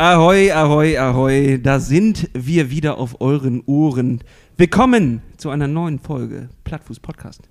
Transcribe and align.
Ahoi, 0.00 0.52
ahoi, 0.52 0.96
ahoi, 0.96 1.58
da 1.60 1.80
sind 1.80 2.30
wir 2.32 2.70
wieder 2.70 2.98
auf 2.98 3.20
euren 3.20 3.64
Ohren. 3.66 4.20
Willkommen 4.56 5.22
zu 5.38 5.50
einer 5.50 5.66
neuen 5.66 5.98
Folge 5.98 6.50
Plattfuß 6.62 7.00
Podcast. 7.00 7.48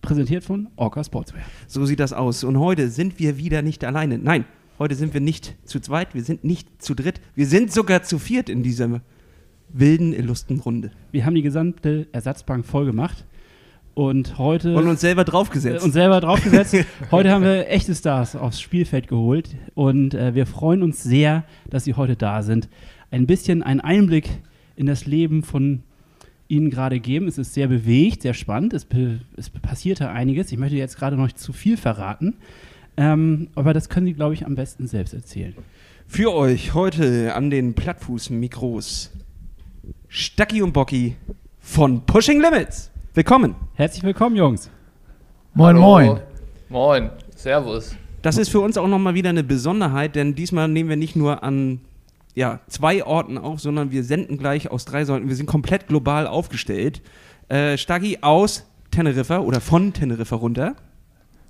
Präsentiert 0.00 0.44
von 0.44 0.68
Orca 0.76 1.02
Sportswear. 1.02 1.42
So 1.66 1.84
sieht 1.84 1.98
das 1.98 2.12
aus. 2.12 2.44
Und 2.44 2.60
heute 2.60 2.88
sind 2.88 3.18
wir 3.18 3.36
wieder 3.36 3.62
nicht 3.62 3.82
alleine. 3.82 4.18
Nein, 4.18 4.44
heute 4.78 4.94
sind 4.94 5.12
wir 5.12 5.20
nicht 5.20 5.56
zu 5.64 5.80
zweit, 5.80 6.14
wir 6.14 6.22
sind 6.22 6.44
nicht 6.44 6.80
zu 6.80 6.94
dritt, 6.94 7.20
wir 7.34 7.48
sind 7.48 7.72
sogar 7.72 8.04
zu 8.04 8.20
viert 8.20 8.48
in 8.48 8.62
dieser 8.62 9.00
wilden, 9.68 10.12
illustren 10.12 10.60
Runde. 10.60 10.92
Wir 11.10 11.26
haben 11.26 11.34
die 11.34 11.42
gesamte 11.42 12.06
Ersatzbank 12.12 12.64
voll 12.64 12.86
gemacht 12.86 13.24
und 13.94 14.38
heute. 14.38 14.74
Und 14.74 14.88
uns 14.88 15.00
selber 15.00 15.24
draufgesetzt. 15.24 15.82
Äh, 15.82 15.84
uns 15.84 15.94
selber 15.94 16.20
draufgesetzt. 16.20 16.76
heute 17.10 17.30
haben 17.30 17.44
wir 17.44 17.68
echte 17.68 17.94
Stars 17.94 18.36
aufs 18.36 18.60
Spielfeld 18.60 19.08
geholt 19.08 19.50
und 19.74 20.14
äh, 20.14 20.34
wir 20.34 20.46
freuen 20.46 20.82
uns 20.82 21.02
sehr, 21.02 21.44
dass 21.68 21.84
sie 21.84 21.94
heute 21.94 22.16
da 22.16 22.42
sind. 22.42 22.68
Ein 23.10 23.26
bisschen 23.26 23.62
einen 23.62 23.80
Einblick 23.80 24.28
in 24.76 24.86
das 24.86 25.06
Leben 25.06 25.42
von 25.42 25.82
Ihnen 26.48 26.70
gerade 26.70 27.00
geben. 27.00 27.28
Es 27.28 27.38
ist 27.38 27.54
sehr 27.54 27.68
bewegt, 27.68 28.22
sehr 28.22 28.34
spannend. 28.34 28.74
Es, 28.74 28.86
es 29.36 29.50
passierte 29.50 30.10
einiges. 30.10 30.52
Ich 30.52 30.58
möchte 30.58 30.76
jetzt 30.76 30.98
gerade 30.98 31.16
noch 31.16 31.24
nicht 31.24 31.38
zu 31.38 31.52
viel 31.52 31.76
verraten. 31.76 32.34
Ähm, 32.96 33.48
aber 33.54 33.72
das 33.72 33.88
können 33.88 34.06
Sie, 34.06 34.12
glaube 34.12 34.34
ich, 34.34 34.44
am 34.44 34.54
besten 34.54 34.86
selbst 34.86 35.14
erzählen. 35.14 35.54
Für 36.06 36.34
euch 36.34 36.74
heute 36.74 37.34
an 37.34 37.48
den 37.48 37.74
Plattfuß-Mikros 37.74 39.12
Stacki 40.08 40.60
und 40.60 40.72
Bocky 40.74 41.16
von 41.58 42.04
Pushing 42.04 42.40
Limits. 42.40 42.91
Willkommen. 43.14 43.56
Herzlich 43.74 44.04
willkommen, 44.04 44.36
Jungs. 44.36 44.70
Moin, 45.52 45.76
Hallo. 45.76 45.82
moin. 45.82 46.20
Moin. 46.70 47.10
Servus. 47.36 47.94
Das 48.22 48.38
ist 48.38 48.48
für 48.48 48.60
uns 48.60 48.78
auch 48.78 48.88
nochmal 48.88 49.12
wieder 49.12 49.28
eine 49.28 49.44
Besonderheit, 49.44 50.16
denn 50.16 50.34
diesmal 50.34 50.66
nehmen 50.66 50.88
wir 50.88 50.96
nicht 50.96 51.14
nur 51.14 51.42
an 51.42 51.82
ja, 52.34 52.60
zwei 52.68 53.04
Orten 53.04 53.36
auf, 53.36 53.60
sondern 53.60 53.90
wir 53.90 54.02
senden 54.02 54.38
gleich 54.38 54.70
aus 54.70 54.86
drei 54.86 55.04
Säulen. 55.04 55.28
Wir 55.28 55.36
sind 55.36 55.44
komplett 55.44 55.88
global 55.88 56.26
aufgestellt. 56.26 57.02
Äh, 57.50 57.76
Staggi 57.76 58.20
aus 58.22 58.64
Teneriffa 58.90 59.40
oder 59.40 59.60
von 59.60 59.92
Teneriffa 59.92 60.36
runter. 60.36 60.74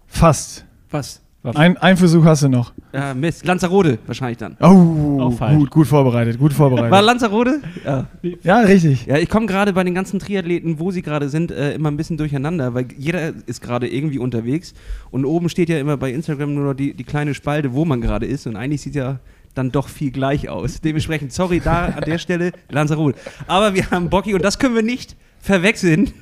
Fast. 0.09 0.65
Was? 0.91 1.23
Ein, 1.45 1.77
ein 1.79 1.97
Versuch 1.97 2.25
hast 2.25 2.45
du 2.45 2.49
noch. 2.49 2.73
Äh, 2.93 3.15
Mist. 3.15 3.45
Lanzarote 3.45 3.99
wahrscheinlich 4.07 4.39
dann. 4.39 4.57
Oh, 4.61 5.31
gut, 5.31 5.71
gut 5.71 5.87
vorbereitet, 5.89 6.39
gut 6.39 6.53
War 6.53 6.71
vorbereitet. 6.71 7.05
Lanzarote? 7.05 7.61
Ja. 7.85 8.07
Ja, 8.43 8.61
richtig. 8.61 9.07
Ja, 9.07 9.19
ich 9.19 9.29
komme 9.29 9.47
gerade 9.47 9.73
bei 9.73 9.83
den 9.83 9.95
ganzen 9.95 10.21
Triathleten, 10.21 10.79
wo 10.79 10.93
sie 10.93 11.03
gerade 11.03 11.29
sind, 11.29 11.51
äh, 11.51 11.75
immer 11.75 11.91
ein 11.91 11.97
bisschen 11.97 12.17
durcheinander, 12.17 12.75
weil 12.75 12.87
jeder 12.97 13.33
ist 13.47 13.61
gerade 13.61 13.89
irgendwie 13.89 14.21
unterwegs 14.21 14.73
und 15.11 15.25
oben 15.25 15.49
steht 15.49 15.69
ja 15.69 15.81
immer 15.81 15.97
bei 15.97 16.13
Instagram 16.13 16.55
nur 16.55 16.65
noch 16.65 16.75
die, 16.75 16.95
die 16.95 17.05
kleine 17.05 17.35
Spalte, 17.35 17.73
wo 17.73 17.85
man 17.85 18.01
gerade 18.01 18.27
ist 18.27 18.47
und 18.47 18.55
eigentlich 18.55 18.83
sieht 18.83 18.95
ja 18.95 19.19
dann 19.55 19.73
doch 19.73 19.89
viel 19.89 20.13
gleich 20.13 20.49
aus. 20.49 20.81
Dementsprechend, 20.81 21.33
sorry, 21.33 21.61
da 21.61 21.87
an 21.87 22.05
der 22.07 22.19
Stelle 22.19 22.53
Lanzarote. 22.71 23.19
Aber 23.49 23.75
wir 23.75 23.91
haben 23.91 24.11
Bocky 24.11 24.33
und 24.35 24.45
das 24.45 24.59
können 24.61 24.77
wir 24.77 24.83
nicht 24.83 25.17
verwechseln, 25.43 26.13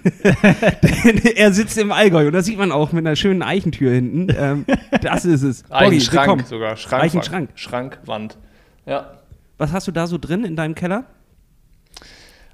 denn 0.83 1.19
er 1.37 1.53
sitzt 1.53 1.77
im 1.79 1.93
Allgäu 1.93 2.27
und 2.29 2.33
das 2.33 2.47
sieht 2.47 2.59
man 2.59 2.73
auch 2.73 2.91
mit 2.93 3.07
einer 3.07 3.15
schönen 3.17 3.43
Eichentür 3.43 3.93
hinten. 3.93 4.35
Ähm, 4.37 4.65
das 5.03 5.27
ist 5.27 5.43
es. 5.43 5.63
Eichenschrank 5.71 6.47
sogar. 6.47 6.77
Schrank, 6.77 7.05
Eichenschrank. 7.05 7.51
Schrankwand. 7.55 8.39
Ja. 8.87 9.19
Was 9.59 9.73
hast 9.73 9.87
du 9.87 9.93
da 9.93 10.07
so 10.07 10.17
drin 10.17 10.45
in 10.45 10.57
deinem 10.57 10.75
Keller? 10.75 11.05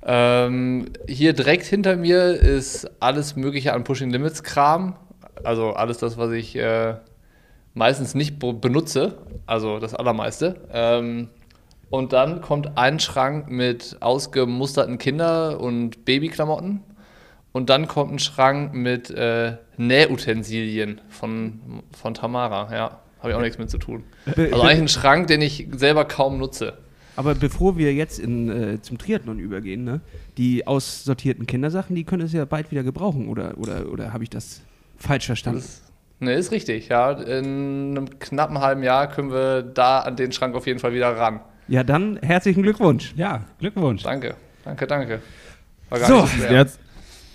Ähm, 0.03 0.87
hier 1.09 1.33
direkt 1.33 1.65
hinter 1.67 1.97
mir 1.97 2.35
ist 2.35 2.91
alles 3.01 3.37
Mögliche 3.37 3.73
an 3.73 3.85
Pushing 3.85 4.11
Limits 4.11 4.43
Kram. 4.43 4.97
Also 5.45 5.73
alles 5.73 5.99
das, 5.99 6.17
was 6.17 6.33
ich 6.33 6.57
äh, 6.57 6.95
meistens 7.75 8.15
nicht 8.15 8.39
be- 8.39 8.55
benutze. 8.55 9.19
Also 9.47 9.79
das 9.79 9.95
Allermeiste. 9.95 10.61
Ähm, 10.73 11.29
und 11.91 12.13
dann 12.13 12.41
kommt 12.41 12.77
ein 12.77 12.99
Schrank 12.99 13.49
mit 13.49 13.97
ausgemusterten 14.01 14.99
Kinder- 14.99 15.61
und 15.61 16.05
Babyklamotten. 16.05 16.81
Und 17.53 17.71
dann 17.71 17.89
kommt 17.89 18.13
ein 18.13 18.19
Schrank 18.19 18.75
mit 18.75 19.11
äh, 19.11 19.57
Nähutensilien 19.79 21.01
von, 21.09 21.83
von 21.93 22.13
Tamara. 22.13 22.69
Ja, 22.75 23.01
habe 23.21 23.31
ich 23.31 23.35
auch 23.35 23.41
nichts 23.41 23.57
mit 23.57 23.71
zu 23.71 23.79
tun. 23.79 24.05
Also 24.27 24.63
eigentlich 24.63 24.79
ein 24.79 24.89
Schrank, 24.89 25.29
den 25.29 25.41
ich 25.41 25.67
selber 25.75 26.05
kaum 26.05 26.39
nutze. 26.39 26.75
Aber 27.17 27.35
bevor 27.35 27.79
wir 27.79 27.95
jetzt 27.95 28.19
in, 28.19 28.51
äh, 28.51 28.83
zum 28.83 28.99
Triathlon 28.99 29.39
übergehen, 29.39 29.85
ne, 29.85 30.03
die 30.37 30.67
aussortierten 30.67 31.47
Kindersachen, 31.47 31.97
die 31.97 32.05
können 32.05 32.27
es 32.27 32.35
ja 32.35 32.45
bald 32.45 32.71
wieder 32.71 32.83
gebrauchen, 32.83 33.29
oder, 33.29 33.57
oder, 33.57 33.91
oder 33.91 34.13
habe 34.13 34.23
ich 34.23 34.29
das 34.29 34.61
falsch 34.99 35.25
verstanden? 35.25 35.61
Das, 35.61 35.83
ne, 36.21 36.35
ist 36.35 36.53
richtig, 36.53 36.89
ja. 36.89 37.13
In 37.13 37.97
einem 37.97 38.19
knappen 38.19 38.61
halben 38.61 38.83
Jahr 38.83 39.09
können 39.09 39.31
wir 39.31 39.63
da 39.63 40.01
an 40.01 40.17
den 40.17 40.31
Schrank 40.33 40.55
auf 40.55 40.67
jeden 40.67 40.79
Fall 40.79 40.93
wieder 40.93 41.17
ran. 41.17 41.41
Ja, 41.69 41.85
dann 41.85 42.19
herzlichen 42.23 42.63
Glückwunsch. 42.63 43.15
Ja, 43.17 43.45
Glückwunsch. 43.59 44.03
Danke, 44.03 44.35
danke, 44.65 44.87
danke. 44.87 45.23
War 45.89 45.99
gar 45.99 46.09
So. 46.09 46.27
schwer. 46.27 46.51
Er 46.51 46.61
hat 46.61 46.69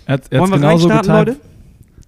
er 0.06 0.18
er 0.30 0.40
wir 0.40 0.48
genauso 0.56 0.88
getan. 0.88 1.26
Leute? 1.26 1.36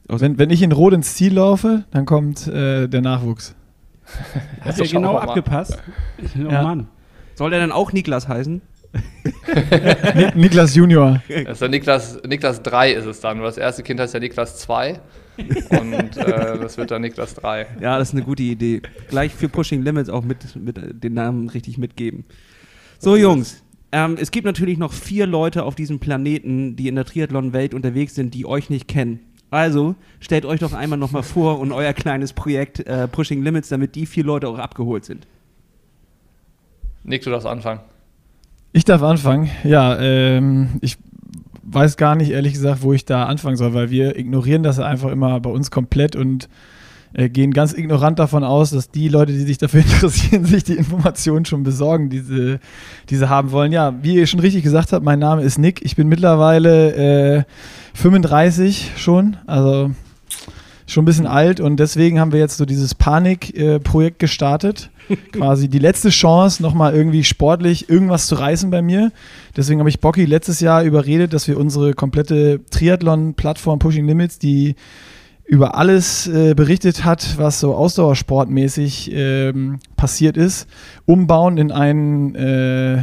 Wenn, 0.08 0.38
wenn 0.38 0.50
ich 0.50 0.62
in 0.62 0.72
Rot 0.72 0.92
ins 0.92 1.14
Ziel 1.14 1.34
laufe, 1.34 1.84
dann 1.90 2.04
kommt 2.04 2.46
äh, 2.46 2.88
der 2.88 3.00
Nachwuchs. 3.00 3.54
Hast 4.60 4.78
du 4.80 4.84
Schauen 4.84 5.02
genau 5.02 5.16
abgepasst? 5.18 5.82
Oh 6.36 6.50
Ja. 6.50 6.62
Mann. 6.62 6.88
Soll 7.36 7.50
der 7.50 7.60
dann 7.60 7.72
auch 7.72 7.92
Niklas 7.92 8.28
heißen? 8.28 8.60
Ni 10.14 10.26
Niklas 10.34 10.74
Junior. 10.74 11.20
Das 11.28 11.54
ist 11.54 11.62
der 11.62 11.68
Niklas, 11.68 12.18
Niklas 12.26 12.62
3 12.62 12.92
ist 12.92 13.06
es 13.06 13.20
dann. 13.20 13.40
Das 13.40 13.56
erste 13.58 13.82
Kind 13.82 13.98
heißt 13.98 14.14
ja 14.14 14.20
Niklas 14.20 14.58
2. 14.58 15.00
Und 15.36 16.16
äh, 16.16 16.58
das 16.58 16.76
wird 16.76 16.90
dann 16.90 17.02
Niklas 17.02 17.34
3. 17.34 17.66
Ja, 17.80 17.98
das 17.98 18.08
ist 18.08 18.14
eine 18.14 18.24
gute 18.24 18.42
Idee. 18.42 18.82
Gleich 19.08 19.34
für 19.34 19.48
Pushing 19.48 19.82
Limits 19.82 20.08
auch 20.08 20.24
mit, 20.24 20.56
mit 20.56 20.78
äh, 20.78 20.94
den 20.94 21.14
Namen 21.14 21.48
richtig 21.48 21.78
mitgeben. 21.78 22.24
So, 22.98 23.16
Jungs. 23.16 23.62
Ähm, 23.92 24.16
es 24.20 24.30
gibt 24.30 24.44
natürlich 24.44 24.78
noch 24.78 24.92
vier 24.92 25.26
Leute 25.26 25.64
auf 25.64 25.74
diesem 25.76 26.00
Planeten, 26.00 26.74
die 26.74 26.88
in 26.88 26.96
der 26.96 27.04
Triathlon-Welt 27.04 27.74
unterwegs 27.74 28.14
sind, 28.14 28.34
die 28.34 28.44
euch 28.44 28.70
nicht 28.70 28.88
kennen. 28.88 29.20
Also 29.50 29.94
stellt 30.18 30.44
euch 30.44 30.58
doch 30.58 30.72
einmal 30.72 30.98
nochmal 30.98 31.22
vor 31.22 31.60
und 31.60 31.70
euer 31.70 31.92
kleines 31.92 32.32
Projekt 32.32 32.80
äh, 32.80 33.06
Pushing 33.06 33.42
Limits, 33.42 33.68
damit 33.68 33.94
die 33.94 34.06
vier 34.06 34.24
Leute 34.24 34.48
auch 34.48 34.58
abgeholt 34.58 35.04
sind. 35.04 35.28
Nick, 37.04 37.22
du 37.22 37.30
darfst 37.30 37.46
anfangen. 37.46 37.80
Ich 38.72 38.84
darf 38.84 39.02
anfangen. 39.02 39.48
Ja, 39.62 39.96
ähm, 40.00 40.80
ich 40.80 40.98
weiß 41.66 41.96
gar 41.96 42.14
nicht 42.14 42.30
ehrlich 42.30 42.54
gesagt, 42.54 42.82
wo 42.82 42.92
ich 42.92 43.04
da 43.04 43.24
anfangen 43.24 43.56
soll, 43.56 43.74
weil 43.74 43.90
wir 43.90 44.18
ignorieren 44.18 44.62
das 44.62 44.78
einfach 44.78 45.10
immer 45.10 45.38
bei 45.40 45.50
uns 45.50 45.70
komplett 45.70 46.16
und 46.16 46.48
äh, 47.14 47.28
gehen 47.28 47.52
ganz 47.52 47.72
ignorant 47.72 48.18
davon 48.18 48.42
aus, 48.42 48.70
dass 48.70 48.90
die 48.90 49.08
Leute, 49.08 49.32
die 49.32 49.42
sich 49.42 49.58
dafür 49.58 49.80
interessieren, 49.82 50.44
sich 50.44 50.64
die 50.64 50.74
Informationen 50.74 51.44
schon 51.44 51.62
besorgen, 51.62 52.10
die 52.10 52.20
sie, 52.20 52.58
die 53.08 53.16
sie 53.16 53.28
haben 53.28 53.52
wollen. 53.52 53.72
Ja, 53.72 53.94
wie 54.02 54.16
ihr 54.16 54.26
schon 54.26 54.40
richtig 54.40 54.64
gesagt 54.64 54.92
habt, 54.92 55.04
mein 55.04 55.20
Name 55.20 55.42
ist 55.42 55.58
Nick. 55.58 55.80
Ich 55.82 55.96
bin 55.96 56.08
mittlerweile 56.08 57.38
äh, 57.38 57.44
35 57.94 58.92
schon, 58.96 59.36
also 59.46 59.92
schon 60.86 61.02
ein 61.02 61.06
bisschen 61.06 61.26
alt 61.26 61.60
und 61.60 61.78
deswegen 61.78 62.20
haben 62.20 62.32
wir 62.32 62.40
jetzt 62.40 62.56
so 62.56 62.66
dieses 62.66 62.94
Panik-Projekt 62.94 64.18
gestartet. 64.18 64.90
Quasi 65.32 65.68
die 65.68 65.78
letzte 65.78 66.10
Chance, 66.10 66.62
nochmal 66.62 66.94
irgendwie 66.94 67.24
sportlich 67.24 67.88
irgendwas 67.88 68.26
zu 68.26 68.34
reißen 68.34 68.70
bei 68.70 68.82
mir. 68.82 69.12
Deswegen 69.56 69.80
habe 69.80 69.88
ich 69.88 70.00
Bocky 70.00 70.24
letztes 70.24 70.60
Jahr 70.60 70.82
überredet, 70.82 71.32
dass 71.32 71.46
wir 71.46 71.58
unsere 71.58 71.94
komplette 71.94 72.60
Triathlon-Plattform 72.70 73.78
Pushing 73.78 74.06
Limits, 74.06 74.38
die 74.38 74.74
über 75.46 75.76
alles 75.76 76.26
äh, 76.26 76.54
berichtet 76.54 77.04
hat, 77.04 77.36
was 77.38 77.60
so 77.60 77.74
ausdauersportmäßig 77.74 79.10
ähm, 79.12 79.78
passiert 79.96 80.36
ist, 80.36 80.66
umbauen 81.04 81.58
in 81.58 81.70
einen 81.70 82.34
äh, 82.34 83.02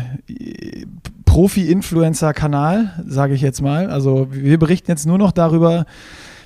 Profi-Influencer-Kanal, 1.25 3.03
sage 3.07 3.35
ich 3.35 3.41
jetzt 3.41 3.61
mal. 3.61 3.89
Also 3.89 4.27
wir 4.31 4.57
berichten 4.57 4.89
jetzt 4.89 5.05
nur 5.05 5.19
noch 5.19 5.31
darüber, 5.31 5.85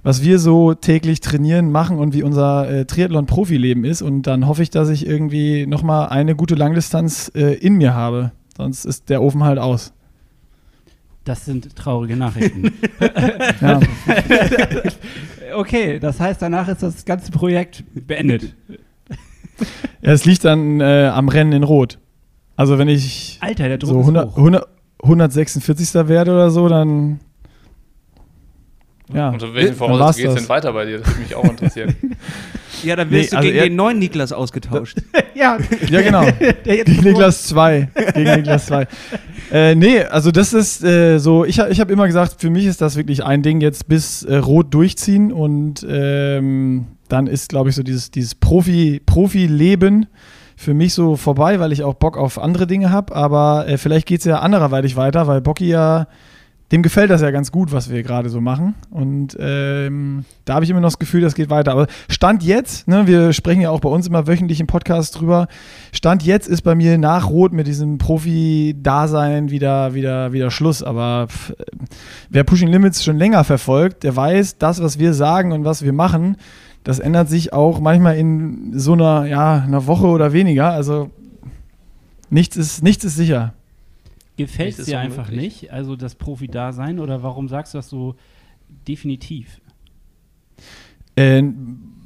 was 0.04 0.22
wir 0.22 0.38
so 0.38 0.74
täglich 0.74 1.22
trainieren, 1.22 1.72
machen 1.72 1.98
und 1.98 2.14
wie 2.14 2.24
unser 2.24 2.70
äh, 2.70 2.86
Triathlon-Profileben 2.86 3.86
ist. 3.86 4.02
Und 4.02 4.24
dann 4.24 4.48
hoffe 4.48 4.64
ich, 4.64 4.70
dass 4.70 4.90
ich 4.90 5.08
irgendwie 5.08 5.66
nochmal 5.66 6.10
eine 6.10 6.36
gute 6.36 6.56
Langdistanz 6.56 7.32
äh, 7.34 7.54
in 7.54 7.76
mir 7.76 7.96
habe. 7.96 8.32
Sonst 8.58 8.86
ist 8.86 9.10
der 9.10 9.22
Ofen 9.22 9.44
halt 9.44 9.60
aus. 9.60 9.94
Das 11.24 11.44
sind 11.46 11.76
traurige 11.76 12.16
Nachrichten. 12.16 12.72
Ja. 13.62 13.80
okay, 15.56 16.00
das 16.00 16.20
heißt, 16.20 16.42
danach 16.42 16.68
ist 16.68 16.84
das 16.84 17.06
ganze 17.06 17.32
Projekt 17.32 17.84
beendet. 17.94 18.56
Ja, 20.02 20.12
es 20.12 20.26
liegt 20.26 20.44
dann 20.46 20.82
äh, 20.82 21.10
am 21.14 21.30
Rennen 21.30 21.54
in 21.54 21.64
Rot. 21.64 22.00
Also 22.56 22.78
wenn 22.78 22.88
ich 22.90 23.38
Alter, 23.42 23.68
der 23.68 23.78
Druck 23.78 23.90
so 23.90 23.96
ist 24.00 24.02
100, 24.02 24.32
hoch. 24.32 24.38
100, 24.38 24.68
146. 25.02 26.08
werde 26.08 26.32
oder 26.32 26.52
so, 26.52 26.68
dann 26.70 27.20
ja. 29.14 29.30
Unter 29.30 29.54
welchen 29.54 29.76
Voraussetzungen 29.76 30.16
geht 30.16 30.38
es 30.42 30.48
denn 30.48 30.50
weiter 30.50 30.74
bei 30.74 30.86
dir? 30.86 31.00
Das 31.00 31.08
würde 31.08 31.22
mich 31.22 31.36
auch 31.36 31.44
interessieren. 31.44 31.96
Ja, 32.84 32.96
dann 32.96 33.10
wirst 33.10 33.24
Nee, 33.24 33.30
du 33.30 33.38
also 33.38 33.50
gegen 33.50 33.64
den 33.64 33.76
neuen 33.78 34.00
Niklas 34.00 34.32
ausgetauscht. 34.34 34.98
ja, 35.34 35.58
Ja, 35.90 36.02
genau. 36.02 36.24
Gegen 36.64 37.04
Niklas 37.04 37.48
2. 37.48 37.90
Gegen 38.14 38.36
Niklas 38.36 38.66
2. 38.68 38.88
Äh, 39.52 39.76
nee, 39.76 40.02
also 40.02 40.30
das 40.30 40.54
ist 40.54 40.84
äh, 40.84 41.18
so, 41.18 41.46
ich, 41.46 41.58
ich 41.58 41.80
habe 41.80 41.94
immer 41.94 42.06
gesagt, 42.06 42.36
für 42.40 42.50
mich 42.50 42.66
ist 42.66 42.82
das 42.82 42.96
wirklich 42.98 43.24
ein 43.24 43.42
Ding 43.42 43.62
jetzt 43.62 43.88
bis 43.88 44.24
äh, 44.24 44.36
rot 44.36 44.74
durchziehen 44.74 45.32
und 45.32 45.86
ähm, 45.90 46.86
dann 47.08 47.28
ist, 47.28 47.50
glaube 47.50 47.70
ich, 47.70 47.76
so 47.76 47.82
dieses, 47.82 48.12
dieses 48.12 48.36
Profi, 48.36 49.02
Profi-Leben 49.06 50.08
für 50.58 50.74
mich 50.74 50.94
so 50.94 51.16
vorbei, 51.16 51.60
weil 51.60 51.72
ich 51.72 51.84
auch 51.84 51.96
Bock 51.96 52.18
auf 52.18 52.38
andere 52.38 52.68
Dinge 52.68 52.92
habe. 52.92 53.16
Aber 53.16 53.68
äh, 53.68 53.78
vielleicht 53.78 54.08
geht 54.08 54.20
es 54.20 54.26
ja 54.26 54.40
andererweitig 54.40 54.96
weiter, 54.96 55.28
weil 55.28 55.42
Bocky 55.42 55.68
ja, 55.68 56.08
dem 56.72 56.82
gefällt 56.82 57.12
das 57.12 57.22
ja 57.22 57.30
ganz 57.30 57.52
gut, 57.52 57.72
was 57.72 57.92
wir 57.92 58.02
gerade 58.02 58.30
so 58.30 58.42
machen. 58.42 58.74
Und 58.90 59.38
ähm, 59.40 60.26
da 60.46 60.56
habe 60.56 60.66
ich 60.66 60.72
immer 60.72 60.80
noch 60.80 60.88
das 60.88 61.00
Gefühl, 61.00 61.22
das 61.22 61.36
geht 61.36 61.52
weiter. 61.52 61.72
Aber 61.72 61.88
Stand 62.10 62.42
jetzt, 62.42 62.88
ne, 62.88 63.06
wir 63.06 63.34
sprechen 63.34 63.62
ja 63.62 63.70
auch 63.70 63.82
bei 63.82 63.90
uns 63.90 64.08
immer 64.08 64.26
wöchentlich 64.26 64.60
im 64.60 64.66
Podcast 64.66 65.20
drüber, 65.20 65.48
Stand 65.92 66.24
jetzt 66.24 66.48
ist 66.48 66.64
bei 66.64 66.74
mir 66.74 66.98
nach 66.98 67.30
Rot 67.30 67.54
mit 67.54 67.68
diesem 67.68 68.00
Profi-Dasein 68.00 69.52
wieder, 69.52 69.94
wieder, 69.94 70.34
wieder 70.34 70.50
Schluss. 70.50 70.82
Aber 70.82 71.28
pff, 71.28 71.54
wer 72.30 72.44
Pushing 72.44 72.70
Limits 72.70 73.04
schon 73.04 73.18
länger 73.18 73.44
verfolgt, 73.44 74.04
der 74.04 74.16
weiß, 74.16 74.58
das, 74.58 74.82
was 74.82 74.98
wir 74.98 75.14
sagen 75.14 75.52
und 75.52 75.66
was 75.66 75.84
wir 75.84 75.94
machen, 75.94 76.38
das 76.84 76.98
ändert 76.98 77.30
sich 77.30 77.54
auch 77.54 77.80
manchmal 77.80 78.18
in 78.18 78.72
so 78.78 78.94
einer, 78.94 79.26
ja, 79.26 79.64
einer 79.66 79.86
Woche 79.86 80.08
oder 80.08 80.34
weniger. 80.34 80.72
Also 80.72 81.12
nichts 82.32 82.58
ist, 82.58 82.84
nichts 82.84 83.04
ist 83.04 83.16
sicher. 83.16 83.54
Gefällt 84.38 84.78
es 84.78 84.86
dir 84.86 85.00
einfach 85.00 85.30
nicht, 85.30 85.72
also 85.72 85.96
das 85.96 86.16
Profi-Dasein, 86.16 87.00
oder 87.00 87.24
warum 87.24 87.48
sagst 87.48 87.74
du 87.74 87.78
das 87.78 87.90
so 87.90 88.16
definitiv? 88.88 89.62
Äh, 91.16 91.44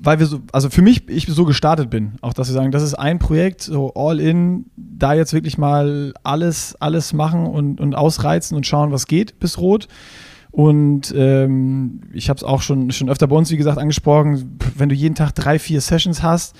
weil 0.01 0.19
wir 0.19 0.27
so, 0.27 0.41
also 0.53 0.69
für 0.69 0.81
mich, 0.81 1.09
ich 1.09 1.25
so 1.27 1.43
gestartet 1.45 1.89
bin, 1.89 2.13
auch 2.21 2.33
dass 2.33 2.47
wir 2.47 2.53
sagen, 2.53 2.71
das 2.71 2.83
ist 2.83 2.93
ein 2.93 3.19
Projekt, 3.19 3.61
so 3.61 3.93
all 3.95 4.19
in, 4.19 4.67
da 4.77 5.13
jetzt 5.13 5.33
wirklich 5.33 5.57
mal 5.57 6.13
alles, 6.23 6.75
alles 6.79 7.11
machen 7.11 7.45
und, 7.47 7.81
und 7.81 7.95
ausreizen 7.95 8.55
und 8.55 8.65
schauen, 8.65 8.91
was 8.91 9.07
geht 9.07 9.39
bis 9.39 9.57
rot. 9.57 9.87
Und 10.51 11.13
ähm, 11.15 12.01
ich 12.13 12.29
habe 12.29 12.37
es 12.37 12.43
auch 12.43 12.61
schon, 12.61 12.91
schon 12.91 13.09
öfter 13.09 13.27
bei 13.27 13.35
uns, 13.35 13.51
wie 13.51 13.57
gesagt, 13.57 13.77
angesprochen, 13.77 14.57
wenn 14.75 14.89
du 14.89 14.95
jeden 14.95 15.15
Tag 15.15 15.35
drei, 15.35 15.59
vier 15.59 15.81
Sessions 15.81 16.23
hast, 16.23 16.55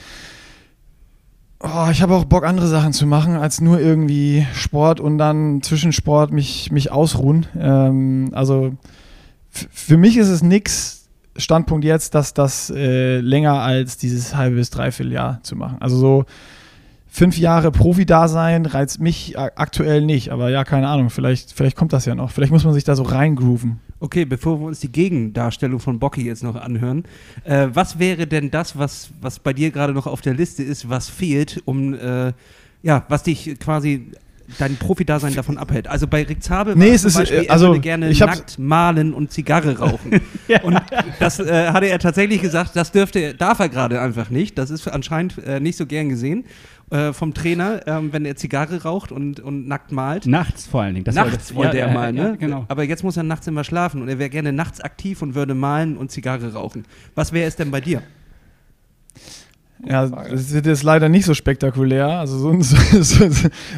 oh, 1.61 1.87
ich 1.91 2.01
habe 2.01 2.15
auch 2.15 2.25
Bock, 2.25 2.45
andere 2.45 2.67
Sachen 2.67 2.93
zu 2.93 3.05
machen, 3.05 3.35
als 3.35 3.61
nur 3.61 3.79
irgendwie 3.79 4.45
Sport 4.53 4.99
und 4.99 5.17
dann 5.17 5.61
zwischen 5.61 5.91
Sport 5.91 6.31
mich, 6.31 6.71
mich 6.71 6.91
ausruhen. 6.91 7.47
Ähm, 7.57 8.29
also 8.33 8.73
für 9.49 9.97
mich 9.97 10.17
ist 10.17 10.29
es 10.29 10.41
nix, 10.41 11.07
Standpunkt 11.35 11.85
jetzt, 11.85 12.15
dass 12.15 12.33
das 12.33 12.69
äh, 12.69 13.19
länger 13.19 13.61
als 13.61 13.97
dieses 13.97 14.35
halbe 14.35 14.57
bis 14.57 14.69
dreiviertel 14.69 15.13
Jahr 15.13 15.39
zu 15.41 15.55
machen. 15.55 15.77
Also 15.79 15.97
so 15.97 16.25
fünf 17.09 17.37
Jahre 17.37 17.71
Profi-Dasein 17.71 18.65
reizt 18.65 18.99
mich 18.99 19.37
aktuell 19.37 20.05
nicht, 20.05 20.29
aber 20.29 20.49
ja, 20.49 20.63
keine 20.63 20.87
Ahnung, 20.87 21.09
vielleicht, 21.09 21.53
vielleicht 21.53 21.75
kommt 21.75 21.91
das 21.91 22.05
ja 22.05 22.15
noch. 22.15 22.31
Vielleicht 22.31 22.51
muss 22.51 22.63
man 22.63 22.73
sich 22.73 22.83
da 22.83 22.95
so 22.95 23.03
reingrooven. 23.03 23.79
Okay, 23.99 24.23
bevor 24.23 24.59
wir 24.61 24.67
uns 24.67 24.79
die 24.79 24.91
Gegendarstellung 24.91 25.79
von 25.79 25.99
Bocky 25.99 26.23
jetzt 26.23 26.43
noch 26.43 26.55
anhören, 26.55 27.03
äh, 27.43 27.67
was 27.73 27.99
wäre 27.99 28.27
denn 28.27 28.49
das, 28.49 28.77
was, 28.77 29.09
was 29.19 29.39
bei 29.39 29.51
dir 29.51 29.71
gerade 29.71 29.93
noch 29.93 30.07
auf 30.07 30.21
der 30.21 30.33
Liste 30.33 30.63
ist, 30.63 30.89
was 30.89 31.09
fehlt, 31.09 31.61
um, 31.65 31.93
äh, 31.93 32.31
ja, 32.81 33.03
was 33.09 33.23
dich 33.23 33.59
quasi 33.59 34.11
dein 34.57 34.77
Profi-Dasein 34.77 35.35
davon 35.35 35.57
abhält? 35.57 35.87
Also 35.87 36.07
bei 36.07 36.23
Rick 36.23 36.41
Zabel 36.41 36.75
Nee, 36.77 36.91
es 36.91 37.03
ist, 37.03 37.15
Beispiel, 37.15 37.39
äh, 37.39 37.45
er 37.45 37.51
also, 37.51 37.67
würde 37.67 37.81
gerne 37.81 38.13
nackt 38.13 38.57
malen 38.57 39.13
und 39.13 39.31
Zigarre 39.31 39.77
rauchen. 39.77 40.21
Und 40.63 40.81
das 41.19 41.39
äh, 41.39 41.67
hatte 41.71 41.87
er 41.87 41.99
tatsächlich 41.99 42.41
gesagt, 42.41 42.75
das 42.75 42.91
dürfte, 42.91 43.35
darf 43.35 43.59
er 43.59 43.69
gerade 43.69 44.01
einfach 44.01 44.29
nicht. 44.29 44.57
Das 44.57 44.69
ist 44.69 44.87
anscheinend 44.87 45.37
äh, 45.45 45.59
nicht 45.59 45.77
so 45.77 45.85
gern 45.85 46.09
gesehen 46.09 46.45
äh, 46.91 47.13
vom 47.13 47.33
Trainer, 47.33 47.85
ähm, 47.87 48.11
wenn 48.13 48.25
er 48.25 48.35
Zigarre 48.35 48.83
raucht 48.83 49.11
und, 49.11 49.39
und 49.39 49.67
nackt 49.67 49.91
malt. 49.91 50.25
Nachts 50.25 50.65
vor 50.65 50.81
allen 50.81 50.95
Dingen. 50.95 51.05
Das 51.05 51.15
war 51.15 51.25
nachts 51.25 51.47
das- 51.47 51.55
wollte 51.55 51.77
ja, 51.77 51.85
er 51.87 51.93
malen, 51.93 52.17
ja, 52.17 52.23
ne? 52.31 52.37
genau. 52.37 52.65
Aber 52.67 52.83
jetzt 52.83 53.03
muss 53.03 53.17
er 53.17 53.23
nachts 53.23 53.47
immer 53.47 53.63
schlafen 53.63 54.01
und 54.01 54.09
er 54.09 54.19
wäre 54.19 54.29
gerne 54.29 54.51
nachts 54.53 54.81
aktiv 54.81 55.21
und 55.21 55.35
würde 55.35 55.53
malen 55.53 55.97
und 55.97 56.11
Zigarre 56.11 56.53
rauchen. 56.53 56.85
Was 57.15 57.31
wäre 57.31 57.47
es 57.47 57.55
denn 57.55 57.71
bei 57.71 57.81
dir? 57.81 58.01
Ja, 59.87 60.07
das 60.07 60.51
wird 60.51 60.65
jetzt 60.65 60.83
leider 60.83 61.07
nicht 61.07 61.25
so 61.25 61.33
spektakulär. 61.33 62.07
Also 62.07 62.37
so 62.37 62.49
ein, 62.49 62.61
so, 62.63 62.75
so, 63.01 63.29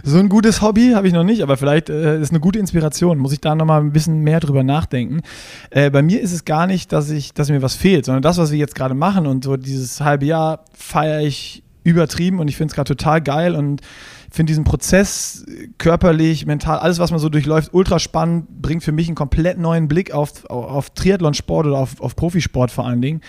so 0.04 0.18
ein 0.18 0.30
gutes 0.30 0.62
Hobby 0.62 0.94
habe 0.96 1.08
ich 1.08 1.14
noch 1.14 1.24
nicht, 1.24 1.44
aber 1.44 1.58
vielleicht 1.58 1.90
äh, 1.90 2.20
ist 2.20 2.32
eine 2.32 2.40
gute 2.40 2.58
Inspiration. 2.58 3.20
Muss 3.20 3.34
ich 3.34 3.40
da 3.42 3.54
nochmal 3.54 3.82
ein 3.82 3.92
bisschen 3.92 4.22
mehr 4.22 4.40
drüber 4.40 4.64
nachdenken. 4.64 5.22
Äh, 5.70 5.92
bei 5.92 6.02
mir 6.02 6.20
ist 6.22 6.32
es 6.32 6.44
gar 6.44 6.66
nicht, 6.66 6.92
dass, 6.92 7.12
ich, 7.12 7.34
dass 7.34 7.50
mir 7.50 7.62
was 7.62 7.76
fehlt, 7.76 8.06
sondern 8.06 8.24
das, 8.24 8.40
was 8.40 8.52
wir 8.52 8.58
jetzt 8.58 8.74
gerade 8.74 8.96
machen 8.96 9.28
und 9.28 9.44
so 9.44 9.58
dieses 9.58 10.02
halbe 10.02 10.26
Jahr 10.26 10.66
feiere 10.74 11.22
ich 11.22 11.62
übertrieben 11.84 12.40
und 12.40 12.48
ich 12.48 12.58
finde 12.58 12.72
es 12.72 12.76
gerade 12.76 12.96
total 12.96 13.22
geil 13.22 13.56
und 13.56 13.82
finde 14.32 14.52
diesen 14.52 14.64
Prozess 14.64 15.46
äh, 15.48 15.68
körperlich, 15.78 16.46
mental, 16.46 16.80
alles, 16.80 17.00
was 17.00 17.12
man 17.12 17.20
so 17.20 17.30
durchläuft, 17.30 17.74
ultra 17.74 18.00
spannend, 18.00 18.62
bringt 18.62 18.84
für 18.84 18.92
mich 18.92 19.08
einen 19.08 19.16
komplett 19.16 19.58
neuen 19.58 19.88
Blick 19.88 20.12
auf, 20.14 20.46
auf, 20.46 20.90
Triathlonsport 20.92 21.68
oder 21.68 21.78
auf, 21.78 22.00
auf 22.02 22.16
Profisport 22.16 22.72
vor 22.72 22.88
allen 22.88 23.02
Dingen. 23.02 23.22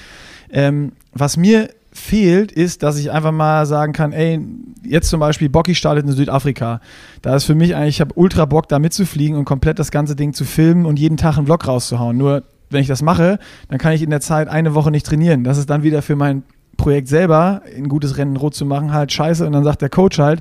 Ähm, 0.50 0.92
was 1.12 1.36
mir 1.36 1.70
fehlt, 1.92 2.52
ist, 2.52 2.82
dass 2.82 2.98
ich 2.98 3.10
einfach 3.10 3.32
mal 3.32 3.66
sagen 3.66 3.92
kann, 3.92 4.12
ey, 4.12 4.40
jetzt 4.82 5.10
zum 5.10 5.20
Beispiel 5.20 5.50
Bocky 5.50 5.74
startet 5.74 6.06
in 6.06 6.12
Südafrika. 6.12 6.80
Da 7.20 7.36
ist 7.36 7.44
für 7.44 7.54
mich 7.54 7.76
eigentlich, 7.76 7.96
ich 7.96 8.00
habe 8.00 8.14
ultra 8.14 8.46
Bock, 8.46 8.68
da 8.68 8.78
mitzufliegen 8.78 9.36
und 9.36 9.44
komplett 9.44 9.78
das 9.78 9.90
ganze 9.90 10.16
Ding 10.16 10.32
zu 10.32 10.44
filmen 10.44 10.86
und 10.86 10.98
jeden 10.98 11.18
Tag 11.18 11.36
einen 11.36 11.46
Vlog 11.46 11.66
rauszuhauen. 11.66 12.16
Nur, 12.16 12.44
wenn 12.70 12.80
ich 12.80 12.86
das 12.86 13.02
mache, 13.02 13.38
dann 13.68 13.78
kann 13.78 13.92
ich 13.92 14.02
in 14.02 14.08
der 14.08 14.20
Zeit 14.20 14.48
eine 14.48 14.74
Woche 14.74 14.90
nicht 14.90 15.04
trainieren. 15.04 15.44
Das 15.44 15.58
ist 15.58 15.68
dann 15.68 15.82
wieder 15.82 16.00
für 16.00 16.16
mein 16.16 16.44
Projekt 16.76 17.08
selber, 17.08 17.62
ein 17.76 17.88
gutes 17.88 18.16
Rennen 18.16 18.36
rot 18.36 18.54
zu 18.54 18.66
machen, 18.66 18.92
halt 18.92 19.12
scheiße. 19.12 19.46
Und 19.46 19.52
dann 19.52 19.64
sagt 19.64 19.82
der 19.82 19.90
Coach 19.90 20.18
halt, 20.18 20.40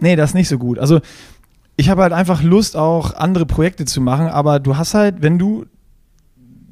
nee, 0.00 0.16
das 0.16 0.30
ist 0.30 0.34
nicht 0.34 0.48
so 0.48 0.58
gut. 0.58 0.78
Also 0.78 1.00
ich 1.76 1.88
habe 1.88 2.02
halt 2.02 2.12
einfach 2.12 2.42
Lust, 2.42 2.76
auch 2.76 3.14
andere 3.14 3.46
Projekte 3.46 3.84
zu 3.84 4.00
machen, 4.00 4.28
aber 4.28 4.60
du 4.60 4.76
hast 4.76 4.94
halt, 4.94 5.22
wenn 5.22 5.38
du, 5.38 5.64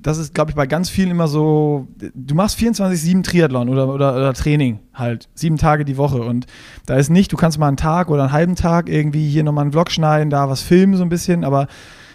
das 0.03 0.19
ist, 0.19 0.35
glaube 0.35 0.51
ich, 0.51 0.57
bei 0.57 0.67
ganz 0.67 0.89
vielen 0.89 1.11
immer 1.11 1.29
so, 1.29 1.89
du 2.15 2.35
machst 2.35 2.59
24-7 2.59 3.23
Triathlon 3.23 3.69
oder, 3.69 3.89
oder, 3.89 4.15
oder 4.15 4.35
Training 4.35 4.79
halt, 4.95 5.29
sieben 5.35 5.57
Tage 5.57 5.85
die 5.85 5.97
Woche 5.97 6.23
und 6.23 6.47
da 6.87 6.97
ist 6.97 7.11
nicht, 7.11 7.33
du 7.33 7.37
kannst 7.37 7.59
mal 7.59 7.69
einen 7.69 7.77
Tag 7.77 8.11
oder 8.11 8.25
einen 8.25 8.33
halben 8.33 8.57
Tag 8.57 8.89
irgendwie 8.89 9.29
hier 9.29 9.43
nochmal 9.43 9.63
einen 9.63 9.73
Vlog 9.73 9.91
schneiden, 9.91 10.31
da 10.31 10.49
was 10.49 10.63
filmen 10.63 10.97
so 10.97 11.03
ein 11.03 11.09
bisschen, 11.09 11.45
aber 11.45 11.67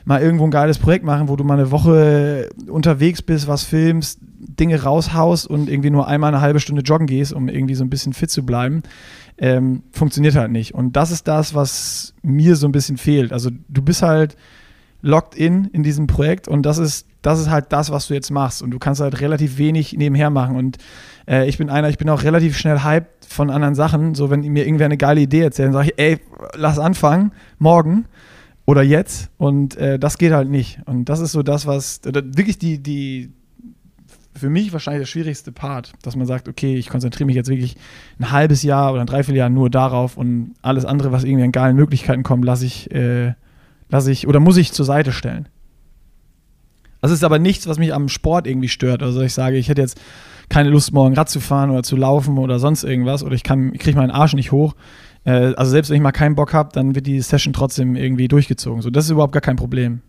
mal 0.06 0.22
irgendwo 0.22 0.46
ein 0.46 0.52
geiles 0.52 0.78
Projekt 0.78 1.04
machen, 1.04 1.28
wo 1.28 1.36
du 1.36 1.44
mal 1.44 1.56
eine 1.56 1.72
Woche 1.72 2.50
unterwegs 2.70 3.22
bist, 3.22 3.48
was 3.48 3.64
filmst, 3.64 4.20
Dinge 4.22 4.82
raushaust 4.82 5.48
und 5.48 5.70
irgendwie 5.70 5.90
nur 5.90 6.08
einmal 6.08 6.34
eine 6.34 6.42
halbe 6.42 6.60
Stunde 6.60 6.84
joggen 6.84 7.08
gehst, 7.08 7.34
um 7.34 7.50
irgendwie 7.50 7.76
so 7.76 7.84
ein 7.84 7.90
bisschen 7.90 8.14
fit 8.14 8.30
zu 8.30 8.46
bleiben, 8.46 8.84
ähm, 9.38 9.84
funktioniert 9.92 10.36
halt 10.36 10.52
nicht. 10.52 10.74
Und 10.74 10.96
das 10.96 11.12
ist 11.12 11.28
das, 11.28 11.56
was 11.56 12.14
mir 12.22 12.56
so 12.56 12.68
ein 12.68 12.72
bisschen 12.72 12.98
fehlt. 12.98 13.34
Also 13.34 13.50
du 13.68 13.82
bist 13.82 14.04
halt 14.04 14.38
locked 15.02 15.36
in 15.36 15.66
in 15.66 15.84
diesem 15.84 16.08
Projekt 16.08 16.48
und 16.48 16.64
das 16.64 16.78
ist, 16.78 17.08
das 17.22 17.40
ist 17.40 17.50
halt 17.50 17.66
das, 17.70 17.92
was 17.92 18.08
du 18.08 18.14
jetzt 18.14 18.30
machst. 18.30 18.62
Und 18.62 18.72
du 18.72 18.80
kannst 18.80 19.02
halt 19.02 19.20
relativ 19.22 19.58
wenig 19.58 19.94
nebenher 19.94 20.30
machen. 20.30 20.56
Und 20.56 20.78
äh, 21.28 21.48
ich 21.50 21.58
bin 21.58 21.72
einer, 21.72 21.90
ich 21.90 21.98
bin 21.98 22.10
auch 22.10 22.24
relativ 22.24 22.56
schnell 22.56 22.84
hyped 22.84 23.26
von 23.28 23.50
anderen 23.50 23.74
Sachen. 23.74 24.14
So, 24.14 24.30
wenn 24.30 24.42
mir 24.42 24.66
irgendwer 24.66 24.86
eine 24.86 24.98
geile 24.98 25.22
Idee 25.22 25.42
erzählt, 25.42 25.68
dann 25.68 25.74
sage 25.74 25.88
ich, 25.88 26.00
ey, 26.00 26.20
lass 26.56 26.78
anfangen, 26.78 27.32
morgen 27.58 28.06
oder 28.66 28.84
jetzt. 28.84 29.30
Und 29.38 29.78
äh, 29.78 30.00
das 30.00 30.18
geht 30.18 30.34
halt 30.34 30.50
nicht. 30.50 30.80
Und 30.86 31.06
das 31.06 31.20
ist 31.20 31.32
so 31.32 31.44
das, 31.44 31.66
was 31.66 32.02
wirklich 32.04 32.58
die, 32.58 32.82
die 32.82 33.32
für 34.36 34.50
mich 34.50 34.74
wahrscheinlich 34.74 35.02
der 35.02 35.08
schwierigste 35.08 35.52
Part, 35.52 35.94
dass 36.02 36.16
man 36.16 36.28
sagt, 36.28 36.50
okay, 36.50 36.76
ich 36.76 36.90
konzentriere 36.90 37.26
mich 37.26 37.36
jetzt 37.36 37.50
wirklich 37.50 37.78
ein 38.20 38.32
halbes 38.32 38.64
Jahr 38.64 38.92
oder 38.92 39.02
ein 39.02 39.08
Dreivierteljahr 39.08 39.50
nur 39.50 39.70
darauf 39.70 40.18
und 40.18 40.56
alles 40.62 40.84
andere, 40.84 41.12
was 41.12 41.24
irgendwie 41.24 41.46
an 41.46 41.52
geilen 41.52 41.76
Möglichkeiten 41.76 42.24
kommt, 42.24 42.44
lasse 42.44 42.66
ich, 42.66 42.92
äh, 42.92 43.34
lasse 43.90 44.12
ich 44.12 44.28
oder 44.28 44.40
muss 44.40 44.58
ich 44.58 44.74
zur 44.74 44.86
Seite 44.86 45.14
stellen. 45.14 45.48
Das 47.02 47.12
ist 47.12 47.24
aber 47.24 47.40
nichts, 47.40 47.68
was 47.68 47.78
mich 47.78 47.94
am 47.94 48.10
Sport 48.10 48.48
irgendwie 48.48 48.68
stört. 48.68 49.04
Also 49.04 49.22
ich 49.22 49.34
sage, 49.34 49.58
ich 49.58 49.70
hätte 49.70 49.82
jetzt 49.82 50.02
keine 50.50 50.70
Lust, 50.70 50.92
morgen 50.92 51.16
Rad 51.16 51.30
zu 51.30 51.40
fahren 51.40 51.70
oder 51.70 51.84
zu 51.84 51.96
laufen 51.96 52.38
oder 52.38 52.60
sonst 52.60 52.84
irgendwas 52.84 53.24
oder 53.24 53.36
ich, 53.36 53.44
ich 53.44 53.80
kriege 53.80 53.98
meinen 53.98 54.12
Arsch 54.12 54.34
nicht 54.34 54.52
hoch. 54.52 54.76
Äh, 55.26 55.54
also 55.56 55.72
selbst 55.72 55.90
wenn 55.90 55.98
ich 55.98 56.04
mal 56.04 56.12
keinen 56.12 56.36
Bock 56.36 56.54
habe, 56.54 56.70
dann 56.72 56.96
wird 56.96 57.08
die 57.08 57.20
Session 57.22 57.54
trotzdem 57.54 57.96
irgendwie 57.96 58.28
durchgezogen. 58.28 58.82
So, 58.82 58.90
das 58.90 59.06
ist 59.06 59.12
überhaupt 59.12 59.34
gar 59.34 59.42
kein 59.42 59.58
Problem. 59.58 60.02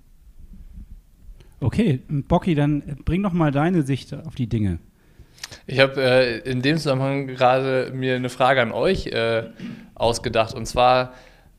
Okay, 1.60 2.00
Bocky, 2.08 2.54
dann 2.54 2.82
bring 3.04 3.22
doch 3.22 3.32
mal 3.32 3.50
deine 3.50 3.82
Sicht 3.82 4.12
auf 4.14 4.34
die 4.34 4.46
Dinge. 4.46 4.78
Ich 5.66 5.80
habe 5.80 6.00
äh, 6.02 6.38
in 6.38 6.60
dem 6.60 6.76
Zusammenhang 6.76 7.26
gerade 7.28 7.92
mir 7.94 8.16
eine 8.16 8.28
Frage 8.28 8.60
an 8.60 8.72
euch 8.72 9.06
äh, 9.06 9.44
ausgedacht. 9.94 10.54
Und 10.54 10.66
zwar, 10.66 11.14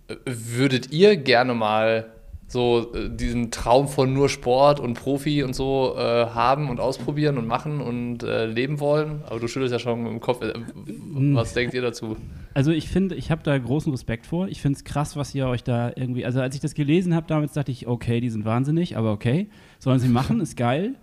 äh, 0.07 0.15
würdet 0.25 0.91
ihr 0.91 1.17
gerne 1.17 1.53
mal 1.53 2.05
so 2.47 2.93
äh, 2.93 3.09
diesen 3.09 3.51
Traum 3.51 3.87
von 3.87 4.13
nur 4.13 4.29
Sport 4.29 4.79
und 4.79 4.93
Profi 4.93 5.43
und 5.43 5.53
so 5.53 5.95
äh, 5.97 6.27
haben 6.27 6.69
und 6.69 6.79
ausprobieren 6.79 7.37
und 7.37 7.45
machen 7.45 7.81
und 7.81 8.23
äh, 8.23 8.45
leben 8.45 8.79
wollen? 8.79 9.21
Aber 9.27 9.39
du 9.39 9.47
schüttelst 9.47 9.73
ja 9.73 9.79
schon 9.79 10.05
im 10.05 10.19
Kopf. 10.21 10.41
Äh, 10.41 10.53
was 10.85 11.53
denkt 11.53 11.73
ihr 11.73 11.81
dazu? 11.81 12.15
Also 12.53 12.71
ich 12.71 12.87
finde, 12.87 13.15
ich 13.15 13.31
habe 13.31 13.43
da 13.43 13.57
großen 13.57 13.91
Respekt 13.91 14.25
vor. 14.25 14.47
Ich 14.47 14.61
finde 14.61 14.77
es 14.77 14.83
krass, 14.83 15.15
was 15.17 15.35
ihr 15.35 15.47
euch 15.47 15.63
da 15.63 15.91
irgendwie, 15.95 16.25
also 16.25 16.39
als 16.39 16.55
ich 16.55 16.61
das 16.61 16.73
gelesen 16.73 17.13
habe, 17.13 17.27
damals 17.27 17.53
dachte 17.53 17.71
ich, 17.71 17.85
okay, 17.85 18.21
die 18.21 18.29
sind 18.29 18.45
wahnsinnig, 18.45 18.97
aber 18.97 19.11
okay, 19.11 19.49
sollen 19.79 19.99
sie 19.99 20.09
machen, 20.09 20.39
ist 20.41 20.55
geil. 20.55 20.95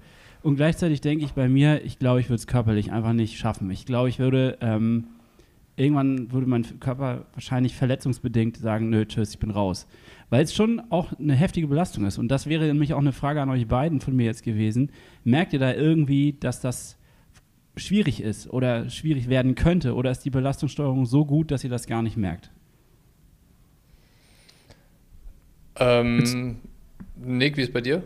Und 0.43 0.57
gleichzeitig 0.57 1.01
denke 1.01 1.25
ich 1.25 1.33
bei 1.33 1.49
mir, 1.49 1.85
ich 1.85 1.99
glaube, 1.99 2.21
ich 2.21 2.27
würde 2.27 2.37
es 2.37 2.47
körperlich 2.47 2.93
einfach 2.93 3.13
nicht 3.13 3.39
schaffen. 3.39 3.71
Ich 3.71 3.87
glaube, 3.87 4.09
ich 4.09 4.19
würde, 4.19 4.59
ähm, 4.61 5.05
irgendwann 5.77 6.33
würde 6.33 6.47
mein 6.47 6.81
Körper 6.81 7.25
wahrscheinlich 7.33 7.75
verletzungsbedingt 7.75 8.57
sagen, 8.57 8.91
nö, 8.91 9.07
tschüss, 9.07 9.31
ich 9.31 9.39
bin 9.39 9.51
raus. 9.51 9.87
Weil 10.35 10.43
es 10.43 10.53
schon 10.53 10.83
auch 10.91 11.13
eine 11.17 11.37
heftige 11.37 11.69
Belastung 11.69 12.05
ist. 12.07 12.19
Und 12.19 12.27
das 12.27 12.49
wäre 12.49 12.65
nämlich 12.65 12.93
auch 12.93 12.99
eine 12.99 13.13
Frage 13.13 13.41
an 13.41 13.51
euch 13.51 13.69
beiden 13.69 14.01
von 14.01 14.17
mir 14.17 14.25
jetzt 14.25 14.43
gewesen. 14.43 14.91
Merkt 15.23 15.53
ihr 15.53 15.61
da 15.61 15.73
irgendwie, 15.73 16.33
dass 16.33 16.61
das 16.61 16.99
schwierig 17.77 18.21
ist 18.21 18.51
oder 18.51 18.91
schwierig 18.91 19.29
werden 19.29 19.55
könnte? 19.55 19.95
Oder 19.95 20.11
ist 20.11 20.25
die 20.25 20.31
Belastungssteuerung 20.31 21.07
so 21.07 21.25
gut, 21.25 21.53
dass 21.53 21.63
ihr 21.63 21.71
das 21.71 21.87
gar 21.87 22.03
nicht 22.03 22.17
merkt? 22.17 22.51
Ähm, 25.77 26.57
Nick, 27.15 27.57
wie 27.57 27.63
ist 27.63 27.73
bei 27.73 27.81
dir? 27.81 28.03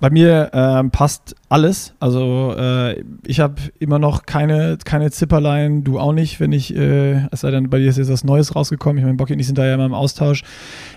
Bei 0.00 0.10
mir 0.10 0.50
ähm, 0.52 0.92
passt 0.92 1.34
alles. 1.48 1.94
Also 1.98 2.54
äh, 2.56 3.02
ich 3.26 3.40
habe 3.40 3.54
immer 3.80 3.98
noch 3.98 4.26
keine, 4.26 4.78
keine 4.84 5.10
Zipperlein, 5.10 5.82
du 5.82 5.98
auch 5.98 6.12
nicht, 6.12 6.38
wenn 6.38 6.52
ich, 6.52 6.76
äh, 6.76 7.26
es 7.32 7.40
sei 7.40 7.50
denn, 7.50 7.68
bei 7.68 7.78
dir 7.78 7.88
ist 7.88 7.98
jetzt 7.98 8.12
was 8.12 8.22
Neues 8.22 8.54
rausgekommen. 8.54 8.98
Ich 8.98 9.04
meine, 9.04 9.16
Bocky 9.16 9.32
und 9.32 9.40
ich 9.40 9.46
sind 9.46 9.58
da 9.58 9.66
ja 9.66 9.74
immer 9.74 9.86
im 9.86 9.94
Austausch. 9.94 10.44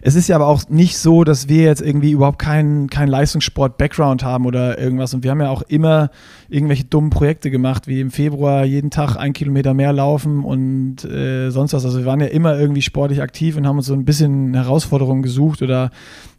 Es 0.02 0.14
ist 0.14 0.28
ja 0.28 0.36
aber 0.36 0.48
auch 0.48 0.70
nicht 0.70 1.00
so, 1.00 1.24
dass 1.24 1.50
wir 1.50 1.64
jetzt 1.64 1.82
irgendwie 1.82 2.12
überhaupt 2.12 2.38
keinen 2.38 2.90
kein 2.90 3.08
Leistungssport-Background 3.08 4.24
haben 4.24 4.46
oder 4.46 4.78
irgendwas. 4.78 5.14
Und 5.16 5.24
wir 5.24 5.32
haben 5.32 5.42
ja 5.42 5.50
auch 5.50 5.64
immer 5.64 6.12
irgendwelche 6.50 6.84
dummen 6.84 7.10
Projekte 7.10 7.50
gemacht, 7.50 7.88
wie 7.88 8.02
im 8.02 8.12
Februar 8.12 8.66
jeden 8.66 8.92
Tag 8.92 9.16
ein 9.16 9.34
Kilometer 9.34 9.74
mehr 9.74 9.94
laufen 9.94 10.44
und 10.44 11.06
äh, 11.06 11.50
sonst 11.50 11.74
was. 11.74 11.86
Also 11.86 12.00
wir 12.00 12.06
waren 12.06 12.20
ja 12.20 12.28
immer 12.28 12.60
irgendwie 12.60 12.82
sportlich 12.82 13.22
aktiv 13.22 13.58
und 13.58 13.66
haben 13.66 13.78
uns 13.78 13.88
so 13.88 13.94
ein 13.94 14.06
bisschen 14.06 14.54
Herausforderungen 14.54 15.24
gesucht 15.24 15.62
oder 15.62 15.90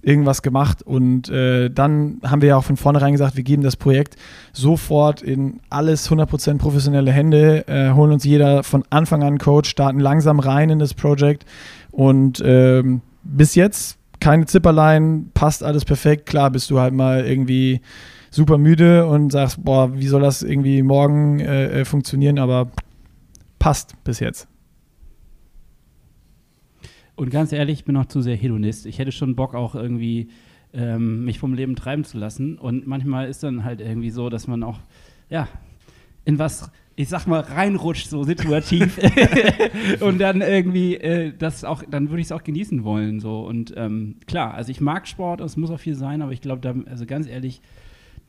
irgendwas 0.03 0.43
gemacht. 0.43 0.83
Und 0.83 1.31
äh, 1.31 1.71
dann 1.71 2.21
haben 2.25 2.43
wir 2.43 2.49
ja 2.53 2.59
auch 2.59 2.65
von 2.65 2.77
vornherein 2.77 3.13
gesagt, 3.13 3.37
wir 3.37 3.43
geben 3.43 3.63
das 3.63 3.77
Projekt 3.77 4.17
sofort 4.53 5.23
in 5.23 5.61
alles 5.71 6.11
100% 6.11 6.59
professionelle 6.59 7.11
Hände, 7.11 7.67
äh, 7.67 7.93
holen 7.93 8.13
uns 8.13 8.25
jeder 8.25 8.63
von 8.63 8.85
Anfang 8.91 9.23
an 9.23 9.39
Coach, 9.39 9.69
starten 9.69 10.01
langsam 10.01 10.39
rein 10.39 10.71
in 10.71 10.79
das 10.79 10.95
Projekt. 10.95 11.45
Und 11.91 12.43
ähm, 12.45 13.03
bis 13.25 13.55
jetzt 13.55 13.99
keine 14.21 14.47
Zipperlein, 14.47 15.31
passt 15.35 15.65
alles 15.65 15.85
perfekt. 15.85 16.27
Klar 16.27 16.51
bist 16.51 16.71
du 16.71 16.79
halt 16.79 16.95
mal 16.95 17.25
irgendwie 17.25 17.81
super 18.31 18.57
müde 18.57 19.07
und 19.07 19.33
sagst, 19.33 19.63
boah, 19.65 19.95
wie 19.95 20.07
soll 20.07 20.23
das 20.23 20.43
irgendwie 20.43 20.83
morgen 20.83 21.41
äh, 21.41 21.81
äh 21.81 21.85
funktionieren, 21.85 22.39
aber 22.39 22.71
passt 23.59 24.03
bis 24.05 24.21
jetzt. 24.21 24.49
Und 27.15 27.31
ganz 27.31 27.53
ehrlich, 27.53 27.81
ich 27.81 27.85
bin 27.85 27.95
noch 27.95 28.07
zu 28.07 28.23
sehr 28.23 28.37
Hedonist. 28.37 28.87
Ich 28.87 28.99
hätte 28.99 29.13
schon 29.13 29.37
Bock 29.37 29.55
auch 29.55 29.75
irgendwie 29.75 30.29
ähm, 30.73 31.25
mich 31.25 31.39
vom 31.39 31.55
Leben 31.55 31.77
treiben 31.77 32.05
zu 32.05 32.19
lassen. 32.19 32.59
Und 32.59 32.87
manchmal 32.87 33.29
ist 33.29 33.43
dann 33.43 33.65
halt 33.65 33.81
irgendwie 33.81 34.11
so, 34.11 34.29
dass 34.29 34.47
man 34.47 34.63
auch, 34.63 34.81
ja, 35.29 35.49
in 36.25 36.39
was, 36.39 36.71
ich 36.97 37.09
sag 37.09 37.27
mal, 37.27 37.41
reinrutscht, 37.41 38.09
so 38.09 38.25
situativ. 38.25 38.99
und 40.01 40.19
dann 40.19 40.41
irgendwie 40.41 40.97
äh, 40.97 41.33
das 41.37 41.65
auch, 41.65 41.83
dann 41.89 42.11
würde 42.11 42.21
ich 42.21 42.29
es 42.29 42.33
auch 42.33 42.45
genießen 42.45 42.85
wollen. 42.85 43.21
So. 43.21 43.47
Und 43.47 43.75
ähm, 43.77 44.17
klar, 44.27 44.55
also 44.55 44.71
ich 44.71 44.81
mag 44.81 45.07
Sport, 45.07 45.41
es 45.41 45.57
muss 45.57 45.71
auch 45.71 45.81
viel 45.81 45.95
sein, 45.95 46.23
aber 46.23 46.33
ich 46.33 46.41
glaube, 46.41 46.85
also 46.87 47.07
ganz 47.07 47.27
ehrlich, 47.27 47.61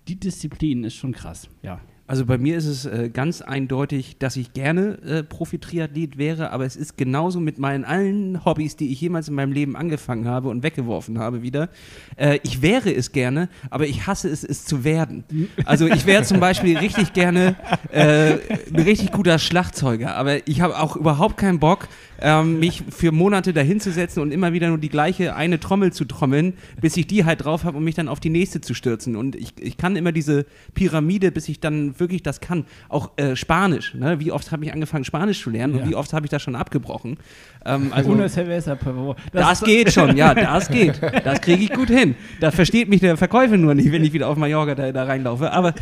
die 0.07 0.19
Disziplin 0.19 0.83
ist 0.83 0.95
schon 0.95 1.13
krass, 1.13 1.49
ja. 1.61 1.79
Also 2.05 2.25
bei 2.25 2.37
mir 2.37 2.57
ist 2.57 2.65
es 2.65 2.85
äh, 2.85 3.09
ganz 3.09 3.41
eindeutig, 3.41 4.17
dass 4.17 4.35
ich 4.35 4.51
gerne 4.51 4.97
äh, 5.03 5.23
Profi-Triathlet 5.23 6.17
wäre, 6.17 6.51
aber 6.51 6.65
es 6.65 6.75
ist 6.75 6.97
genauso 6.97 7.39
mit 7.39 7.59
meinen 7.59 7.85
allen 7.85 8.43
Hobbys, 8.43 8.75
die 8.75 8.91
ich 8.91 8.99
jemals 8.99 9.29
in 9.29 9.35
meinem 9.35 9.53
Leben 9.53 9.77
angefangen 9.77 10.27
habe 10.27 10.49
und 10.49 10.63
weggeworfen 10.63 11.17
habe 11.17 11.41
wieder. 11.43 11.69
Äh, 12.17 12.39
ich 12.43 12.61
wäre 12.61 12.93
es 12.93 13.13
gerne, 13.13 13.47
aber 13.69 13.87
ich 13.87 14.05
hasse 14.05 14.27
es, 14.27 14.43
es 14.43 14.65
zu 14.65 14.83
werden. 14.83 15.23
Also 15.63 15.87
ich 15.87 16.05
wäre 16.05 16.23
zum 16.23 16.41
Beispiel 16.41 16.77
richtig 16.77 17.13
gerne 17.13 17.55
äh, 17.89 18.33
ein 18.33 18.83
richtig 18.83 19.13
guter 19.13 19.39
Schlagzeuger, 19.39 20.15
aber 20.15 20.45
ich 20.45 20.59
habe 20.59 20.77
auch 20.77 20.97
überhaupt 20.97 21.37
keinen 21.37 21.59
Bock, 21.59 21.87
ähm, 22.23 22.59
mich 22.59 22.83
für 22.89 23.11
Monate 23.11 23.53
dahinzusetzen 23.53 24.23
und 24.23 24.31
immer 24.31 24.53
wieder 24.53 24.69
nur 24.69 24.77
die 24.77 24.89
gleiche 24.89 25.35
eine 25.35 25.59
Trommel 25.59 25.91
zu 25.91 26.05
trommeln, 26.05 26.53
bis 26.81 26.95
ich 26.95 27.05
die 27.05 27.25
halt 27.25 27.43
drauf 27.43 27.65
habe 27.65 27.77
und 27.77 27.83
mich 27.83 27.95
dann 27.95 28.07
auf 28.07 28.21
die 28.21 28.29
nächste 28.29 28.61
zu 28.61 28.73
stürzen. 28.73 29.17
Und 29.17 29.35
ich, 29.35 29.53
ich 29.59 29.75
kann 29.75 29.97
immer 29.97 30.13
diese 30.13 30.45
Pyramide, 30.73 31.31
bis 31.31 31.49
ich 31.49 31.59
dann 31.59 31.99
wirklich 31.99 32.23
das 32.23 32.39
kann. 32.39 32.65
Auch 32.87 33.11
äh, 33.17 33.35
Spanisch. 33.35 33.93
Ne? 33.93 34.21
Wie 34.21 34.31
oft 34.31 34.51
habe 34.53 34.63
ich 34.63 34.71
angefangen, 34.73 35.03
Spanisch 35.03 35.43
zu 35.43 35.49
lernen 35.49 35.75
ja. 35.75 35.83
und 35.83 35.89
wie 35.89 35.95
oft 35.95 36.13
habe 36.13 36.25
ich 36.25 36.29
das 36.29 36.41
schon 36.41 36.55
abgebrochen? 36.55 37.17
Ähm, 37.65 37.91
also, 37.91 38.15
das, 38.15 39.59
das 39.59 39.63
geht 39.63 39.91
schon, 39.91 40.15
ja, 40.15 40.33
das 40.33 40.67
geht. 40.69 41.01
Das 41.25 41.41
kriege 41.41 41.61
ich 41.61 41.73
gut 41.73 41.89
hin. 41.89 42.15
Da 42.39 42.51
versteht 42.51 42.87
mich 42.87 43.01
der 43.01 43.17
Verkäufer 43.17 43.57
nur 43.57 43.75
nicht, 43.75 43.91
wenn 43.91 44.03
ich 44.03 44.13
wieder 44.13 44.29
auf 44.29 44.37
Mallorca 44.37 44.75
da, 44.75 44.91
da 44.93 45.03
reinlaufe. 45.03 45.51
Aber 45.51 45.73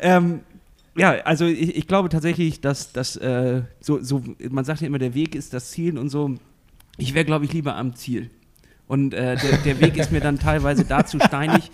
ähm, 0.00 0.40
ja, 0.96 1.12
also 1.24 1.46
ich, 1.46 1.76
ich, 1.76 1.86
glaube 1.86 2.08
tatsächlich, 2.08 2.60
dass 2.60 2.92
das 2.92 3.16
äh, 3.16 3.62
so, 3.80 4.02
so, 4.02 4.22
man 4.50 4.64
sagt 4.64 4.80
ja 4.80 4.86
immer, 4.86 4.98
der 4.98 5.14
Weg 5.14 5.34
ist 5.34 5.52
das 5.52 5.70
Ziel 5.70 5.98
und 5.98 6.08
so. 6.08 6.36
Ich 6.96 7.14
wäre, 7.14 7.24
glaube 7.24 7.44
ich, 7.44 7.52
lieber 7.52 7.74
am 7.76 7.96
Ziel. 7.96 8.30
Und 8.86 9.14
äh, 9.14 9.36
der, 9.36 9.58
der, 9.64 9.80
Weg 9.80 9.96
ist 9.96 10.12
mir 10.12 10.20
dann 10.20 10.38
teilweise 10.38 10.84
dazu 10.84 11.18
steinig. 11.18 11.70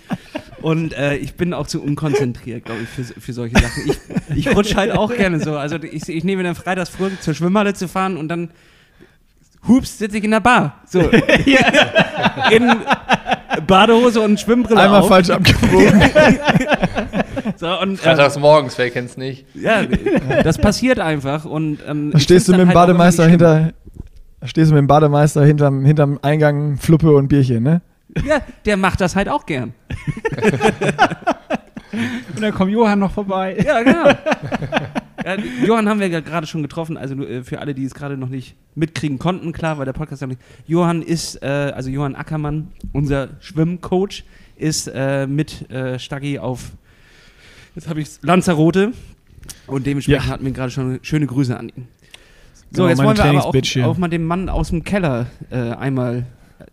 Und 0.63 0.93
äh, 0.93 1.17
ich 1.17 1.35
bin 1.35 1.53
auch 1.53 1.67
zu 1.67 1.83
unkonzentriert, 1.83 2.65
glaube 2.65 2.83
ich, 2.83 2.89
für, 2.89 3.21
für 3.21 3.33
solche 3.33 3.59
Sachen. 3.59 3.91
Ich, 3.91 4.47
ich 4.47 4.57
rutsche 4.57 4.77
halt 4.77 4.93
auch 4.93 5.15
gerne 5.15 5.41
so. 5.41 5.57
Also 5.57 5.77
ich, 5.77 6.09
ich 6.09 6.25
nehme 6.25 6.43
dann 6.43 6.55
freitags 6.55 6.91
vor, 6.91 7.11
zur 7.21 7.35
Schwimmhalle 7.35 7.75
zu 7.75 7.89
fahren 7.89 8.17
und 8.17 8.29
dann 8.29 8.51
hups, 9.67 9.99
sitze 9.99 10.19
ich 10.19 10.25
in 10.25 10.31
der 10.31 10.41
Bar. 10.41 10.83
So. 10.87 11.01
in 12.51 12.71
Badehose 13.67 14.21
und 14.21 14.39
Schwimmbrille 14.39 14.81
Einmal 14.81 15.01
auf. 15.01 15.09
falsch 15.09 15.31
abgebogen. 15.31 16.01
so, 17.61 17.79
und, 17.79 17.99
Freitags 17.99 18.37
ähm, 18.37 18.43
morgens, 18.43 18.79
wer 18.79 18.89
kennt's 18.89 19.19
nicht? 19.19 19.45
Ja, 19.55 19.85
das 20.43 20.57
passiert 20.57 20.99
einfach. 20.99 21.45
Und, 21.45 21.81
ähm, 21.87 22.11
stehst 22.17 22.49
du 22.49 22.53
mit 22.53 22.63
dem 22.63 22.69
halt 22.69 22.75
Bademeister 22.75 23.29
hinter, 23.29 23.75
stehst 24.45 24.71
du 24.71 24.75
mit 24.75 24.81
dem 24.81 24.87
Bademeister 24.87 25.45
hinterm, 25.45 25.85
hinterm 25.85 26.19
Eingang 26.23 26.79
Fluppe 26.79 27.15
und 27.15 27.29
Bierchen, 27.29 27.63
ne? 27.63 27.83
Ja, 28.27 28.41
der 28.65 28.79
macht 28.79 29.03
das 29.03 29.15
halt 29.15 29.29
auch 29.29 29.45
gern. 29.45 29.75
und 32.35 32.41
dann 32.41 32.55
kommt 32.55 32.73
Johann 32.73 32.99
noch 32.99 33.13
vorbei. 33.13 33.63
Ja, 33.63 33.83
genau. 33.83 34.09
Ja, 35.23 35.37
Johann 35.67 35.87
haben 35.87 36.01
wir 36.01 36.09
ja 36.09 36.21
gerade 36.21 36.47
schon 36.47 36.63
getroffen, 36.63 36.97
also 36.97 37.15
äh, 37.23 37.43
für 37.43 37.61
alle, 37.61 37.75
die 37.75 37.85
es 37.85 37.93
gerade 37.93 38.17
noch 38.17 38.31
nicht 38.31 38.57
mitkriegen 38.75 39.19
konnten, 39.19 39.53
klar, 39.53 39.77
weil 39.77 39.85
der 39.85 39.93
Podcast 39.93 40.23
ja 40.23 40.27
nicht. 40.27 40.41
Johann 40.67 41.03
ist, 41.03 41.43
äh, 41.43 41.73
also 41.75 41.91
Johann 41.91 42.15
Ackermann, 42.15 42.69
unser 42.95 43.29
Schwimmcoach, 43.41 44.25
ist 44.57 44.91
äh, 44.95 45.27
mit 45.27 45.71
äh, 45.71 45.99
Staggi 45.99 46.39
auf, 46.39 46.73
jetzt 47.75 47.89
habe 47.89 48.01
ich 48.01 48.09
Lanzarote 48.23 48.93
und 49.67 49.87
dementsprechend 49.87 50.27
ja. 50.27 50.33
hatten 50.33 50.45
wir 50.45 50.53
gerade 50.53 50.71
schon 50.71 50.99
schöne 51.03 51.27
Grüße 51.27 51.57
an 51.57 51.69
ihn. 51.69 51.89
So, 52.73 52.83
genau, 52.83 52.89
jetzt 52.89 53.03
wollen 53.03 53.17
wir 53.17 53.25
aber 53.25 53.45
auch, 53.47 53.91
auch, 53.91 53.99
mal 53.99 54.09
den 54.09 54.25
Mann 54.25 54.49
aus 54.49 54.71
dem 54.71 54.85
Keller 54.85 55.27
äh, 55.51 55.57
einmal 55.57 56.27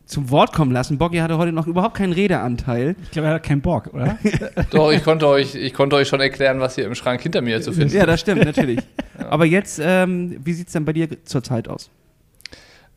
zum 0.06 0.30
Wort 0.32 0.54
kommen 0.54 0.72
lassen. 0.72 0.98
Boggy 0.98 1.18
hatte 1.18 1.38
heute 1.38 1.52
noch 1.52 1.68
überhaupt 1.68 1.96
keinen 1.96 2.14
Redeanteil. 2.14 2.96
Ich 3.04 3.12
glaube, 3.12 3.28
er 3.28 3.36
hat 3.36 3.44
keinen 3.44 3.62
Bock, 3.62 3.94
oder? 3.94 4.18
Doch, 4.72 4.92
ich 4.92 5.04
konnte, 5.04 5.28
euch, 5.28 5.56
ich 5.56 5.74
konnte 5.74 5.96
euch 5.96 6.08
schon 6.08 6.22
erklären, 6.22 6.60
was 6.60 6.76
hier 6.76 6.86
im 6.86 6.96
Schrank 6.96 7.22
hinter 7.22 7.42
mir 7.42 7.62
zu 7.62 7.72
finden 7.72 7.88
ist. 7.88 7.94
Ja, 7.94 8.06
das 8.06 8.22
stimmt, 8.22 8.46
natürlich. 8.46 8.80
ja. 9.20 9.30
Aber 9.30 9.46
jetzt, 9.46 9.80
ähm, 9.84 10.38
wie 10.44 10.54
sieht 10.54 10.68
es 10.68 10.74
denn 10.74 10.86
bei 10.86 10.94
dir 10.94 11.24
zurzeit 11.26 11.68
aus? 11.68 11.90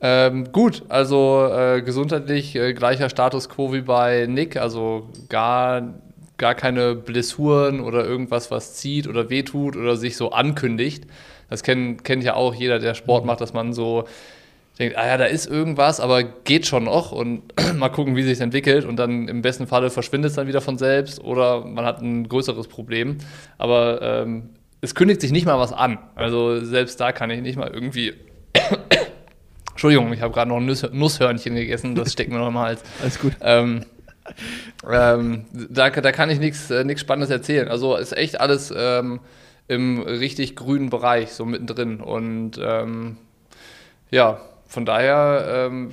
Ähm, 0.03 0.51
gut, 0.51 0.83
also 0.89 1.49
äh, 1.53 1.83
gesundheitlich 1.83 2.57
äh, 2.57 2.73
gleicher 2.73 3.11
Status 3.11 3.49
quo 3.51 3.73
wie 3.73 3.83
bei 3.83 4.27
Nick, 4.27 4.57
also 4.57 5.11
gar, 5.29 5.95
gar 6.41 6.55
keine 6.55 6.95
Blessuren 6.95 7.81
oder 7.81 8.05
irgendwas, 8.05 8.51
was 8.51 8.75
zieht 8.75 9.07
oder 9.07 9.29
wehtut 9.29 9.77
oder 9.77 9.97
sich 9.97 10.17
so 10.17 10.33
ankündigt. 10.33 11.07
Das 11.51 11.63
kennt, 11.63 12.03
kennt 12.03 12.25
ja 12.25 12.35
auch 12.35 12.55
jeder, 12.55 12.79
der 12.79 12.95
Sport 12.95 13.27
macht, 13.27 13.43
dass 13.43 13.53
man 13.53 13.75
so 13.75 14.05
denkt, 14.79 14.97
ah 14.97 15.07
ja, 15.07 15.19
da 15.19 15.27
ist 15.27 15.47
irgendwas, 15.47 16.01
aber 16.01 16.23
geht 16.23 16.67
schon 16.67 16.85
noch 16.85 17.13
und 17.13 17.43
mal 17.77 17.91
gucken, 17.91 18.17
wie 18.17 18.23
sich 18.23 18.33
es 18.33 18.41
entwickelt 18.41 18.87
und 18.87 18.97
dann 18.97 19.29
im 19.29 19.43
besten 19.43 19.67
Falle 19.67 19.91
verschwindet 19.91 20.31
es 20.31 20.37
dann 20.37 20.49
wieder 20.49 20.63
von 20.63 20.79
selbst 20.79 21.23
oder 21.23 21.65
man 21.67 21.85
hat 21.85 22.01
ein 22.01 22.27
größeres 22.27 22.69
Problem. 22.69 23.19
Aber 23.59 24.01
ähm, 24.01 24.49
es 24.81 24.95
kündigt 24.95 25.21
sich 25.21 25.33
nicht 25.33 25.45
mal 25.45 25.59
was 25.59 25.75
an. 25.75 25.99
Also 26.15 26.65
selbst 26.65 26.99
da 27.01 27.13
kann 27.13 27.29
ich 27.31 27.43
nicht 27.43 27.59
mal 27.59 27.71
irgendwie. 27.71 28.15
Entschuldigung, 29.73 30.11
ich 30.15 30.23
habe 30.23 30.33
gerade 30.33 30.49
noch 30.49 30.57
ein 30.57 30.65
Nuss 30.65 30.87
Nusshörnchen 30.91 31.55
gegessen, 31.55 31.95
das 31.95 32.13
steckt 32.15 32.31
mir 32.31 32.39
noch 32.39 32.49
im 32.49 32.59
Hals. 32.59 32.83
Alles 33.03 33.19
gut. 33.19 33.35
Ähm, 33.43 33.85
ähm, 34.91 35.45
da, 35.53 35.91
da 35.91 36.13
kann 36.13 36.31
ich 36.31 36.39
nichts 36.39 36.71
äh, 36.71 36.97
Spannendes 36.97 37.31
erzählen. 37.31 37.69
Also 37.69 37.97
ist 37.97 38.17
echt 38.17 38.41
alles 38.41 38.73
ähm, 38.77 39.21
im 39.69 40.01
richtig 40.01 40.57
grünen 40.57 40.91
Bereich, 40.91 41.33
so 41.33 41.45
mittendrin. 41.45 42.01
Und 42.01 42.59
ähm, 42.63 43.17
ja, 44.11 44.41
von 44.67 44.85
daher, 44.85 45.69
ähm, 45.69 45.91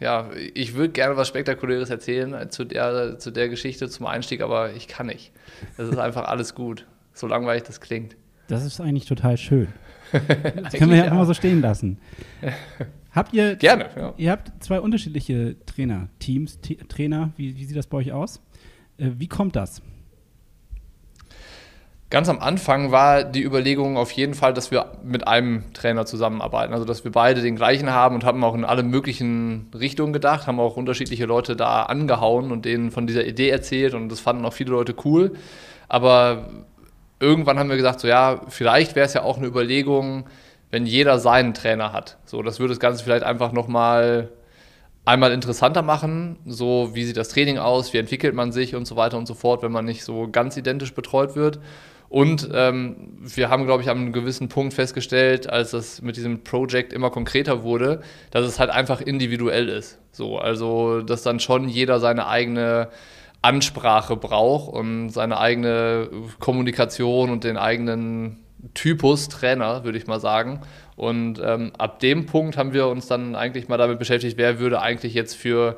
ja, 0.00 0.30
ich 0.54 0.74
würde 0.74 0.92
gerne 0.92 1.16
was 1.16 1.28
Spektakuläres 1.28 1.90
erzählen 1.90 2.50
zu 2.50 2.64
der, 2.64 3.18
zu 3.18 3.30
der 3.30 3.48
Geschichte 3.48 3.88
zum 3.88 4.06
Einstieg, 4.06 4.40
aber 4.40 4.72
ich 4.72 4.88
kann 4.88 5.06
nicht. 5.06 5.32
Das 5.76 5.88
ist 5.88 5.98
einfach 5.98 6.26
alles 6.26 6.54
gut, 6.54 6.86
so 7.12 7.26
langweilig 7.26 7.64
das 7.64 7.80
klingt. 7.80 8.16
Das 8.48 8.64
ist 8.64 8.80
eigentlich 8.80 9.06
total 9.06 9.36
schön. 9.36 9.68
Das 10.12 10.74
können 10.74 10.90
wir 10.90 10.98
ja, 10.98 11.04
ja 11.06 11.10
immer 11.10 11.24
so 11.24 11.32
stehen 11.32 11.62
lassen. 11.62 11.98
Habt 13.12 13.34
ihr. 13.34 13.56
Gerne, 13.56 13.90
ja. 13.96 14.14
Ihr 14.16 14.30
habt 14.30 14.64
zwei 14.64 14.80
unterschiedliche 14.80 15.56
Trainer, 15.66 16.08
Teams, 16.18 16.58
Trainer. 16.88 17.32
Wie, 17.36 17.56
wie 17.56 17.64
sieht 17.64 17.76
das 17.76 17.86
bei 17.86 17.98
euch 17.98 18.12
aus? 18.12 18.40
Äh, 18.96 19.10
wie 19.18 19.28
kommt 19.28 19.54
das? 19.56 19.82
Ganz 22.08 22.28
am 22.28 22.40
Anfang 22.40 22.90
war 22.90 23.24
die 23.24 23.42
Überlegung 23.42 23.96
auf 23.96 24.10
jeden 24.10 24.34
Fall, 24.34 24.52
dass 24.52 24.70
wir 24.70 24.98
mit 25.02 25.26
einem 25.26 25.72
Trainer 25.72 26.04
zusammenarbeiten. 26.04 26.74
Also, 26.74 26.84
dass 26.84 27.04
wir 27.04 27.12
beide 27.12 27.40
den 27.40 27.56
gleichen 27.56 27.90
haben 27.90 28.14
und 28.14 28.24
haben 28.24 28.44
auch 28.44 28.54
in 28.54 28.64
alle 28.64 28.82
möglichen 28.82 29.70
Richtungen 29.74 30.12
gedacht, 30.12 30.46
haben 30.46 30.60
auch 30.60 30.76
unterschiedliche 30.76 31.24
Leute 31.24 31.56
da 31.56 31.84
angehauen 31.84 32.52
und 32.52 32.66
denen 32.66 32.90
von 32.90 33.06
dieser 33.06 33.26
Idee 33.26 33.48
erzählt 33.48 33.94
und 33.94 34.10
das 34.10 34.20
fanden 34.20 34.44
auch 34.44 34.52
viele 34.52 34.72
Leute 34.72 34.94
cool. 35.06 35.32
Aber 35.88 36.50
irgendwann 37.18 37.58
haben 37.58 37.70
wir 37.70 37.76
gesagt, 37.76 38.00
so 38.00 38.08
ja, 38.08 38.42
vielleicht 38.48 38.94
wäre 38.94 39.06
es 39.06 39.14
ja 39.14 39.22
auch 39.22 39.38
eine 39.38 39.46
Überlegung, 39.46 40.24
wenn 40.72 40.86
jeder 40.86 41.20
seinen 41.20 41.54
Trainer 41.54 41.92
hat. 41.92 42.16
So, 42.24 42.42
das 42.42 42.58
würde 42.58 42.72
das 42.72 42.80
Ganze 42.80 43.04
vielleicht 43.04 43.22
einfach 43.22 43.52
nochmal 43.52 44.30
einmal 45.04 45.32
interessanter 45.32 45.82
machen, 45.82 46.38
so 46.46 46.90
wie 46.94 47.04
sieht 47.04 47.16
das 47.16 47.28
Training 47.28 47.58
aus, 47.58 47.92
wie 47.92 47.98
entwickelt 47.98 48.34
man 48.34 48.52
sich 48.52 48.74
und 48.74 48.86
so 48.86 48.96
weiter 48.96 49.18
und 49.18 49.26
so 49.26 49.34
fort, 49.34 49.62
wenn 49.62 49.72
man 49.72 49.84
nicht 49.84 50.02
so 50.02 50.28
ganz 50.30 50.56
identisch 50.56 50.94
betreut 50.94 51.36
wird. 51.36 51.60
Und 52.08 52.48
ähm, 52.52 53.18
wir 53.20 53.50
haben, 53.50 53.64
glaube 53.64 53.82
ich, 53.82 53.90
an 53.90 53.98
einem 53.98 54.12
gewissen 54.12 54.48
Punkt 54.48 54.74
festgestellt, 54.74 55.48
als 55.48 55.72
das 55.72 56.02
mit 56.02 56.16
diesem 56.16 56.44
Projekt 56.44 56.92
immer 56.92 57.10
konkreter 57.10 57.62
wurde, 57.62 58.00
dass 58.30 58.46
es 58.46 58.58
halt 58.58 58.70
einfach 58.70 59.00
individuell 59.00 59.68
ist. 59.68 59.98
So, 60.10 60.38
also, 60.38 61.00
dass 61.00 61.22
dann 61.22 61.40
schon 61.40 61.68
jeder 61.68 62.00
seine 62.00 62.26
eigene 62.26 62.88
Ansprache 63.40 64.16
braucht 64.16 64.72
und 64.72 65.10
seine 65.10 65.38
eigene 65.38 66.08
Kommunikation 66.38 67.30
und 67.30 67.44
den 67.44 67.56
eigenen 67.56 68.41
Typus 68.74 69.28
Trainer, 69.28 69.84
würde 69.84 69.98
ich 69.98 70.06
mal 70.06 70.20
sagen. 70.20 70.60
Und 70.96 71.40
ähm, 71.44 71.72
ab 71.78 72.00
dem 72.00 72.26
Punkt 72.26 72.56
haben 72.56 72.72
wir 72.72 72.86
uns 72.88 73.06
dann 73.06 73.34
eigentlich 73.34 73.68
mal 73.68 73.78
damit 73.78 73.98
beschäftigt, 73.98 74.36
wer 74.38 74.58
würde 74.58 74.80
eigentlich 74.80 75.14
jetzt 75.14 75.34
für 75.34 75.76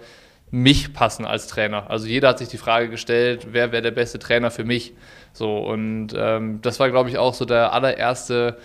mich 0.50 0.93
passen 0.93 1.25
als 1.25 1.47
Trainer. 1.49 1.91
Also 1.91 2.07
jeder 2.07 2.29
hat 2.29 2.38
sich 2.38 2.49
die 2.49 2.59
Frage 2.59 2.88
gestellt, 2.88 3.49
wer 3.50 3.73
wäre 3.73 3.83
der 3.83 3.91
beste 3.91 4.19
Trainer 4.19 4.50
für 4.50 4.64
mich? 4.64 4.93
So, 5.33 5.59
und 5.59 6.09
ähm, 6.17 6.61
das 6.62 6.79
war, 6.79 6.91
glaube 6.91 7.11
ich, 7.11 7.19
auch 7.19 7.35
so 7.35 7.45
der 7.45 7.73
allererste 7.73 8.59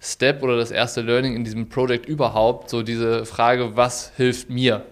Step 0.00 0.42
oder 0.42 0.56
das 0.56 0.70
erste 0.70 1.02
Learning 1.02 1.36
in 1.36 1.44
diesem 1.44 1.68
Projekt 1.68 2.06
überhaupt, 2.06 2.70
so 2.70 2.82
diese 2.82 3.24
Frage, 3.24 3.76
was 3.76 4.12
hilft 4.16 4.50
mir? 4.50 4.84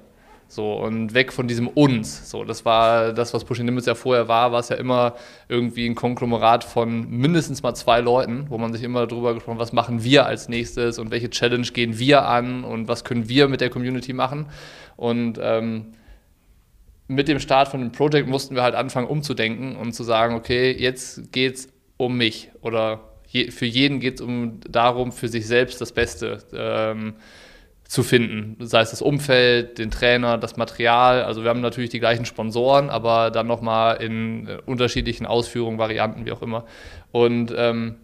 So, 0.50 0.72
und 0.72 1.12
weg 1.12 1.30
von 1.34 1.46
diesem 1.46 1.68
uns. 1.68 2.30
So, 2.30 2.42
das 2.42 2.64
war 2.64 3.12
das, 3.12 3.34
was 3.34 3.44
Pushing 3.44 3.66
Limits 3.66 3.84
ja 3.84 3.94
vorher 3.94 4.28
war, 4.28 4.50
war 4.50 4.60
es 4.60 4.70
ja 4.70 4.76
immer 4.76 5.14
irgendwie 5.46 5.86
ein 5.86 5.94
Konglomerat 5.94 6.64
von 6.64 7.08
mindestens 7.10 7.62
mal 7.62 7.74
zwei 7.74 8.00
Leuten, 8.00 8.46
wo 8.48 8.56
man 8.56 8.72
sich 8.72 8.82
immer 8.82 9.06
darüber 9.06 9.34
gesprochen 9.34 9.58
was 9.58 9.74
machen 9.74 10.04
wir 10.04 10.24
als 10.24 10.48
nächstes 10.48 10.98
und 10.98 11.10
welche 11.10 11.28
Challenge 11.28 11.66
gehen 11.66 11.98
wir 11.98 12.26
an 12.26 12.64
und 12.64 12.88
was 12.88 13.04
können 13.04 13.28
wir 13.28 13.46
mit 13.48 13.60
der 13.60 13.68
Community 13.68 14.14
machen. 14.14 14.46
Und 14.96 15.38
ähm, 15.40 15.92
mit 17.08 17.28
dem 17.28 17.40
Start 17.40 17.68
von 17.68 17.80
dem 17.80 17.92
Projekt 17.92 18.26
mussten 18.26 18.54
wir 18.54 18.62
halt 18.62 18.74
anfangen 18.74 19.06
umzudenken 19.06 19.76
und 19.76 19.92
zu 19.92 20.02
sagen, 20.02 20.34
okay, 20.34 20.72
jetzt 20.72 21.30
geht 21.30 21.56
es 21.56 21.68
um 21.98 22.16
mich 22.16 22.50
oder 22.62 23.00
je, 23.26 23.50
für 23.50 23.66
jeden 23.66 24.00
geht 24.00 24.14
es 24.14 24.20
um 24.22 24.60
darum, 24.66 25.12
für 25.12 25.28
sich 25.28 25.46
selbst 25.46 25.80
das 25.82 25.92
Beste 25.92 26.38
ähm, 26.54 27.16
zu 27.88 28.02
finden. 28.02 28.56
Sei 28.60 28.82
es 28.82 28.90
das 28.90 29.00
Umfeld, 29.00 29.78
den 29.78 29.90
Trainer, 29.90 30.36
das 30.36 30.58
Material. 30.58 31.24
Also 31.24 31.42
wir 31.42 31.48
haben 31.48 31.62
natürlich 31.62 31.88
die 31.88 32.00
gleichen 32.00 32.26
Sponsoren, 32.26 32.90
aber 32.90 33.30
dann 33.30 33.46
nochmal 33.46 33.96
in 33.96 34.46
äh, 34.46 34.58
unterschiedlichen 34.66 35.24
Ausführungen, 35.24 35.78
Varianten, 35.78 36.26
wie 36.26 36.32
auch 36.32 36.42
immer. 36.42 36.66
Und 37.12 37.52
ähm, 37.56 37.96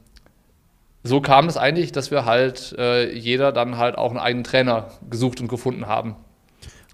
so 1.03 1.21
kam 1.21 1.49
es 1.49 1.59
eigentlich, 1.59 1.93
dass 1.93 2.11
wir 2.11 2.25
halt 2.25 2.75
äh, 2.79 3.13
jeder 3.13 3.53
dann 3.53 3.77
halt 3.77 3.99
auch 3.99 4.09
einen 4.09 4.21
eigenen 4.21 4.45
Trainer 4.45 4.89
gesucht 5.11 5.43
und 5.43 5.49
gefunden 5.49 5.87
haben. 5.87 6.17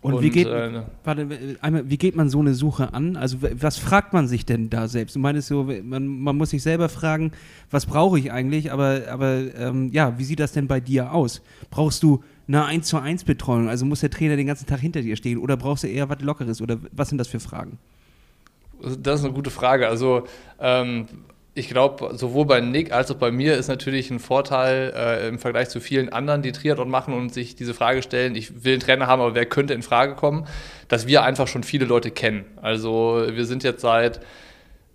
Und, 0.03 0.15
und, 0.15 0.23
wie, 0.23 0.31
geht, 0.31 0.49
äh, 0.49 0.83
warte, 1.05 1.29
einmal, 1.61 1.89
wie 1.89 1.99
geht 1.99 2.17
man 2.17 2.29
so 2.29 2.41
eine 2.41 2.55
Suche 2.55 2.93
an? 2.93 3.17
Also 3.17 3.37
was 3.41 3.79
fragt 3.79 4.13
man 4.13 4.27
sich 4.27 4.47
denn 4.47 4.69
da 4.69 4.89
selbst? 4.89 5.15
Du 5.15 5.21
meinst 5.21 5.47
so, 5.47 5.69
man, 5.85 6.09
man 6.09 6.37
muss 6.37 6.51
sich 6.51 6.63
selber 6.63 6.89
fragen, 6.89 7.31
was 7.71 7.87
brauche 7.87 8.19
ich 8.19 8.33
eigentlich? 8.33 8.73
Aber, 8.73 9.03
aber 9.11 9.43
ähm, 9.57 9.91
ja, 9.93 10.19
wie 10.19 10.25
sieht 10.25 10.41
das 10.41 10.53
denn 10.53 10.67
bei 10.67 10.81
dir 10.81 11.13
aus? 11.13 11.43
Brauchst 11.71 12.03
du 12.03 12.25
eine 12.51 12.65
1 12.65 12.87
zu 12.87 12.99
1 12.99 13.25
Betreuung? 13.25 13.69
Also 13.69 13.87
muss 13.87 14.01
der 14.01 14.11
Trainer 14.11 14.37
den 14.37 14.47
ganzen 14.47 14.67
Tag 14.67 14.81
hinter 14.81 15.03
dir 15.03 15.17
stehen? 15.17 15.39
Oder 15.39 15.57
brauchst 15.57 15.85
du 15.85 15.89
eher 15.89 16.09
was 16.09 16.21
Lockeres? 16.21 16.61
Oder 16.61 16.79
was 16.93 17.09
sind 17.09 17.19
das 17.19 17.29
für 17.29 17.41
Fragen? 17.41 17.79
Das 18.99 19.21
ist 19.21 19.25
eine 19.25 19.35
gute 19.35 19.51
Frage. 19.51 19.89
Also 19.89 20.25
ähm, 20.59 21.07
ich 21.55 21.69
glaube, 21.69 22.17
sowohl 22.17 22.47
bei 22.47 22.61
Nick 22.61 22.93
als 22.93 23.11
auch 23.11 23.17
bei 23.17 23.31
mir 23.31 23.57
ist 23.57 23.69
natürlich 23.69 24.11
ein 24.11 24.19
Vorteil 24.19 24.93
äh, 24.97 25.29
im 25.29 25.39
Vergleich 25.39 25.69
zu 25.69 25.81
vielen 25.81 26.09
anderen, 26.09 26.43
die 26.43 26.53
Triathlon 26.53 26.89
machen 26.89 27.15
und 27.15 27.33
sich 27.33 27.55
diese 27.55 27.75
Frage 27.75 28.03
stellen, 28.03 28.35
ich 28.35 28.65
will 28.65 28.75
einen 28.75 28.81
Trainer 28.81 29.07
haben, 29.07 29.21
aber 29.21 29.35
wer 29.35 29.47
könnte 29.47 29.75
in 29.75 29.83
Frage 29.83 30.15
kommen, 30.15 30.47
dass 30.89 31.07
wir 31.07 31.23
einfach 31.23 31.49
schon 31.49 31.63
viele 31.63 31.85
Leute 31.85 32.11
kennen. 32.11 32.45
Also 32.63 33.27
wir 33.31 33.45
sind 33.47 33.63
jetzt 33.63 33.83
seit 33.83 34.21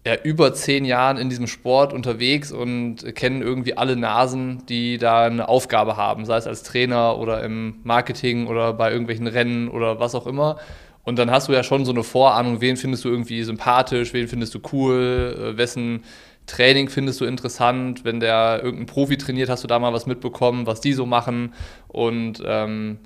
ja, 0.06 0.16
über 0.24 0.54
zehn 0.54 0.86
Jahren 0.86 1.18
in 1.18 1.30
diesem 1.30 1.48
Sport 1.48 1.92
unterwegs 1.92 2.52
und 2.52 3.16
kennen 3.16 3.42
irgendwie 3.42 3.76
alle 3.76 3.96
Nasen, 3.96 4.64
die 4.68 5.00
da 5.00 5.24
eine 5.24 5.50
Aufgabe 5.50 5.98
haben, 5.98 6.26
sei 6.26 6.38
es 6.38 6.46
als 6.46 6.62
Trainer 6.62 7.18
oder 7.18 7.44
im 7.44 7.80
Marketing 7.84 8.46
oder 8.46 8.74
bei 8.74 8.92
irgendwelchen 8.92 9.26
Rennen 9.26 9.68
oder 9.68 10.00
was 10.00 10.14
auch 10.14 10.28
immer. 10.28 10.58
Und 11.04 11.18
dann 11.18 11.32
hast 11.32 11.48
du 11.48 11.54
ja 11.54 11.64
schon 11.64 11.86
so 11.86 11.92
eine 11.92 12.04
Vorahnung, 12.04 12.62
wen 12.62 12.78
findest 12.78 13.04
du 13.04 13.10
irgendwie 13.10 13.44
sympathisch, 13.44 14.14
wen 14.14 14.28
findest 14.28 14.54
du 14.54 14.60
cool, 14.72 15.54
äh, 15.54 15.58
wessen 15.58 16.04
Training 16.46 16.90
findest 16.90 17.22
du 17.22 17.26
interessant, 17.26 18.06
wenn 18.06 18.20
der 18.20 18.62
irgendein 18.62 18.86
Profi 18.86 19.18
trainiert, 19.18 19.50
hast 19.50 19.64
du 19.64 19.68
da 19.68 19.80
mal 19.80 19.94
was 19.94 20.06
mitbekommen, 20.06 20.68
was 20.68 20.80
die 20.82 20.94
so 20.94 21.08
machen. 21.08 21.54
Und 21.88 22.44
ähm, 22.46 23.00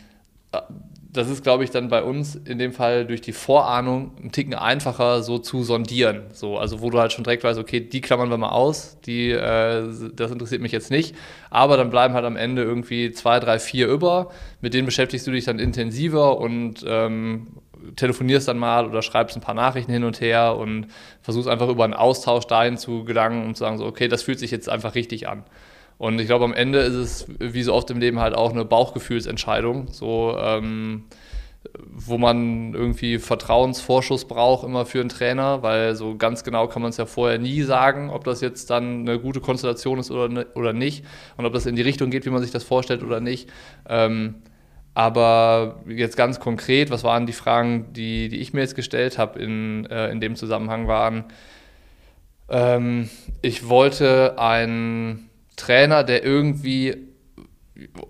das 1.19 1.29
ist, 1.29 1.43
glaube 1.43 1.65
ich, 1.65 1.69
dann 1.69 1.89
bei 1.89 2.01
uns 2.01 2.35
in 2.35 2.57
dem 2.59 2.71
Fall 2.71 3.05
durch 3.05 3.19
die 3.19 3.33
Vorahnung 3.33 4.11
ein 4.23 4.31
Ticken 4.31 4.53
einfacher 4.53 5.21
so 5.21 5.37
zu 5.37 5.63
sondieren. 5.63 6.23
So, 6.31 6.57
also 6.57 6.81
wo 6.81 6.89
du 6.89 6.99
halt 6.99 7.11
schon 7.11 7.25
direkt 7.25 7.43
weißt, 7.43 7.59
okay, 7.59 7.81
die 7.81 7.99
klammern 7.99 8.29
wir 8.29 8.37
mal 8.37 8.49
aus, 8.49 8.97
die, 9.05 9.31
äh, 9.31 9.83
das 10.15 10.31
interessiert 10.31 10.61
mich 10.61 10.71
jetzt 10.71 10.91
nicht. 10.91 11.15
Aber 11.49 11.75
dann 11.75 11.89
bleiben 11.89 12.13
halt 12.13 12.23
am 12.23 12.37
Ende 12.37 12.63
irgendwie 12.63 13.11
zwei, 13.11 13.41
drei, 13.41 13.59
vier 13.59 13.87
über. 13.87 14.31
Mit 14.61 14.73
denen 14.73 14.85
beschäftigst 14.85 15.27
du 15.27 15.31
dich 15.31 15.43
dann 15.43 15.59
intensiver 15.59 16.37
und 16.37 16.85
ähm, 16.87 17.47
telefonierst 17.97 18.47
dann 18.47 18.57
mal 18.57 18.87
oder 18.87 19.01
schreibst 19.01 19.35
ein 19.35 19.41
paar 19.41 19.55
Nachrichten 19.55 19.91
hin 19.91 20.05
und 20.05 20.21
her 20.21 20.55
und 20.55 20.87
versuchst 21.21 21.49
einfach 21.49 21.67
über 21.67 21.83
einen 21.83 21.93
Austausch 21.93 22.45
dahin 22.45 22.77
zu 22.77 23.03
gelangen 23.03 23.45
und 23.45 23.55
zu 23.55 23.65
sagen, 23.65 23.77
so, 23.77 23.85
okay, 23.85 24.07
das 24.07 24.23
fühlt 24.23 24.39
sich 24.39 24.51
jetzt 24.51 24.69
einfach 24.69 24.95
richtig 24.95 25.27
an. 25.27 25.43
Und 25.99 26.19
ich 26.19 26.27
glaube, 26.27 26.45
am 26.45 26.53
Ende 26.53 26.79
ist 26.79 26.95
es, 26.95 27.27
wie 27.39 27.61
so 27.61 27.73
oft 27.73 27.91
im 27.91 27.99
Leben, 27.99 28.19
halt 28.19 28.33
auch 28.33 28.51
eine 28.51 28.63
Bauchgefühlsentscheidung, 28.63 29.89
so, 29.91 30.35
ähm, 30.39 31.03
wo 31.83 32.17
man 32.17 32.73
irgendwie 32.73 33.19
Vertrauensvorschuss 33.19 34.23
braucht 34.23 34.63
immer 34.63 34.85
für 34.85 35.01
einen 35.01 35.09
Trainer, 35.09 35.61
weil 35.61 35.95
so 35.95 36.15
ganz 36.15 36.45
genau 36.45 36.67
kann 36.69 36.81
man 36.81 36.91
es 36.91 36.97
ja 36.97 37.05
vorher 37.05 37.37
nie 37.37 37.63
sagen, 37.63 38.09
ob 38.11 38.23
das 38.23 38.39
jetzt 38.39 38.69
dann 38.69 39.01
eine 39.01 39.19
gute 39.19 39.41
Konstellation 39.41 39.99
ist 39.99 40.09
oder, 40.09 40.29
ne, 40.29 40.47
oder 40.55 40.71
nicht 40.71 41.03
und 41.35 41.45
ob 41.45 41.51
das 41.51 41.65
in 41.65 41.75
die 41.75 41.81
Richtung 41.81 42.11
geht, 42.11 42.25
wie 42.25 42.29
man 42.29 42.41
sich 42.41 42.51
das 42.51 42.63
vorstellt 42.63 43.03
oder 43.03 43.19
nicht. 43.19 43.49
Ähm, 43.89 44.35
aber 44.93 45.81
jetzt 45.85 46.15
ganz 46.15 46.39
konkret, 46.39 46.91
was 46.91 47.03
waren 47.03 47.25
die 47.25 47.33
Fragen, 47.33 47.91
die, 47.91 48.29
die 48.29 48.39
ich 48.39 48.53
mir 48.53 48.61
jetzt 48.61 48.75
gestellt 48.75 49.17
habe 49.17 49.37
in, 49.39 49.85
äh, 49.87 50.09
in 50.11 50.21
dem 50.21 50.37
Zusammenhang 50.37 50.87
waren, 50.87 51.25
ähm, 52.47 53.09
ich 53.41 53.67
wollte 53.67 54.39
einen 54.39 55.28
Trainer, 55.59 56.03
der 56.03 56.23
irgendwie, 56.23 56.95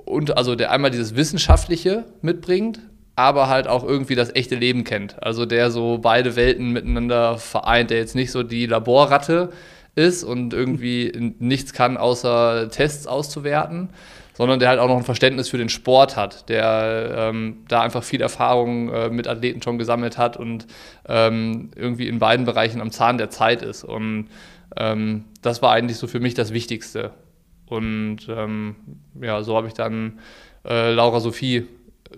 und, 0.05 0.37
also 0.37 0.55
der 0.55 0.71
einmal 0.71 0.91
dieses 0.91 1.15
Wissenschaftliche 1.15 2.05
mitbringt, 2.21 2.79
aber 3.15 3.49
halt 3.49 3.67
auch 3.67 3.83
irgendwie 3.83 4.15
das 4.15 4.33
echte 4.33 4.55
Leben 4.55 4.85
kennt. 4.85 5.21
Also 5.21 5.45
der 5.45 5.71
so 5.71 5.97
beide 5.97 6.37
Welten 6.37 6.71
miteinander 6.71 7.37
vereint, 7.37 7.89
der 7.89 7.97
jetzt 7.97 8.15
nicht 8.15 8.31
so 8.31 8.43
die 8.43 8.65
Laborratte 8.65 9.51
ist 9.95 10.23
und 10.23 10.53
irgendwie 10.53 11.33
nichts 11.39 11.73
kann, 11.73 11.97
außer 11.97 12.69
Tests 12.71 13.07
auszuwerten, 13.07 13.89
sondern 14.33 14.59
der 14.59 14.69
halt 14.69 14.79
auch 14.79 14.87
noch 14.87 14.95
ein 14.95 15.03
Verständnis 15.03 15.49
für 15.49 15.57
den 15.57 15.67
Sport 15.67 16.15
hat, 16.15 16.47
der 16.47 17.13
ähm, 17.13 17.57
da 17.67 17.81
einfach 17.81 18.03
viel 18.03 18.21
Erfahrung 18.21 18.87
äh, 18.89 19.09
mit 19.09 19.27
Athleten 19.27 19.61
schon 19.61 19.77
gesammelt 19.77 20.17
hat 20.17 20.37
und 20.37 20.65
ähm, 21.05 21.71
irgendwie 21.75 22.07
in 22.07 22.19
beiden 22.19 22.45
Bereichen 22.45 22.79
am 22.79 22.91
Zahn 22.91 23.17
der 23.17 23.29
Zeit 23.29 23.61
ist. 23.61 23.83
Und 23.83 24.29
ähm, 24.77 25.25
das 25.41 25.61
war 25.61 25.73
eigentlich 25.73 25.97
so 25.97 26.07
für 26.07 26.21
mich 26.21 26.35
das 26.35 26.53
Wichtigste. 26.53 27.11
Und 27.69 28.27
ähm, 28.29 28.75
ja, 29.21 29.43
so 29.43 29.55
habe 29.55 29.67
ich 29.67 29.73
dann 29.73 30.19
äh, 30.65 30.91
Laura 30.91 31.19
Sophie, 31.19 31.67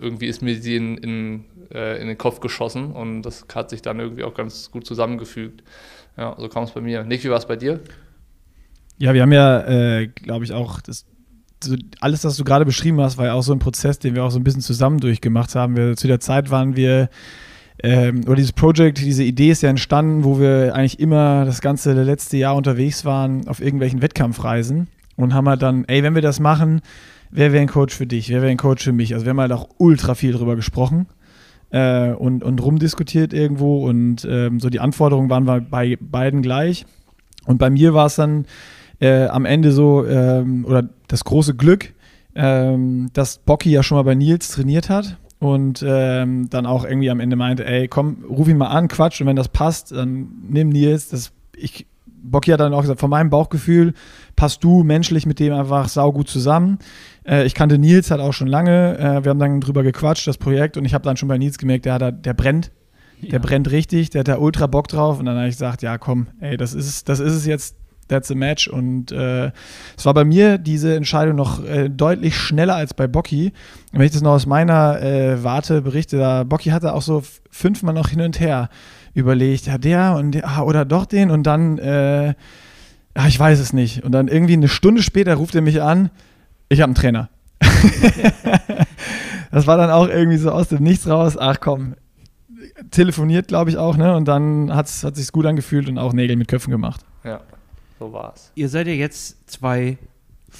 irgendwie 0.00 0.26
ist 0.26 0.40
mir 0.42 0.54
sie 0.56 0.76
in, 0.76 0.96
in, 0.96 1.44
äh, 1.72 2.00
in 2.00 2.08
den 2.08 2.16
Kopf 2.16 2.40
geschossen 2.40 2.92
und 2.92 3.22
das 3.22 3.44
hat 3.54 3.70
sich 3.70 3.82
dann 3.82 4.00
irgendwie 4.00 4.24
auch 4.24 4.34
ganz 4.34 4.70
gut 4.70 4.86
zusammengefügt. 4.86 5.62
Ja, 6.16 6.34
so 6.38 6.48
kam 6.48 6.64
es 6.64 6.70
bei 6.70 6.80
mir. 6.80 7.04
Nick, 7.04 7.22
wie 7.24 7.30
war 7.30 7.36
es 7.36 7.46
bei 7.46 7.56
dir? 7.56 7.80
Ja, 8.98 9.12
wir 9.12 9.22
haben 9.22 9.32
ja, 9.32 9.60
äh, 9.66 10.06
glaube 10.08 10.44
ich, 10.44 10.52
auch 10.52 10.80
das 10.80 11.06
so 11.62 11.76
alles, 12.00 12.24
was 12.24 12.36
du 12.36 12.42
gerade 12.42 12.64
beschrieben 12.64 13.00
hast, 13.00 13.18
war 13.18 13.26
ja 13.26 13.34
auch 13.34 13.42
so 13.42 13.52
ein 13.52 13.60
Prozess, 13.60 13.98
den 14.00 14.16
wir 14.16 14.24
auch 14.24 14.30
so 14.30 14.38
ein 14.38 14.42
bisschen 14.42 14.62
zusammen 14.62 14.98
durchgemacht 14.98 15.54
haben. 15.54 15.76
Wir, 15.76 15.96
zu 15.96 16.08
der 16.08 16.18
Zeit 16.18 16.50
waren 16.50 16.74
wir, 16.74 17.08
ähm, 17.84 18.22
oder 18.26 18.34
dieses 18.34 18.52
Projekt, 18.52 18.98
diese 18.98 19.22
Idee 19.22 19.50
ist 19.50 19.62
ja 19.62 19.70
entstanden, 19.70 20.24
wo 20.24 20.40
wir 20.40 20.74
eigentlich 20.74 20.98
immer 20.98 21.44
das 21.44 21.60
ganze 21.60 21.92
letzte 21.92 22.36
Jahr 22.36 22.56
unterwegs 22.56 23.04
waren 23.04 23.46
auf 23.46 23.60
irgendwelchen 23.60 24.02
Wettkampfreisen 24.02 24.88
und 25.22 25.34
haben 25.34 25.48
halt 25.48 25.62
dann, 25.62 25.84
ey, 25.86 26.02
wenn 26.02 26.14
wir 26.14 26.22
das 26.22 26.40
machen, 26.40 26.80
wer 27.30 27.52
wäre 27.52 27.62
ein 27.62 27.68
Coach 27.68 27.94
für 27.94 28.06
dich, 28.06 28.28
wer 28.28 28.42
wäre 28.42 28.50
ein 28.50 28.58
Coach 28.58 28.84
für 28.84 28.92
mich? 28.92 29.14
Also 29.14 29.26
wir 29.26 29.30
haben 29.30 29.40
halt 29.40 29.52
auch 29.52 29.68
ultra 29.78 30.14
viel 30.14 30.32
drüber 30.32 30.56
gesprochen. 30.56 31.06
Äh, 31.70 32.12
und, 32.12 32.44
und 32.44 32.62
rumdiskutiert 32.62 33.32
irgendwo 33.32 33.88
und 33.88 34.26
ähm, 34.28 34.60
so 34.60 34.68
die 34.68 34.78
Anforderungen 34.78 35.30
waren 35.30 35.46
bei 35.70 35.96
beiden 35.98 36.42
gleich. 36.42 36.84
Und 37.46 37.56
bei 37.56 37.70
mir 37.70 37.94
war 37.94 38.06
es 38.06 38.16
dann 38.16 38.44
äh, 39.00 39.26
am 39.26 39.46
Ende 39.46 39.72
so, 39.72 40.06
ähm, 40.06 40.66
oder 40.66 40.90
das 41.08 41.24
große 41.24 41.54
Glück, 41.54 41.94
ähm, 42.34 43.08
dass 43.14 43.38
Bocky 43.38 43.70
ja 43.70 43.82
schon 43.82 43.96
mal 43.96 44.02
bei 44.02 44.14
Nils 44.14 44.50
trainiert 44.50 44.90
hat 44.90 45.16
und 45.38 45.82
ähm, 45.86 46.50
dann 46.50 46.66
auch 46.66 46.84
irgendwie 46.84 47.10
am 47.10 47.20
Ende 47.20 47.36
meinte, 47.36 47.64
ey, 47.64 47.88
komm, 47.88 48.24
ruf 48.28 48.48
ihn 48.48 48.58
mal 48.58 48.68
an, 48.68 48.88
Quatsch, 48.88 49.22
und 49.22 49.26
wenn 49.26 49.36
das 49.36 49.48
passt, 49.48 49.92
dann 49.92 50.28
nimm 50.48 50.68
Nils, 50.68 51.08
das, 51.08 51.32
ich 51.56 51.86
Bocky 52.22 52.50
hat 52.50 52.60
dann 52.60 52.74
auch 52.74 52.82
gesagt, 52.82 53.00
von 53.00 53.10
meinem 53.10 53.30
Bauchgefühl 53.30 53.94
passt 54.36 54.64
du 54.64 54.82
menschlich 54.82 55.26
mit 55.26 55.38
dem 55.40 55.52
einfach 55.52 55.88
saugut 55.88 56.28
zusammen. 56.28 56.78
Äh, 57.26 57.44
ich 57.46 57.54
kannte 57.54 57.78
Nils 57.78 58.10
halt 58.10 58.20
auch 58.20 58.32
schon 58.32 58.48
lange. 58.48 58.98
Äh, 58.98 59.24
wir 59.24 59.30
haben 59.30 59.38
dann 59.38 59.60
drüber 59.60 59.82
gequatscht, 59.82 60.26
das 60.26 60.38
Projekt, 60.38 60.76
und 60.76 60.84
ich 60.84 60.94
habe 60.94 61.04
dann 61.04 61.16
schon 61.16 61.28
bei 61.28 61.38
Nils 61.38 61.58
gemerkt, 61.58 61.84
der, 61.84 61.94
hat 61.94 62.24
der 62.26 62.34
brennt. 62.34 62.70
Der 63.22 63.34
Ja. 63.34 63.38
brennt 63.38 63.70
richtig, 63.70 64.10
der 64.10 64.20
hat 64.20 64.28
da 64.28 64.38
ultra 64.38 64.66
Bock 64.66 64.88
drauf. 64.88 65.18
Und 65.20 65.26
dann 65.26 65.36
habe 65.36 65.46
ich 65.46 65.54
gesagt, 65.54 65.82
ja 65.82 65.96
komm, 65.98 66.26
ey, 66.40 66.56
das 66.56 66.74
ist, 66.74 66.88
es- 66.88 67.04
das 67.04 67.20
ist 67.20 67.32
es 67.34 67.46
jetzt, 67.46 67.76
that's 68.08 68.32
a 68.32 68.34
match. 68.34 68.66
Und 68.66 69.12
äh, 69.12 69.52
es 69.96 70.04
war 70.04 70.12
bei 70.12 70.24
mir 70.24 70.58
diese 70.58 70.96
Entscheidung 70.96 71.36
noch 71.36 71.64
äh, 71.64 71.88
deutlich 71.88 72.36
schneller 72.36 72.74
als 72.74 72.94
bei 72.94 73.06
Bocky. 73.06 73.52
Und 73.92 73.98
wenn 74.00 74.06
ich 74.06 74.12
das 74.12 74.22
noch 74.22 74.32
aus 74.32 74.46
meiner 74.46 75.00
äh, 75.00 75.44
Warte 75.44 75.82
berichte, 75.82 76.18
da 76.18 76.42
Bocky 76.42 76.70
hatte 76.70 76.94
auch 76.94 77.02
so 77.02 77.22
fünfmal 77.48 77.94
noch 77.94 78.08
hin 78.08 78.20
und 78.22 78.40
her 78.40 78.70
überlegt, 79.14 79.66
ja 79.66 79.78
der 79.78 80.16
und 80.16 80.32
der, 80.32 80.48
ah, 80.48 80.62
oder 80.62 80.84
doch 80.84 81.06
den 81.06 81.30
und 81.30 81.44
dann, 81.44 81.78
äh, 81.78 82.34
ja, 83.16 83.26
ich 83.26 83.38
weiß 83.38 83.58
es 83.58 83.72
nicht. 83.72 84.04
Und 84.04 84.12
dann 84.12 84.28
irgendwie 84.28 84.54
eine 84.54 84.68
Stunde 84.68 85.02
später 85.02 85.34
ruft 85.34 85.54
er 85.54 85.62
mich 85.62 85.82
an, 85.82 86.10
ich 86.68 86.80
habe 86.80 86.88
einen 86.88 86.94
Trainer. 86.94 87.28
das 89.50 89.66
war 89.66 89.76
dann 89.76 89.90
auch 89.90 90.08
irgendwie 90.08 90.38
so 90.38 90.50
aus 90.50 90.68
dem 90.68 90.82
Nichts 90.82 91.06
raus, 91.06 91.36
ach 91.38 91.60
komm, 91.60 91.94
telefoniert 92.90 93.48
glaube 93.48 93.70
ich 93.70 93.76
auch, 93.76 93.96
ne? 93.96 94.16
Und 94.16 94.26
dann 94.26 94.74
hat's, 94.74 95.04
hat 95.04 95.16
sich's 95.16 95.32
gut 95.32 95.46
angefühlt 95.46 95.88
und 95.88 95.98
auch 95.98 96.12
Nägel 96.12 96.36
mit 96.36 96.48
Köpfen 96.48 96.70
gemacht. 96.70 97.04
Ja, 97.24 97.40
so 97.98 98.12
war's. 98.12 98.50
Ihr 98.54 98.68
seid 98.68 98.86
ja 98.86 98.94
jetzt 98.94 99.50
zwei 99.50 99.98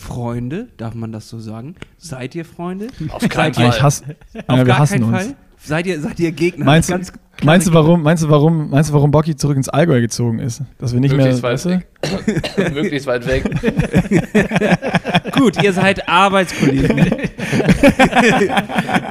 Freunde, 0.02 0.68
darf 0.76 0.94
man 0.94 1.12
das 1.12 1.28
so 1.28 1.38
sagen? 1.38 1.76
Seid 1.98 2.34
ihr 2.34 2.44
Freunde? 2.44 2.88
Auf 3.10 3.26
keinen 3.28 3.54
Seid 3.54 3.58
ihr- 3.58 3.64
Ja, 3.64 3.70
ich 3.76 3.82
hasse, 3.82 4.04
Auf 4.04 4.42
ja, 4.48 4.56
wir 4.56 4.64
gar 4.64 4.78
hassen 4.80 5.00
keinen 5.00 5.14
uns. 5.14 5.24
Fall? 5.24 5.34
Seid 5.64 5.86
ihr, 5.86 6.00
seid 6.00 6.18
ihr 6.18 6.32
Gegner? 6.32 6.64
Meinst 6.64 6.90
du, 6.90 6.98
meinst 7.44 7.68
du, 7.68 7.72
warum, 7.72 8.02
meinst 8.02 8.24
du, 8.24 8.28
warum, 8.28 8.68
meinst 8.70 8.90
du, 8.90 8.94
warum 8.94 9.12
Bocky 9.12 9.36
zurück 9.36 9.56
ins 9.56 9.68
Allgäu 9.68 10.00
gezogen 10.00 10.40
ist? 10.40 10.60
Dass 10.78 10.92
wir 10.92 10.98
nicht 10.98 11.14
mehr, 11.16 11.26
Möglichst 11.26 11.42
weit 11.44 11.52
weißt 11.52 11.64
du? 11.66 11.70
weg. 11.70 12.74
Möglichst 12.74 13.06
weit 13.06 13.26
weg. 13.28 13.44
Gut, 15.32 15.62
ihr 15.62 15.72
seid 15.72 16.08
Arbeitskollegen. 16.08 16.98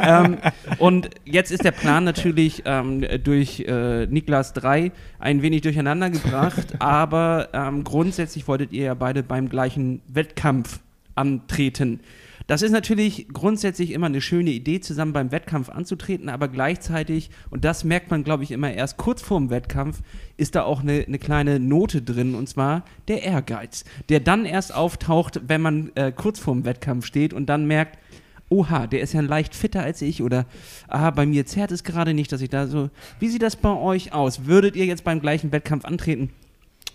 ähm, 0.04 0.38
und 0.78 1.10
jetzt 1.26 1.52
ist 1.52 1.64
der 1.64 1.72
Plan 1.72 2.04
natürlich 2.04 2.64
ähm, 2.66 3.06
durch 3.24 3.62
äh, 3.62 4.06
Niklas 4.08 4.54
3 4.54 4.92
ein 5.20 5.42
wenig 5.42 5.62
durcheinander 5.62 6.10
gebracht, 6.10 6.68
aber 6.80 7.50
ähm, 7.54 7.84
grundsätzlich 7.84 8.48
wolltet 8.48 8.72
ihr 8.72 8.86
ja 8.86 8.94
beide 8.94 9.24
beim 9.24 9.50
gleichen 9.50 10.02
Wettkampf 10.08 10.80
antreten. 11.16 12.00
Das 12.52 12.64
ist 12.64 12.72
natürlich 12.74 13.28
grundsätzlich 13.32 13.92
immer 13.92 14.08
eine 14.08 14.20
schöne 14.20 14.50
Idee, 14.50 14.82
zusammen 14.82 15.14
beim 15.14 15.32
Wettkampf 15.32 15.70
anzutreten, 15.70 16.28
aber 16.28 16.50
gleichzeitig, 16.50 17.30
und 17.50 17.64
das 17.64 17.86
merkt 17.86 18.12
man, 18.12 18.26
glaube 18.26 18.44
ich, 18.44 18.52
immer 18.52 18.74
erst 18.74 18.98
kurz 18.98 19.22
vorm 19.22 19.50
Wettkampf, 19.50 20.02
ist 20.36 20.56
da 20.56 20.64
auch 20.64 20.82
eine, 20.82 21.06
eine 21.08 21.18
kleine 21.18 21.62
Note 21.62 22.02
drin, 22.02 22.36
und 22.36 22.50
zwar 22.50 22.84
der 23.08 23.24
Ehrgeiz, 23.24 23.86
der 24.10 24.20
dann 24.20 24.44
erst 24.44 24.76
auftaucht, 24.76 25.40
wenn 25.48 25.62
man 25.62 25.92
äh, 25.96 26.12
kurz 26.12 26.40
vorm 26.40 26.66
Wettkampf 26.66 27.06
steht 27.06 27.34
und 27.34 27.46
dann 27.46 27.68
merkt, 27.68 27.98
oha, 28.50 28.86
der 28.86 29.00
ist 29.00 29.14
ja 29.14 29.22
leicht 29.22 29.56
fitter 29.56 29.84
als 29.84 30.02
ich 30.02 30.22
oder 30.22 30.46
ah, 30.90 31.10
bei 31.12 31.26
mir 31.26 31.46
zerrt 31.46 31.72
es 31.72 31.86
gerade 31.86 32.14
nicht, 32.14 32.34
dass 32.34 32.42
ich 32.42 32.50
da 32.50 32.68
so. 32.68 32.90
Wie 33.22 33.30
sieht 33.30 33.44
das 33.44 33.56
bei 33.56 33.74
euch 33.74 34.12
aus? 34.12 34.46
Würdet 34.46 34.76
ihr 34.76 34.88
jetzt 34.88 35.06
beim 35.06 35.22
gleichen 35.22 35.54
Wettkampf 35.54 35.86
antreten? 35.86 36.32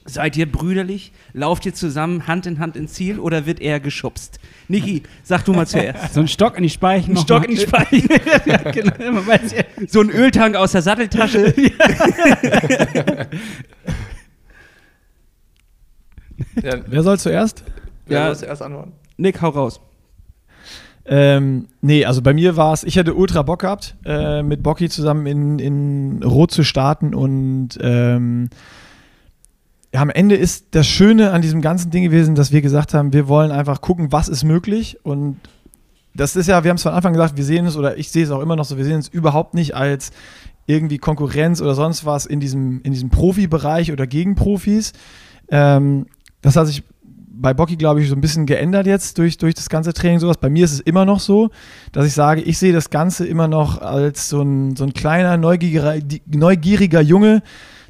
Seid 0.09 0.37
ihr 0.37 0.51
brüderlich? 0.51 1.11
Lauft 1.33 1.67
ihr 1.67 1.75
zusammen 1.75 2.29
Hand 2.29 2.47
in 2.47 2.61
Hand 2.61 2.77
ins 2.77 2.93
Ziel 2.93 3.19
oder 3.19 3.45
wird 3.45 3.61
eher 3.61 3.81
geschubst? 3.81 4.39
Niki, 4.69 5.03
sag 5.25 5.45
du 5.45 5.53
mal 5.53 5.67
zuerst. 5.67 6.15
So 6.15 6.21
ein 6.21 6.29
Stock 6.29 6.57
in 6.57 6.63
die 6.63 6.71
Speichen. 6.71 7.17
Ein 7.17 7.23
Stock 7.23 7.41
mal. 7.43 7.49
in 7.51 7.57
die 7.57 7.61
Speichen. 7.61 8.09
ja, 8.47 8.59
genau. 8.71 8.93
Ja. 9.01 9.65
So 9.89 10.01
ein 10.01 10.11
Öltank 10.11 10.55
aus 10.55 10.73
der 10.73 10.83
Satteltasche. 10.83 11.53
Ja, 16.63 16.75
Wer 16.87 17.03
soll 17.03 17.19
zuerst? 17.19 17.65
wer 18.07 18.21
Ja. 18.21 18.29
muss 18.29 18.43
erst 18.43 18.63
antworten? 18.63 18.93
Nick, 19.17 19.41
hau 19.43 19.49
raus. 19.49 19.81
Ähm, 21.07 21.69
nee, 21.83 22.05
also 22.05 22.21
bei 22.21 22.35
mir 22.35 22.57
war 22.57 22.73
es, 22.73 22.83
ich 22.83 22.97
hätte 22.97 23.15
ultra 23.15 23.43
Bock 23.43 23.61
gehabt, 23.61 23.97
äh, 24.05 24.43
mit 24.43 24.63
Bocky 24.63 24.89
zusammen 24.89 25.27
in, 25.27 25.59
in 25.61 26.23
Rot 26.25 26.51
zu 26.51 26.65
starten 26.65 27.15
und 27.15 27.79
ähm, 27.81 28.51
ja, 29.97 30.03
am 30.03 30.11
Ende 30.11 30.35
ist 30.35 30.67
das 30.73 30.87
Schöne 30.87 31.31
an 31.31 31.41
diesem 31.41 31.63
ganzen 31.63 31.91
Ding 31.91 32.05
gewesen, 32.05 32.35
dass 32.35 32.53
wir 32.53 32.61
gesagt 32.61 32.93
haben, 32.93 33.15
wir 33.15 33.29
wollen 33.29 33.51
einfach 33.51 33.81
gucken, 33.81 34.13
was 34.13 34.29
ist 34.29 34.45
möglich 34.45 34.99
und 35.05 35.39
das 36.15 36.37
ist 36.37 36.49
ja, 36.49 36.63
wir 36.65 36.69
haben 36.69 36.77
es 36.77 36.83
von 36.83 36.93
Anfang 36.93 37.15
gesagt, 37.15 37.39
wir 37.39 37.45
sehen 37.45 37.65
es 37.65 37.79
oder 37.79 37.97
ich 37.97 38.11
sehe 38.11 38.25
es 38.25 38.31
auch 38.31 38.43
immer 38.43 38.57
noch 38.57 38.67
so, 38.67 38.77
wir 38.77 38.85
sehen 38.85 38.99
es 38.99 39.09
überhaupt 39.09 39.55
nicht 39.55 39.75
als 39.75 40.11
irgendwie 40.67 40.99
Konkurrenz 40.99 41.63
oder 41.63 41.75
sonst 41.75 42.05
was 42.05 42.27
in 42.27 42.41
diesem, 42.41 42.83
in 42.83 42.93
diesem 42.93 43.09
Profibereich 43.09 43.91
oder 43.91 44.07
gegen 44.07 44.35
Profis. 44.35 44.93
Ähm, 45.49 46.05
das 46.43 46.57
hat 46.57 46.67
sich 46.67 46.83
bei 47.29 47.55
Bocky, 47.55 47.77
glaube 47.77 48.03
ich, 48.03 48.11
so 48.11 48.17
ein 48.17 48.21
bisschen 48.21 48.45
geändert 48.45 48.87
jetzt 48.87 49.17
durch, 49.17 49.39
durch 49.39 49.55
das 49.55 49.71
ganze 49.71 49.95
Training 49.95 50.19
sowas. 50.19 50.37
Bei 50.37 50.51
mir 50.51 50.67
ist 50.67 50.73
es 50.73 50.81
immer 50.81 51.07
noch 51.07 51.21
so, 51.21 51.49
dass 51.93 52.05
ich 52.05 52.13
sage, 52.13 52.43
ich 52.43 52.59
sehe 52.59 52.75
das 52.75 52.91
Ganze 52.91 53.27
immer 53.27 53.49
noch 53.49 53.81
als 53.81 54.29
so 54.29 54.43
ein, 54.43 54.77
so 54.77 54.85
ein 54.85 54.93
kleiner, 54.93 55.39
neugieriger, 55.39 55.97
neugieriger 56.27 57.01
Junge, 57.01 57.43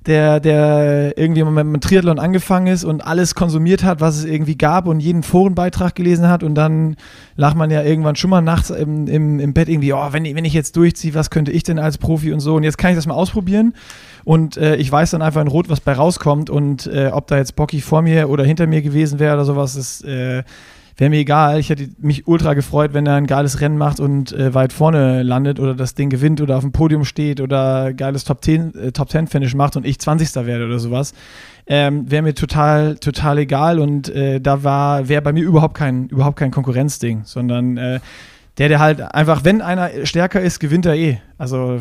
der, 0.07 0.41
der 0.41 1.19
irgendwie 1.19 1.43
mit 1.45 1.59
dem 1.59 1.81
Triathlon 1.81 2.19
angefangen 2.19 2.69
ist 2.69 2.85
und 2.85 3.05
alles 3.05 3.35
konsumiert 3.35 3.83
hat, 3.85 4.01
was 4.01 4.17
es 4.19 4.25
irgendwie 4.25 4.57
gab 4.57 4.87
und 4.87 5.01
jeden 5.01 5.23
Forenbeitrag 5.23 5.95
gelesen 5.95 6.29
hat 6.29 6.43
und 6.43 6.55
dann 6.55 6.97
lag 7.37 7.55
man 7.55 7.71
ja 7.71 7.83
irgendwann 7.83 8.17
schon 8.17 8.31
mal 8.31 8.41
nachts 8.41 8.71
im, 8.71 9.09
im, 9.09 9.41
im 9.41 9.53
Bett 9.53 9.69
irgendwie, 9.69 9.93
oh, 9.93 10.09
wenn, 10.13 10.25
ich- 10.25 10.35
wenn 10.35 10.45
ich 10.45 10.53
jetzt 10.55 10.77
durchziehe, 10.77 11.15
was 11.15 11.31
könnte 11.31 11.51
ich 11.53 11.63
denn 11.65 11.79
als 11.79 11.99
Profi 11.99 12.33
und 12.33 12.41
so? 12.41 12.55
Und 12.55 12.63
jetzt 12.63 12.79
kann 12.79 12.91
ich 12.91 12.97
das 12.97 13.07
mal 13.07 13.15
ausprobieren 13.15 13.75
und 14.25 14.57
äh, 14.57 14.77
ich 14.77 14.91
weiß 14.91 15.11
dann 15.11 15.23
einfach 15.23 15.41
in 15.43 15.49
Rot, 15.49 15.69
was 15.69 15.81
bei 15.81 15.93
rauskommt 15.93 16.51
und 16.51 16.87
äh, 16.87 17.09
ob 17.13 17.27
da 17.27 17.37
jetzt 17.37 17.57
Bocky 17.57 17.81
vor 17.81 18.03
mir 18.03 18.29
oder 18.31 18.45
hinter 18.45 18.67
mir 18.67 18.83
gewesen 18.83 19.19
wäre 19.19 19.35
oder 19.35 19.45
sowas, 19.45 19.77
ist 19.77 20.05
äh, 20.05 20.43
wäre 20.97 21.11
mir 21.11 21.19
egal. 21.19 21.59
Ich 21.59 21.69
hätte 21.69 21.89
mich 21.99 22.27
ultra 22.27 22.55
gefreut, 22.55 22.95
wenn 22.95 23.07
er 23.07 23.15
ein 23.15 23.27
geiles 23.27 23.61
Rennen 23.61 23.77
macht 23.77 24.01
und 24.01 24.33
äh, 24.33 24.55
weit 24.55 24.73
vorne 24.73 25.23
landet 25.23 25.61
oder 25.61 25.75
das 25.75 25.95
Ding 25.95 26.09
gewinnt 26.11 26.41
oder 26.41 26.57
auf 26.57 26.63
dem 26.63 26.73
Podium 26.73 27.05
steht 27.05 27.41
oder 27.41 27.93
geiles 27.93 28.25
Top 28.25 28.43
10, 28.43 28.75
äh, 28.75 28.93
Top 28.93 29.11
10 29.11 29.27
Finish 29.27 29.55
macht 29.55 29.77
und 29.77 29.87
ich 29.87 29.99
20. 29.99 30.35
werde 30.47 30.67
oder 30.67 30.79
sowas. 30.79 31.13
Ähm, 31.67 32.11
wäre 32.11 32.23
mir 32.23 32.35
total, 32.35 32.97
total 32.97 33.39
egal 33.39 33.79
und 33.79 34.09
äh, 34.09 34.41
da 34.41 34.63
war, 34.65 35.09
wäre 35.09 35.23
bei 35.23 35.33
mir 35.33 35.45
überhaupt 35.45 35.75
kein, 35.75 36.07
überhaupt 36.09 36.39
kein 36.39 36.51
Konkurrenzding, 36.51 37.23
sondern 37.25 37.77
äh, 37.77 38.01
der, 38.59 38.69
der 38.69 38.79
halt 38.79 39.01
einfach, 39.15 39.45
wenn 39.45 39.61
einer 39.61 39.91
stärker 40.05 40.41
ist, 40.41 40.61
gewinnt 40.61 40.87
er 40.87 40.95
eh. 40.95 41.19
Also, 41.37 41.81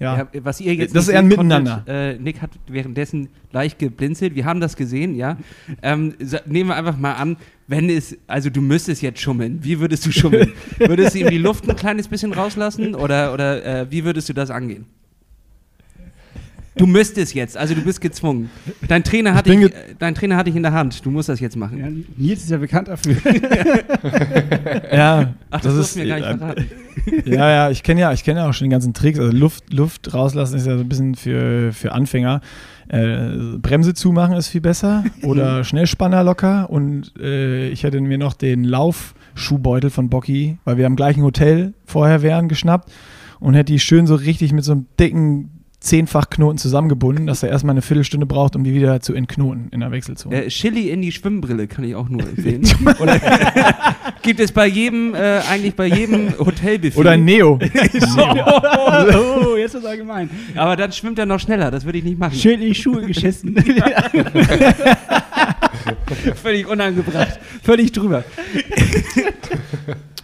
ja. 0.00 0.16
Ja, 0.18 0.28
was 0.44 0.60
ihr 0.60 0.74
jetzt 0.74 0.94
Das 0.94 1.04
ist 1.08 1.10
eher 1.12 1.20
ein 1.20 1.28
Miteinander. 1.28 1.82
Äh, 1.86 2.14
Nick 2.18 2.40
hat 2.42 2.50
währenddessen 2.68 3.28
leicht 3.52 3.78
geblinzelt. 3.78 4.34
Wir 4.34 4.44
haben 4.44 4.60
das 4.60 4.76
gesehen, 4.76 5.14
ja. 5.14 5.36
Ähm, 5.82 6.14
sa- 6.20 6.40
nehmen 6.46 6.70
wir 6.70 6.76
einfach 6.76 6.96
mal 6.96 7.14
an, 7.14 7.36
wenn 7.66 7.88
es, 7.90 8.16
also 8.26 8.48
du 8.50 8.60
müsstest 8.60 9.02
jetzt 9.02 9.20
schummeln. 9.20 9.58
Wie 9.62 9.80
würdest 9.80 10.06
du 10.06 10.12
schummeln? 10.12 10.52
würdest 10.78 11.14
du 11.14 11.18
ihm 11.20 11.30
die 11.30 11.38
Luft 11.38 11.68
ein 11.68 11.76
kleines 11.76 12.08
bisschen 12.08 12.32
rauslassen 12.32 12.94
oder, 12.94 13.32
oder 13.34 13.64
äh, 13.82 13.86
wie 13.90 14.04
würdest 14.04 14.28
du 14.28 14.32
das 14.32 14.50
angehen? 14.50 14.86
Du 16.78 16.86
müsstest 16.86 17.34
jetzt, 17.34 17.56
also 17.56 17.74
du 17.74 17.82
bist 17.82 18.00
gezwungen. 18.00 18.50
Dein 18.86 19.02
Trainer, 19.02 19.34
hat 19.34 19.46
dich, 19.46 19.60
äh, 19.60 19.70
dein 19.98 20.14
Trainer 20.14 20.36
hat 20.36 20.46
dich 20.46 20.54
in 20.56 20.62
der 20.62 20.72
Hand. 20.72 21.04
Du 21.04 21.10
musst 21.10 21.28
das 21.28 21.40
jetzt 21.40 21.56
machen. 21.56 21.78
Ja, 21.78 21.88
Nils 22.16 22.44
ist 22.44 22.50
ja 22.50 22.56
bekannt 22.56 22.88
dafür. 22.88 23.16
ja, 24.92 25.34
Ach, 25.50 25.60
das, 25.60 25.76
das 25.76 25.96
mir 25.96 26.06
gar 26.06 26.16
nicht 26.16 26.28
äh, 26.28 26.38
verraten. 26.38 26.66
ja, 27.24 27.50
ja, 27.50 27.70
ich 27.70 27.82
kenne 27.82 28.00
ja, 28.00 28.12
ich 28.12 28.22
kenne 28.22 28.40
ja 28.40 28.48
auch 28.48 28.54
schon 28.54 28.66
den 28.66 28.70
ganzen 28.70 28.94
Tricks. 28.94 29.18
Also 29.18 29.36
Luft, 29.36 29.72
Luft 29.72 30.14
rauslassen 30.14 30.56
ist 30.56 30.66
ja 30.66 30.76
so 30.76 30.84
ein 30.84 30.88
bisschen 30.88 31.16
für, 31.16 31.72
für 31.72 31.92
Anfänger. 31.92 32.40
Äh, 32.88 33.58
Bremse 33.60 33.94
zumachen 33.94 34.36
ist 34.36 34.48
viel 34.48 34.60
besser 34.60 35.04
oder 35.22 35.64
Schnellspanner 35.64 36.22
locker. 36.22 36.70
Und 36.70 37.12
äh, 37.18 37.68
ich 37.70 37.82
hätte 37.82 38.00
mir 38.00 38.18
noch 38.18 38.34
den 38.34 38.62
Laufschuhbeutel 38.62 39.90
von 39.90 40.08
Bocky, 40.08 40.58
weil 40.64 40.76
wir 40.76 40.86
am 40.86 40.96
gleichen 40.96 41.22
Hotel 41.22 41.74
vorher 41.84 42.22
wären, 42.22 42.48
geschnappt 42.48 42.92
und 43.40 43.54
hätte 43.54 43.72
die 43.72 43.80
schön 43.80 44.06
so 44.06 44.14
richtig 44.14 44.52
mit 44.52 44.64
so 44.64 44.72
einem 44.72 44.86
dicken 44.98 45.57
Zehnfachknoten 45.80 46.58
zusammengebunden, 46.58 47.26
dass 47.26 47.42
er 47.44 47.50
erstmal 47.50 47.72
eine 47.74 47.82
Viertelstunde 47.82 48.26
braucht, 48.26 48.56
um 48.56 48.64
die 48.64 48.74
wieder 48.74 49.00
zu 49.00 49.14
entknoten 49.14 49.68
in 49.70 49.80
der 49.80 49.92
Wechselzone. 49.92 50.44
Äh, 50.44 50.48
Chili 50.48 50.90
in 50.90 51.02
die 51.02 51.12
Schwimmbrille 51.12 51.68
kann 51.68 51.84
ich 51.84 51.94
auch 51.94 52.08
nur 52.08 52.22
empfehlen. 52.22 52.62
Oder 53.00 53.20
gibt 54.22 54.40
es 54.40 54.50
bei 54.50 54.66
jedem, 54.66 55.14
äh, 55.14 55.38
eigentlich 55.48 55.76
bei 55.76 55.86
jedem 55.86 56.36
Hotelbuffet. 56.38 56.98
Oder 56.98 57.10
ein 57.12 57.24
Neo. 57.24 57.58
oh, 57.60 59.56
jetzt 59.56 59.74
ist 59.76 59.84
er 59.84 59.96
gemein. 59.96 60.28
Aber 60.56 60.74
dann 60.74 60.90
schwimmt 60.90 61.18
er 61.18 61.26
noch 61.26 61.38
schneller, 61.38 61.70
das 61.70 61.84
würde 61.84 61.98
ich 61.98 62.04
nicht 62.04 62.18
machen. 62.18 62.34
Schön 62.34 62.60
in 62.60 62.68
die 62.68 62.74
Schuhe 62.74 63.02
geschissen. 63.02 63.54
Völlig 66.42 66.66
unangebracht. 66.66 67.38
Völlig 67.62 67.92
drüber. 67.92 68.24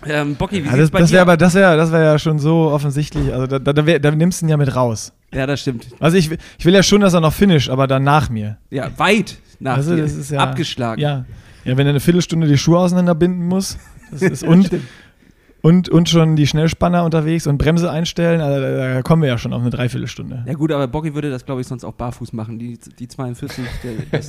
ähm, 0.07 0.35
Bocky, 0.37 0.65
wie 0.65 0.67
Ja, 0.67 0.73
sieht's 0.73 0.83
das 0.83 0.91
bei 0.91 0.99
das 1.01 1.09
dir 1.11 1.15
wäre 1.15 1.23
aber 1.23 1.37
das 1.37 1.55
wäre 1.55 1.77
das 1.77 1.93
wär 1.93 2.03
ja 2.03 2.19
schon 2.19 2.39
so 2.39 2.71
offensichtlich. 2.71 3.33
Also 3.33 3.47
da, 3.47 3.59
da, 3.59 3.73
da, 3.73 3.87
wär, 3.87 3.99
da 4.01 4.11
nimmst 4.11 4.43
du 4.43 4.47
ihn 4.47 4.49
ja 4.51 4.57
mit 4.57 4.75
raus. 4.75 5.13
Ja, 5.35 5.47
das 5.47 5.61
stimmt. 5.61 5.87
Also 6.01 6.17
ich, 6.17 6.31
will- 6.31 6.39
ich 6.59 6.65
will 6.65 6.75
ja 6.75 6.83
schon, 6.83 7.01
dass 7.01 7.15
er 7.15 7.21
noch 7.21 7.33
finisht, 7.33 7.69
aber 7.71 7.87
dann 7.87 8.03
nach 8.05 8.31
mir. 8.31 8.59
Ja, 8.71 8.91
weit 8.99 9.37
nach 9.61 9.77
Also 9.77 9.95
dir. 9.97 10.03
das 10.03 10.15
ist 10.15 10.31
ja, 10.31 10.41
Abgeschlagen. 10.41 11.01
Ja. 11.01 11.25
ja, 11.65 11.77
wenn 11.77 11.87
er 11.87 11.91
eine 11.91 12.01
Viertelstunde 12.01 12.47
die 12.47 12.59
Schuhe 12.59 12.79
auseinanderbinden 12.79 13.47
muss. 13.47 13.79
Das 14.11 14.23
ist, 14.23 14.43
und 14.45 14.71
und, 15.63 15.89
und 15.89 16.11
schon 16.11 16.37
die 16.37 16.47
Schnellspanner 16.47 17.05
unterwegs 17.05 17.47
und 17.47 17.57
Bremse 17.57 17.91
einstellen. 17.91 18.41
Also 18.43 18.61
da, 18.61 18.95
da 18.95 19.03
kommen 19.03 19.23
wir 19.23 19.31
ja 19.31 19.39
schon 19.39 19.53
auf 19.55 19.63
eine 19.63 19.71
Dreiviertelstunde. 19.71 20.45
Ja 20.47 20.53
gut, 20.53 20.71
aber 20.71 20.87
Bocky 20.87 21.15
würde 21.15 21.31
das, 21.31 21.47
glaube 21.47 21.63
ich, 21.63 21.67
sonst 21.67 21.85
auch 21.85 21.95
barfuß 21.95 22.35
machen. 22.35 22.59
Die, 22.59 22.79
die 22.99 23.09
42, 23.09 23.65
der, 23.83 23.93
das, 24.21 24.27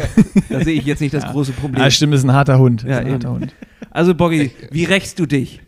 da 0.50 0.62
sehe 0.62 0.80
ich 0.80 0.86
jetzt 0.86 1.02
nicht 1.02 1.14
das 1.14 1.26
große 1.26 1.52
Problem. 1.52 1.84
Ja, 1.84 1.92
stimmt, 1.92 2.14
ist 2.14 2.24
ein 2.24 2.32
harter 2.34 2.58
Hund. 2.58 2.84
Ist 2.84 2.90
Ja, 2.90 3.00
ein 3.00 3.12
harter. 3.12 3.32
Hund. 3.32 3.54
Also 3.92 4.16
Bocky, 4.16 4.52
wie 4.72 4.86
rächst 4.86 5.20
du 5.20 5.26
dich? 5.26 5.62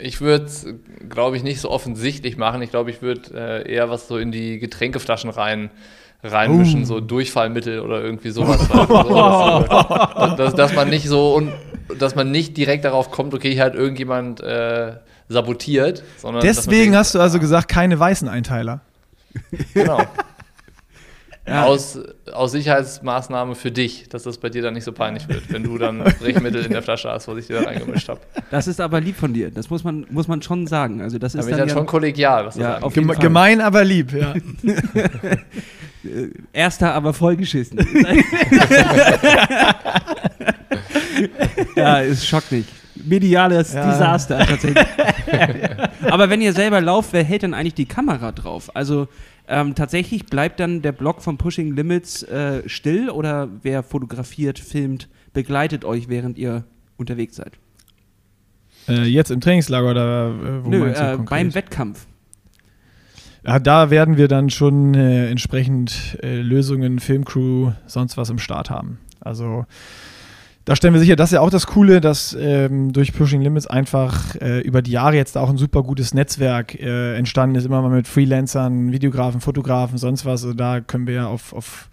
Ich 0.00 0.20
würde 0.20 0.46
es, 0.46 0.66
glaube 1.08 1.36
ich, 1.36 1.42
nicht 1.42 1.60
so 1.60 1.70
offensichtlich 1.70 2.36
machen. 2.36 2.62
Ich 2.62 2.70
glaube, 2.70 2.90
ich 2.90 3.02
würde 3.02 3.22
äh, 3.34 3.72
eher 3.72 3.90
was 3.90 4.08
so 4.08 4.16
in 4.18 4.32
die 4.32 4.58
Getränkeflaschen 4.58 5.30
rein 5.30 5.70
reinmischen, 6.24 6.82
Oh. 6.82 6.84
so 6.86 7.00
Durchfallmittel 7.00 7.80
oder 7.80 8.00
irgendwie 8.02 8.30
sowas. 8.30 8.70
Also 8.70 10.36
dass, 10.36 10.54
dass, 10.54 10.72
man 10.74 10.88
nicht 10.88 11.08
so 11.08 11.34
und 11.34 11.52
dass 11.98 12.14
man 12.14 12.30
nicht 12.30 12.56
direkt 12.56 12.84
darauf 12.84 13.10
kommt, 13.10 13.34
okay, 13.34 13.52
hier 13.52 13.64
hat 13.64 13.74
irgendjemand 13.74 14.40
äh, 14.40 14.92
sabotiert, 15.28 16.02
sondern 16.18 16.42
Deswegen 16.42 16.82
denkt, 16.92 16.96
hast 16.96 17.14
du 17.14 17.20
also 17.20 17.40
gesagt, 17.40 17.68
keine 17.68 17.98
weißen 17.98 18.28
Einteiler. 18.28 18.82
genau. 19.74 20.00
Ja. 21.46 21.64
Aus, 21.64 21.98
aus 22.32 22.52
Sicherheitsmaßnahme 22.52 23.56
für 23.56 23.72
dich, 23.72 24.08
dass 24.08 24.22
das 24.22 24.38
bei 24.38 24.48
dir 24.48 24.62
dann 24.62 24.74
nicht 24.74 24.84
so 24.84 24.92
peinlich 24.92 25.28
wird, 25.28 25.52
wenn 25.52 25.64
du 25.64 25.76
dann 25.76 25.98
Brechmittel 26.20 26.64
in 26.64 26.70
der 26.70 26.82
Flasche 26.82 27.10
hast, 27.10 27.26
was 27.26 27.36
ich 27.36 27.48
dir 27.48 27.60
da 27.60 27.66
reingemischt 27.68 28.08
habe. 28.08 28.20
Das 28.52 28.68
ist 28.68 28.80
aber 28.80 29.00
lieb 29.00 29.16
von 29.16 29.34
dir. 29.34 29.50
Das 29.50 29.68
muss 29.68 29.82
man, 29.82 30.06
muss 30.10 30.28
man 30.28 30.40
schon 30.40 30.68
sagen. 30.68 31.00
Also 31.00 31.18
das 31.18 31.32
Da 31.32 31.40
ist 31.40 31.46
bin 31.46 31.54
ich 31.54 31.58
dann 31.58 31.66
dann 31.66 31.74
ja, 31.76 31.80
schon 31.80 31.86
kollegial, 31.86 32.46
was 32.46 32.54
das 32.54 32.62
Ja, 32.62 32.78
jeden 32.78 32.92
Geme 32.92 33.16
gemein, 33.16 33.60
aber 33.60 33.82
lieb, 33.82 34.12
ja. 34.12 34.34
erster, 36.52 36.94
aber 36.94 37.12
vollgeschissen. 37.12 37.78
ja, 41.76 42.02
es 42.02 42.24
schockt 42.26 42.52
nicht. 42.52 42.68
Mediales 43.04 43.72
Ja. 43.72 43.90
Desaster 43.90 44.38
tatsächlich. 44.46 44.86
aber 46.02 46.30
wenn 46.30 46.40
ihr 46.40 46.52
selber 46.52 46.80
lauft, 46.80 47.12
wer 47.12 47.24
hält 47.24 47.42
denn 47.42 47.52
eigentlich 47.54 47.74
die 47.74 47.86
Kamera 47.86 48.30
drauf? 48.30 48.70
Also 48.74 49.08
ähm, 49.48 49.74
tatsächlich 49.74 50.26
bleibt 50.26 50.60
dann 50.60 50.82
der 50.82 50.92
Blog 50.92 51.22
von 51.22 51.38
Pushing 51.38 51.74
Limits 51.74 52.22
äh, 52.22 52.68
still 52.68 53.10
oder 53.10 53.48
wer 53.62 53.82
fotografiert, 53.82 54.58
filmt, 54.58 55.08
begleitet 55.32 55.84
euch, 55.84 56.08
während 56.08 56.38
ihr 56.38 56.64
unterwegs 56.96 57.36
seid? 57.36 57.52
Äh, 58.88 59.04
jetzt 59.04 59.30
im 59.30 59.40
Trainingslager 59.40 59.90
oder 59.90 60.28
äh, 60.28 60.64
wo 60.64 60.70
Nö, 60.70 60.78
meinst 60.80 61.00
du 61.00 61.04
äh, 61.04 61.16
konkret? 61.16 61.30
beim 61.30 61.54
Wettkampf. 61.54 62.06
Ja, 63.44 63.58
da 63.58 63.90
werden 63.90 64.16
wir 64.16 64.28
dann 64.28 64.50
schon 64.50 64.94
äh, 64.94 65.28
entsprechend 65.28 66.18
äh, 66.22 66.40
Lösungen, 66.40 67.00
Filmcrew, 67.00 67.72
sonst 67.86 68.16
was 68.16 68.30
im 68.30 68.38
Start 68.38 68.70
haben. 68.70 68.98
Also 69.20 69.66
da 70.64 70.76
stellen 70.76 70.94
wir 70.94 71.00
sicher, 71.00 71.16
das 71.16 71.30
ist 71.30 71.34
ja 71.34 71.40
auch 71.40 71.50
das 71.50 71.66
Coole, 71.66 72.00
dass 72.00 72.36
ähm, 72.38 72.92
durch 72.92 73.12
Pushing 73.12 73.42
Limits 73.42 73.66
einfach 73.66 74.36
äh, 74.36 74.60
über 74.60 74.80
die 74.82 74.92
Jahre 74.92 75.16
jetzt 75.16 75.36
auch 75.36 75.50
ein 75.50 75.56
super 75.56 75.82
gutes 75.82 76.14
Netzwerk 76.14 76.74
äh, 76.80 77.16
entstanden 77.16 77.56
ist, 77.56 77.64
immer 77.64 77.82
mal 77.82 77.90
mit 77.90 78.06
Freelancern, 78.06 78.92
Videografen, 78.92 79.40
Fotografen, 79.40 79.98
sonst 79.98 80.24
was. 80.24 80.42
Also 80.42 80.54
da 80.54 80.80
können 80.80 81.06
wir 81.06 81.14
ja 81.14 81.26
auf, 81.26 81.52
auf 81.52 81.88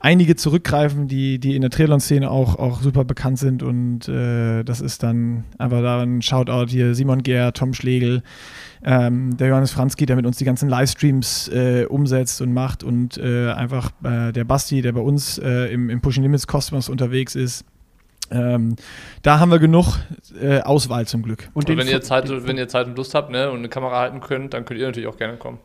einige 0.00 0.36
zurückgreifen, 0.36 1.08
die, 1.08 1.38
die 1.38 1.54
in 1.54 1.60
der 1.60 1.70
Triathlon-Szene 1.70 2.30
auch, 2.30 2.56
auch 2.56 2.80
super 2.80 3.04
bekannt 3.04 3.38
sind 3.38 3.62
und 3.62 4.08
äh, 4.08 4.62
das 4.62 4.80
ist 4.80 5.02
dann 5.02 5.44
einfach 5.58 5.82
da 5.82 6.00
ein 6.00 6.22
Shoutout 6.22 6.70
hier 6.70 6.94
Simon 6.94 7.22
Gehr, 7.22 7.52
Tom 7.52 7.74
Schlegel, 7.74 8.22
ähm, 8.84 9.36
der 9.36 9.48
Johannes 9.48 9.72
Franzki, 9.72 10.06
der 10.06 10.16
mit 10.16 10.24
uns 10.24 10.36
die 10.38 10.44
ganzen 10.44 10.68
Livestreams 10.68 11.48
äh, 11.48 11.84
umsetzt 11.88 12.40
und 12.40 12.52
macht 12.52 12.84
und 12.84 13.18
äh, 13.18 13.50
einfach 13.50 13.90
äh, 14.04 14.32
der 14.32 14.44
Basti, 14.44 14.82
der 14.82 14.92
bei 14.92 15.00
uns 15.00 15.38
äh, 15.38 15.72
im, 15.72 15.90
im 15.90 16.00
Pushing 16.00 16.22
Limits 16.22 16.46
Cosmos 16.46 16.88
unterwegs 16.88 17.34
ist. 17.34 17.64
Ähm, 18.30 18.76
da 19.22 19.40
haben 19.40 19.50
wir 19.50 19.58
genug 19.58 19.98
äh, 20.40 20.60
Auswahl 20.60 21.06
zum 21.06 21.22
Glück. 21.22 21.48
Und 21.54 21.62
Und 21.62 21.68
den 21.68 21.78
wenn 21.78 21.88
ihr, 21.88 22.00
Zeit, 22.02 22.28
wenn 22.28 22.58
ihr 22.58 22.68
Zeit 22.68 22.86
und 22.86 22.96
Lust 22.96 23.14
habt 23.14 23.30
ne, 23.30 23.50
und 23.50 23.58
eine 23.58 23.68
Kamera 23.68 23.98
halten 24.00 24.20
könnt, 24.20 24.54
dann 24.54 24.64
könnt 24.64 24.80
ihr 24.80 24.86
natürlich 24.86 25.08
auch 25.08 25.16
gerne 25.16 25.36
kommen. 25.36 25.58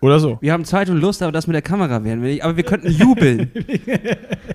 Oder 0.00 0.20
so. 0.20 0.38
Wir 0.40 0.52
haben 0.52 0.64
Zeit 0.64 0.88
und 0.90 0.98
Lust, 1.00 1.22
aber 1.22 1.32
das 1.32 1.46
mit 1.48 1.54
der 1.54 1.62
Kamera 1.62 2.04
werden 2.04 2.22
wir 2.22 2.30
nicht. 2.30 2.44
Aber 2.44 2.56
wir 2.56 2.64
könnten 2.64 2.90
jubeln. 2.90 3.50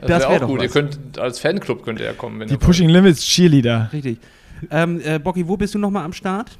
Das, 0.03 0.09
Das 0.09 0.21
wäre 0.23 0.29
wär 0.31 0.35
auch 0.35 0.39
doch 0.41 0.47
gut. 0.47 0.57
was. 0.59 0.63
Ihr 0.65 0.69
könnt 0.69 1.19
als 1.19 1.39
Fanclub 1.39 1.83
könnt 1.83 1.99
ihr 1.99 2.05
ja 2.07 2.13
kommen, 2.13 2.39
wenn 2.39 2.47
Die 2.47 2.55
ihr 2.55 2.59
wollt. 2.59 2.65
Pushing 2.67 2.89
Limits 2.89 3.21
Cheerleader. 3.21 3.89
Richtig. 3.93 4.17
Ähm, 4.69 4.99
äh, 5.03 5.17
Bocky, 5.19 5.47
wo 5.47 5.55
bist 5.55 5.73
du 5.75 5.79
nochmal 5.79 6.03
am 6.03 6.11
Start? 6.11 6.57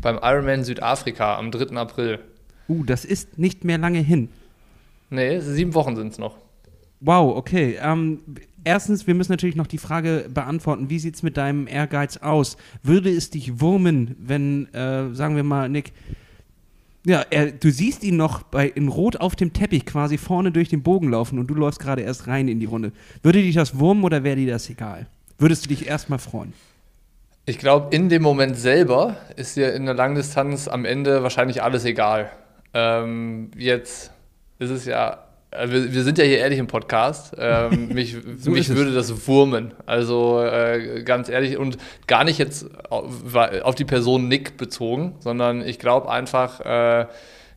Beim 0.00 0.20
Ironman 0.22 0.62
Südafrika 0.62 1.36
am 1.36 1.50
3. 1.50 1.76
April. 1.76 2.20
Uh, 2.68 2.84
das 2.84 3.04
ist 3.04 3.38
nicht 3.38 3.64
mehr 3.64 3.78
lange 3.78 3.98
hin. 3.98 4.28
Nee, 5.10 5.40
sieben 5.40 5.74
Wochen 5.74 5.96
sind 5.96 6.12
es 6.12 6.18
noch. 6.18 6.36
Wow, 7.00 7.36
okay. 7.36 7.78
Ähm, 7.82 8.20
erstens, 8.66 9.06
wir 9.06 9.14
müssen 9.14 9.32
natürlich 9.32 9.56
noch 9.56 9.66
die 9.66 9.78
Frage 9.78 10.26
beantworten, 10.28 10.90
wie 10.90 10.98
sieht 10.98 11.14
es 11.14 11.22
mit 11.22 11.36
deinem 11.36 11.66
Ehrgeiz 11.66 12.18
aus? 12.18 12.56
Würde 12.82 13.10
es 13.10 13.30
dich 13.30 13.60
wurmen, 13.60 14.16
wenn, 14.18 14.72
äh, 14.74 15.14
sagen 15.14 15.36
wir 15.36 15.44
mal, 15.44 15.68
Nick, 15.68 15.92
ja, 17.06 17.24
er, 17.30 17.52
du 17.52 17.70
siehst 17.70 18.02
ihn 18.02 18.16
noch 18.16 18.42
bei, 18.42 18.66
in 18.66 18.88
Rot 18.88 19.18
auf 19.18 19.36
dem 19.36 19.52
Teppich 19.52 19.86
quasi 19.86 20.18
vorne 20.18 20.50
durch 20.50 20.68
den 20.68 20.82
Bogen 20.82 21.10
laufen 21.10 21.38
und 21.38 21.46
du 21.46 21.54
läufst 21.54 21.78
gerade 21.78 22.02
erst 22.02 22.26
rein 22.26 22.48
in 22.48 22.58
die 22.58 22.66
Runde. 22.66 22.92
Würde 23.22 23.40
dich 23.40 23.54
das 23.54 23.78
wurmen 23.78 24.02
oder 24.02 24.24
wäre 24.24 24.34
dir 24.34 24.50
das 24.50 24.68
egal? 24.68 25.06
Würdest 25.38 25.64
du 25.64 25.68
dich 25.68 25.86
erstmal 25.86 26.18
freuen? 26.18 26.52
Ich 27.44 27.58
glaube, 27.58 27.94
in 27.94 28.08
dem 28.08 28.22
Moment 28.22 28.56
selber 28.56 29.16
ist 29.36 29.54
dir 29.54 29.72
in 29.72 29.86
der 29.86 29.94
Langdistanz 29.94 30.66
am 30.66 30.84
Ende 30.84 31.22
wahrscheinlich 31.22 31.62
alles 31.62 31.84
egal. 31.84 32.28
Ähm, 32.74 33.52
jetzt 33.56 34.10
ist 34.58 34.70
es 34.70 34.84
ja, 34.84 35.25
wir, 35.64 35.92
wir 35.92 36.02
sind 36.02 36.18
ja 36.18 36.24
hier 36.24 36.38
ehrlich 36.38 36.58
im 36.58 36.66
Podcast. 36.66 37.34
Ähm, 37.38 37.88
mich 37.92 38.16
So 38.38 38.50
mich 38.50 38.68
würde 38.68 38.92
das 38.92 39.26
wurmen. 39.26 39.74
Also 39.86 40.42
äh, 40.42 41.02
ganz 41.04 41.28
ehrlich 41.28 41.56
und 41.56 41.78
gar 42.06 42.24
nicht 42.24 42.38
jetzt 42.38 42.66
auf, 42.90 43.34
auf 43.62 43.74
die 43.74 43.84
Person 43.84 44.28
Nick 44.28 44.56
bezogen, 44.56 45.14
sondern 45.20 45.66
ich 45.66 45.78
glaube 45.78 46.10
einfach, 46.10 46.60
äh, 46.60 47.06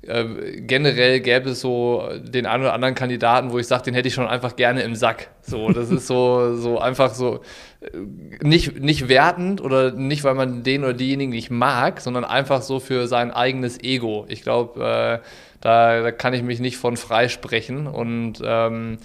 äh, 0.01 0.61
generell 0.61 1.19
gäbe 1.19 1.49
es 1.49 1.59
so 1.59 2.07
den 2.21 2.45
einen 2.45 2.63
oder 2.63 2.73
anderen 2.73 2.95
Kandidaten, 2.95 3.51
wo 3.51 3.59
ich 3.59 3.67
sage, 3.67 3.83
den 3.83 3.93
hätte 3.93 4.07
ich 4.07 4.13
schon 4.13 4.27
einfach 4.27 4.55
gerne 4.55 4.81
im 4.83 4.95
Sack. 4.95 5.29
So, 5.41 5.71
das 5.71 5.91
ist 5.91 6.07
so, 6.07 6.55
so 6.55 6.79
einfach 6.79 7.13
so 7.13 7.41
äh, 7.81 7.97
nicht, 8.41 8.79
nicht 8.79 9.09
wertend 9.09 9.59
oder 9.61 9.91
nicht, 9.91 10.23
weil 10.23 10.35
man 10.35 10.63
den 10.63 10.83
oder 10.83 10.93
diejenigen 10.93 11.31
nicht 11.31 11.51
mag, 11.51 11.99
sondern 11.99 12.23
einfach 12.23 12.61
so 12.61 12.79
für 12.79 13.07
sein 13.07 13.31
eigenes 13.31 13.77
Ego. 13.83 14.25
Ich 14.29 14.41
glaube, 14.41 15.21
äh, 15.21 15.48
da, 15.61 16.01
da 16.01 16.11
kann 16.11 16.33
ich 16.33 16.43
mich 16.43 16.59
nicht 16.59 16.77
von 16.77 16.97
freisprechen. 16.97 17.87
Und 17.87 18.41
ähm, 18.43 18.97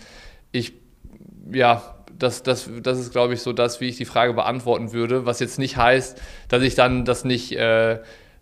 ich, 0.52 0.74
ja, 1.52 1.94
das, 2.18 2.42
das, 2.42 2.70
das 2.82 2.98
ist, 2.98 3.12
glaube 3.12 3.34
ich, 3.34 3.42
so 3.42 3.52
das, 3.52 3.80
wie 3.80 3.88
ich 3.88 3.96
die 3.96 4.04
Frage 4.04 4.34
beantworten 4.34 4.92
würde, 4.92 5.26
was 5.26 5.40
jetzt 5.40 5.58
nicht 5.58 5.76
heißt, 5.76 6.20
dass 6.48 6.62
ich 6.62 6.74
dann 6.74 7.04
das 7.04 7.24
nicht, 7.24 7.52
äh, 7.56 7.98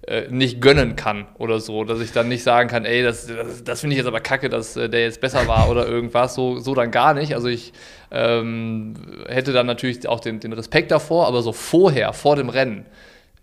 äh, 0.06 0.28
nicht 0.30 0.60
gönnen 0.60 0.96
kann 0.96 1.26
oder 1.38 1.60
so, 1.60 1.84
dass 1.84 2.00
ich 2.00 2.12
dann 2.12 2.28
nicht 2.28 2.42
sagen 2.42 2.68
kann, 2.68 2.84
ey, 2.84 3.02
das, 3.02 3.26
das, 3.26 3.64
das 3.64 3.80
finde 3.80 3.94
ich 3.94 3.98
jetzt 3.98 4.08
aber 4.08 4.20
kacke, 4.20 4.48
dass 4.48 4.76
äh, 4.76 4.88
der 4.88 5.02
jetzt 5.02 5.20
besser 5.20 5.46
war 5.46 5.70
oder 5.70 5.86
irgendwas, 5.86 6.34
so, 6.34 6.58
so 6.58 6.74
dann 6.74 6.90
gar 6.90 7.14
nicht. 7.14 7.34
Also 7.34 7.48
ich 7.48 7.72
ähm, 8.10 8.94
hätte 9.26 9.52
dann 9.52 9.66
natürlich 9.66 10.06
auch 10.08 10.20
den, 10.20 10.40
den 10.40 10.52
Respekt 10.52 10.90
davor, 10.90 11.26
aber 11.26 11.42
so 11.42 11.52
vorher, 11.52 12.12
vor 12.12 12.36
dem 12.36 12.48
Rennen, 12.48 12.86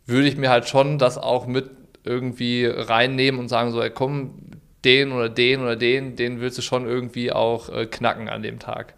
würde 0.05 0.27
ich 0.27 0.37
mir 0.37 0.49
halt 0.49 0.67
schon 0.67 0.97
das 0.97 1.17
auch 1.17 1.47
mit 1.47 1.69
irgendwie 2.03 2.65
reinnehmen 2.65 3.39
und 3.39 3.47
sagen 3.47 3.71
so, 3.71 3.81
ey, 3.81 3.89
komm, 3.89 4.33
den 4.85 5.11
oder 5.11 5.29
den 5.29 5.61
oder 5.61 5.75
den, 5.75 6.15
den 6.15 6.39
willst 6.39 6.57
du 6.57 6.61
schon 6.61 6.85
irgendwie 6.85 7.31
auch 7.31 7.69
äh, 7.69 7.85
knacken 7.85 8.29
an 8.29 8.41
dem 8.43 8.59
Tag. 8.59 8.93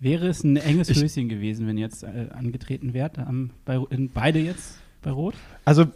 Wäre 0.00 0.28
es 0.28 0.44
ein 0.44 0.56
enges 0.56 0.88
Ich- 0.90 1.02
Höschen 1.02 1.28
gewesen, 1.28 1.66
wenn 1.66 1.78
jetzt 1.78 2.04
äh, 2.04 2.28
angetreten 2.32 2.94
wärt, 2.94 3.18
am, 3.18 3.50
bei, 3.64 3.78
in 3.90 4.10
beide 4.10 4.38
jetzt 4.38 4.78
bei 5.02 5.10
Rot? 5.10 5.34
Also 5.64 5.86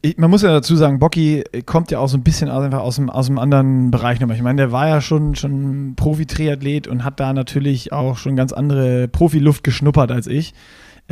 ich- 0.00 0.16
man 0.16 0.30
muss 0.30 0.42
ja 0.42 0.50
dazu 0.52 0.76
sagen, 0.76 0.98
Bocky 1.00 1.42
kommt 1.66 1.90
ja 1.90 1.98
auch 1.98 2.08
so 2.08 2.16
ein 2.16 2.22
bisschen 2.22 2.48
aus, 2.48 2.62
einfach 2.64 2.80
aus 2.80 2.96
dem, 2.96 3.10
aus 3.10 3.26
dem 3.26 3.38
anderen 3.38 3.90
Bereich 3.90 4.20
nochmal. 4.20 4.36
Ich 4.36 4.42
meine, 4.42 4.62
der 4.62 4.72
war 4.72 4.88
ja 4.88 5.00
schon, 5.00 5.34
schon 5.34 5.94
Profi-Triathlet 5.96 6.86
und 6.86 7.02
hat 7.04 7.18
da 7.18 7.32
natürlich 7.32 7.92
auch 7.92 8.16
schon 8.16 8.36
ganz 8.36 8.52
andere 8.52 9.08
Profiluft 9.08 9.64
geschnuppert 9.64 10.10
als 10.12 10.26
ich. 10.28 10.54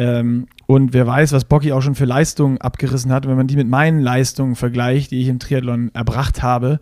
Ähm, 0.00 0.46
und 0.66 0.94
wer 0.94 1.06
weiß, 1.06 1.32
was 1.32 1.44
Bocky 1.44 1.72
auch 1.72 1.82
schon 1.82 1.94
für 1.94 2.06
Leistungen 2.06 2.58
abgerissen 2.58 3.12
hat, 3.12 3.28
wenn 3.28 3.36
man 3.36 3.48
die 3.48 3.56
mit 3.56 3.68
meinen 3.68 4.00
Leistungen 4.00 4.56
vergleicht, 4.56 5.10
die 5.10 5.20
ich 5.20 5.28
im 5.28 5.38
Triathlon 5.38 5.90
erbracht 5.92 6.42
habe 6.42 6.80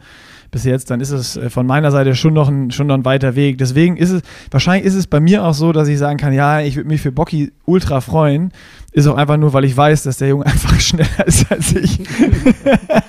bis 0.53 0.63
jetzt, 0.63 0.91
dann 0.91 1.01
ist 1.01 1.11
es 1.11 1.37
äh, 1.37 1.51
von 1.51 1.67
meiner 1.67 1.91
Seite 1.91 2.15
schon 2.15 2.33
noch 2.33 2.49
ein, 2.49 2.71
schon 2.71 2.87
noch 2.87 2.95
ein 2.95 3.05
weiter 3.05 3.35
Weg. 3.35 3.59
Deswegen 3.59 3.97
ist 3.97 4.11
es, 4.11 4.23
wahrscheinlich 4.53 4.87
ist 4.87 4.95
es 4.95 5.09
bei 5.09 5.19
mir 5.19 5.45
auch 5.45 5.53
so, 5.53 5.73
dass 5.73 5.89
ich 5.89 5.99
sagen 5.99 6.17
kann, 6.17 6.33
ja, 6.33 6.61
ich 6.61 6.77
würde 6.77 6.89
mich 6.89 7.01
für 7.01 7.11
Bocky 7.11 7.51
ultra 7.65 8.01
freuen. 8.01 8.53
Ist 8.93 9.07
auch 9.07 9.17
einfach 9.17 9.37
nur, 9.37 9.53
weil 9.53 9.65
ich 9.65 9.77
weiß, 9.77 10.05
dass 10.05 10.17
der 10.17 10.29
Junge 10.29 10.47
einfach 10.47 10.81
schneller 10.81 11.27
ist 11.27 11.51
als 11.53 11.73
ich. 11.75 12.01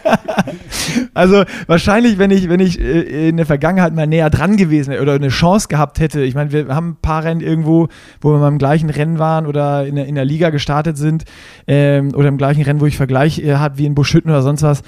also 1.14 1.44
wahrscheinlich, 1.68 2.18
wenn 2.18 2.32
ich, 2.32 2.50
wenn 2.50 2.60
ich 2.60 2.80
äh, 2.80 3.30
in 3.30 3.38
der 3.38 3.46
Vergangenheit 3.46 3.96
mal 3.96 4.06
näher 4.06 4.30
dran 4.30 4.58
gewesen 4.58 4.92
wäre 4.92 5.02
oder 5.02 5.14
eine 5.14 5.30
Chance 5.30 5.70
gehabt 5.70 6.00
hätte. 6.00 6.22
Ich 6.22 6.36
meine, 6.36 6.52
wir 6.52 6.68
haben 6.68 6.90
ein 6.90 6.98
paar 7.02 7.24
Rennen 7.24 7.42
irgendwo, 7.42 7.88
wo 8.20 8.32
wir 8.32 8.40
mal 8.40 8.50
im 8.50 8.58
gleichen 8.58 8.90
Rennen 8.90 9.20
waren 9.20 9.46
oder 9.46 9.86
in 9.86 9.96
der, 9.96 10.06
in 10.06 10.16
der 10.16 10.26
Liga 10.26 10.50
gestartet 10.50 10.98
sind 10.98 11.24
ähm, 11.66 12.14
oder 12.14 12.28
im 12.28 12.38
gleichen 12.38 12.64
Rennen, 12.64 12.82
wo 12.82 12.86
ich 12.86 12.98
Vergleich 12.98 13.40
äh, 13.40 13.56
hat 13.56 13.78
wie 13.78 13.86
in 13.86 13.96
Buschütten 13.96 14.30
oder 14.30 14.42
sonst 14.42 14.64
was. 14.64 14.84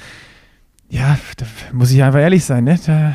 Ja, 0.90 1.18
da 1.38 1.46
muss 1.72 1.92
ich 1.92 2.04
einfach 2.04 2.20
ehrlich 2.20 2.44
sein, 2.44 2.66
ne? 2.66 2.78
Da 2.86 3.14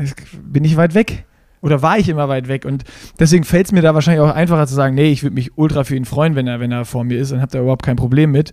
äh, 0.00 0.08
bin 0.42 0.64
ich 0.64 0.76
weit 0.76 0.94
weg. 0.94 1.24
Oder 1.62 1.80
war 1.80 1.96
ich 1.98 2.08
immer 2.08 2.28
weit 2.28 2.48
weg. 2.48 2.64
Und 2.64 2.84
deswegen 3.18 3.44
fällt 3.44 3.66
es 3.66 3.72
mir 3.72 3.80
da 3.80 3.94
wahrscheinlich 3.94 4.20
auch 4.20 4.34
einfacher 4.34 4.66
zu 4.66 4.74
sagen, 4.74 4.94
nee, 4.94 5.10
ich 5.10 5.22
würde 5.22 5.34
mich 5.34 5.56
ultra 5.56 5.84
für 5.84 5.96
ihn 5.96 6.04
freuen, 6.04 6.34
wenn 6.34 6.46
er, 6.46 6.60
wenn 6.60 6.72
er 6.72 6.84
vor 6.84 7.04
mir 7.04 7.18
ist 7.18 7.32
und 7.32 7.40
habe 7.40 7.52
da 7.52 7.60
überhaupt 7.60 7.84
kein 7.84 7.96
Problem 7.96 8.32
mit. 8.32 8.52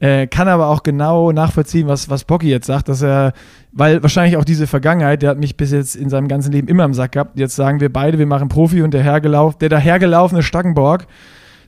Äh, 0.00 0.26
kann 0.26 0.48
aber 0.48 0.66
auch 0.66 0.82
genau 0.82 1.32
nachvollziehen, 1.32 1.86
was, 1.86 2.10
was 2.10 2.24
Bocky 2.24 2.50
jetzt 2.50 2.66
sagt, 2.66 2.88
dass 2.88 3.00
er, 3.00 3.32
weil 3.72 4.02
wahrscheinlich 4.02 4.36
auch 4.36 4.44
diese 4.44 4.66
Vergangenheit, 4.66 5.22
der 5.22 5.30
hat 5.30 5.38
mich 5.38 5.56
bis 5.56 5.70
jetzt 5.70 5.94
in 5.94 6.10
seinem 6.10 6.28
ganzen 6.28 6.52
Leben 6.52 6.68
immer 6.68 6.84
im 6.84 6.94
Sack 6.94 7.12
gehabt. 7.12 7.38
Jetzt 7.38 7.54
sagen 7.54 7.80
wir 7.80 7.92
beide, 7.92 8.18
wir 8.18 8.26
machen 8.26 8.48
Profi 8.48 8.82
und 8.82 8.92
der 8.92 9.02
hergelauf, 9.02 9.56
der 9.56 9.68
dahergelaufene 9.68 10.42
Stackenborg, 10.42 11.06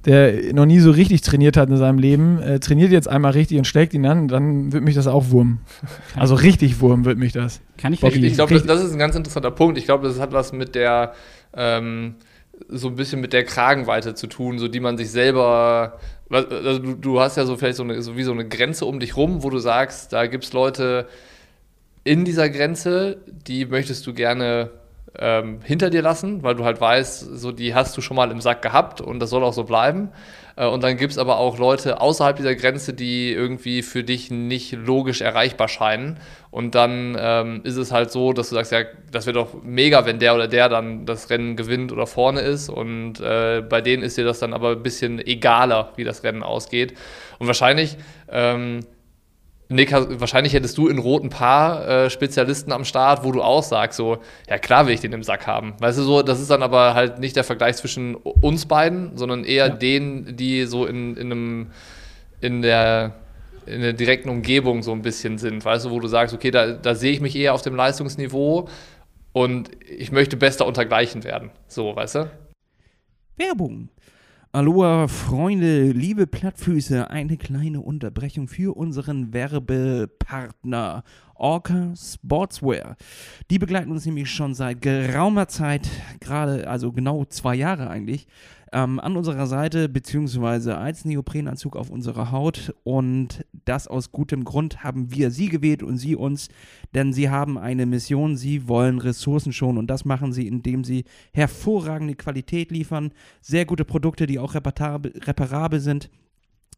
der 0.06 0.54
noch 0.54 0.66
nie 0.66 0.78
so 0.80 0.90
richtig 0.90 1.20
trainiert 1.20 1.56
hat 1.56 1.68
in 1.68 1.76
seinem 1.76 1.98
Leben, 1.98 2.40
äh, 2.40 2.58
trainiert 2.58 2.90
jetzt 2.90 3.08
einmal 3.08 3.32
richtig 3.32 3.58
und 3.58 3.66
schlägt 3.66 3.92
ihn 3.92 4.06
an, 4.06 4.28
dann 4.28 4.72
wird 4.72 4.82
mich 4.82 4.94
das 4.94 5.06
auch 5.06 5.30
wurmen. 5.30 5.60
Also 6.16 6.34
richtig 6.34 6.80
wurm 6.80 7.04
wird 7.04 7.18
mich 7.18 7.32
das. 7.32 7.60
Kann 7.76 7.92
ich 7.92 8.00
verstehen. 8.00 8.24
Ich 8.24 8.34
glaube, 8.34 8.54
das, 8.54 8.64
das 8.64 8.82
ist 8.82 8.92
ein 8.92 8.98
ganz 8.98 9.14
interessanter 9.14 9.50
Punkt. 9.50 9.78
Ich 9.78 9.84
glaube, 9.84 10.08
das 10.08 10.18
hat 10.18 10.32
was 10.32 10.52
mit 10.52 10.74
der, 10.74 11.12
ähm, 11.54 12.14
so 12.68 12.88
ein 12.88 12.96
bisschen 12.96 13.20
mit 13.20 13.32
der 13.32 13.44
Kragenweite 13.44 14.14
zu 14.14 14.26
tun, 14.26 14.58
so 14.58 14.68
die 14.68 14.80
man 14.80 14.96
sich 14.96 15.10
selber, 15.10 15.98
also 16.30 16.78
du, 16.78 16.94
du 16.94 17.20
hast 17.20 17.36
ja 17.36 17.44
so 17.44 17.56
vielleicht 17.56 17.76
so, 17.76 17.82
eine, 17.82 18.00
so 18.02 18.16
wie 18.16 18.22
so 18.22 18.32
eine 18.32 18.46
Grenze 18.46 18.86
um 18.86 19.00
dich 19.00 19.16
rum, 19.16 19.42
wo 19.42 19.50
du 19.50 19.58
sagst, 19.58 20.12
da 20.12 20.26
gibt 20.26 20.44
es 20.44 20.52
Leute 20.52 21.06
in 22.04 22.24
dieser 22.24 22.48
Grenze, 22.48 23.18
die 23.46 23.66
möchtest 23.66 24.06
du 24.06 24.14
gerne 24.14 24.70
ähm, 25.18 25.60
hinter 25.64 25.90
dir 25.90 26.02
lassen, 26.02 26.42
weil 26.42 26.54
du 26.54 26.64
halt 26.64 26.80
weißt, 26.80 27.38
so 27.38 27.52
die 27.52 27.74
hast 27.74 27.96
du 27.96 28.00
schon 28.00 28.16
mal 28.16 28.30
im 28.30 28.40
Sack 28.40 28.62
gehabt 28.62 29.00
und 29.00 29.20
das 29.20 29.30
soll 29.30 29.42
auch 29.42 29.52
so 29.52 29.64
bleiben. 29.64 30.10
Äh, 30.56 30.66
und 30.66 30.82
dann 30.82 30.96
gibt 30.96 31.12
es 31.12 31.18
aber 31.18 31.38
auch 31.38 31.58
Leute 31.58 32.00
außerhalb 32.00 32.36
dieser 32.36 32.54
Grenze, 32.54 32.92
die 32.92 33.32
irgendwie 33.32 33.82
für 33.82 34.04
dich 34.04 34.30
nicht 34.30 34.72
logisch 34.72 35.20
erreichbar 35.20 35.68
scheinen. 35.68 36.18
Und 36.50 36.74
dann 36.74 37.16
ähm, 37.18 37.60
ist 37.64 37.76
es 37.76 37.92
halt 37.92 38.10
so, 38.10 38.32
dass 38.32 38.50
du 38.50 38.54
sagst, 38.56 38.72
ja, 38.72 38.82
das 39.10 39.26
wäre 39.26 39.34
doch 39.34 39.62
mega, 39.62 40.04
wenn 40.04 40.18
der 40.18 40.34
oder 40.34 40.48
der 40.48 40.68
dann 40.68 41.06
das 41.06 41.30
Rennen 41.30 41.56
gewinnt 41.56 41.92
oder 41.92 42.06
vorne 42.06 42.40
ist. 42.40 42.68
Und 42.68 43.20
äh, 43.20 43.62
bei 43.68 43.80
denen 43.80 44.02
ist 44.02 44.16
dir 44.16 44.24
das 44.24 44.38
dann 44.38 44.52
aber 44.52 44.70
ein 44.72 44.82
bisschen 44.82 45.24
egaler, 45.24 45.92
wie 45.96 46.04
das 46.04 46.22
Rennen 46.24 46.42
ausgeht. 46.42 46.94
Und 47.38 47.46
wahrscheinlich 47.46 47.96
ähm, 48.28 48.80
Nick, 49.72 49.92
wahrscheinlich 49.92 50.52
hättest 50.52 50.76
du 50.78 50.88
in 50.88 50.98
Rot 50.98 51.22
ein 51.22 51.30
paar 51.30 51.86
äh, 51.88 52.10
Spezialisten 52.10 52.72
am 52.72 52.84
Start, 52.84 53.22
wo 53.24 53.30
du 53.30 53.40
auch 53.40 53.62
sagst, 53.62 53.96
so, 53.96 54.18
ja 54.48 54.58
klar 54.58 54.86
will 54.86 54.94
ich 54.94 55.00
den 55.00 55.12
im 55.12 55.22
Sack 55.22 55.46
haben. 55.46 55.74
Weißt 55.78 55.96
du, 55.96 56.02
so, 56.02 56.22
das 56.22 56.40
ist 56.40 56.50
dann 56.50 56.64
aber 56.64 56.94
halt 56.94 57.20
nicht 57.20 57.36
der 57.36 57.44
Vergleich 57.44 57.76
zwischen 57.76 58.16
uns 58.16 58.66
beiden, 58.66 59.16
sondern 59.16 59.44
eher 59.44 59.68
Ja. 59.68 59.74
denen, 59.74 60.36
die 60.36 60.64
so 60.64 60.86
in, 60.86 61.16
in 61.16 61.30
einem, 61.30 61.66
in 62.40 62.62
der, 62.62 63.14
in 63.64 63.80
der 63.80 63.92
direkten 63.92 64.28
Umgebung 64.28 64.82
so 64.82 64.90
ein 64.90 65.02
bisschen 65.02 65.38
sind. 65.38 65.64
Weißt 65.64 65.84
du, 65.84 65.90
wo 65.92 66.00
du 66.00 66.08
sagst, 66.08 66.34
okay, 66.34 66.50
da, 66.50 66.72
da 66.72 66.96
sehe 66.96 67.12
ich 67.12 67.20
mich 67.20 67.36
eher 67.36 67.54
auf 67.54 67.62
dem 67.62 67.76
Leistungsniveau 67.76 68.68
und 69.32 69.70
ich 69.88 70.10
möchte 70.10 70.36
bester 70.36 70.66
untergleichen 70.66 71.22
werden. 71.22 71.50
So, 71.68 71.94
weißt 71.94 72.16
du? 72.16 72.30
Werbung. 73.36 73.88
Aloha, 74.52 75.06
Freunde, 75.06 75.92
liebe 75.92 76.26
Plattfüße, 76.26 77.08
eine 77.08 77.36
kleine 77.36 77.80
Unterbrechung 77.82 78.48
für 78.48 78.76
unseren 78.76 79.32
Werbepartner 79.32 81.04
Orca 81.36 81.94
Sportswear. 81.94 82.96
Die 83.48 83.60
begleiten 83.60 83.92
uns 83.92 84.06
nämlich 84.06 84.28
schon 84.28 84.54
seit 84.54 84.82
geraumer 84.82 85.46
Zeit, 85.46 85.88
gerade, 86.18 86.66
also 86.66 86.90
genau 86.90 87.24
zwei 87.26 87.54
Jahre 87.54 87.90
eigentlich, 87.90 88.26
ähm, 88.72 89.00
an 89.00 89.16
unserer 89.16 89.46
Seite, 89.46 89.88
beziehungsweise 89.88 90.78
als 90.78 91.04
Neoprenanzug 91.04 91.76
auf 91.76 91.90
unserer 91.90 92.30
Haut. 92.30 92.74
Und 92.84 93.44
das 93.64 93.88
aus 93.88 94.12
gutem 94.12 94.44
Grund 94.44 94.84
haben 94.84 95.10
wir 95.12 95.30
sie 95.30 95.48
gewählt 95.48 95.82
und 95.82 95.96
sie 95.96 96.16
uns, 96.16 96.48
denn 96.94 97.12
sie 97.12 97.30
haben 97.30 97.58
eine 97.58 97.86
Mission, 97.86 98.36
sie 98.36 98.68
wollen 98.68 98.98
Ressourcen 98.98 99.52
schonen 99.52 99.78
und 99.78 99.88
das 99.88 100.04
machen 100.04 100.32
sie, 100.32 100.46
indem 100.46 100.84
sie 100.84 101.04
hervorragende 101.32 102.14
Qualität 102.14 102.70
liefern, 102.70 103.12
sehr 103.40 103.64
gute 103.64 103.84
Produkte, 103.84 104.26
die 104.26 104.38
auch 104.38 104.54
reparabel, 104.54 105.12
reparabel 105.24 105.80
sind. 105.80 106.10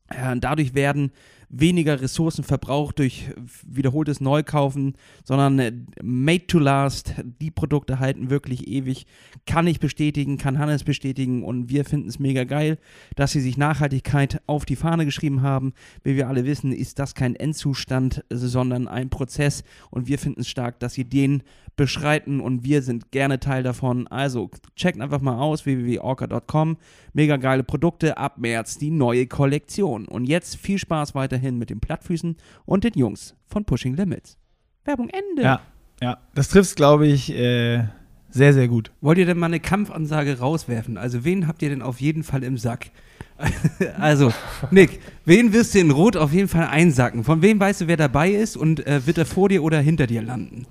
Äh, 0.09 0.37
Dadurch 0.39 0.75
werden 0.75 1.13
weniger 1.53 2.01
Ressourcen 2.01 2.43
verbraucht 2.43 2.99
durch 2.99 3.31
wiederholtes 3.65 4.21
Neukaufen, 4.21 4.95
sondern 5.23 5.59
äh, 5.59 5.73
made 6.03 6.47
to 6.47 6.59
last. 6.59 7.15
Die 7.41 7.51
Produkte 7.51 8.01
halten 8.01 8.31
wirklich 8.31 8.67
ewig. 8.67 9.07
Kann 9.47 9.67
ich 9.67 9.79
bestätigen, 9.79 10.39
kann 10.39 10.59
Hannes 10.59 10.83
bestätigen 10.83 11.45
und 11.45 11.69
wir 11.69 11.85
finden 11.85 12.09
es 12.09 12.19
mega 12.19 12.45
geil, 12.45 12.79
dass 13.15 13.33
sie 13.33 13.41
sich 13.41 13.59
Nachhaltigkeit 13.59 14.41
auf 14.47 14.65
die 14.65 14.77
Fahne 14.77 15.05
geschrieben 15.05 15.43
haben. 15.43 15.75
Wie 16.03 16.17
wir 16.17 16.29
alle 16.29 16.47
wissen, 16.47 16.73
ist 16.73 16.99
das 16.99 17.15
kein 17.15 17.37
Endzustand, 17.37 18.25
sondern 18.31 18.89
ein 18.89 19.11
Prozess 19.11 19.63
und 19.91 20.09
wir 20.09 20.19
finden 20.19 20.41
es 20.41 20.49
stark, 20.49 20.81
dass 20.81 20.95
sie 20.95 21.05
den 21.05 21.43
beschreiten 21.77 22.41
und 22.41 22.65
wir 22.65 22.83
sind 22.83 23.11
gerne 23.11 23.41
Teil 23.41 23.63
davon. 23.63 24.07
Also 24.09 24.51
checkt 24.77 25.01
einfach 25.01 25.21
mal 25.21 25.39
aus 25.39 25.65
www.orca.com. 25.65 26.77
Mega 27.13 27.37
geile 27.37 27.65
Produkte, 27.65 28.19
ab 28.19 28.39
März 28.39 28.79
die 28.79 28.91
neue 28.91 29.27
Kollektion. 29.27 30.07
Und 30.07 30.25
jetzt 30.25 30.57
viel 30.57 30.79
Spaß 30.79 31.15
weiterhin 31.15 31.59
mit 31.59 31.71
den 31.71 31.81
Plattfüßen 31.81 32.37
und 32.65 32.85
den 32.85 32.95
Jungs 32.95 33.35
von 33.47 33.65
Pushing 33.65 33.95
Limits. 33.95 34.39
Werbung 34.85 35.09
Ende. 35.09 35.43
Ja, 35.43 35.61
ja. 36.01 36.19
Das 36.35 36.49
trifft 36.49 36.77
glaube 36.77 37.07
ich, 37.07 37.33
äh, 37.33 37.85
sehr, 38.31 38.55
sehr 38.55 38.69
gut. 38.69 38.91
Wollt 39.01 39.19
ihr 39.19 39.27
denn 39.27 39.39
mal 39.39 39.47
eine 39.47 39.61
Kampfansage 39.61 40.39
rauswerfen? 40.39 40.97
Also 40.97 41.25
wen 41.25 41.47
habt 41.47 41.63
ihr 41.63 41.69
denn 41.69 41.83
auf 41.83 42.01
jeden 42.01 42.23
Fall 42.25 42.43
im 42.43 42.57
Sack? 42.57 42.91
also, 43.99 44.33
Nick, 44.71 45.01
wen 45.25 45.53
wirst 45.53 45.75
du 45.75 45.81
in 45.81 45.91
Rot 45.91 46.17
auf 46.17 46.33
jeden 46.33 46.49
Fall 46.49 46.67
einsacken? 46.67 47.25
Von 47.25 47.43
wem 47.43 47.59
weißt 47.59 47.83
du, 47.83 47.87
wer 47.89 47.97
dabei 47.97 48.31
ist 48.31 48.57
und 48.57 48.87
äh, 48.87 49.07
wird 49.07 49.19
er 49.19 49.27
vor 49.27 49.49
dir 49.49 49.63
oder 49.63 49.81
hinter 49.81 50.07
dir 50.07 50.23
landen? 50.23 50.67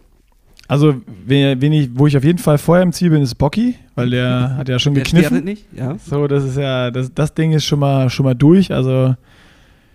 Also, 0.71 0.95
wen, 1.25 1.73
ich, 1.73 1.89
wo 1.95 2.07
ich 2.07 2.15
auf 2.15 2.23
jeden 2.23 2.39
Fall 2.39 2.57
vorher 2.57 2.81
im 2.83 2.93
Ziel 2.93 3.09
bin, 3.09 3.21
ist 3.21 3.35
Bocky, 3.35 3.75
weil 3.95 4.09
der 4.09 4.55
hat 4.57 4.69
ja 4.69 4.79
schon 4.79 4.93
Der 4.93 5.03
gekniffen. 5.03 5.43
nicht? 5.43 5.65
Ja. 5.75 5.97
So, 5.97 6.27
das 6.27 6.45
ist 6.45 6.55
ja, 6.55 6.91
das, 6.91 7.13
das 7.13 7.33
Ding 7.33 7.51
ist 7.51 7.65
schon 7.65 7.79
mal, 7.79 8.09
schon 8.09 8.23
mal 8.23 8.35
durch. 8.35 8.71
Also, 8.71 9.13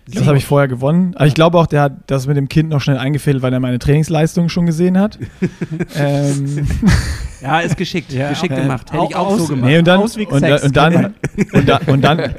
das 0.07 0.25
habe 0.27 0.37
ich 0.37 0.45
vorher 0.45 0.67
gewonnen. 0.67 1.13
Aber 1.15 1.27
ich 1.27 1.33
glaube 1.33 1.57
auch, 1.57 1.65
der 1.67 1.81
hat 1.81 1.93
das 2.07 2.27
mit 2.27 2.37
dem 2.37 2.47
Kind 2.49 2.69
noch 2.69 2.81
schnell 2.81 2.97
eingefädelt, 2.97 3.43
weil 3.43 3.51
er 3.53 3.59
meine 3.59 3.79
Trainingsleistung 3.79 4.49
schon 4.49 4.65
gesehen 4.65 4.97
hat. 4.97 5.19
ähm, 5.95 6.67
Ja, 7.39 7.59
ist 7.59 7.77
geschickt. 7.77 8.11
Ja, 8.11 8.29
geschickt 8.29 8.51
äh, 8.57 8.61
gemacht. 8.61 8.91
Hätte 8.91 9.05
ich 9.09 9.15
auch 9.15 9.27
aus- 9.27 9.41
so 9.41 9.47
gemacht. 9.53 9.69
nee, 9.69 9.77
und 9.77 9.87
dann, 9.87 9.99
und, 9.99 10.05
Auswegsex. 10.05 10.63
und 10.63 10.75
dann, 10.75 11.13
und, 11.53 11.69
da, 11.69 11.79
und 11.85 12.01
dann, 12.03 12.19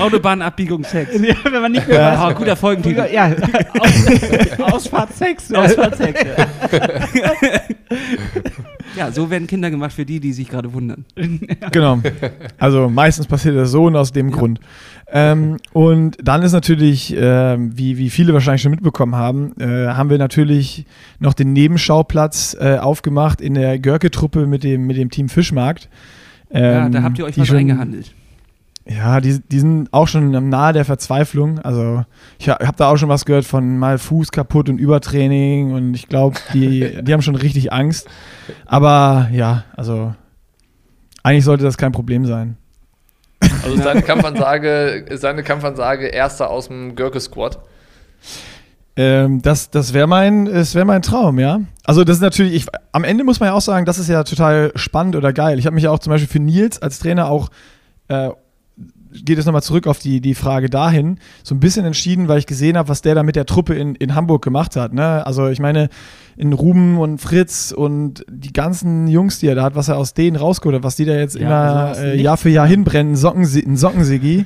Autobahnabbiegung 0.00 0.84
Sex. 0.84 1.20
Ja, 1.20 1.34
wenn 1.44 1.62
man 1.62 1.72
nicht 1.72 1.86
mehr 1.86 1.98
Ja. 2.00 2.28
Oh, 2.28 2.34
guter 2.34 2.56
Folgentitel. 2.56 3.06
Ja, 3.12 3.30
Aus, 3.78 4.72
Ausfahrt 4.72 5.14
Sex. 5.16 5.52
Ausfahrtsex. 5.52 6.20
ja, 7.14 7.26
so 9.12 9.30
werden 9.30 9.46
Kinder 9.46 9.70
gemacht 9.70 9.92
für 9.92 10.04
die, 10.04 10.20
die 10.20 10.32
sich 10.32 10.48
gerade 10.48 10.72
wundern. 10.72 11.04
genau. 11.72 12.00
Also 12.58 12.88
meistens 12.88 13.26
passiert 13.26 13.56
das 13.56 13.70
so 13.70 13.84
und 13.84 13.96
aus 13.96 14.12
dem 14.12 14.30
Grund. 14.30 14.60
Ähm, 15.10 15.56
und 15.72 16.16
dann 16.22 16.42
ist 16.42 16.52
natürlich, 16.52 17.14
ähm, 17.18 17.76
wie, 17.76 17.96
wie 17.98 18.10
viele 18.10 18.32
wahrscheinlich 18.34 18.62
schon 18.62 18.72
mitbekommen 18.72 19.14
haben, 19.14 19.52
äh, 19.60 19.88
haben 19.88 20.10
wir 20.10 20.18
natürlich 20.18 20.84
noch 21.18 21.34
den 21.34 21.52
Nebenschauplatz 21.52 22.56
äh, 22.60 22.76
aufgemacht 22.78 23.40
in 23.40 23.54
der 23.54 23.78
Görke-Truppe 23.78 24.46
mit 24.46 24.64
dem, 24.64 24.86
mit 24.86 24.96
dem 24.96 25.10
Team 25.10 25.28
Fischmarkt. 25.28 25.88
ja, 26.52 26.86
Ähm, 26.86 26.92
da 26.92 27.02
habt 27.02 27.18
ihr 27.18 27.24
euch 27.24 27.34
die 27.34 27.40
was 27.40 27.48
schon- 27.48 27.56
eingehandelt. 27.58 28.12
Ja, 28.90 29.20
die, 29.20 29.40
die 29.40 29.60
sind 29.60 29.92
auch 29.92 30.08
schon 30.08 30.30
nahe 30.48 30.72
der 30.72 30.86
Verzweiflung. 30.86 31.58
Also 31.58 32.04
ich 32.38 32.48
habe 32.48 32.74
da 32.76 32.90
auch 32.90 32.96
schon 32.96 33.10
was 33.10 33.26
gehört 33.26 33.44
von 33.44 33.78
mal 33.78 33.98
Fuß 33.98 34.32
kaputt 34.32 34.70
und 34.70 34.78
Übertraining 34.78 35.72
und 35.72 35.94
ich 35.94 36.08
glaube, 36.08 36.38
die, 36.54 36.96
die 37.02 37.12
haben 37.12 37.20
schon 37.20 37.34
richtig 37.36 37.72
Angst. 37.72 38.08
Aber 38.64 39.28
ja, 39.30 39.64
also 39.76 40.14
eigentlich 41.22 41.44
sollte 41.44 41.64
das 41.64 41.76
kein 41.76 41.92
Problem 41.92 42.24
sein. 42.24 42.56
Also 43.62 43.76
ist 43.76 43.84
seine 43.84 44.02
Kampfansage, 44.02 45.04
seine 45.14 45.42
Kampfansage 45.42 46.06
erster 46.06 46.48
aus 46.48 46.68
dem 46.68 46.96
Görke-Squad. 46.96 47.58
Ähm, 48.96 49.42
das 49.42 49.70
das 49.70 49.92
wäre 49.92 50.06
mein, 50.06 50.46
es 50.46 50.74
wär 50.74 50.84
mein 50.84 51.02
Traum, 51.02 51.38
ja. 51.38 51.60
Also 51.84 52.04
das 52.04 52.16
ist 52.16 52.22
natürlich, 52.22 52.54
ich, 52.54 52.66
am 52.92 53.04
Ende 53.04 53.22
muss 53.22 53.38
man 53.38 53.50
ja 53.50 53.52
auch 53.52 53.60
sagen, 53.60 53.84
das 53.84 53.98
ist 53.98 54.08
ja 54.08 54.24
total 54.24 54.72
spannend 54.74 55.14
oder 55.14 55.32
geil. 55.32 55.58
Ich 55.58 55.66
habe 55.66 55.74
mich 55.74 55.84
ja 55.84 55.90
auch 55.90 56.00
zum 56.00 56.10
Beispiel 56.10 56.28
für 56.28 56.40
Nils 56.40 56.80
als 56.80 56.98
Trainer 56.98 57.28
auch, 57.28 57.50
äh, 58.08 58.30
geht 59.24 59.38
es 59.38 59.46
nochmal 59.46 59.62
zurück 59.62 59.86
auf 59.86 59.98
die, 59.98 60.20
die 60.20 60.34
Frage 60.34 60.68
dahin, 60.70 61.18
so 61.42 61.54
ein 61.54 61.60
bisschen 61.60 61.84
entschieden, 61.84 62.28
weil 62.28 62.38
ich 62.38 62.46
gesehen 62.46 62.76
habe, 62.76 62.88
was 62.88 63.02
der 63.02 63.14
da 63.14 63.22
mit 63.22 63.36
der 63.36 63.46
Truppe 63.46 63.74
in, 63.74 63.94
in 63.94 64.14
Hamburg 64.14 64.42
gemacht 64.42 64.76
hat. 64.76 64.92
Ne? 64.92 65.26
Also 65.26 65.48
ich 65.48 65.60
meine, 65.60 65.88
in 66.36 66.52
Ruben 66.52 66.98
und 66.98 67.18
Fritz 67.20 67.72
und 67.72 68.24
die 68.30 68.52
ganzen 68.52 69.08
Jungs, 69.08 69.38
die 69.38 69.46
er 69.48 69.54
da 69.54 69.62
hat, 69.64 69.74
was 69.74 69.88
er 69.88 69.96
aus 69.96 70.14
denen 70.14 70.36
rausgeholt 70.36 70.76
hat, 70.76 70.82
was 70.84 70.96
die 70.96 71.04
da 71.04 71.14
jetzt 71.14 71.34
Ja, 71.36 71.40
immer 71.46 71.56
also 71.56 72.00
aus 72.00 72.06
äh, 72.06 72.20
Jahr 72.20 72.36
für 72.36 72.50
Jahr 72.50 72.66
hinbrennen, 72.66 73.16
Socken, 73.16 73.42
ein 73.42 73.76
Sockensigi, 73.76 74.44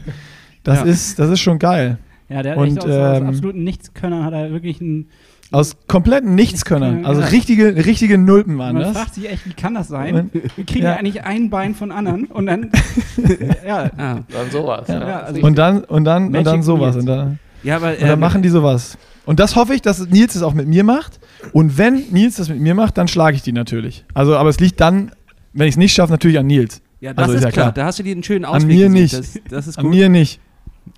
das, 0.62 0.78
Ja. 0.80 0.84
ist, 0.86 1.18
das 1.18 1.30
ist 1.30 1.40
schon 1.40 1.58
geil. 1.58 1.98
Ja, 2.28 2.42
der 2.42 2.52
hat 2.52 2.58
Und, 2.58 2.68
echt 2.68 2.78
aus, 2.78 2.84
aus 2.86 3.18
ähm, 3.18 3.26
absoluten 3.26 3.64
Nichtskönner 3.64 4.24
hat 4.24 4.32
er 4.32 4.50
wirklich 4.52 4.80
ein. 4.80 5.08
Aus 5.52 5.76
kompletten 5.86 6.34
Nichtskönnern. 6.34 7.04
Also 7.04 7.20
richtige, 7.22 7.76
richtige 7.84 8.18
Nulpen 8.18 8.58
waren 8.58 8.74
Man 8.74 8.82
das. 8.84 8.96
fragt 8.96 9.14
sich 9.14 9.30
echt, 9.30 9.46
wie 9.46 9.52
kann 9.52 9.74
das 9.74 9.88
sein? 9.88 10.30
Wir 10.32 10.64
kriegen 10.64 10.84
ja. 10.84 10.92
ja 10.92 10.96
eigentlich 10.96 11.22
ein 11.24 11.50
Bein 11.50 11.74
von 11.74 11.92
anderen 11.92 12.24
und 12.26 12.46
dann. 12.46 12.70
ja, 13.66 13.90
Ah, 13.96 14.18
Dann 14.30 14.50
sowas. 14.50 14.88
Ja. 14.88 15.06
Ja. 15.08 15.20
Also 15.20 15.40
Und 15.42 15.56
dann, 15.58 15.84
und 15.84 16.04
dann, 16.04 16.34
und 16.34 16.44
dann 16.44 16.62
sowas. 16.62 16.96
Und 16.96 17.06
dann, 17.06 17.38
Ja, 17.62 17.76
aber 17.76 17.90
Und 17.90 18.00
dann 18.02 18.10
ähm, 18.10 18.20
machen 18.20 18.42
die 18.42 18.48
sowas. 18.48 18.96
Und 19.26 19.38
das 19.38 19.54
hoffe 19.54 19.74
ich, 19.74 19.82
dass 19.82 20.04
Nils 20.08 20.34
es 20.34 20.42
auch 20.42 20.54
mit 20.54 20.66
mir 20.66 20.82
macht. 20.84 21.20
Und 21.52 21.78
wenn 21.78 22.02
Nils 22.10 22.36
das 22.36 22.48
mit 22.48 22.58
mir 22.60 22.74
macht, 22.74 22.98
dann 22.98 23.06
schlage 23.06 23.36
ich 23.36 23.42
die 23.42 23.52
natürlich. 23.52 24.04
Also, 24.14 24.36
aber 24.36 24.48
es 24.48 24.58
liegt 24.58 24.80
dann, 24.80 25.12
wenn 25.52 25.68
ich 25.68 25.74
es 25.74 25.78
nicht 25.78 25.94
schaffe, 25.94 26.12
natürlich 26.12 26.38
an 26.38 26.46
Nils. 26.46 26.80
Ja, 27.00 27.12
das 27.14 27.24
Also, 27.24 27.32
ist, 27.34 27.38
ist 27.40 27.44
ja 27.44 27.50
klar. 27.50 27.64
klar. 27.72 27.72
Da 27.74 27.84
hast 27.86 27.98
du 27.98 28.02
dir 28.02 28.12
einen 28.12 28.22
schönen 28.22 28.44
An 28.44 28.56
Ausweg 28.56 28.68
mir 28.68 28.88
gesucht. 28.88 28.92
nicht. 29.00 29.14
Das, 29.14 29.38
das 29.50 29.66
ist 29.68 29.78
An 29.78 29.84
gut. 29.84 29.94
mir 29.94 30.08
nicht. 30.08 30.40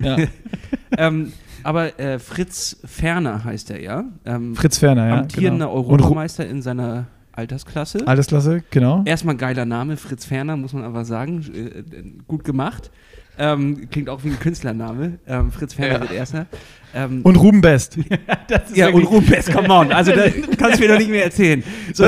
Ja. 0.00 0.16
Ähm, 0.96 1.32
aber 1.64 1.98
äh, 1.98 2.18
Fritz 2.18 2.76
Ferner 2.84 3.44
heißt 3.44 3.70
er, 3.70 3.82
ja? 3.82 4.04
Ähm, 4.24 4.54
Fritz 4.54 4.78
Ferner, 4.78 5.08
ja. 5.08 5.18
amtierender 5.20 5.66
genau. 5.66 5.76
Europameister 5.76 6.46
in 6.46 6.62
seiner 6.62 7.06
Altersklasse. 7.32 8.06
Altersklasse, 8.06 8.62
genau. 8.70 9.02
Erstmal 9.04 9.36
geiler 9.36 9.64
Name, 9.64 9.96
Fritz 9.96 10.24
Ferner, 10.24 10.56
muss 10.56 10.72
man 10.72 10.84
aber 10.84 11.04
sagen. 11.04 11.44
Äh, 11.52 11.80
äh, 11.80 11.84
gut 12.28 12.44
gemacht. 12.44 12.90
Ähm, 13.38 13.88
klingt 13.90 14.08
auch 14.08 14.22
wie 14.22 14.28
ein 14.28 14.38
Künstlername. 14.38 15.18
Ähm, 15.26 15.50
Fritz 15.50 15.74
Ferner 15.74 15.94
Ja. 15.94 16.00
wird 16.02 16.12
erster. 16.12 16.46
Ähm, 16.94 17.20
Und 17.24 17.34
Ruben 17.36 17.60
Best. 17.60 17.98
ja, 18.74 18.88
und 18.90 19.02
Rupes, 19.04 19.50
come 19.50 19.68
on. 19.68 19.90
Also, 19.90 20.12
da 20.12 20.22
kannst 20.58 20.78
du 20.78 20.82
mir 20.82 20.88
doch 20.92 20.98
nicht 20.98 21.10
mehr 21.10 21.24
erzählen. 21.24 21.64
So, 21.92 22.04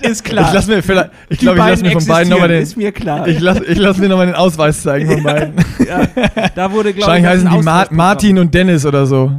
ist 0.00 0.24
klar. 0.24 0.48
Ich 0.48 0.54
lass 0.54 0.66
mir 0.66 0.82
vielleicht, 0.82 1.10
ich 1.28 1.38
glaube, 1.38 1.58
ich 1.58 1.66
lasse 1.66 1.82
mir 1.84 1.90
von 1.92 2.06
beiden 2.06 2.30
nochmal 2.30 2.48
den, 2.48 2.62
Ist 2.62 2.76
mir 2.78 2.92
klar. 2.92 3.28
ich 3.28 3.38
lass, 3.40 3.60
ich 3.60 3.76
lass 3.76 3.98
mir 3.98 4.08
nochmal 4.08 4.26
den 4.26 4.34
Ausweis 4.34 4.82
zeigen 4.82 5.10
von 5.10 5.22
beiden. 5.22 5.54
ja, 5.86 6.06
da 6.54 6.72
wurde, 6.72 6.94
glaube 6.94 7.12
Wahrscheinlich 7.12 7.42
ich, 7.42 7.42
das 7.44 7.52
heißen 7.52 7.60
die 7.60 7.64
Ma. 7.64 7.86
Martin 7.90 8.38
und 8.38 8.54
Dennis 8.54 8.86
oder 8.86 9.04
so. 9.04 9.30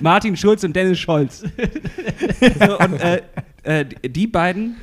Martin 0.00 0.36
Schulz 0.36 0.64
und 0.64 0.74
Dennis 0.74 0.98
Scholz. 1.00 1.42
so, 2.64 2.78
und 2.78 3.00
äh, 3.00 3.22
äh, 3.64 3.84
die 4.08 4.26
beiden, 4.26 4.76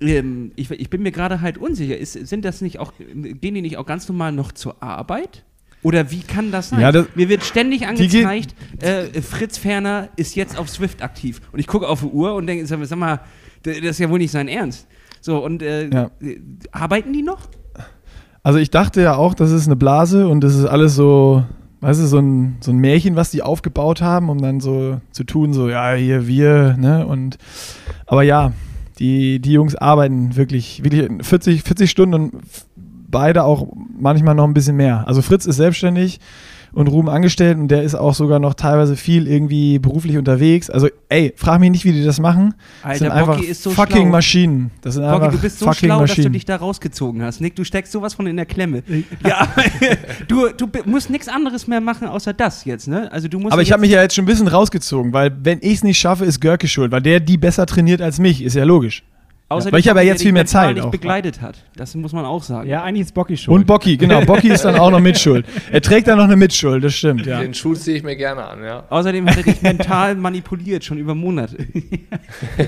ähm, 0.00 0.52
ich, 0.56 0.70
ich 0.70 0.90
bin 0.90 1.02
mir 1.02 1.12
gerade 1.12 1.40
halt 1.40 1.58
unsicher, 1.58 1.96
ist, 1.96 2.12
sind 2.12 2.44
das 2.44 2.60
nicht 2.60 2.78
auch, 2.78 2.92
gehen 2.98 3.54
die 3.54 3.62
nicht 3.62 3.76
auch 3.76 3.86
ganz 3.86 4.08
normal 4.08 4.32
noch 4.32 4.52
zur 4.52 4.82
Arbeit? 4.82 5.44
Oder 5.82 6.10
wie 6.10 6.20
kann 6.20 6.50
das 6.50 6.70
sein? 6.70 6.80
Ja, 6.80 6.90
das- 6.92 7.06
mir 7.14 7.28
wird 7.28 7.44
ständig 7.44 7.86
angezeigt, 7.86 8.54
äh, 8.80 9.20
Fritz 9.22 9.56
Ferner 9.58 10.08
ist 10.16 10.34
jetzt 10.34 10.58
auf 10.58 10.68
Swift 10.68 11.02
aktiv. 11.02 11.40
Und 11.52 11.60
ich 11.60 11.66
gucke 11.66 11.86
auf 11.88 12.00
die 12.00 12.06
Uhr 12.06 12.34
und 12.34 12.46
denke, 12.46 12.66
sag, 12.66 12.80
mal, 12.96 13.20
das 13.62 13.76
ist 13.78 13.98
ja 14.00 14.10
wohl 14.10 14.18
nicht 14.18 14.32
sein 14.32 14.48
Ernst. 14.48 14.86
So, 15.20 15.44
und 15.44 15.62
äh, 15.62 15.88
Ja. 15.88 16.10
arbeiten 16.72 17.12
die 17.12 17.22
noch? 17.22 17.48
Also 18.42 18.58
ich 18.58 18.70
dachte 18.70 19.02
ja 19.02 19.16
auch, 19.16 19.34
das 19.34 19.50
ist 19.50 19.66
eine 19.66 19.76
Blase 19.76 20.28
und 20.28 20.40
das 20.42 20.54
ist 20.54 20.64
alles 20.66 20.94
so, 20.94 21.44
weißt 21.80 22.00
du, 22.00 22.06
so 22.06 22.18
ein, 22.18 22.56
so 22.60 22.70
ein 22.70 22.78
Märchen, 22.78 23.16
was 23.16 23.30
die 23.30 23.42
aufgebaut 23.42 24.00
haben, 24.02 24.28
um 24.28 24.40
dann 24.40 24.60
so 24.60 25.00
zu 25.10 25.24
tun, 25.24 25.52
so, 25.52 25.68
ja, 25.68 25.94
hier 25.94 26.26
wir, 26.28 26.76
ne? 26.78 27.06
Und 27.06 27.38
aber 28.06 28.22
ja, 28.22 28.52
die, 28.98 29.40
die 29.40 29.52
Jungs 29.52 29.74
arbeiten 29.74 30.36
wirklich, 30.36 30.82
wirklich 30.82 31.10
40, 31.20 31.62
40 31.62 31.90
Stunden 31.90 32.14
und 32.14 32.32
beide 33.08 33.44
auch 33.44 33.68
manchmal 33.98 34.34
noch 34.34 34.44
ein 34.44 34.54
bisschen 34.54 34.76
mehr. 34.76 35.06
Also 35.06 35.22
Fritz 35.22 35.46
ist 35.46 35.56
selbstständig 35.56 36.20
und 36.76 36.88
Ruben 36.88 37.08
angestellt 37.08 37.56
und 37.58 37.68
der 37.68 37.82
ist 37.82 37.94
auch 37.94 38.14
sogar 38.14 38.38
noch 38.38 38.52
teilweise 38.54 38.96
viel 38.96 39.26
irgendwie 39.26 39.78
beruflich 39.78 40.18
unterwegs. 40.18 40.68
Also, 40.68 40.88
ey, 41.08 41.32
frag 41.34 41.58
mich 41.58 41.70
nicht, 41.70 41.84
wie 41.86 41.92
die 41.92 42.04
das 42.04 42.20
machen. 42.20 42.54
Das 42.82 42.84
Alter, 42.84 42.98
sind 42.98 43.10
einfach 43.12 43.40
ist 43.42 43.62
so 43.62 43.70
fucking 43.70 43.96
schlau. 43.96 44.04
Maschinen. 44.10 44.70
Das 44.82 44.94
sind 44.94 45.04
einfach 45.04 45.20
Boggy, 45.20 45.36
du 45.36 45.42
bist 45.42 45.58
so 45.58 45.64
fucking 45.64 45.88
schlau, 45.88 46.00
dass 46.02 46.10
du 46.10 46.16
Maschinen. 46.20 46.32
dich 46.34 46.44
da 46.44 46.56
rausgezogen 46.56 47.22
hast. 47.22 47.40
Nick, 47.40 47.56
du 47.56 47.64
steckst 47.64 47.92
sowas 47.92 48.12
von 48.14 48.26
in 48.26 48.36
der 48.36 48.44
Klemme. 48.46 48.82
Ja, 49.26 49.48
du, 50.28 50.48
du 50.56 50.66
bi- 50.66 50.82
musst 50.84 51.08
nichts 51.08 51.28
anderes 51.28 51.66
mehr 51.66 51.80
machen, 51.80 52.08
außer 52.08 52.34
das 52.34 52.64
jetzt, 52.66 52.88
ne? 52.88 53.10
Also 53.10 53.28
du 53.28 53.38
musst 53.38 53.52
Aber 53.54 53.62
ich 53.62 53.72
habe 53.72 53.80
mich 53.80 53.90
ja 53.90 54.02
jetzt 54.02 54.14
schon 54.14 54.24
ein 54.24 54.28
bisschen 54.28 54.48
rausgezogen, 54.48 55.12
weil 55.14 55.34
wenn 55.42 55.58
ich 55.62 55.74
es 55.76 55.82
nicht 55.82 55.98
schaffe, 55.98 56.24
ist 56.26 56.40
Görke 56.40 56.68
schuld, 56.68 56.92
weil 56.92 57.00
der 57.02 57.20
die 57.20 57.38
besser 57.38 57.64
trainiert 57.66 58.02
als 58.02 58.18
mich, 58.18 58.42
ist 58.42 58.54
ja 58.54 58.64
logisch. 58.64 59.02
Außer 59.48 59.72
weil 59.72 59.80
ich 59.80 59.90
aber 59.90 60.02
jetzt 60.02 60.22
viel 60.22 60.32
mehr 60.32 60.46
Zeit 60.46 60.74
nicht 60.74 60.84
auch. 60.84 60.90
begleitet 60.90 61.40
hat. 61.40 61.64
Das 61.76 61.94
muss 61.94 62.12
man 62.12 62.24
auch 62.24 62.42
sagen. 62.42 62.68
Ja, 62.68 62.82
eigentlich 62.82 63.06
ist 63.06 63.14
Bocky 63.14 63.36
schon. 63.36 63.54
Und 63.54 63.66
Bocky, 63.66 63.96
genau, 63.96 64.24
Bocky 64.24 64.48
ist 64.48 64.64
dann 64.64 64.76
auch 64.76 64.90
noch 64.90 65.00
Mitschuld. 65.00 65.46
Er 65.70 65.80
trägt 65.80 66.08
dann 66.08 66.18
noch 66.18 66.24
eine 66.24 66.36
Mitschuld, 66.36 66.82
das 66.82 66.94
stimmt, 66.94 67.26
ja. 67.26 67.40
Den 67.40 67.54
Schuh 67.54 67.74
ziehe 67.74 67.96
ich 67.96 68.02
mir 68.02 68.16
gerne 68.16 68.44
an, 68.44 68.62
ja. 68.64 68.84
Außerdem 68.90 69.28
hat 69.28 69.36
er 69.38 69.42
dich 69.44 69.62
mental 69.62 70.14
manipuliert, 70.16 70.84
schon 70.84 70.98
über 70.98 71.14
Monate. 71.14 71.56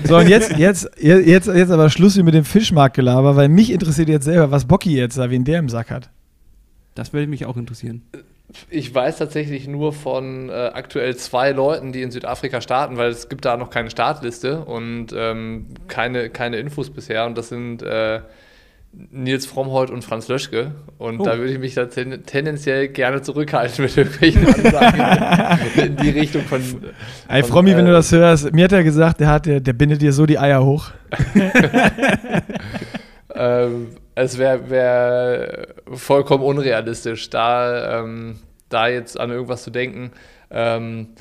So, 0.03 0.17
und 0.17 0.27
jetzt, 0.27 0.57
jetzt, 0.57 0.89
jetzt, 1.01 1.47
jetzt 1.47 1.71
aber 1.71 1.89
Schluss 1.89 2.13
hier 2.13 2.23
mit 2.23 2.33
dem 2.33 2.45
Fischmarktgelaber, 2.45 3.35
weil 3.35 3.49
mich 3.49 3.71
interessiert 3.71 4.09
jetzt 4.09 4.25
selber, 4.25 4.51
was 4.51 4.65
Bocky 4.65 4.95
jetzt 4.95 5.17
da, 5.17 5.29
wen 5.29 5.43
der 5.43 5.59
im 5.59 5.69
Sack 5.69 5.91
hat. 5.91 6.09
Das 6.95 7.13
würde 7.13 7.27
mich 7.27 7.45
auch 7.45 7.57
interessieren. 7.57 8.01
Ich 8.69 8.93
weiß 8.93 9.17
tatsächlich 9.17 9.67
nur 9.67 9.93
von 9.93 10.49
äh, 10.49 10.53
aktuell 10.73 11.15
zwei 11.15 11.51
Leuten, 11.51 11.91
die 11.91 12.01
in 12.01 12.09
Südafrika 12.09 12.61
starten, 12.61 12.97
weil 12.97 13.09
es 13.11 13.29
gibt 13.29 13.45
da 13.45 13.57
noch 13.57 13.69
keine 13.69 13.91
Startliste 13.91 14.61
und 14.61 15.07
ähm, 15.15 15.67
keine, 15.87 16.29
keine 16.29 16.57
Infos 16.57 16.89
bisher. 16.89 17.25
Und 17.27 17.37
das 17.37 17.49
sind 17.49 17.83
äh, 17.83 18.21
Nils 18.91 19.45
Frommholt 19.45 19.91
und 19.91 20.03
Franz 20.03 20.27
Löschke. 20.29 20.71
Und 20.97 21.19
Oh. 21.19 21.23
da 21.25 21.37
würde 21.37 21.53
ich 21.53 21.59
mich 21.59 21.75
da 21.75 21.85
ten 21.85 22.25
tendenziell 22.25 22.87
gerne 22.87 23.21
zurückhalten 23.21 23.83
mit 23.85 23.95
irgendwelchen 23.95 24.47
Ansagen 24.47 25.59
in 25.85 25.95
die 25.97 26.09
Richtung 26.09 26.41
von. 26.43 26.61
Ey, 27.27 27.43
von, 27.43 27.51
Frommi, 27.51 27.75
wenn 27.75 27.85
du 27.85 27.91
äh, 27.91 27.95
das 27.95 28.11
hörst, 28.11 28.51
mir 28.51 28.63
hat 28.63 28.71
er 28.71 28.83
gesagt, 28.83 29.19
der, 29.19 29.27
hat, 29.27 29.45
der, 29.45 29.59
der 29.59 29.73
bindet 29.73 30.01
dir 30.01 30.11
so 30.11 30.25
die 30.25 30.39
Eier 30.39 30.63
hoch. 30.65 30.89
Ähm, 33.39 33.95
es 34.15 34.37
wäre 34.37 34.69
wär 34.69 35.67
vollkommen 35.93 36.43
unrealistisch, 36.43 37.29
da, 37.29 38.01
ähm, 38.01 38.39
da 38.67 38.89
jetzt 38.89 39.17
an 39.17 39.31
irgendwas 39.31 39.63
zu 39.63 39.71
denken. 39.71 40.11
Ähm, 40.51 41.15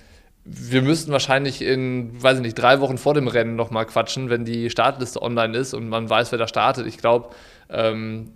wir 0.44 0.82
müssten 0.82 1.12
wahrscheinlich 1.12 1.62
in, 1.62 2.20
weiß 2.20 2.38
ich 2.38 2.42
nicht, 2.42 2.58
drei 2.58 2.80
Wochen 2.80 2.98
vor 2.98 3.14
dem 3.14 3.28
Rennen 3.28 3.54
nochmal 3.54 3.86
quatschen, 3.86 4.30
wenn 4.30 4.44
die 4.44 4.68
Startliste 4.68 5.22
online 5.22 5.56
ist 5.56 5.74
und 5.74 5.88
man 5.88 6.10
weiß, 6.10 6.32
wer 6.32 6.40
da 6.40 6.48
startet. 6.48 6.88
Ich 6.88 6.98
glaube, 6.98 7.28
ähm, 7.70 8.32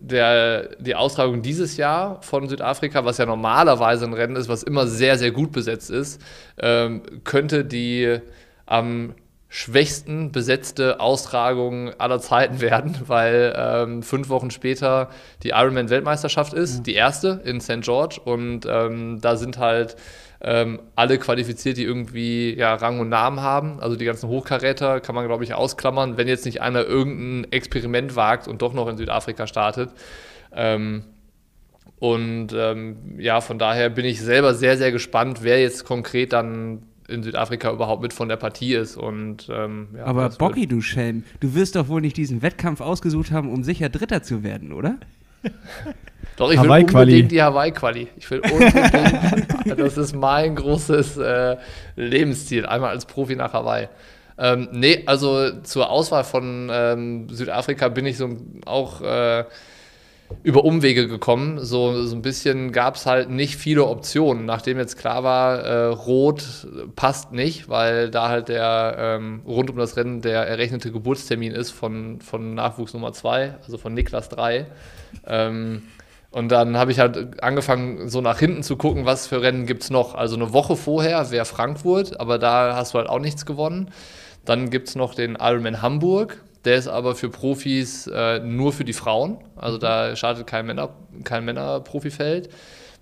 die 0.00 0.94
Austragung 0.94 1.40
dieses 1.40 1.78
Jahr 1.78 2.20
von 2.20 2.46
Südafrika, 2.46 3.06
was 3.06 3.16
ja 3.16 3.24
normalerweise 3.24 4.04
ein 4.04 4.12
Rennen 4.12 4.36
ist, 4.36 4.50
was 4.50 4.62
immer 4.62 4.86
sehr, 4.86 5.16
sehr 5.16 5.30
gut 5.30 5.50
besetzt 5.50 5.88
ist, 5.88 6.20
ähm, 6.58 7.00
könnte 7.24 7.64
die 7.64 8.18
am 8.66 9.14
schwächsten 9.54 10.32
besetzte 10.32 10.98
Austragung 10.98 11.90
aller 12.00 12.20
Zeiten 12.20 12.60
werden, 12.60 12.96
weil 13.06 13.54
ähm, 13.56 14.02
fünf 14.02 14.28
Wochen 14.28 14.50
später 14.50 15.10
die 15.44 15.50
Ironman-Weltmeisterschaft 15.50 16.52
ist, 16.52 16.82
die 16.88 16.94
erste 16.94 17.40
in 17.44 17.60
St. 17.60 17.82
George 17.82 18.20
und 18.24 18.66
ähm, 18.68 19.20
da 19.20 19.36
sind 19.36 19.58
halt 19.58 19.94
ähm, 20.40 20.80
alle 20.96 21.18
qualifiziert, 21.18 21.76
die 21.76 21.84
irgendwie 21.84 22.52
ja, 22.58 22.74
Rang 22.74 22.98
und 22.98 23.08
Namen 23.10 23.42
haben. 23.42 23.78
Also 23.78 23.94
die 23.94 24.04
ganzen 24.04 24.28
Hochkaräter 24.28 24.98
kann 24.98 25.14
man, 25.14 25.24
glaube 25.28 25.44
ich, 25.44 25.54
ausklammern, 25.54 26.16
wenn 26.16 26.26
jetzt 26.26 26.46
nicht 26.46 26.60
einer 26.60 26.84
irgendein 26.84 27.52
Experiment 27.52 28.16
wagt 28.16 28.48
und 28.48 28.60
doch 28.60 28.72
noch 28.74 28.88
in 28.88 28.96
Südafrika 28.96 29.46
startet. 29.46 29.90
Ähm, 30.52 31.04
und 32.00 32.48
ähm, 32.56 33.20
ja, 33.20 33.40
von 33.40 33.60
daher 33.60 33.88
bin 33.88 34.04
ich 34.04 34.20
selber 34.20 34.52
sehr, 34.52 34.76
sehr 34.76 34.90
gespannt, 34.90 35.44
wer 35.44 35.60
jetzt 35.60 35.84
konkret 35.84 36.32
dann 36.32 36.82
in 37.08 37.22
Südafrika 37.22 37.70
überhaupt 37.70 38.02
mit 38.02 38.12
von 38.12 38.28
der 38.28 38.36
Partie 38.36 38.74
ist. 38.74 38.96
Und, 38.96 39.48
ähm, 39.50 39.88
ja, 39.96 40.04
Aber 40.04 40.28
Bocky, 40.30 40.66
du 40.66 40.80
Schelm, 40.80 41.24
du 41.40 41.54
wirst 41.54 41.76
doch 41.76 41.88
wohl 41.88 42.00
nicht 42.00 42.16
diesen 42.16 42.42
Wettkampf 42.42 42.80
ausgesucht 42.80 43.30
haben, 43.30 43.50
um 43.50 43.64
sicher 43.64 43.88
Dritter 43.88 44.22
zu 44.22 44.42
werden, 44.42 44.72
oder? 44.72 44.96
Doch, 46.36 46.50
ich 46.50 46.60
will 46.60 46.70
unbedingt 46.70 47.30
die 47.30 47.42
Hawaii-Quali. 47.42 48.08
Ich 48.16 48.28
will 48.30 48.40
unbedingt, 48.40 49.78
das 49.78 49.96
ist 49.96 50.14
mein 50.14 50.56
großes 50.56 51.16
äh, 51.18 51.56
Lebensziel, 51.94 52.66
einmal 52.66 52.90
als 52.90 53.06
Profi 53.06 53.36
nach 53.36 53.52
Hawaii. 53.52 53.88
Ähm, 54.36 54.68
nee, 54.72 55.04
also 55.06 55.60
zur 55.60 55.90
Auswahl 55.90 56.24
von 56.24 56.68
ähm, 56.72 57.28
Südafrika 57.28 57.88
bin 57.88 58.04
ich 58.06 58.16
so 58.16 58.36
auch 58.66 59.00
äh, 59.00 59.44
über 60.42 60.64
Umwege 60.64 61.08
gekommen. 61.08 61.58
So, 61.64 62.04
so 62.04 62.14
ein 62.14 62.22
bisschen 62.22 62.72
gab 62.72 62.96
es 62.96 63.06
halt 63.06 63.30
nicht 63.30 63.56
viele 63.56 63.86
Optionen, 63.86 64.44
nachdem 64.44 64.78
jetzt 64.78 64.96
klar 64.96 65.24
war, 65.24 65.58
äh, 65.60 65.86
Rot 65.86 66.66
passt 66.96 67.32
nicht, 67.32 67.68
weil 67.68 68.10
da 68.10 68.28
halt 68.28 68.48
der 68.48 68.96
ähm, 68.98 69.42
rund 69.46 69.70
um 69.70 69.76
das 69.76 69.96
Rennen 69.96 70.20
der 70.20 70.46
errechnete 70.46 70.92
Geburtstermin 70.92 71.52
ist 71.52 71.70
von, 71.70 72.20
von 72.20 72.54
Nachwuchs 72.54 72.94
Nummer 72.94 73.12
2, 73.12 73.54
also 73.62 73.78
von 73.78 73.94
Niklas 73.94 74.28
3. 74.28 74.66
Ähm, 75.26 75.82
und 76.30 76.50
dann 76.50 76.76
habe 76.76 76.90
ich 76.90 76.98
halt 76.98 77.42
angefangen, 77.42 78.08
so 78.08 78.20
nach 78.20 78.40
hinten 78.40 78.64
zu 78.64 78.76
gucken, 78.76 79.06
was 79.06 79.28
für 79.28 79.40
Rennen 79.40 79.66
gibt 79.66 79.84
es 79.84 79.90
noch. 79.90 80.16
Also 80.16 80.34
eine 80.34 80.52
Woche 80.52 80.74
vorher 80.74 81.30
wäre 81.30 81.44
Frankfurt, 81.44 82.18
aber 82.18 82.38
da 82.38 82.74
hast 82.74 82.92
du 82.92 82.98
halt 82.98 83.08
auch 83.08 83.20
nichts 83.20 83.46
gewonnen. 83.46 83.90
Dann 84.44 84.68
gibt 84.68 84.88
es 84.88 84.96
noch 84.96 85.14
den 85.14 85.36
Ironman 85.40 85.80
Hamburg. 85.80 86.42
Der 86.64 86.76
ist 86.76 86.88
aber 86.88 87.14
für 87.14 87.28
Profis 87.28 88.06
äh, 88.06 88.38
nur 88.40 88.72
für 88.72 88.84
die 88.84 88.92
Frauen. 88.92 89.38
Also 89.56 89.78
da 89.78 90.16
startet 90.16 90.46
kein, 90.46 90.66
Männer, 90.66 90.90
kein 91.24 91.44
Männer-Profifeld. 91.44 92.48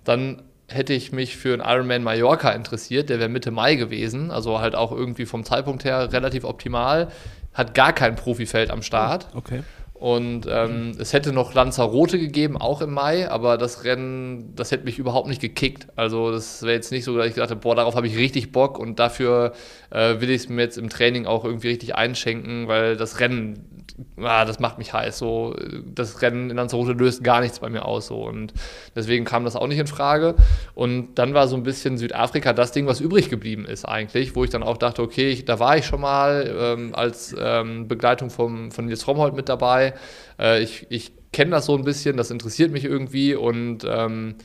Dann 0.03 0.41
hätte 0.67 0.93
ich 0.93 1.11
mich 1.11 1.37
für 1.37 1.53
einen 1.53 1.61
Ironman 1.61 2.03
Mallorca 2.03 2.51
interessiert. 2.51 3.09
Der 3.09 3.19
wäre 3.19 3.29
Mitte 3.29 3.51
Mai 3.51 3.75
gewesen. 3.75 4.31
Also 4.31 4.59
halt 4.59 4.75
auch 4.75 4.91
irgendwie 4.91 5.25
vom 5.25 5.43
Zeitpunkt 5.43 5.85
her 5.85 6.11
relativ 6.11 6.43
optimal. 6.43 7.09
Hat 7.53 7.73
gar 7.73 7.93
kein 7.93 8.15
Profifeld 8.15 8.71
am 8.71 8.81
Start. 8.81 9.27
Okay. 9.33 9.61
Und 10.03 10.47
ähm, 10.49 10.91
es 10.99 11.13
hätte 11.13 11.31
noch 11.31 11.53
Lanzarote 11.53 12.19
gegeben, 12.19 12.57
auch 12.57 12.81
im 12.81 12.91
Mai, 12.91 13.29
aber 13.29 13.57
das 13.57 13.85
Rennen, 13.85 14.53
das 14.53 14.69
hätte 14.69 14.83
mich 14.83 14.99
überhaupt 14.99 15.29
nicht 15.29 15.39
gekickt. 15.39 15.87
Also 15.95 16.29
das 16.29 16.61
wäre 16.61 16.73
jetzt 16.73 16.91
nicht 16.91 17.05
so, 17.05 17.15
dass 17.17 17.27
ich 17.27 17.35
gedacht 17.35 17.57
boah, 17.61 17.73
darauf 17.73 17.95
habe 17.95 18.07
ich 18.07 18.17
richtig 18.17 18.51
Bock 18.51 18.77
und 18.77 18.99
dafür 18.99 19.53
äh, 19.91 20.19
will 20.19 20.29
ich 20.29 20.41
es 20.41 20.49
mir 20.49 20.61
jetzt 20.61 20.77
im 20.77 20.89
Training 20.89 21.25
auch 21.25 21.45
irgendwie 21.45 21.69
richtig 21.69 21.95
einschenken, 21.95 22.67
weil 22.67 22.97
das 22.97 23.21
Rennen 23.21 23.73
ah, 24.17 24.45
das 24.45 24.59
macht 24.59 24.77
mich 24.77 24.93
heiß. 24.93 25.17
So, 25.17 25.55
das 25.85 26.21
Rennen 26.21 26.49
in 26.49 26.57
Lanzarote 26.57 26.93
löst 26.93 27.23
gar 27.23 27.41
nichts 27.41 27.59
bei 27.59 27.69
mir 27.69 27.85
aus. 27.85 28.07
So. 28.07 28.23
Und 28.23 28.53
deswegen 28.95 29.25
kam 29.25 29.43
das 29.43 29.55
auch 29.55 29.67
nicht 29.67 29.79
in 29.79 29.87
Frage. 29.87 30.35
Und 30.73 31.15
dann 31.15 31.33
war 31.33 31.47
so 31.47 31.55
ein 31.55 31.63
bisschen 31.63 31.97
Südafrika 31.97 32.53
das 32.53 32.71
Ding, 32.71 32.87
was 32.87 32.99
übrig 32.99 33.29
geblieben 33.29 33.65
ist 33.65 33.85
eigentlich, 33.85 34.35
wo 34.35 34.43
ich 34.43 34.49
dann 34.49 34.63
auch 34.63 34.77
dachte, 34.77 35.01
okay, 35.01 35.29
ich, 35.29 35.45
da 35.45 35.59
war 35.59 35.77
ich 35.77 35.85
schon 35.85 36.01
mal 36.01 36.53
ähm, 36.57 36.95
als 36.95 37.35
ähm, 37.39 37.87
Begleitung 37.87 38.29
vom, 38.29 38.71
von 38.71 38.85
Nils 38.85 39.07
Romhold 39.07 39.33
mit 39.33 39.49
dabei. 39.49 39.92
Äh, 40.39 40.63
ich 40.63 40.87
ich 40.89 41.11
kenne 41.31 41.51
das 41.51 41.65
so 41.65 41.75
ein 41.75 41.83
bisschen, 41.83 42.15
das 42.17 42.31
interessiert 42.31 42.71
mich 42.71 42.85
irgendwie 42.85 43.35
und 43.35 43.85
ähm, 43.87 44.35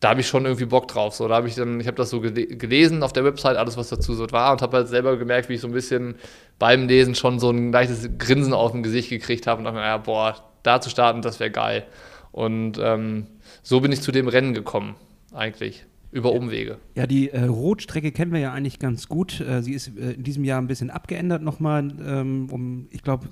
da 0.00 0.10
habe 0.10 0.20
ich 0.20 0.26
schon 0.26 0.44
irgendwie 0.44 0.66
Bock 0.66 0.88
drauf. 0.88 1.14
So, 1.14 1.28
da 1.28 1.36
habe 1.36 1.48
ich 1.48 1.54
dann, 1.54 1.80
ich 1.80 1.86
habe 1.86 1.96
das 1.96 2.10
so 2.10 2.20
gelesen 2.20 3.02
auf 3.02 3.12
der 3.12 3.24
Website, 3.24 3.56
alles 3.56 3.76
was 3.76 3.88
dazu 3.88 4.12
so 4.14 4.30
war 4.32 4.52
und 4.52 4.60
habe 4.60 4.76
halt 4.76 4.88
selber 4.88 5.16
gemerkt, 5.16 5.48
wie 5.48 5.54
ich 5.54 5.60
so 5.60 5.68
ein 5.68 5.72
bisschen 5.72 6.16
beim 6.58 6.88
Lesen 6.88 7.14
schon 7.14 7.38
so 7.38 7.50
ein 7.50 7.72
leichtes 7.72 8.10
Grinsen 8.18 8.52
auf 8.52 8.72
dem 8.72 8.82
Gesicht 8.82 9.08
gekriegt 9.08 9.46
habe 9.46 9.58
und 9.58 9.64
dachte 9.64 9.78
mir, 9.78 9.84
ja, 9.84 9.96
boah, 9.96 10.36
da 10.62 10.80
zu 10.80 10.90
starten, 10.90 11.22
das 11.22 11.40
wäre 11.40 11.50
geil. 11.50 11.86
Und 12.32 12.78
ähm, 12.82 13.28
so 13.62 13.80
bin 13.80 13.92
ich 13.92 14.02
zu 14.02 14.12
dem 14.12 14.28
Rennen 14.28 14.52
gekommen, 14.54 14.96
eigentlich. 15.32 15.86
Über 16.10 16.32
Umwege. 16.32 16.78
Ja, 16.94 17.06
die 17.08 17.30
äh, 17.30 17.44
Rotstrecke 17.44 18.12
kennen 18.12 18.32
wir 18.32 18.40
ja 18.40 18.52
eigentlich 18.52 18.78
ganz 18.78 19.08
gut. 19.08 19.40
Äh, 19.40 19.62
sie 19.62 19.72
ist 19.72 19.88
äh, 19.98 20.12
in 20.12 20.22
diesem 20.22 20.44
Jahr 20.44 20.60
ein 20.60 20.68
bisschen 20.68 20.90
abgeändert 20.90 21.42
nochmal. 21.42 21.92
Ähm, 22.06 22.48
um, 22.52 22.86
ich 22.90 23.02
glaube, 23.02 23.26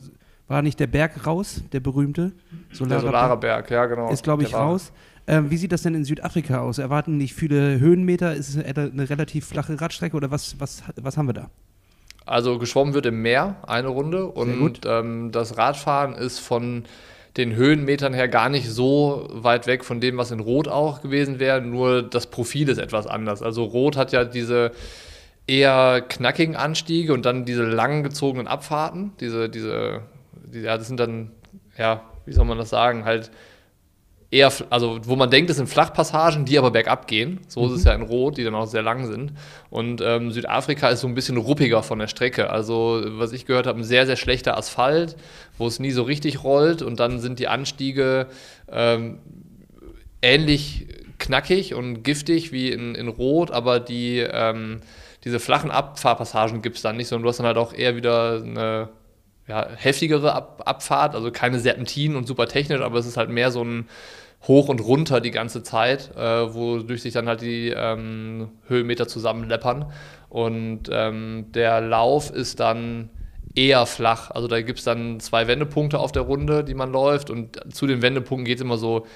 war 0.53 0.63
nicht 0.63 0.79
der 0.79 0.87
Berg 0.87 1.27
raus, 1.27 1.63
der 1.73 1.81
berühmte? 1.81 2.33
Solara 2.71 3.01
der 3.01 3.01
Solarerberg, 3.01 3.71
ja, 3.71 3.87
genau. 3.87 4.11
Ist, 4.11 4.23
glaube 4.23 4.45
ich, 4.45 4.55
raus. 4.55 4.93
Ähm, 5.27 5.51
wie 5.51 5.57
sieht 5.57 5.73
das 5.73 5.83
denn 5.83 5.95
in 5.95 6.05
Südafrika 6.05 6.61
aus? 6.61 6.79
Erwarten 6.79 7.17
nicht 7.17 7.35
viele 7.35 7.81
Höhenmeter? 7.81 8.35
Ist 8.35 8.55
es 8.55 8.65
eine 8.65 9.11
relativ 9.11 9.47
flache 9.47 9.81
Radstrecke 9.81 10.17
oder 10.17 10.31
was, 10.31 10.61
was, 10.61 10.83
was 11.01 11.17
haben 11.17 11.29
wir 11.29 11.35
da? 11.35 11.51
Also 12.25 12.59
geschwommen 12.59 12.95
wird 12.95 13.07
im 13.07 13.23
Meer 13.23 13.57
eine 13.67 13.89
Runde 13.89 14.27
und 14.27 14.81
ähm, 14.87 15.33
das 15.33 15.59
Radfahren 15.59 16.15
ist 16.15 16.39
von 16.39 16.85
den 17.37 17.55
Höhenmetern 17.55 18.13
her 18.15 18.29
gar 18.29 18.49
nicht 18.49 18.69
so 18.69 19.29
weit 19.33 19.67
weg 19.67 19.85
von 19.85 20.01
dem, 20.01 20.19
was 20.19 20.31
in 20.31 20.41
Rot 20.41 20.69
auch 20.69 21.01
gewesen 21.01 21.39
wäre, 21.39 21.61
nur 21.63 22.03
das 22.03 22.27
Profil 22.27 22.69
ist 22.69 22.79
etwas 22.79 23.07
anders. 23.07 23.43
Also 23.43 23.65
Rot 23.65 23.97
hat 23.97 24.13
ja 24.13 24.25
diese 24.25 24.73
eher 25.47 26.03
knackigen 26.03 26.57
Anstiege 26.57 27.13
und 27.13 27.25
dann 27.25 27.45
diese 27.45 27.65
lang 27.65 28.03
gezogenen 28.03 28.47
Abfahrten, 28.47 29.13
diese, 29.19 29.49
diese, 29.49 30.03
die, 30.03 30.12
ja, 30.53 30.79
das 30.79 30.89
sind 30.89 31.01
dann, 31.01 31.31
ja, 31.77 32.03
wie 32.27 32.33
soll 32.33 32.45
man 32.45 32.59
das 32.59 32.71
sagen, 32.71 33.05
halt 33.05 33.31
eher, 34.33 34.51
also 34.71 34.99
wo 35.05 35.15
man 35.15 35.31
denkt, 35.31 35.51
es 35.51 35.59
sind 35.59 35.69
Flachpassagen, 35.69 36.47
die 36.47 36.59
aber 36.59 36.71
bergab 36.71 37.07
gehen. 37.07 37.41
So 37.49 37.61
mhm. 37.61 37.67
ist 37.67 37.73
es 37.73 37.85
mhm. 37.85 37.89
ja 37.89 37.95
in 37.95 38.03
Rot, 38.03 38.39
die 38.39 38.45
dann 38.45 38.55
auch 38.55 38.67
sehr 38.67 38.83
lang 38.83 39.07
sind. 39.07 39.33
Und 39.71 40.01
ähm, 40.01 40.31
Südafrika 40.31 40.89
ist 40.89 41.01
so 41.01 41.07
ein 41.07 41.15
bisschen 41.15 41.37
ruppiger 41.37 41.83
von 41.83 41.99
der 41.99 42.07
Strecke. 42.07 42.51
Also, 42.51 43.03
was 43.05 43.33
ich 43.33 43.45
gehört 43.45 43.67
habe, 43.67 43.79
ein 43.79 43.85
sehr, 43.85 44.07
sehr 44.07 44.17
schlechter 44.17 44.57
Asphalt, 44.57 45.17
wo 45.59 45.67
es 45.67 45.79
nie 45.79 45.91
so 45.91 46.03
richtig 46.03 46.43
rollt. 46.43 46.81
Und 46.81 46.99
dann 46.99 47.21
sind 47.21 47.39
die 47.39 47.49
Anstiege 47.49 48.27
ähm, 48.71 49.19
ähnlich 50.23 50.87
knackig 51.19 51.75
und 51.75 52.03
giftig 52.03 52.53
wie 52.53 52.71
in, 52.71 52.95
in 52.95 53.09
Rot, 53.09 53.51
aber 53.51 53.81
die, 53.81 54.19
ähm, 54.19 54.81
diese 55.25 55.39
flachen 55.39 55.71
Abfahrpassagen 55.71 56.63
gibt 56.63 56.77
es 56.77 56.83
dann 56.83 56.97
nicht, 56.97 57.09
sondern 57.09 57.25
du 57.25 57.29
hast 57.29 57.39
dann 57.39 57.47
halt 57.47 57.59
auch 57.59 57.73
eher 57.73 57.97
wieder 57.97 58.43
eine 58.43 58.89
ja, 59.49 59.69
heftigere 59.77 60.35
Ab 60.35 60.63
Abfahrt, 60.65 61.15
also 61.15 61.31
keine 61.31 61.59
Serpentinen 61.59 62.17
und 62.17 62.27
super 62.27 62.47
technisch, 62.47 62.81
aber 62.81 62.99
es 62.99 63.07
ist 63.07 63.17
halt 63.17 63.31
mehr 63.31 63.51
so 63.51 63.65
ein 63.65 63.89
hoch 64.47 64.69
und 64.69 64.81
runter 64.81 65.21
die 65.21 65.31
ganze 65.31 65.63
Zeit, 65.63 66.11
äh, 66.17 66.55
wodurch 66.55 67.03
sich 67.03 67.13
dann 67.13 67.29
halt 67.29 67.43
die 67.43 67.69
ähm, 67.69 68.51
Höhenmeter 68.67 69.07
zusammenleppern. 69.07 69.93
Und 70.29 70.89
ähm, 70.91 71.47
der 71.53 71.81
Lauf 71.81 72.31
ist 72.31 72.59
dann 72.59 73.11
eher 73.55 73.87
flach. 73.87 74.31
Also 74.31 74.49
da 74.49 74.61
gibt 74.63 74.79
es 74.79 74.85
dann 74.85 75.21
zwei 75.21 75.47
Wendepunkte 75.47 75.99
auf 75.99 76.13
der 76.13 76.23
Runde, 76.23 76.65
die 76.65 76.75
man 76.75 76.91
läuft. 76.91 77.31
Und 77.31 77.61
zu 77.73 77.87
den 77.87 78.03
Wendepunkten 78.03 78.45
geht 78.45 78.59
es 78.59 78.63
immer 78.63 78.79
so 78.79 79.07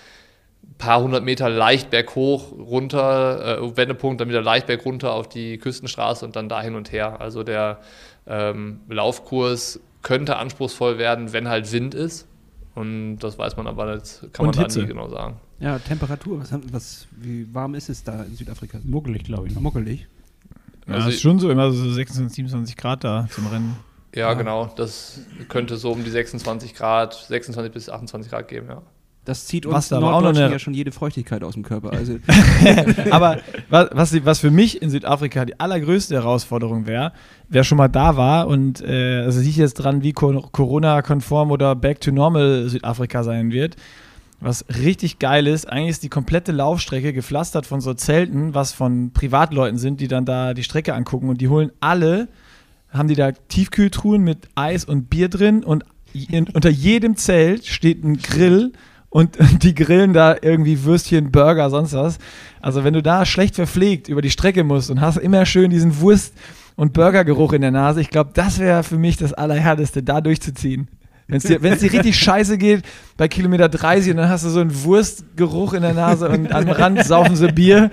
ein 0.63 0.75
paar 0.79 1.01
hundert 1.01 1.25
Meter 1.25 1.49
leicht 1.49 1.91
berghoch 1.91 2.53
runter, 2.53 3.61
äh, 3.61 3.77
Wendepunkt, 3.77 4.21
dann 4.21 4.29
wieder 4.29 4.43
leicht 4.43 4.67
berg 4.67 4.85
runter 4.85 5.13
auf 5.13 5.29
die 5.29 5.59
Küstenstraße 5.59 6.25
und 6.25 6.37
dann 6.37 6.49
da 6.49 6.61
hin 6.61 6.75
und 6.75 6.93
her. 6.93 7.21
Also 7.21 7.43
der 7.43 7.81
ähm, 8.27 8.81
Laufkurs 8.89 9.81
könnte 10.07 10.37
anspruchsvoll 10.37 10.99
werden, 10.99 11.33
wenn 11.33 11.49
halt 11.49 11.73
Wind 11.73 11.93
ist. 11.93 12.29
Und 12.77 13.19
das 13.19 13.39
weiß 13.39 13.57
man 13.57 13.67
aber, 13.67 13.97
das 13.97 14.25
kann 14.33 14.47
man 14.47 14.55
da 14.55 14.69
nie 14.69 14.87
genau 14.87 15.09
sagen. 15.09 15.41
Ja, 15.59 15.81
Temperatur, 15.81 16.39
was, 16.39 16.55
was, 16.71 17.09
wie 17.11 17.53
warm 17.53 17.75
ist 17.75 17.89
es 17.89 18.05
da 18.05 18.23
in 18.23 18.37
Südafrika? 18.37 18.79
Muckelig, 18.85 19.25
glaube 19.25 19.49
ich. 19.49 19.55
Noch. 19.57 19.63
Muckelig. 19.63 20.07
Ja, 20.87 20.95
also 20.95 21.09
ist 21.09 21.23
schon 21.23 21.41
so 21.41 21.51
immer 21.51 21.73
so 21.73 21.91
26, 21.91 22.37
27 22.37 22.77
Grad 22.77 23.03
da 23.03 23.27
zum 23.33 23.49
Rennen. 23.49 23.75
Ja, 24.15 24.29
ja, 24.29 24.35
genau. 24.35 24.73
Das 24.77 25.23
könnte 25.49 25.77
so 25.77 25.91
um 25.91 26.05
die 26.05 26.11
26 26.11 26.75
Grad, 26.75 27.15
26 27.15 27.73
bis 27.73 27.89
28 27.89 28.31
Grad 28.31 28.47
geben, 28.47 28.69
ja. 28.69 28.83
Das 29.27 29.47
zieht 29.47 29.67
uns 29.67 29.91
Norddeutschen 29.91 30.53
ja 30.53 30.59
schon 30.61 30.73
jede 30.73 30.93
Feuchtigkeit 30.93 31.43
aus 31.43 31.55
dem 31.55 31.65
Körper. 31.65 31.93
Also 31.93 32.19
Aber 33.11 33.41
was, 33.69 34.25
was 34.25 34.39
für 34.39 34.53
mich 34.53 34.81
in 34.81 34.89
Südafrika 34.89 35.45
die 35.45 35.59
allergrößte 35.59 36.15
Herausforderung 36.15 36.87
wäre, 36.87 37.13
wer 37.49 37.65
schon 37.65 37.79
mal 37.79 37.89
da 37.89 38.17
war 38.17 38.49
und 38.49 38.83
äh, 38.83 39.23
also 39.25 39.41
sich 39.41 39.57
jetzt 39.57 39.75
dran, 39.75 40.03
wie 40.03 40.13
Corona-konform 40.13 41.51
oder 41.51 41.75
Back 41.75 42.01
to 42.01 42.11
Normal 42.11 42.69
Südafrika 42.69 43.23
sein 43.23 43.53
wird. 43.53 43.77
Was 44.41 44.67
richtig 44.69 45.19
geil 45.19 45.47
ist, 45.47 45.71
eigentlich 45.71 45.91
ist 45.91 46.03
die 46.03 46.11
komplette 46.11 46.53
Laufstrecke 46.53 47.13
gepflastert 47.13 47.65
von 47.65 47.81
so 47.81 47.95
Zelten, 47.95 48.55
was 48.55 48.73
von 48.73 49.13
Privatleuten 49.13 49.79
sind, 49.79 50.01
die 50.01 50.09
dann 50.09 50.27
da 50.27 50.53
die 50.53 50.65
Strecke 50.65 50.95
angucken 50.95 51.29
und 51.29 51.41
die 51.41 51.49
holen 51.49 51.71
alle, 51.81 52.29
haben 52.91 53.09
die 53.09 53.15
da 53.15 53.33
Tiefkühltruhen 53.33 54.23
mit 54.23 54.49
Eis 54.55 54.85
und 54.85 55.09
Bier 55.09 55.29
drin 55.29 55.65
und 55.65 55.85
in, 56.13 56.49
unter 56.53 56.69
jedem 56.69 57.17
Zelt 57.17 57.67
steht 57.67 58.05
ein 58.05 58.19
Grill 58.19 58.73
und 59.09 59.39
die 59.63 59.75
grillen 59.75 60.13
da 60.13 60.37
irgendwie 60.43 60.85
Würstchen, 60.85 61.33
Burger, 61.33 61.71
sonst 61.71 61.95
was. 61.95 62.19
Also 62.61 62.85
wenn 62.85 62.93
du 62.93 63.03
da 63.03 63.25
schlecht 63.25 63.55
verpflegt 63.55 64.09
über 64.09 64.21
die 64.21 64.31
Strecke 64.31 64.65
musst 64.65 64.91
und 64.91 65.01
hast 65.01 65.17
immer 65.17 65.47
schön 65.47 65.71
diesen 65.71 66.01
Wurst- 66.01 66.35
und 66.77 66.93
Burgergeruch 66.93 67.53
in 67.53 67.63
der 67.63 67.71
Nase, 67.71 68.01
ich 68.01 68.11
glaube, 68.11 68.31
das 68.35 68.59
wäre 68.59 68.83
für 68.83 68.99
mich 68.99 69.17
das 69.17 69.33
Allerhärteste, 69.33 70.03
da 70.03 70.21
durchzuziehen. 70.21 70.89
Wenn 71.29 71.39
es 71.39 71.43
dir, 71.43 71.59
dir 71.59 71.93
richtig 71.93 72.17
scheiße 72.17 72.57
geht, 72.57 72.85
bei 73.17 73.27
Kilometer 73.27 73.69
30 73.69 74.13
und 74.13 74.19
dann 74.19 74.29
hast 74.29 74.45
du 74.45 74.49
so 74.49 74.61
einen 74.61 74.85
Wurstgeruch 74.85 75.73
in 75.73 75.83
der 75.83 75.95
Nase 75.95 76.29
und 76.29 76.53
am 76.53 76.69
Rand 76.69 77.05
saufen 77.05 77.35
sie 77.35 77.49
Bier. 77.49 77.91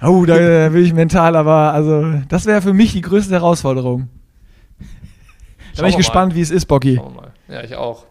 Oh, 0.00 0.24
da, 0.24 0.36
da 0.36 0.72
will 0.72 0.84
ich 0.84 0.92
mental, 0.92 1.36
aber 1.36 1.72
also 1.72 2.04
das 2.28 2.44
wäre 2.46 2.60
für 2.60 2.72
mich 2.72 2.92
die 2.92 3.02
größte 3.02 3.34
Herausforderung. 3.34 4.08
Da 5.76 5.82
bin 5.82 5.90
ich 5.90 5.96
gespannt, 5.96 6.34
wie 6.34 6.40
es 6.40 6.50
ist, 6.50 6.66
Bocky. 6.66 7.00
Ja, 7.48 7.62
ich 7.62 7.76
auch. 7.76 8.06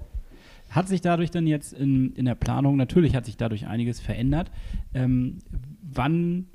Hat 0.69 0.87
sich 0.87 1.01
dadurch 1.01 1.31
dann 1.31 1.47
jetzt 1.47 1.73
in, 1.73 2.13
in 2.13 2.23
der 2.23 2.35
Planung, 2.35 2.77
natürlich 2.77 3.13
hat 3.13 3.25
sich 3.25 3.35
dadurch 3.35 3.67
einiges 3.67 3.99
verändert. 3.99 4.51
Ähm, 4.93 5.39
wann, 5.81 6.45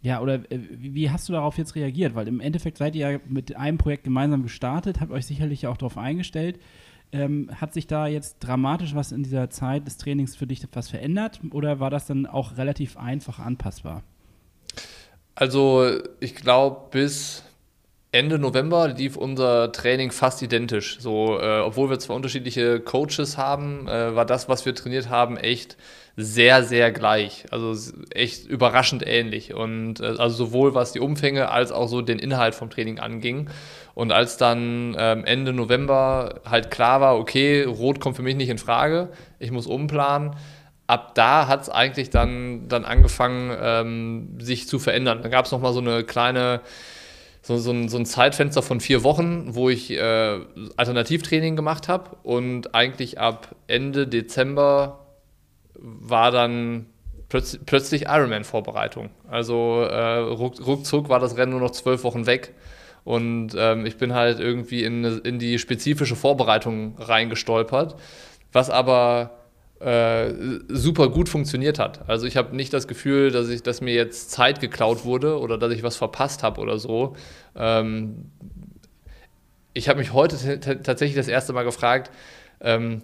ja, 0.00 0.20
oder 0.20 0.34
äh, 0.50 0.58
wie 0.70 1.10
hast 1.10 1.28
du 1.28 1.32
darauf 1.32 1.58
jetzt 1.58 1.74
reagiert? 1.74 2.14
Weil 2.14 2.28
im 2.28 2.40
Endeffekt 2.40 2.78
seid 2.78 2.94
ihr 2.94 3.10
ja 3.10 3.18
mit 3.28 3.56
einem 3.56 3.78
Projekt 3.78 4.04
gemeinsam 4.04 4.42
gestartet, 4.42 5.00
habt 5.00 5.10
euch 5.10 5.26
sicherlich 5.26 5.66
auch 5.66 5.76
darauf 5.76 5.98
eingestellt. 5.98 6.60
Ähm, 7.10 7.50
hat 7.54 7.72
sich 7.72 7.86
da 7.86 8.06
jetzt 8.06 8.38
dramatisch 8.40 8.94
was 8.94 9.12
in 9.12 9.22
dieser 9.22 9.48
Zeit 9.48 9.86
des 9.86 9.96
Trainings 9.96 10.36
für 10.36 10.46
dich 10.46 10.62
etwas 10.62 10.90
verändert 10.90 11.40
oder 11.52 11.80
war 11.80 11.88
das 11.88 12.06
dann 12.06 12.26
auch 12.26 12.58
relativ 12.58 12.98
einfach 12.98 13.38
anpassbar? 13.38 14.02
Also 15.34 15.90
ich 16.20 16.34
glaube, 16.34 16.88
bis 16.90 17.44
Ende 18.10 18.38
November 18.38 18.88
lief 18.88 19.16
unser 19.16 19.72
Training 19.72 20.10
fast 20.10 20.42
identisch. 20.42 20.98
So, 21.00 21.38
äh, 21.40 21.60
obwohl 21.60 21.90
wir 21.90 21.98
zwar 21.98 22.16
unterschiedliche 22.16 22.80
Coaches 22.80 23.36
haben, 23.36 23.86
äh, 23.86 24.14
war 24.14 24.26
das, 24.26 24.48
was 24.48 24.66
wir 24.66 24.74
trainiert 24.74 25.08
haben, 25.08 25.36
echt 25.36 25.76
sehr, 26.20 26.64
sehr 26.64 26.90
gleich. 26.90 27.44
Also 27.52 27.92
echt 28.10 28.44
überraschend 28.44 29.06
ähnlich. 29.06 29.54
Und 29.54 30.00
äh, 30.00 30.16
also 30.18 30.30
sowohl 30.46 30.74
was 30.74 30.90
die 30.90 30.98
Umfänge 30.98 31.50
als 31.50 31.70
auch 31.70 31.86
so 31.86 32.02
den 32.02 32.18
Inhalt 32.18 32.56
vom 32.56 32.70
Training 32.70 32.98
anging. 32.98 33.48
Und 33.94 34.10
als 34.10 34.36
dann 34.36 34.96
ähm, 34.98 35.24
Ende 35.24 35.52
November 35.52 36.40
halt 36.44 36.72
klar 36.72 37.00
war, 37.00 37.16
okay, 37.16 37.62
Rot 37.62 38.00
kommt 38.00 38.16
für 38.16 38.22
mich 38.22 38.34
nicht 38.34 38.48
in 38.48 38.58
Frage, 38.58 39.10
ich 39.38 39.52
muss 39.52 39.68
umplanen, 39.68 40.34
ab 40.88 41.14
da 41.14 41.46
hat 41.46 41.62
es 41.62 41.68
eigentlich 41.68 42.10
dann, 42.10 42.68
dann 42.68 42.84
angefangen, 42.84 43.56
ähm, 43.60 44.40
sich 44.40 44.66
zu 44.66 44.80
verändern. 44.80 45.22
Dann 45.22 45.30
gab 45.30 45.44
es 45.44 45.52
nochmal 45.52 45.72
so 45.72 45.80
eine 45.80 46.02
kleine 46.02 46.62
so, 47.42 47.56
so, 47.58 47.70
ein, 47.70 47.88
so 47.88 47.96
ein 47.96 48.06
Zeitfenster 48.06 48.62
von 48.62 48.80
vier 48.80 49.04
Wochen, 49.04 49.54
wo 49.54 49.70
ich 49.70 49.92
äh, 49.92 50.40
Alternativtraining 50.76 51.54
gemacht 51.54 51.86
habe 51.86 52.10
und 52.24 52.74
eigentlich 52.74 53.20
ab 53.20 53.54
Ende 53.68 54.08
Dezember 54.08 55.07
war 55.78 56.30
dann 56.30 56.86
plötz 57.28 57.58
plötzlich 57.64 58.02
Ironman-Vorbereitung. 58.06 59.10
Also 59.28 59.82
äh, 59.82 60.18
ruck, 60.18 60.64
ruckzuck 60.64 61.08
war 61.08 61.20
das 61.20 61.36
Rennen 61.36 61.52
nur 61.52 61.60
noch 61.60 61.70
zwölf 61.70 62.04
Wochen 62.04 62.26
weg. 62.26 62.54
Und 63.04 63.54
ähm, 63.56 63.86
ich 63.86 63.96
bin 63.96 64.14
halt 64.14 64.38
irgendwie 64.38 64.84
in, 64.84 65.04
in 65.04 65.38
die 65.38 65.58
spezifische 65.58 66.16
Vorbereitung 66.16 66.96
reingestolpert. 66.98 67.96
was 68.52 68.70
aber 68.70 69.38
äh, 69.80 70.34
super 70.68 71.08
gut 71.08 71.28
funktioniert 71.28 71.78
hat. 71.78 72.08
Also 72.08 72.26
ich 72.26 72.36
habe 72.36 72.56
nicht 72.56 72.72
das 72.72 72.88
Gefühl, 72.88 73.30
dass 73.30 73.48
ich, 73.48 73.62
dass 73.62 73.80
mir 73.80 73.94
jetzt 73.94 74.30
Zeit 74.30 74.60
geklaut 74.60 75.04
wurde 75.04 75.38
oder 75.38 75.56
dass 75.56 75.72
ich 75.72 75.82
was 75.82 75.96
verpasst 75.96 76.42
habe 76.42 76.60
oder 76.60 76.78
so. 76.78 77.14
Ähm, 77.54 78.32
ich 79.74 79.88
habe 79.88 80.00
mich 80.00 80.12
heute 80.12 80.58
tatsächlich 80.60 81.14
das 81.14 81.28
erste 81.28 81.52
Mal 81.52 81.62
gefragt, 81.62 82.10
ähm, 82.60 83.02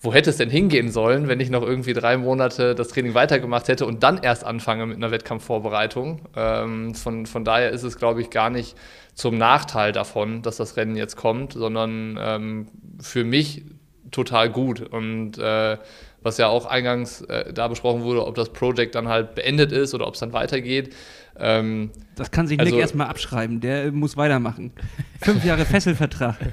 wo 0.00 0.14
hätte 0.14 0.30
es 0.30 0.36
denn 0.36 0.50
hingehen 0.50 0.90
sollen, 0.90 1.26
wenn 1.26 1.40
ich 1.40 1.50
noch 1.50 1.62
irgendwie 1.62 1.92
drei 1.92 2.16
Monate 2.16 2.74
das 2.74 2.88
Training 2.88 3.14
weitergemacht 3.14 3.66
hätte 3.66 3.84
und 3.84 4.02
dann 4.02 4.18
erst 4.18 4.44
anfange 4.44 4.86
mit 4.86 4.96
einer 4.96 5.10
Wettkampfvorbereitung. 5.10 6.20
Ähm, 6.36 6.94
von, 6.94 7.26
von 7.26 7.44
daher 7.44 7.70
ist 7.70 7.82
es, 7.82 7.96
glaube 7.96 8.20
ich, 8.20 8.30
gar 8.30 8.48
nicht 8.48 8.76
zum 9.14 9.36
Nachteil 9.36 9.90
davon, 9.90 10.42
dass 10.42 10.58
das 10.58 10.76
Rennen 10.76 10.94
jetzt 10.94 11.16
kommt, 11.16 11.54
sondern 11.54 12.16
ähm, 12.20 12.68
für 13.00 13.24
mich 13.24 13.64
total 14.12 14.50
gut. 14.50 14.80
Und 14.80 15.36
äh, 15.38 15.78
was 16.22 16.38
ja 16.38 16.46
auch 16.48 16.66
eingangs 16.66 17.22
äh, 17.22 17.52
da 17.52 17.66
besprochen 17.66 18.02
wurde, 18.02 18.24
ob 18.24 18.36
das 18.36 18.50
Projekt 18.50 18.94
dann 18.94 19.08
halt 19.08 19.34
beendet 19.34 19.72
ist 19.72 19.94
oder 19.94 20.06
ob 20.06 20.14
es 20.14 20.20
dann 20.20 20.32
weitergeht. 20.32 20.94
Ähm, 21.40 21.90
das 22.16 22.30
kann 22.30 22.46
sich 22.46 22.58
also, 22.58 22.72
Nick 22.72 22.80
erstmal 22.80 23.06
abschreiben, 23.06 23.60
der 23.60 23.92
muss 23.92 24.16
weitermachen. 24.16 24.72
Fünf 25.22 25.44
Jahre 25.44 25.64
Fesselvertrag. 25.64 26.36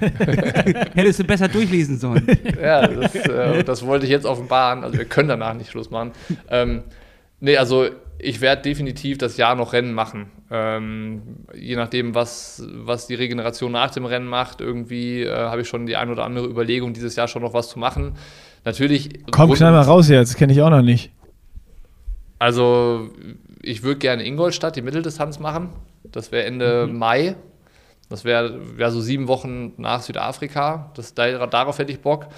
Hättest 0.94 1.18
du 1.18 1.24
besser 1.24 1.48
durchlesen 1.48 1.98
sollen. 1.98 2.26
ja, 2.60 2.86
das, 2.86 3.14
äh, 3.14 3.64
das, 3.64 3.84
wollte 3.84 4.04
ich 4.04 4.10
jetzt 4.10 4.26
offenbaren. 4.26 4.84
Also 4.84 4.96
wir 4.98 5.04
können 5.04 5.28
danach 5.28 5.54
nicht 5.54 5.70
Schluss 5.70 5.90
machen. 5.90 6.12
Ähm, 6.48 6.84
nee, 7.40 7.56
also 7.56 7.86
ich 8.18 8.40
werde 8.40 8.62
definitiv 8.62 9.18
das 9.18 9.36
Jahr 9.36 9.56
noch 9.56 9.72
Rennen 9.72 9.92
machen. 9.92 10.30
Ähm, 10.50 11.22
je 11.54 11.74
nachdem, 11.74 12.14
was, 12.14 12.62
was 12.72 13.08
die 13.08 13.14
Regeneration 13.14 13.72
nach 13.72 13.90
dem 13.90 14.04
Rennen 14.04 14.28
macht, 14.28 14.60
irgendwie 14.60 15.22
äh, 15.22 15.34
habe 15.34 15.62
ich 15.62 15.68
schon 15.68 15.86
die 15.86 15.96
ein 15.96 16.10
oder 16.10 16.24
andere 16.24 16.46
Überlegung, 16.46 16.92
dieses 16.94 17.16
Jahr 17.16 17.26
schon 17.26 17.42
noch 17.42 17.52
was 17.52 17.68
zu 17.68 17.78
machen. 17.78 18.12
Natürlich. 18.64 19.10
Komm, 19.32 19.52
knall 19.52 19.72
mal 19.72 19.82
raus 19.82 20.08
jetzt, 20.08 20.36
kenne 20.36 20.52
ich 20.52 20.62
auch 20.62 20.70
noch 20.70 20.82
nicht. 20.82 21.10
Also, 22.38 23.10
ich 23.66 23.82
würde 23.82 23.98
gerne 23.98 24.24
Ingolstadt 24.24 24.76
die 24.76 24.82
Mitteldistanz 24.82 25.38
machen. 25.38 25.70
Das 26.04 26.32
wäre 26.32 26.44
Ende 26.44 26.86
mhm. 26.86 26.98
Mai. 26.98 27.36
Das 28.08 28.24
wäre 28.24 28.78
wär 28.78 28.90
so 28.92 29.00
sieben 29.00 29.26
Wochen 29.26 29.72
nach 29.76 30.00
Südafrika. 30.00 30.92
Das, 30.94 31.14
darauf 31.14 31.78
hätte 31.78 31.90
ich 31.90 32.00
Bock. 32.00 32.28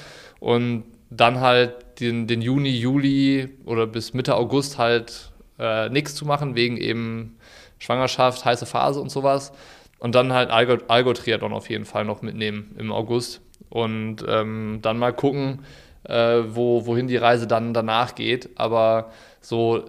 Und 0.41 0.85
dann 1.11 1.41
halt 1.41 2.01
den, 2.01 2.27
den 2.27 2.41
Juni, 2.41 2.71
Juli 2.71 3.51
oder 3.65 3.87
bis 3.87 4.15
Mitte 4.15 4.37
August 4.37 4.79
halt 4.79 5.31
äh, 5.59 5.89
nichts 5.91 6.15
zu 6.15 6.25
machen, 6.25 6.55
wegen 6.55 6.77
eben 6.77 7.37
Schwangerschaft, 7.79 8.45
heiße 8.45 8.67
Phase 8.67 9.01
und 9.01 9.11
sowas. 9.11 9.53
Und 9.99 10.15
dann 10.15 10.33
halt 10.33 10.51
Algo-Triathlon 10.51 11.53
auf 11.53 11.69
jeden 11.69 11.85
Fall 11.85 12.05
noch 12.05 12.23
mitnehmen 12.23 12.75
im 12.79 12.93
August. 12.93 13.43
Und 13.69 14.25
ähm, 14.27 14.79
dann 14.81 14.99
mal 14.99 15.13
gucken, 15.13 15.65
äh, 16.05 16.41
wo, 16.49 16.87
wohin 16.87 17.09
die 17.09 17.17
Reise 17.17 17.47
dann 17.47 17.75
danach 17.75 18.15
geht. 18.15 18.51
Aber 18.57 19.11
so 19.41 19.85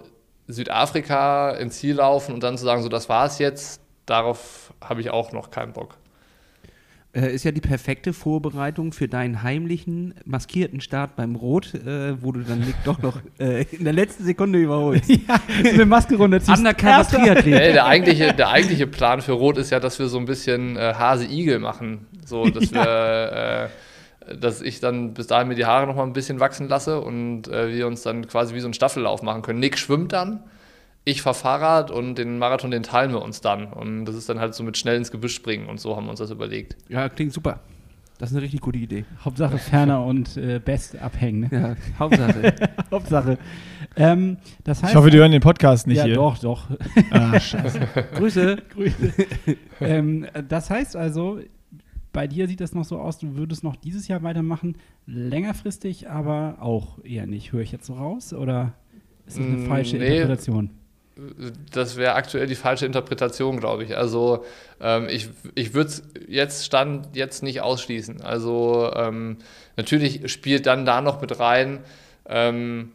Südafrika 0.52 1.50
ins 1.52 1.78
Ziel 1.78 1.96
laufen 1.96 2.34
und 2.34 2.42
dann 2.42 2.58
zu 2.58 2.64
sagen, 2.64 2.82
so 2.82 2.88
das 2.88 3.08
war 3.08 3.26
es 3.26 3.38
jetzt, 3.38 3.80
darauf 4.06 4.72
habe 4.80 5.00
ich 5.00 5.10
auch 5.10 5.32
noch 5.32 5.50
keinen 5.50 5.72
Bock. 5.72 5.96
Äh, 7.12 7.34
ist 7.34 7.42
ja 7.42 7.50
die 7.50 7.60
perfekte 7.60 8.12
Vorbereitung 8.12 8.92
für 8.92 9.08
deinen 9.08 9.42
heimlichen, 9.42 10.14
maskierten 10.24 10.80
Start 10.80 11.16
beim 11.16 11.34
Rot, 11.34 11.74
äh, 11.74 12.22
wo 12.22 12.30
du 12.30 12.40
dann 12.40 12.60
Nick 12.60 12.76
doch 12.84 13.02
noch 13.02 13.18
äh, 13.40 13.64
in 13.72 13.82
der 13.82 13.92
letzten 13.92 14.24
Sekunde 14.24 14.60
überholst. 14.60 15.08
ja, 15.08 15.40
eine 15.58 15.86
Maske 15.86 16.14
runterziehst. 16.14 16.56
Undercover 16.56 17.08
Triathlet. 17.08 17.58
Hey, 17.58 17.72
der, 17.72 17.86
eigentliche, 17.86 18.32
der 18.32 18.50
eigentliche 18.50 18.86
Plan 18.86 19.22
für 19.22 19.32
Rot 19.32 19.58
ist 19.58 19.70
ja, 19.70 19.80
dass 19.80 19.98
wir 19.98 20.06
so 20.06 20.18
ein 20.18 20.24
bisschen 20.24 20.76
äh, 20.76 20.94
Hase-Igel 20.96 21.58
machen. 21.58 22.06
So, 22.24 22.48
dass 22.48 22.70
ja. 22.70 22.84
wir 22.84 23.32
äh, 23.64 23.68
dass 24.38 24.62
ich 24.62 24.80
dann 24.80 25.14
bis 25.14 25.26
dahin 25.26 25.48
mir 25.48 25.54
die 25.54 25.66
Haare 25.66 25.86
noch 25.86 25.96
mal 25.96 26.04
ein 26.04 26.12
bisschen 26.12 26.40
wachsen 26.40 26.68
lasse 26.68 27.00
und 27.00 27.48
äh, 27.48 27.72
wir 27.72 27.86
uns 27.86 28.02
dann 28.02 28.26
quasi 28.26 28.54
wie 28.54 28.60
so 28.60 28.66
einen 28.66 28.74
Staffellauf 28.74 29.22
machen 29.22 29.42
können. 29.42 29.60
Nick 29.60 29.78
schwimmt 29.78 30.12
dann, 30.12 30.44
ich 31.04 31.22
fahre 31.22 31.34
Fahrrad 31.34 31.90
und 31.90 32.16
den 32.16 32.38
Marathon, 32.38 32.70
den 32.70 32.82
teilen 32.82 33.12
wir 33.12 33.22
uns 33.22 33.40
dann. 33.40 33.72
Und 33.72 34.04
das 34.04 34.14
ist 34.14 34.28
dann 34.28 34.40
halt 34.40 34.54
so 34.54 34.62
mit 34.62 34.76
schnell 34.76 34.96
ins 34.96 35.10
Gebüsch 35.10 35.34
springen 35.34 35.68
und 35.68 35.80
so 35.80 35.96
haben 35.96 36.04
wir 36.04 36.10
uns 36.10 36.20
das 36.20 36.30
überlegt. 36.30 36.76
Ja, 36.88 37.08
klingt 37.08 37.32
super. 37.32 37.60
Das 38.20 38.30
ist 38.30 38.36
eine 38.36 38.44
richtig 38.44 38.60
gute 38.60 38.78
Idee. 38.78 39.06
Hauptsache 39.24 39.56
Ferner 39.56 40.04
und 40.04 40.36
äh, 40.36 40.60
Best 40.62 40.94
abhängen. 41.00 41.40
Ne? 41.40 41.48
Ja, 41.50 41.98
Hauptsache. 41.98 42.54
Hauptsache. 42.90 43.38
Ähm, 43.96 44.36
das 44.62 44.82
heißt, 44.82 44.92
ich 44.92 44.96
hoffe, 44.98 45.10
die 45.10 45.16
hören 45.16 45.32
den 45.32 45.40
Podcast 45.40 45.86
nicht 45.86 45.96
ja, 45.96 46.04
hier. 46.04 46.16
Doch, 46.16 46.36
doch. 46.36 46.68
Ah, 47.10 47.40
scheiße. 47.40 47.80
Grüße. 48.16 48.56
Grüße. 48.74 49.12
ähm, 49.80 50.26
das 50.50 50.68
heißt 50.68 50.96
also, 50.96 51.40
bei 52.12 52.26
dir 52.26 52.48
sieht 52.48 52.60
das 52.60 52.74
noch 52.74 52.84
so 52.84 52.98
aus, 52.98 53.18
du 53.18 53.36
würdest 53.36 53.62
noch 53.64 53.76
dieses 53.76 54.08
Jahr 54.08 54.22
weitermachen, 54.22 54.76
längerfristig, 55.06 56.08
aber 56.08 56.58
auch 56.60 57.02
eher 57.04 57.26
nicht. 57.26 57.52
Höre 57.52 57.62
ich 57.62 57.72
jetzt 57.72 57.86
so 57.86 57.94
raus 57.94 58.32
oder 58.32 58.74
ist 59.26 59.38
das 59.38 59.44
eine 59.44 59.56
mm, 59.58 59.66
falsche 59.66 59.96
nee, 59.96 60.06
Interpretation? 60.06 60.70
Das 61.72 61.96
wäre 61.96 62.14
aktuell 62.14 62.46
die 62.46 62.54
falsche 62.54 62.86
Interpretation, 62.86 63.60
glaube 63.60 63.84
ich. 63.84 63.96
Also 63.96 64.44
ähm, 64.80 65.06
ich, 65.08 65.28
ich 65.54 65.74
würde 65.74 65.90
es 65.90 66.02
jetzt 66.28 66.64
Stand 66.64 67.14
jetzt 67.14 67.42
nicht 67.42 67.60
ausschließen. 67.60 68.22
Also 68.22 68.90
ähm, 68.94 69.38
natürlich 69.76 70.32
spielt 70.32 70.66
dann 70.66 70.86
da 70.86 71.00
noch 71.00 71.20
mit 71.20 71.38
rein, 71.38 71.80
ähm, 72.26 72.92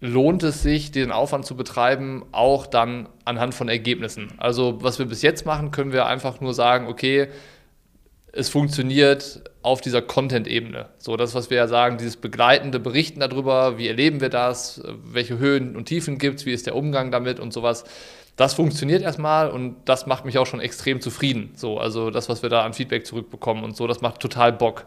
lohnt 0.00 0.42
es 0.44 0.62
sich, 0.62 0.92
den 0.92 1.10
Aufwand 1.10 1.44
zu 1.44 1.56
betreiben, 1.56 2.24
auch 2.30 2.66
dann 2.66 3.08
anhand 3.24 3.54
von 3.54 3.68
Ergebnissen. 3.68 4.28
Also 4.38 4.82
was 4.82 4.98
wir 4.98 5.06
bis 5.06 5.22
jetzt 5.22 5.44
machen, 5.44 5.70
können 5.70 5.92
wir 5.92 6.06
einfach 6.06 6.40
nur 6.40 6.54
sagen, 6.54 6.86
okay, 6.86 7.28
es 8.32 8.48
funktioniert 8.48 9.42
auf 9.62 9.80
dieser 9.80 10.02
Content-Ebene. 10.02 10.86
So, 10.98 11.16
das, 11.16 11.34
was 11.34 11.50
wir 11.50 11.56
ja 11.56 11.68
sagen, 11.68 11.98
dieses 11.98 12.16
begleitende 12.16 12.78
Berichten 12.78 13.20
darüber, 13.20 13.78
wie 13.78 13.88
erleben 13.88 14.20
wir 14.20 14.28
das, 14.28 14.82
welche 15.04 15.38
Höhen 15.38 15.76
und 15.76 15.86
Tiefen 15.86 16.18
gibt 16.18 16.40
es, 16.40 16.46
wie 16.46 16.52
ist 16.52 16.66
der 16.66 16.76
Umgang 16.76 17.10
damit 17.10 17.40
und 17.40 17.52
sowas. 17.52 17.84
Das 18.36 18.54
funktioniert 18.54 19.02
erstmal 19.02 19.50
und 19.50 19.76
das 19.84 20.06
macht 20.06 20.24
mich 20.24 20.38
auch 20.38 20.46
schon 20.46 20.60
extrem 20.60 21.00
zufrieden. 21.00 21.50
So, 21.56 21.78
also 21.78 22.10
das, 22.10 22.28
was 22.28 22.42
wir 22.42 22.50
da 22.50 22.64
an 22.64 22.72
Feedback 22.72 23.04
zurückbekommen 23.04 23.64
und 23.64 23.76
so, 23.76 23.86
das 23.86 24.00
macht 24.00 24.20
total 24.20 24.52
Bock. 24.52 24.86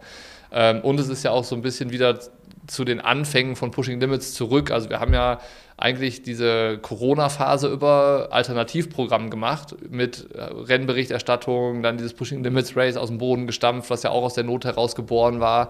Ähm, 0.51 0.81
und 0.81 0.99
es 0.99 1.09
ist 1.09 1.23
ja 1.23 1.31
auch 1.31 1.43
so 1.43 1.55
ein 1.55 1.61
bisschen 1.61 1.91
wieder 1.91 2.19
zu 2.67 2.85
den 2.85 3.01
Anfängen 3.01 3.55
von 3.55 3.71
Pushing 3.71 3.99
Limits 3.99 4.33
zurück. 4.33 4.71
Also 4.71 4.89
wir 4.89 4.99
haben 4.99 5.13
ja 5.13 5.39
eigentlich 5.81 6.21
diese 6.21 6.77
Corona-Phase 6.77 7.67
über 7.67 8.27
Alternativprogramm 8.29 9.31
gemacht 9.31 9.75
mit 9.89 10.27
äh, 10.31 10.41
Rennberichterstattung, 10.41 11.81
dann 11.81 11.97
dieses 11.97 12.13
Pushing 12.13 12.43
Limits 12.43 12.77
Race 12.77 12.97
aus 12.97 13.09
dem 13.09 13.17
Boden 13.17 13.47
gestampft, 13.47 13.89
was 13.89 14.03
ja 14.03 14.11
auch 14.11 14.21
aus 14.23 14.35
der 14.35 14.43
Not 14.43 14.63
heraus 14.63 14.95
geboren 14.95 15.39
war 15.39 15.69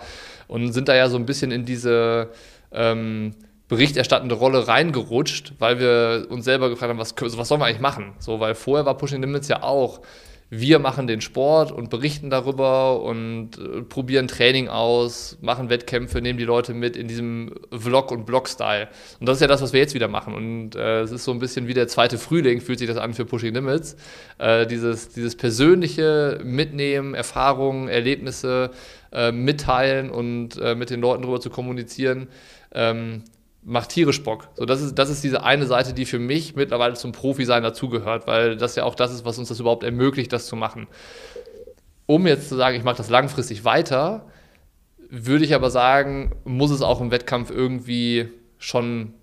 und 0.49 0.73
sind 0.73 0.89
da 0.89 0.95
ja 0.95 1.07
so 1.07 1.15
ein 1.15 1.25
bisschen 1.25 1.51
in 1.51 1.63
diese 1.63 2.29
ähm, 2.73 3.35
berichterstattende 3.69 4.35
Rolle 4.35 4.67
reingerutscht, 4.67 5.53
weil 5.59 5.79
wir 5.79 6.27
uns 6.29 6.43
selber 6.43 6.67
gefragt 6.69 6.89
haben, 6.89 6.99
was, 6.99 7.15
was 7.17 7.47
sollen 7.47 7.61
wir 7.61 7.67
eigentlich 7.67 7.79
machen? 7.79 8.11
So, 8.19 8.41
weil 8.41 8.53
vorher 8.53 8.85
war 8.85 8.97
Pushing 8.97 9.21
Limits 9.21 9.47
ja 9.47 9.63
auch 9.63 10.01
wir 10.53 10.79
machen 10.79 11.07
den 11.07 11.21
Sport 11.21 11.71
und 11.71 11.89
berichten 11.89 12.29
darüber 12.29 13.01
und 13.01 13.57
äh, 13.57 13.83
probieren 13.83 14.27
Training 14.27 14.67
aus, 14.67 15.37
machen 15.39 15.69
Wettkämpfe, 15.69 16.21
nehmen 16.21 16.37
die 16.37 16.43
Leute 16.43 16.73
mit 16.73 16.97
in 16.97 17.07
diesem 17.07 17.55
Vlog- 17.71 18.11
und 18.11 18.25
Blog-Style. 18.25 18.89
Und 19.21 19.29
das 19.29 19.37
ist 19.37 19.41
ja 19.41 19.47
das, 19.47 19.61
was 19.61 19.71
wir 19.71 19.79
jetzt 19.79 19.93
wieder 19.93 20.09
machen. 20.09 20.33
Und 20.33 20.75
äh, 20.75 21.03
es 21.03 21.11
ist 21.11 21.23
so 21.23 21.31
ein 21.31 21.39
bisschen 21.39 21.69
wie 21.69 21.73
der 21.73 21.87
zweite 21.87 22.17
Frühling, 22.17 22.59
fühlt 22.59 22.79
sich 22.79 22.89
das 22.89 22.97
an 22.97 23.13
für 23.13 23.23
Pushing 23.23 23.53
Limits. 23.53 23.95
Äh, 24.39 24.67
dieses, 24.67 25.07
dieses 25.07 25.37
persönliche 25.37 26.41
Mitnehmen, 26.43 27.13
Erfahrungen, 27.13 27.87
Erlebnisse 27.87 28.71
äh, 29.13 29.31
mitteilen 29.31 30.09
und 30.09 30.57
äh, 30.57 30.75
mit 30.75 30.89
den 30.89 30.99
Leuten 30.99 31.21
darüber 31.21 31.39
zu 31.39 31.49
kommunizieren. 31.49 32.27
Ähm, 32.73 33.23
macht 33.63 33.89
tierisch 33.89 34.23
Bock. 34.23 34.49
So, 34.55 34.65
das, 34.65 34.81
ist, 34.81 34.95
das 34.95 35.09
ist 35.09 35.23
diese 35.23 35.43
eine 35.43 35.65
Seite, 35.65 35.93
die 35.93 36.05
für 36.05 36.19
mich 36.19 36.55
mittlerweile 36.55 36.95
zum 36.95 37.11
Profi-Sein 37.11 37.63
dazugehört, 37.63 38.27
weil 38.27 38.57
das 38.57 38.75
ja 38.75 38.83
auch 38.83 38.95
das 38.95 39.13
ist, 39.13 39.25
was 39.25 39.37
uns 39.37 39.49
das 39.49 39.59
überhaupt 39.59 39.83
ermöglicht, 39.83 40.33
das 40.33 40.47
zu 40.47 40.55
machen. 40.55 40.87
Um 42.07 42.27
jetzt 42.27 42.49
zu 42.49 42.55
sagen, 42.55 42.75
ich 42.75 42.83
mache 42.83 42.97
das 42.97 43.09
langfristig 43.09 43.63
weiter, 43.63 44.25
würde 45.09 45.45
ich 45.45 45.53
aber 45.53 45.69
sagen, 45.69 46.31
muss 46.45 46.71
es 46.71 46.81
auch 46.81 47.01
im 47.01 47.11
Wettkampf 47.11 47.51
irgendwie 47.51 48.29
schon, 48.57 49.13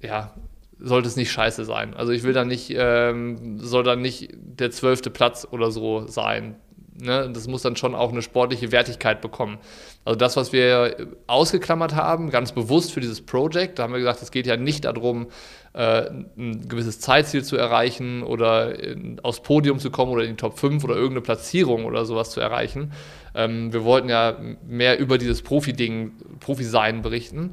ja, 0.00 0.34
sollte 0.78 1.08
es 1.08 1.16
nicht 1.16 1.30
scheiße 1.30 1.64
sein. 1.64 1.94
Also 1.94 2.12
ich 2.12 2.22
will 2.22 2.32
da 2.32 2.44
nicht, 2.44 2.72
ähm, 2.74 3.58
soll 3.58 3.84
da 3.84 3.96
nicht 3.96 4.30
der 4.34 4.70
zwölfte 4.70 5.10
Platz 5.10 5.46
oder 5.50 5.70
so 5.70 6.06
sein. 6.06 6.56
Ne? 7.00 7.30
Das 7.32 7.46
muss 7.48 7.62
dann 7.62 7.76
schon 7.76 7.94
auch 7.94 8.10
eine 8.10 8.22
sportliche 8.22 8.72
Wertigkeit 8.72 9.20
bekommen. 9.20 9.58
Also 10.04 10.16
das, 10.16 10.36
was 10.36 10.52
wir 10.52 11.08
ausgeklammert 11.26 11.94
haben, 11.94 12.30
ganz 12.30 12.52
bewusst 12.52 12.92
für 12.92 13.00
dieses 13.00 13.20
Projekt, 13.20 13.78
da 13.78 13.84
haben 13.84 13.92
wir 13.92 13.98
gesagt, 13.98 14.22
es 14.22 14.30
geht 14.30 14.46
ja 14.46 14.56
nicht 14.56 14.84
darum, 14.84 15.28
äh, 15.72 16.10
ein 16.36 16.68
gewisses 16.68 17.00
Zeitziel 17.00 17.44
zu 17.44 17.56
erreichen 17.56 18.22
oder 18.22 18.74
aufs 19.22 19.42
Podium 19.42 19.78
zu 19.78 19.90
kommen 19.90 20.12
oder 20.12 20.24
in 20.24 20.30
die 20.30 20.36
Top 20.36 20.58
5 20.58 20.82
oder 20.84 20.94
irgendeine 20.94 21.20
Platzierung 21.20 21.84
oder 21.84 22.04
sowas 22.04 22.30
zu 22.30 22.40
erreichen. 22.40 22.92
Ähm, 23.34 23.72
wir 23.72 23.84
wollten 23.84 24.08
ja 24.08 24.36
mehr 24.66 24.98
über 24.98 25.18
dieses 25.18 25.42
Profi-Ding, 25.42 26.12
Profi-Sein 26.40 27.02
berichten. 27.02 27.52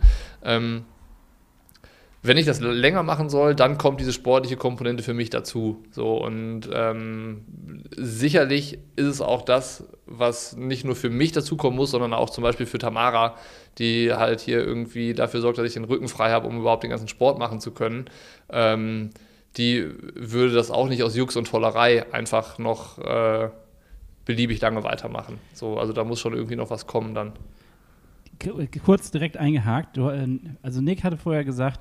Wenn 2.28 2.36
ich 2.36 2.45
das 2.45 2.59
länger 2.59 3.03
machen 3.03 3.30
soll, 3.30 3.55
dann 3.55 3.78
kommt 3.78 4.01
diese 4.01 4.11
sportliche 4.11 4.57
Komponente 4.57 5.01
für 5.01 5.13
mich 5.13 5.30
dazu. 5.30 5.82
So 5.91 6.17
und 6.17 6.69
ähm, 6.73 7.45
sicherlich 7.95 8.80
ist 8.97 9.05
es 9.05 9.21
auch 9.21 9.43
das, 9.43 9.86
was 10.05 10.57
nicht 10.57 10.84
nur 10.84 10.97
für 10.97 11.09
mich 11.09 11.32
dazukommen 11.32 11.78
muss, 11.78 11.91
sondern 11.91 12.13
auch 12.13 12.30
zum 12.30 12.43
Beispiel 12.43 12.65
für 12.65 12.80
Tamara, 12.80 13.36
die 13.78 14.13
halt 14.13 14.41
hier 14.41 14.59
irgendwie 14.59 15.13
dafür 15.13 15.39
sorgt, 15.39 15.57
dass 15.57 15.65
ich 15.65 15.73
den 15.73 15.86
Rücken 15.86 16.09
frei 16.09 16.32
habe, 16.32 16.47
um 16.47 16.59
überhaupt 16.59 16.84
den 16.84 16.89
ganzen 16.89 17.07
Sport 17.07 17.39
machen 17.39 17.61
zu 17.61 17.71
können. 17.71 18.09
Ähm, 18.49 19.11
die 19.55 19.89
würde 20.13 20.53
das 20.53 20.69
auch 20.69 20.89
nicht 20.89 21.03
aus 21.03 21.15
Jux 21.15 21.38
und 21.38 21.47
Tollerei 21.47 22.11
einfach 22.13 22.57
noch 22.57 22.99
äh, 22.99 23.49
beliebig 24.25 24.59
lange 24.59 24.84
weitermachen. 24.84 25.39
So, 25.53 25.80
also 25.80 25.93
da 25.93 26.03
muss 26.03 26.19
schon 26.19 26.34
irgendwie 26.34 26.57
noch 26.57 26.69
was 26.69 26.88
kommen 26.88 27.15
dann. 27.15 27.32
Kurz 28.84 29.11
direkt 29.11 29.38
eingehakt. 29.38 29.97
Äh, 29.97 30.28
also 30.61 30.82
Nick 30.82 31.05
hatte 31.05 31.15
vorher 31.15 31.45
gesagt, 31.45 31.80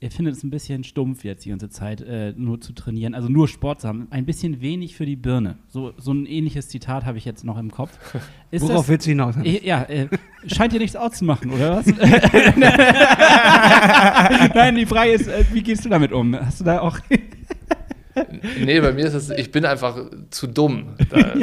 er 0.00 0.12
findet 0.12 0.36
es 0.36 0.44
ein 0.44 0.50
bisschen 0.50 0.84
stumpf 0.84 1.24
jetzt 1.24 1.44
die 1.44 1.50
ganze 1.50 1.70
Zeit 1.70 2.00
äh, 2.02 2.32
nur 2.36 2.60
zu 2.60 2.72
trainieren, 2.72 3.14
also 3.14 3.28
nur 3.28 3.48
Sport 3.48 3.80
zu 3.80 3.88
haben. 3.88 4.06
Ein 4.10 4.26
bisschen 4.26 4.60
wenig 4.60 4.94
für 4.94 5.06
die 5.06 5.16
Birne. 5.16 5.56
So, 5.68 5.92
so 5.96 6.12
ein 6.12 6.24
ähnliches 6.26 6.68
Zitat 6.68 7.04
habe 7.04 7.18
ich 7.18 7.24
jetzt 7.24 7.44
noch 7.44 7.58
im 7.58 7.72
Kopf. 7.72 7.98
Ist 8.52 8.62
Worauf 8.62 8.82
das, 8.82 8.88
willst 8.88 9.06
du 9.06 9.10
hinaus? 9.10 9.34
Äh, 9.42 9.66
ja, 9.66 9.82
äh, 9.82 10.06
scheint 10.46 10.72
dir 10.72 10.78
nichts 10.78 10.94
auszumachen, 10.94 11.50
oder 11.50 11.76
was? 11.76 11.86
Nein, 14.54 14.76
die 14.76 14.86
Frage 14.86 15.10
ist, 15.10 15.28
äh, 15.28 15.44
wie 15.52 15.62
gehst 15.62 15.84
du 15.84 15.90
damit 15.90 16.12
um? 16.12 16.34
Hast 16.34 16.60
du 16.60 16.64
da 16.64 16.80
auch. 16.80 16.98
nee, 18.58 18.80
bei 18.80 18.92
mir 18.92 19.04
ist 19.04 19.14
es, 19.14 19.30
ich 19.30 19.50
bin 19.50 19.66
einfach 19.66 19.98
zu 20.30 20.46
dumm. 20.46 20.94
Da, 21.10 21.18
ja. 21.18 21.34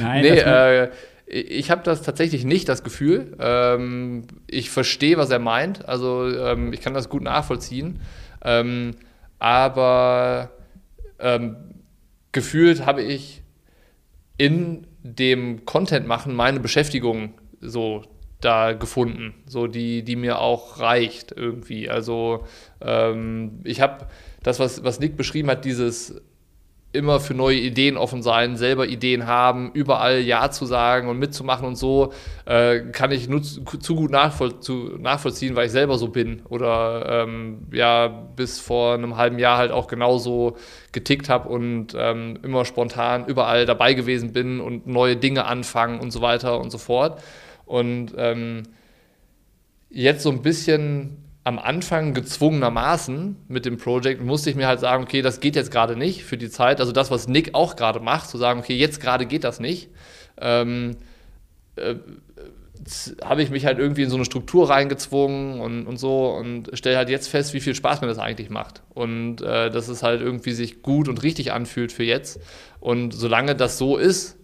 Nein, 0.00 0.22
nee, 0.22 0.38
äh, 0.38 0.88
ich 1.26 1.70
habe 1.70 1.82
das 1.82 2.02
tatsächlich 2.02 2.44
nicht, 2.44 2.68
das 2.68 2.84
Gefühl. 2.84 3.36
Ähm, 3.40 4.26
ich 4.46 4.70
verstehe, 4.70 5.16
was 5.16 5.30
er 5.30 5.40
meint. 5.40 5.88
Also 5.88 6.26
ähm, 6.28 6.72
ich 6.72 6.80
kann 6.80 6.94
das 6.94 7.08
gut 7.08 7.22
nachvollziehen. 7.22 8.00
Ähm, 8.44 8.92
aber 9.38 10.50
ähm, 11.18 11.56
gefühlt 12.30 12.86
habe 12.86 13.02
ich 13.02 13.42
in 14.38 14.86
dem 15.02 15.64
Content 15.64 16.06
machen 16.06 16.34
meine 16.34 16.60
Beschäftigung 16.60 17.34
so 17.60 18.04
da 18.40 18.72
gefunden, 18.72 19.34
so 19.46 19.66
die, 19.66 20.02
die 20.02 20.16
mir 20.16 20.38
auch 20.38 20.78
reicht 20.78 21.32
irgendwie. 21.32 21.88
Also 21.90 22.46
ähm, 22.80 23.60
ich 23.64 23.80
habe 23.80 24.06
das, 24.42 24.60
was, 24.60 24.84
was 24.84 25.00
Nick 25.00 25.16
beschrieben 25.16 25.50
hat, 25.50 25.64
dieses 25.64 26.20
immer 26.92 27.20
für 27.20 27.34
neue 27.34 27.58
Ideen 27.58 27.96
offen 27.96 28.22
sein, 28.22 28.56
selber 28.56 28.86
Ideen 28.86 29.26
haben, 29.26 29.70
überall 29.74 30.20
Ja 30.20 30.50
zu 30.50 30.66
sagen 30.66 31.08
und 31.08 31.18
mitzumachen 31.18 31.66
und 31.66 31.76
so, 31.76 32.12
äh, 32.46 32.80
kann 32.92 33.12
ich 33.12 33.28
nur 33.28 33.42
zu, 33.42 33.62
zu 33.62 33.94
gut 33.94 34.10
nachvoll 34.10 34.60
zu, 34.60 34.96
nachvollziehen, 34.98 35.56
weil 35.56 35.66
ich 35.66 35.72
selber 35.72 35.98
so 35.98 36.08
bin. 36.08 36.42
Oder 36.48 37.24
ähm, 37.24 37.66
ja, 37.72 38.08
bis 38.08 38.60
vor 38.60 38.94
einem 38.94 39.16
halben 39.16 39.38
Jahr 39.38 39.58
halt 39.58 39.72
auch 39.72 39.88
genauso 39.88 40.56
getickt 40.92 41.28
habe 41.28 41.48
und 41.48 41.94
ähm, 41.98 42.38
immer 42.42 42.64
spontan 42.64 43.26
überall 43.26 43.66
dabei 43.66 43.94
gewesen 43.94 44.32
bin 44.32 44.60
und 44.60 44.86
neue 44.86 45.16
Dinge 45.16 45.44
anfangen 45.44 46.00
und 46.00 46.10
so 46.10 46.22
weiter 46.22 46.58
und 46.60 46.70
so 46.70 46.78
fort. 46.78 47.22
Und 47.66 48.14
ähm, 48.16 48.62
jetzt 49.90 50.22
so 50.22 50.30
ein 50.30 50.42
bisschen 50.42 51.25
am 51.46 51.60
Anfang 51.60 52.12
gezwungenermaßen 52.12 53.36
mit 53.46 53.66
dem 53.66 53.76
Projekt 53.76 54.20
musste 54.20 54.50
ich 54.50 54.56
mir 54.56 54.66
halt 54.66 54.80
sagen, 54.80 55.04
okay, 55.04 55.22
das 55.22 55.38
geht 55.38 55.54
jetzt 55.54 55.70
gerade 55.70 55.94
nicht 55.94 56.24
für 56.24 56.36
die 56.36 56.50
Zeit. 56.50 56.80
Also 56.80 56.90
das, 56.90 57.12
was 57.12 57.28
Nick 57.28 57.54
auch 57.54 57.76
gerade 57.76 58.00
macht, 58.00 58.28
zu 58.28 58.36
sagen, 58.36 58.58
okay, 58.58 58.74
jetzt 58.74 59.00
gerade 59.00 59.26
geht 59.26 59.44
das 59.44 59.60
nicht. 59.60 59.88
Ähm, 60.40 60.96
äh, 61.76 61.94
habe 63.24 63.42
ich 63.42 63.50
mich 63.50 63.64
halt 63.64 63.78
irgendwie 63.78 64.02
in 64.02 64.10
so 64.10 64.16
eine 64.16 64.24
Struktur 64.24 64.70
reingezwungen 64.70 65.60
und, 65.60 65.86
und 65.86 65.98
so 65.98 66.30
und 66.32 66.70
stelle 66.72 66.96
halt 66.96 67.10
jetzt 67.10 67.28
fest, 67.28 67.54
wie 67.54 67.60
viel 67.60 67.76
Spaß 67.76 68.00
mir 68.00 68.08
das 68.08 68.18
eigentlich 68.18 68.50
macht. 68.50 68.82
Und 68.92 69.40
äh, 69.40 69.70
dass 69.70 69.86
es 69.86 70.02
halt 70.02 70.22
irgendwie 70.22 70.52
sich 70.52 70.82
gut 70.82 71.08
und 71.08 71.22
richtig 71.22 71.52
anfühlt 71.52 71.92
für 71.92 72.02
jetzt. 72.02 72.40
Und 72.80 73.14
solange 73.14 73.54
das 73.54 73.78
so 73.78 73.98
ist, 73.98 74.36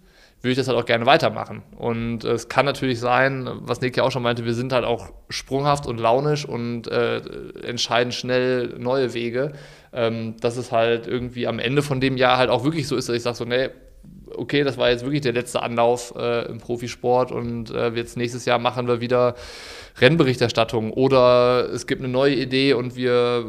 würde 0.43 0.51
ich 0.51 0.57
das 0.57 0.67
halt 0.67 0.77
auch 0.77 0.85
gerne 0.85 1.05
weitermachen. 1.05 1.63
Und 1.77 2.25
es 2.25 2.49
kann 2.49 2.65
natürlich 2.65 2.99
sein, 2.99 3.49
was 3.61 3.79
Nick 3.79 3.95
ja 3.95 4.03
auch 4.03 4.11
schon 4.11 4.23
meinte, 4.23 4.43
wir 4.43 4.53
sind 4.53 4.73
halt 4.73 4.83
auch 4.83 5.13
sprunghaft 5.29 5.87
und 5.87 5.99
launisch 5.99 6.45
und 6.45 6.87
äh, 6.89 7.21
entscheiden 7.63 8.11
schnell 8.11 8.75
neue 8.77 9.13
Wege. 9.13 9.53
Ähm, 9.93 10.35
dass 10.41 10.57
es 10.57 10.71
halt 10.71 11.05
irgendwie 11.05 11.45
am 11.45 11.59
Ende 11.59 11.83
von 11.83 12.01
dem 12.01 12.17
Jahr 12.17 12.37
halt 12.37 12.49
auch 12.49 12.63
wirklich 12.63 12.87
so 12.87 12.95
ist, 12.95 13.09
dass 13.09 13.15
ich 13.15 13.21
sage 13.21 13.37
so, 13.37 13.45
nee, 13.45 13.69
okay, 14.35 14.63
das 14.63 14.77
war 14.77 14.89
jetzt 14.89 15.03
wirklich 15.03 15.21
der 15.21 15.33
letzte 15.33 15.61
Anlauf 15.61 16.13
äh, 16.17 16.47
im 16.47 16.57
Profisport 16.57 17.31
und 17.31 17.69
äh, 17.69 17.89
jetzt 17.89 18.17
nächstes 18.17 18.45
Jahr 18.45 18.59
machen 18.59 18.87
wir 18.87 19.01
wieder 19.01 19.35
Rennberichterstattung 20.01 20.91
oder 20.91 21.69
es 21.71 21.87
gibt 21.87 22.01
eine 22.01 22.11
neue 22.11 22.35
Idee 22.35 22.73
und 22.73 22.95
wir 22.95 23.45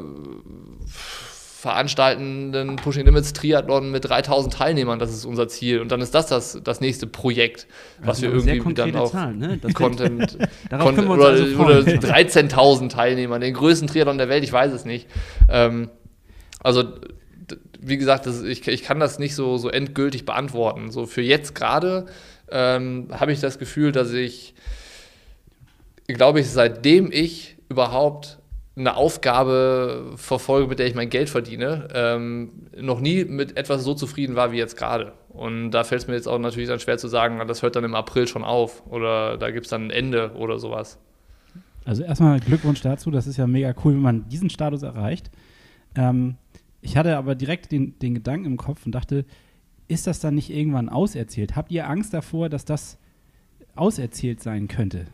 veranstalten 1.64 2.54
einen 2.54 2.76
Pushing 2.76 3.06
Limits 3.06 3.32
Triathlon 3.32 3.90
mit 3.90 4.06
3000 4.06 4.52
Teilnehmern, 4.52 4.98
das 4.98 5.10
ist 5.10 5.24
unser 5.24 5.48
Ziel. 5.48 5.80
Und 5.80 5.90
dann 5.90 6.02
ist 6.02 6.14
das 6.14 6.26
das, 6.26 6.60
das 6.62 6.82
nächste 6.82 7.06
Projekt, 7.06 7.66
was 8.02 8.20
wir 8.20 8.30
irgendwie 8.30 8.74
dann 8.74 8.94
auch 8.96 9.10
Zahlen, 9.10 9.38
ne? 9.38 9.58
Content, 9.72 10.36
Content 10.70 11.08
oder, 11.08 11.28
also 11.28 11.44
oder 11.56 11.78
13.000 11.78 12.90
Teilnehmer, 12.90 13.38
den 13.38 13.54
größten 13.54 13.88
Triathlon 13.88 14.18
der 14.18 14.28
Welt, 14.28 14.44
ich 14.44 14.52
weiß 14.52 14.72
es 14.72 14.84
nicht. 14.84 15.08
Ähm, 15.48 15.88
also 16.62 16.84
wie 17.80 17.96
gesagt, 17.96 18.26
das, 18.26 18.42
ich, 18.42 18.68
ich 18.68 18.82
kann 18.82 19.00
das 19.00 19.18
nicht 19.18 19.34
so, 19.34 19.56
so 19.56 19.70
endgültig 19.70 20.26
beantworten. 20.26 20.90
So 20.90 21.06
für 21.06 21.22
jetzt 21.22 21.54
gerade 21.54 22.04
ähm, 22.50 23.08
habe 23.10 23.32
ich 23.32 23.40
das 23.40 23.58
Gefühl, 23.58 23.90
dass 23.90 24.12
ich, 24.12 24.54
glaube 26.08 26.40
ich, 26.40 26.50
seitdem 26.50 27.10
ich 27.10 27.56
überhaupt 27.70 28.38
eine 28.76 28.96
Aufgabe 28.96 30.12
verfolge, 30.16 30.68
mit 30.68 30.78
der 30.80 30.86
ich 30.86 30.94
mein 30.94 31.08
Geld 31.08 31.30
verdiene, 31.30 31.88
ähm, 31.94 32.50
noch 32.76 33.00
nie 33.00 33.24
mit 33.24 33.56
etwas 33.56 33.84
so 33.84 33.94
zufrieden 33.94 34.34
war 34.34 34.50
wie 34.50 34.56
jetzt 34.56 34.76
gerade. 34.76 35.12
Und 35.28 35.70
da 35.70 35.84
fällt 35.84 36.02
es 36.02 36.08
mir 36.08 36.14
jetzt 36.14 36.26
auch 36.26 36.38
natürlich 36.38 36.68
dann 36.68 36.80
schwer 36.80 36.98
zu 36.98 37.06
sagen, 37.06 37.40
das 37.46 37.62
hört 37.62 37.76
dann 37.76 37.84
im 37.84 37.94
April 37.94 38.26
schon 38.26 38.42
auf 38.42 38.84
oder 38.86 39.38
da 39.38 39.50
gibt 39.50 39.66
es 39.66 39.70
dann 39.70 39.86
ein 39.86 39.90
Ende 39.90 40.32
oder 40.34 40.58
sowas. 40.58 40.98
Also 41.84 42.02
erstmal 42.02 42.40
Glückwunsch 42.40 42.80
dazu, 42.80 43.10
das 43.10 43.26
ist 43.26 43.36
ja 43.36 43.46
mega 43.46 43.74
cool, 43.84 43.94
wenn 43.94 44.00
man 44.00 44.28
diesen 44.28 44.50
Status 44.50 44.82
erreicht. 44.82 45.30
Ähm, 45.94 46.36
ich 46.80 46.96
hatte 46.96 47.16
aber 47.16 47.34
direkt 47.34 47.70
den, 47.72 47.98
den 48.00 48.14
Gedanken 48.14 48.46
im 48.46 48.56
Kopf 48.56 48.84
und 48.86 48.92
dachte, 48.92 49.24
ist 49.86 50.06
das 50.06 50.18
dann 50.18 50.34
nicht 50.34 50.50
irgendwann 50.50 50.88
auserzählt? 50.88 51.56
Habt 51.56 51.70
ihr 51.70 51.88
Angst 51.88 52.12
davor, 52.14 52.48
dass 52.48 52.64
das 52.64 52.98
auserzählt 53.76 54.42
sein 54.42 54.66
könnte? 54.66 55.06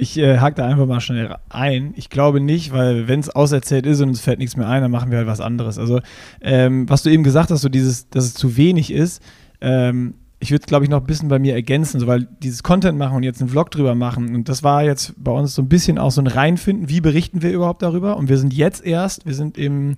Ich 0.00 0.16
äh, 0.16 0.38
hake 0.38 0.56
da 0.56 0.66
einfach 0.66 0.86
mal 0.86 1.00
schnell 1.00 1.36
ein. 1.50 1.92
Ich 1.94 2.08
glaube 2.08 2.40
nicht, 2.40 2.72
weil 2.72 3.06
wenn 3.06 3.20
es 3.20 3.28
auserzählt 3.28 3.84
ist 3.84 4.00
und 4.00 4.08
uns 4.08 4.20
fällt 4.20 4.38
nichts 4.38 4.56
mehr 4.56 4.66
ein, 4.66 4.80
dann 4.80 4.90
machen 4.90 5.10
wir 5.10 5.18
halt 5.18 5.26
was 5.26 5.42
anderes. 5.42 5.78
Also, 5.78 6.00
ähm, 6.40 6.88
was 6.88 7.02
du 7.02 7.10
eben 7.10 7.22
gesagt 7.22 7.50
hast, 7.50 7.60
so 7.60 7.68
dieses, 7.68 8.08
dass 8.08 8.24
es 8.24 8.32
zu 8.32 8.56
wenig 8.56 8.90
ist, 8.92 9.22
ähm, 9.60 10.14
ich 10.38 10.50
würde, 10.52 10.64
glaube 10.64 10.86
ich, 10.86 10.90
noch 10.90 11.00
ein 11.00 11.06
bisschen 11.06 11.28
bei 11.28 11.38
mir 11.38 11.52
ergänzen, 11.52 12.00
so, 12.00 12.06
weil 12.06 12.26
dieses 12.42 12.62
Content 12.62 12.96
machen 12.96 13.16
und 13.16 13.24
jetzt 13.24 13.42
einen 13.42 13.50
Vlog 13.50 13.70
drüber 13.70 13.94
machen, 13.94 14.34
und 14.34 14.48
das 14.48 14.62
war 14.62 14.82
jetzt 14.82 15.12
bei 15.22 15.32
uns 15.32 15.54
so 15.54 15.60
ein 15.60 15.68
bisschen 15.68 15.98
auch 15.98 16.10
so 16.10 16.22
ein 16.22 16.26
Reinfinden, 16.26 16.88
wie 16.88 17.02
berichten 17.02 17.42
wir 17.42 17.52
überhaupt 17.52 17.82
darüber? 17.82 18.16
Und 18.16 18.30
wir 18.30 18.38
sind 18.38 18.54
jetzt 18.54 18.82
erst, 18.82 19.26
wir 19.26 19.34
sind 19.34 19.58
im 19.58 19.96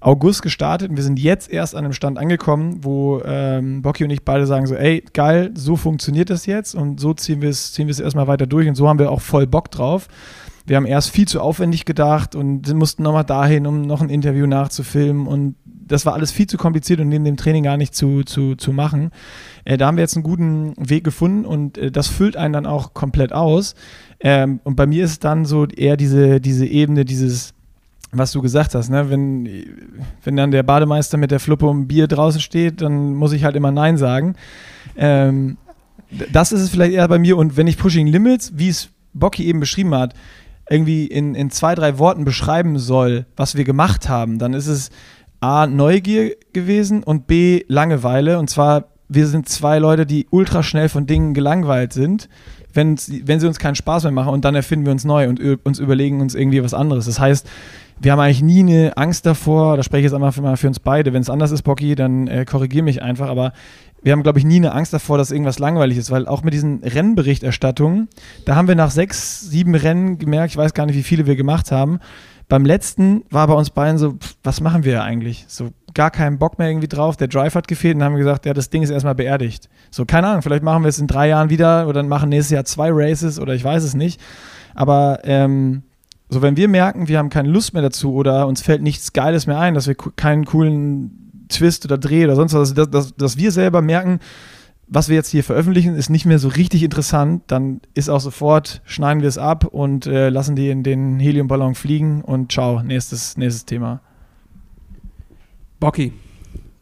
August 0.00 0.42
gestartet 0.42 0.90
und 0.90 0.96
wir 0.96 1.04
sind 1.04 1.18
jetzt 1.18 1.50
erst 1.50 1.74
an 1.74 1.84
einem 1.84 1.92
Stand 1.92 2.18
angekommen, 2.18 2.82
wo 2.82 3.20
ähm, 3.24 3.82
Bocky 3.82 4.04
und 4.04 4.10
ich 4.10 4.24
beide 4.24 4.46
sagen 4.46 4.66
so, 4.66 4.74
ey, 4.74 5.04
geil, 5.12 5.50
so 5.54 5.76
funktioniert 5.76 6.30
das 6.30 6.46
jetzt 6.46 6.74
und 6.74 7.00
so 7.00 7.12
ziehen 7.14 7.42
wir 7.42 7.50
es 7.50 7.72
ziehen 7.72 7.88
erstmal 7.88 8.26
weiter 8.26 8.46
durch 8.46 8.68
und 8.68 8.74
so 8.74 8.88
haben 8.88 8.98
wir 8.98 9.10
auch 9.10 9.20
voll 9.20 9.46
Bock 9.46 9.70
drauf. 9.70 10.08
Wir 10.66 10.76
haben 10.76 10.86
erst 10.86 11.10
viel 11.10 11.26
zu 11.26 11.40
aufwendig 11.40 11.84
gedacht 11.84 12.34
und 12.34 12.72
mussten 12.74 13.02
nochmal 13.02 13.24
dahin, 13.24 13.66
um 13.66 13.82
noch 13.82 14.00
ein 14.00 14.08
Interview 14.08 14.46
nachzufilmen 14.46 15.26
und 15.26 15.56
das 15.64 16.06
war 16.06 16.14
alles 16.14 16.30
viel 16.30 16.46
zu 16.46 16.56
kompliziert 16.56 17.00
und 17.00 17.08
neben 17.08 17.24
dem 17.24 17.36
Training 17.36 17.64
gar 17.64 17.76
nicht 17.76 17.94
zu, 17.94 18.22
zu, 18.22 18.54
zu 18.54 18.72
machen. 18.72 19.10
Äh, 19.64 19.76
da 19.76 19.86
haben 19.86 19.96
wir 19.96 20.02
jetzt 20.02 20.16
einen 20.16 20.22
guten 20.22 20.74
Weg 20.78 21.04
gefunden 21.04 21.44
und 21.44 21.76
äh, 21.76 21.90
das 21.90 22.06
füllt 22.06 22.36
einen 22.36 22.52
dann 22.52 22.66
auch 22.66 22.94
komplett 22.94 23.32
aus. 23.32 23.74
Ähm, 24.20 24.60
und 24.64 24.76
bei 24.76 24.86
mir 24.86 25.04
ist 25.04 25.10
es 25.10 25.18
dann 25.18 25.44
so 25.44 25.66
eher 25.66 25.96
diese, 25.96 26.40
diese 26.40 26.66
Ebene, 26.66 27.04
dieses 27.04 27.54
was 28.12 28.32
du 28.32 28.42
gesagt 28.42 28.74
hast, 28.74 28.90
ne? 28.90 29.08
wenn, 29.10 29.48
wenn 30.24 30.36
dann 30.36 30.50
der 30.50 30.62
Bademeister 30.62 31.16
mit 31.16 31.30
der 31.30 31.40
Fluppe 31.40 31.66
um 31.66 31.86
Bier 31.86 32.08
draußen 32.08 32.40
steht, 32.40 32.80
dann 32.80 33.14
muss 33.14 33.32
ich 33.32 33.44
halt 33.44 33.56
immer 33.56 33.70
Nein 33.70 33.96
sagen. 33.96 34.34
Ähm, 34.96 35.56
das 36.32 36.50
ist 36.50 36.60
es 36.60 36.70
vielleicht 36.70 36.92
eher 36.92 37.06
bei 37.06 37.18
mir. 37.18 37.36
Und 37.36 37.56
wenn 37.56 37.68
ich 37.68 37.78
Pushing 37.78 38.08
Limits, 38.08 38.52
wie 38.56 38.68
es 38.68 38.88
Bocky 39.14 39.46
eben 39.46 39.60
beschrieben 39.60 39.94
hat, 39.94 40.14
irgendwie 40.68 41.06
in, 41.06 41.34
in 41.34 41.50
zwei, 41.50 41.74
drei 41.74 41.98
Worten 41.98 42.24
beschreiben 42.24 42.78
soll, 42.78 43.26
was 43.36 43.56
wir 43.56 43.64
gemacht 43.64 44.08
haben, 44.08 44.38
dann 44.38 44.54
ist 44.54 44.66
es 44.66 44.90
A, 45.40 45.66
Neugier 45.66 46.34
gewesen 46.52 47.02
und 47.02 47.26
B, 47.26 47.62
Langeweile. 47.68 48.38
Und 48.38 48.50
zwar, 48.50 48.86
wir 49.08 49.26
sind 49.28 49.48
zwei 49.48 49.78
Leute, 49.78 50.04
die 50.04 50.26
ultra 50.30 50.62
schnell 50.62 50.88
von 50.88 51.06
Dingen 51.06 51.32
gelangweilt 51.32 51.92
sind 51.92 52.28
wenn, 52.72 52.96
wenn 53.24 53.40
sie 53.40 53.46
uns 53.46 53.58
keinen 53.58 53.74
Spaß 53.74 54.04
mehr 54.04 54.12
machen 54.12 54.32
und 54.32 54.44
dann 54.44 54.54
erfinden 54.54 54.86
wir 54.86 54.92
uns 54.92 55.04
neu 55.04 55.28
und 55.28 55.40
uns 55.64 55.78
überlegen 55.78 56.20
uns 56.20 56.34
irgendwie 56.34 56.62
was 56.62 56.74
anderes. 56.74 57.06
Das 57.06 57.18
heißt, 57.18 57.48
wir 58.00 58.12
haben 58.12 58.20
eigentlich 58.20 58.42
nie 58.42 58.60
eine 58.60 58.96
Angst 58.96 59.26
davor, 59.26 59.76
da 59.76 59.82
spreche 59.82 60.00
ich 60.00 60.04
jetzt 60.04 60.14
einmal 60.14 60.32
für, 60.32 60.56
für 60.56 60.66
uns 60.66 60.80
beide, 60.80 61.12
wenn 61.12 61.20
es 61.20 61.30
anders 61.30 61.50
ist, 61.50 61.62
Bocky, 61.62 61.94
dann 61.94 62.26
äh, 62.28 62.44
korrigier 62.46 62.82
mich 62.82 63.02
einfach, 63.02 63.28
aber 63.28 63.52
wir 64.02 64.12
haben, 64.12 64.22
glaube 64.22 64.38
ich, 64.38 64.46
nie 64.46 64.56
eine 64.56 64.72
Angst 64.72 64.94
davor, 64.94 65.18
dass 65.18 65.30
irgendwas 65.30 65.58
langweilig 65.58 65.98
ist, 65.98 66.10
weil 66.10 66.26
auch 66.26 66.42
mit 66.42 66.54
diesen 66.54 66.82
Rennberichterstattungen, 66.82 68.08
da 68.46 68.56
haben 68.56 68.68
wir 68.68 68.74
nach 68.74 68.90
sechs, 68.90 69.42
sieben 69.42 69.74
Rennen 69.74 70.18
gemerkt, 70.18 70.52
ich 70.52 70.56
weiß 70.56 70.72
gar 70.72 70.86
nicht, 70.86 70.96
wie 70.96 71.02
viele 71.02 71.26
wir 71.26 71.36
gemacht 71.36 71.70
haben. 71.70 71.98
Beim 72.48 72.64
letzten 72.64 73.22
war 73.30 73.46
bei 73.46 73.54
uns 73.54 73.70
beiden 73.70 73.98
so, 73.98 74.14
pff, 74.14 74.36
was 74.42 74.60
machen 74.60 74.84
wir 74.84 75.04
eigentlich? 75.04 75.44
So 75.46 75.68
gar 75.94 76.10
keinen 76.10 76.38
Bock 76.38 76.58
mehr 76.58 76.68
irgendwie 76.68 76.88
drauf. 76.88 77.16
Der 77.16 77.28
Drive 77.28 77.54
hat 77.54 77.68
gefehlt 77.68 77.96
und 77.96 78.02
haben 78.02 78.14
wir 78.14 78.24
gesagt, 78.24 78.46
ja, 78.46 78.54
das 78.54 78.70
Ding 78.70 78.82
ist 78.82 78.90
erstmal 78.90 79.14
beerdigt. 79.14 79.68
So, 79.90 80.04
keine 80.04 80.28
Ahnung, 80.28 80.42
vielleicht 80.42 80.64
machen 80.64 80.82
wir 80.82 80.88
es 80.88 80.98
in 80.98 81.06
drei 81.06 81.28
Jahren 81.28 81.50
wieder 81.50 81.84
oder 81.84 82.00
dann 82.00 82.08
machen 82.08 82.30
nächstes 82.30 82.52
Jahr 82.52 82.64
zwei 82.64 82.88
Races 82.90 83.38
oder 83.38 83.54
ich 83.54 83.62
weiß 83.62 83.84
es 83.84 83.94
nicht. 83.94 84.20
Aber 84.74 85.20
ähm, 85.24 85.82
so, 86.30 86.42
wenn 86.42 86.56
wir 86.56 86.68
merken, 86.68 87.08
wir 87.08 87.18
haben 87.18 87.28
keine 87.28 87.48
Lust 87.48 87.74
mehr 87.74 87.82
dazu 87.82 88.14
oder 88.14 88.46
uns 88.46 88.62
fällt 88.62 88.82
nichts 88.82 89.12
Geiles 89.12 89.46
mehr 89.48 89.58
ein, 89.58 89.74
dass 89.74 89.88
wir 89.88 89.96
keinen 89.96 90.44
coolen 90.44 91.44
Twist 91.48 91.84
oder 91.84 91.98
Dreh 91.98 92.24
oder 92.24 92.36
sonst 92.36 92.54
was, 92.54 92.72
dass, 92.72 92.88
dass, 92.88 93.14
dass 93.16 93.36
wir 93.36 93.50
selber 93.50 93.82
merken, 93.82 94.20
was 94.86 95.08
wir 95.08 95.16
jetzt 95.16 95.30
hier 95.30 95.44
veröffentlichen, 95.44 95.96
ist 95.96 96.08
nicht 96.08 96.26
mehr 96.26 96.38
so 96.38 96.48
richtig 96.48 96.84
interessant, 96.84 97.42
dann 97.48 97.80
ist 97.94 98.08
auch 98.08 98.20
sofort, 98.20 98.80
schneiden 98.84 99.22
wir 99.22 99.28
es 99.28 99.38
ab 99.38 99.64
und 99.64 100.06
äh, 100.06 100.30
lassen 100.30 100.56
die 100.56 100.70
in 100.70 100.82
den 100.82 101.18
Heliumballon 101.18 101.74
fliegen 101.74 102.22
und 102.22 102.52
ciao, 102.52 102.82
nächstes, 102.82 103.36
nächstes 103.36 103.64
Thema. 103.64 104.00
Bocky, 105.80 106.12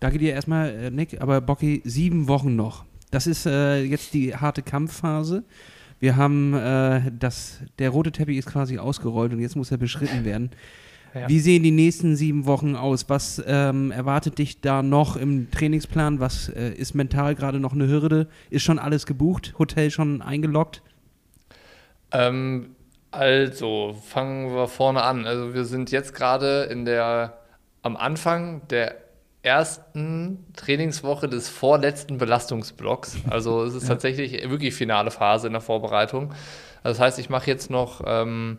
danke 0.01 0.18
dir 0.18 0.32
erstmal, 0.32 0.70
äh, 0.70 0.90
Nick, 0.90 1.20
aber 1.20 1.40
Bocky, 1.40 1.82
sieben 1.84 2.28
Wochen 2.28 2.55
noch. 2.55 2.84
Das 3.11 3.26
ist 3.26 3.46
äh, 3.46 3.82
jetzt 3.82 4.12
die 4.12 4.34
harte 4.36 4.62
Kampfphase. 4.62 5.44
Wir 6.01 6.16
haben 6.16 6.55
äh, 6.55 7.11
das, 7.18 7.61
der 7.78 7.90
rote 7.90 8.12
Teppich 8.12 8.38
ist 8.38 8.46
quasi 8.46 8.78
ausgerollt 8.78 9.32
und 9.32 9.40
jetzt 9.40 9.57
muss 9.57 9.70
er 9.70 9.78
beschritten 9.78 10.24
werden. 10.24 10.51
Ja. 11.14 11.26
Wie 11.26 11.40
sehen 11.40 11.62
die 11.62 11.70
nächsten 11.70 12.16
sieben 12.16 12.44
Wochen 12.44 12.76
aus? 12.76 13.09
Was 13.09 13.42
ähm, 13.46 13.90
erwartet 13.90 14.38
dich 14.38 14.61
da 14.61 14.82
noch 14.82 15.16
im 15.16 15.51
Trainingsplan? 15.51 16.20
Was 16.20 16.51
äh, 16.51 16.70
ist 16.72 16.94
mental 16.94 17.34
gerade 17.34 17.61
noch 17.61 17.72
eine 17.72 17.88
Hürde? 17.88 18.28
Ist 18.51 18.62
schon 18.62 18.78
alles 18.78 19.07
gebucht? 19.07 19.55
Hotel 19.59 19.90
schon 19.90 20.20
eingeloggt? 20.20 20.82
Ähm, 22.12 22.76
also, 23.11 23.96
fangen 24.05 24.55
wir 24.55 24.68
vorne 24.68 25.03
an. 25.03 25.26
Also, 25.26 25.55
wir 25.55 25.64
sind 25.64 25.90
jetzt 25.90 26.14
gerade 26.14 26.64
in 26.64 26.84
der, 26.84 27.38
am 27.82 27.96
Anfang 27.96 28.68
der 28.68 28.96
ersten 29.43 30.45
Trainingswoche 30.57 31.28
des 31.28 31.49
vorletzten 31.49 32.18
Belastungsblocks. 32.18 33.18
Also 33.30 33.64
es 33.64 33.74
ist 33.74 33.84
ja. 33.84 33.91
tatsächlich 33.91 34.49
wirklich 34.51 34.74
finale 34.74 35.11
Phase 35.11 35.47
in 35.47 35.53
der 35.53 35.62
Vorbereitung. 35.62 36.32
Also 36.82 36.99
das 36.99 37.01
heißt, 37.01 37.18
ich 37.18 37.28
mache 37.28 37.49
jetzt 37.49 37.70
noch 37.70 38.03
ähm, 38.07 38.59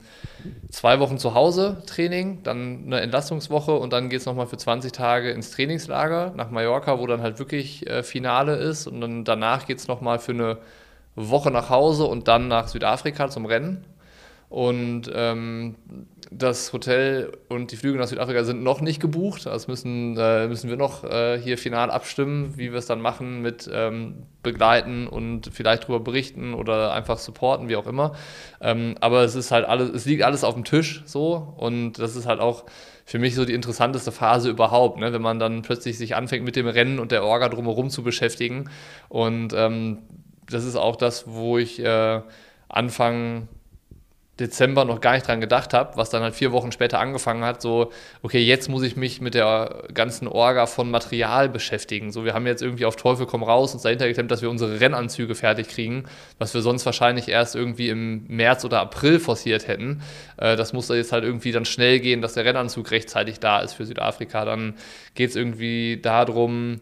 zwei 0.70 1.00
Wochen 1.00 1.18
zu 1.18 1.34
Hause 1.34 1.82
Training, 1.86 2.44
dann 2.44 2.84
eine 2.86 3.02
Entlastungswoche 3.02 3.74
und 3.74 3.94
dann 3.94 4.10
geht 4.10 4.20
es 4.20 4.26
nochmal 4.26 4.48
für 4.48 4.58
20 4.58 4.92
Tage 4.92 5.32
ins 5.32 5.52
Trainingslager 5.52 6.34
nach 6.36 6.50
Mallorca, 6.50 7.00
wo 7.00 7.08
dann 7.08 7.22
halt 7.22 7.40
wirklich 7.40 7.88
äh, 7.88 8.04
Finale 8.04 8.56
ist. 8.56 8.88
Und 8.88 9.02
dann 9.02 9.24
danach 9.24 9.68
geht 9.68 9.80
es 9.80 9.88
nochmal 9.88 10.20
für 10.20 10.34
eine 10.34 10.58
Woche 11.16 11.52
nach 11.52 11.70
Hause 11.70 12.06
und 12.06 12.28
dann 12.28 12.48
nach 12.48 12.68
Südafrika 12.68 13.30
zum 13.30 13.46
Rennen. 13.46 13.86
Und 14.50 15.12
ähm, 15.14 15.76
das 16.32 16.74
Hotel 16.74 17.32
und 17.50 17.72
die 17.72 17.76
Flüge 17.76 17.98
nach 17.98 18.08
Südafrika 18.08 18.44
sind 18.44 18.64
noch 18.64 18.82
nicht 18.82 19.00
gebucht. 19.00 19.46
Das 19.46 19.68
müssen, 19.68 20.18
äh, 20.18 20.48
müssen 20.48 20.70
wir 20.70 20.78
noch 20.78 21.04
äh, 21.04 21.40
hier 21.40 21.58
final 21.58 21.90
abstimmen, 21.92 22.54
wie 22.56 22.72
wir 22.72 22.80
es 22.80 22.86
dann 22.86 23.02
machen 23.02 23.42
mit 23.42 23.70
ähm, 23.72 24.24
begleiten 24.44 25.08
und 25.08 25.50
vielleicht 25.52 25.84
darüber 25.84 26.00
berichten 26.00 26.54
oder 26.54 26.94
einfach 26.94 27.18
supporten, 27.18 27.70
wie 27.70 27.76
auch 27.76 27.88
immer. 27.88 28.14
Ähm, 28.62 28.96
aber 29.02 29.24
es 29.24 29.36
ist 29.36 29.52
halt 29.52 29.66
alles, 29.66 29.90
es 29.90 30.06
liegt 30.06 30.24
alles 30.24 30.44
auf 30.44 30.54
dem 30.54 30.64
Tisch 30.64 31.04
so 31.06 31.54
und 31.58 31.94
das 31.94 32.16
ist 32.16 32.26
halt 32.26 32.40
auch 32.40 32.66
für 33.06 33.18
mich 33.18 33.34
so 33.34 33.44
die 33.44 33.54
interessanteste 33.54 34.12
Phase 34.12 34.50
überhaupt, 34.50 35.00
ne? 35.00 35.12
wenn 35.12 35.22
man 35.22 35.40
dann 35.40 35.64
plötzlich 35.64 35.98
sich 35.98 36.16
anfängt 36.16 36.46
mit 36.46 36.56
dem 36.56 36.68
Rennen 36.68 37.00
und 37.00 37.12
der 37.12 37.24
Orga 37.24 37.50
drumherum 37.50 37.90
zu 37.90 38.04
beschäftigen. 38.04 38.70
Und 39.10 39.52
ähm, 39.56 40.00
das 40.48 40.64
ist 40.64 40.76
auch 40.76 40.96
das, 40.96 41.28
wo 41.28 41.58
ich 41.58 41.84
äh, 41.84 42.22
anfange 42.68 43.48
Dezember 44.40 44.86
noch 44.86 45.02
gar 45.02 45.14
nicht 45.14 45.28
dran 45.28 45.42
gedacht 45.42 45.74
habe, 45.74 45.98
was 45.98 46.10
dann 46.10 46.24
halt 46.24 46.36
vier 46.36 46.52
Wochen 46.52 46.72
später 46.72 47.00
angefangen 47.00 47.44
hat, 47.44 47.62
so, 47.62 47.92
okay, 48.22 48.40
jetzt 48.40 48.70
muss 48.70 48.84
ich 48.84 48.96
mich 48.96 49.22
mit 49.22 49.34
der 49.34 49.84
ganzen 49.94 50.28
Orga 50.28 50.66
von 50.66 50.90
Material 50.90 51.50
beschäftigen. 51.50 52.12
So, 52.12 52.26
wir 52.26 52.34
haben 52.34 52.48
jetzt 52.48 52.62
irgendwie 52.62 52.86
auf 52.86 52.96
Teufel 52.96 53.26
komm 53.26 53.44
raus 53.44 53.74
uns 53.74 53.84
dahinter 53.84 54.08
geklemmt, 54.08 54.32
dass 54.32 54.42
wir 54.42 54.50
unsere 54.50 54.80
Rennanzüge 54.80 55.36
fertig 55.36 55.68
kriegen, 55.68 56.06
was 56.38 56.54
wir 56.54 56.62
sonst 56.62 56.86
wahrscheinlich 56.86 57.28
erst 57.28 57.56
irgendwie 57.56 57.90
im 57.90 58.26
März 58.28 58.66
oder 58.66 58.80
April 58.80 59.20
forciert 59.20 59.68
hätten. 59.68 60.02
Äh, 60.38 60.56
das 60.56 60.74
muss 60.74 60.90
jetzt 60.90 61.12
halt 61.12 61.24
irgendwie 61.24 61.52
dann 61.52 61.66
schnell 61.66 62.00
gehen, 62.00 62.22
dass 62.22 62.34
der 62.34 62.46
Rennanzug 62.46 62.92
rechtzeitig 62.92 63.40
da 63.40 63.60
ist 63.60 63.74
für 63.74 63.86
Südafrika. 63.86 64.46
Dann 64.46 64.76
geht 65.16 65.32
es 65.32 65.36
irgendwie 65.36 66.00
darum, 66.02 66.80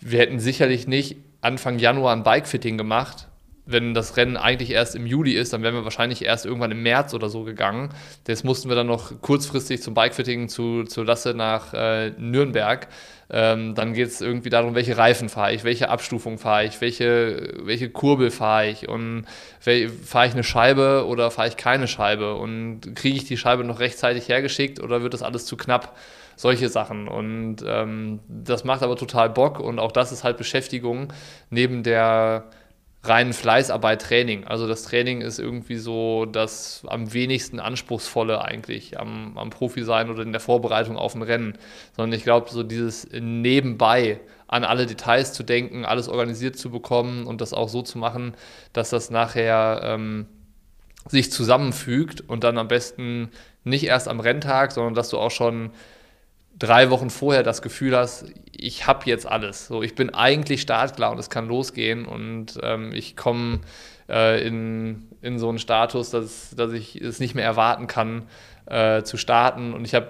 wir 0.00 0.20
hätten 0.20 0.40
sicherlich 0.40 0.86
nicht 0.86 1.16
Anfang 1.40 1.78
Januar 1.78 2.14
ein 2.14 2.22
Bikefitting 2.22 2.78
gemacht, 2.78 3.28
wenn 3.64 3.94
das 3.94 4.16
Rennen 4.16 4.36
eigentlich 4.36 4.70
erst 4.70 4.96
im 4.96 5.06
Juli 5.06 5.34
ist, 5.34 5.52
dann 5.52 5.62
wären 5.62 5.74
wir 5.74 5.84
wahrscheinlich 5.84 6.24
erst 6.24 6.46
irgendwann 6.46 6.72
im 6.72 6.82
März 6.82 7.14
oder 7.14 7.28
so 7.28 7.44
gegangen. 7.44 7.90
Das 8.24 8.42
mussten 8.42 8.68
wir 8.68 8.74
dann 8.74 8.88
noch 8.88 9.20
kurzfristig 9.20 9.82
zum 9.82 9.94
Bikefitting 9.94 10.48
zu, 10.48 10.84
zu 10.84 11.04
Lasse 11.04 11.34
nach 11.34 11.72
äh, 11.72 12.10
Nürnberg. 12.18 12.88
Ähm, 13.30 13.74
dann 13.74 13.94
geht 13.94 14.08
es 14.08 14.20
irgendwie 14.20 14.50
darum, 14.50 14.74
welche 14.74 14.98
Reifen 14.98 15.28
fahre 15.28 15.54
ich, 15.54 15.62
welche 15.64 15.88
Abstufung 15.88 16.38
fahre 16.38 16.64
ich, 16.64 16.80
welche, 16.80 17.54
welche 17.62 17.88
Kurbel 17.88 18.30
fahre 18.30 18.68
ich 18.68 18.88
und 18.88 19.24
fahre 19.60 20.26
ich 20.26 20.34
eine 20.34 20.44
Scheibe 20.44 21.06
oder 21.06 21.30
fahre 21.30 21.48
ich 21.48 21.56
keine 21.56 21.86
Scheibe 21.86 22.34
und 22.34 22.94
kriege 22.94 23.16
ich 23.16 23.24
die 23.24 23.38
Scheibe 23.38 23.64
noch 23.64 23.78
rechtzeitig 23.78 24.28
hergeschickt 24.28 24.80
oder 24.80 25.02
wird 25.02 25.14
das 25.14 25.22
alles 25.22 25.46
zu 25.46 25.56
knapp? 25.56 25.96
Solche 26.34 26.68
Sachen. 26.68 27.08
Und 27.08 27.58
ähm, 27.66 28.20
das 28.26 28.64
macht 28.64 28.82
aber 28.82 28.96
total 28.96 29.30
Bock 29.30 29.60
und 29.60 29.78
auch 29.78 29.92
das 29.92 30.12
ist 30.12 30.24
halt 30.24 30.38
Beschäftigung 30.38 31.12
neben 31.50 31.82
der 31.82 32.44
reinen 33.04 33.32
Fleißarbeit 33.32 34.02
Training. 34.02 34.44
Also 34.44 34.68
das 34.68 34.84
Training 34.84 35.22
ist 35.22 35.38
irgendwie 35.38 35.76
so 35.76 36.24
das 36.24 36.84
am 36.86 37.12
wenigsten 37.12 37.58
anspruchsvolle 37.58 38.42
eigentlich 38.42 38.98
am, 39.00 39.36
am 39.36 39.50
Profi 39.50 39.82
sein 39.82 40.08
oder 40.08 40.22
in 40.22 40.32
der 40.32 40.40
Vorbereitung 40.40 40.96
auf 40.96 41.14
ein 41.14 41.22
Rennen. 41.22 41.58
Sondern 41.96 42.16
ich 42.16 42.24
glaube, 42.24 42.50
so 42.50 42.62
dieses 42.62 43.08
nebenbei 43.12 44.20
an 44.46 44.64
alle 44.64 44.86
Details 44.86 45.32
zu 45.32 45.42
denken, 45.42 45.84
alles 45.84 46.08
organisiert 46.08 46.56
zu 46.56 46.70
bekommen 46.70 47.26
und 47.26 47.40
das 47.40 47.52
auch 47.52 47.68
so 47.68 47.82
zu 47.82 47.98
machen, 47.98 48.34
dass 48.72 48.90
das 48.90 49.10
nachher 49.10 49.80
ähm, 49.82 50.26
sich 51.08 51.32
zusammenfügt 51.32 52.20
und 52.20 52.44
dann 52.44 52.58
am 52.58 52.68
besten 52.68 53.30
nicht 53.64 53.84
erst 53.84 54.08
am 54.08 54.20
Renntag, 54.20 54.72
sondern 54.72 54.94
dass 54.94 55.08
du 55.08 55.18
auch 55.18 55.30
schon 55.30 55.70
drei 56.62 56.90
Wochen 56.90 57.10
vorher 57.10 57.42
das 57.42 57.60
Gefühl 57.60 57.96
hast, 57.96 58.26
ich 58.52 58.86
habe 58.86 59.06
jetzt 59.06 59.26
alles. 59.26 59.66
So, 59.66 59.82
ich 59.82 59.96
bin 59.96 60.14
eigentlich 60.14 60.62
startklar 60.62 61.10
und 61.10 61.18
es 61.18 61.28
kann 61.28 61.48
losgehen 61.48 62.04
und 62.06 62.58
ähm, 62.62 62.92
ich 62.94 63.16
komme 63.16 63.60
äh, 64.08 64.46
in, 64.46 65.08
in 65.22 65.40
so 65.40 65.48
einen 65.48 65.58
Status, 65.58 66.10
dass, 66.10 66.54
dass 66.54 66.72
ich 66.72 67.00
es 67.00 67.18
nicht 67.18 67.34
mehr 67.34 67.44
erwarten 67.44 67.88
kann, 67.88 68.28
äh, 68.66 69.02
zu 69.02 69.16
starten. 69.16 69.72
Und 69.72 69.84
ich 69.84 69.94
habe, 69.96 70.06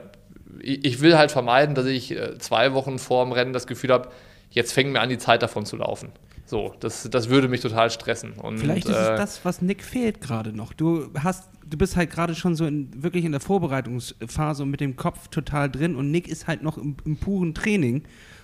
ich, 0.61 0.85
ich, 0.85 1.01
will 1.01 1.17
halt 1.17 1.33
vermeiden, 1.33 1.75
dass 1.75 1.87
ich 1.87 2.11
äh, 2.11 2.37
zwei 2.37 2.75
Wochen 2.75 2.99
vor 2.99 3.25
dem 3.25 3.33
Rennen 3.33 3.55
das 3.55 3.67
Gefühl 3.67 3.91
habe, 3.91 4.11
jetzt 4.51 4.75
fängt 4.75 4.93
mir 4.93 5.01
an, 5.01 5.09
die 5.09 5.19
Zeit 5.19 5.43
davon 5.43 5.65
zu 5.65 5.77
laufen. 5.77 6.13
So, 6.53 6.75
das, 6.81 7.09
das 7.11 7.31
würde 7.31 7.49
mich 7.49 7.63
total 7.63 7.91
stressen. 7.91 8.33
Und, 8.33 8.59
Vielleicht 8.59 8.87
ist 8.87 8.95
äh, 8.95 9.13
es 9.13 9.19
das, 9.19 9.41
was 9.43 9.63
Nick 9.63 9.83
fehlt 9.83 10.21
gerade 10.21 10.53
noch. 10.53 10.75
Du 10.75 11.09
hast, 11.19 11.49
du 11.67 11.79
bist 11.79 11.97
halt 11.97 12.11
gerade 12.11 12.35
schon 12.35 12.57
so 12.57 12.67
in, 12.67 12.91
wirklich 13.03 13.25
in 13.25 13.33
der 13.33 13.41
Vorbereitungsphase 13.41 14.63
und 14.63 14.71
mit 14.71 14.83
dem 14.83 14.95
Kopf 14.97 15.29
total 15.29 15.71
drin 15.71 15.97
und 15.97 16.11
Nick 16.11 16.29
ist 16.29 16.49
halt 16.49 16.63
noch 16.63 16.77
im, 16.77 16.99
im 17.07 17.17
puren 17.17 17.55
Training. 17.55 18.03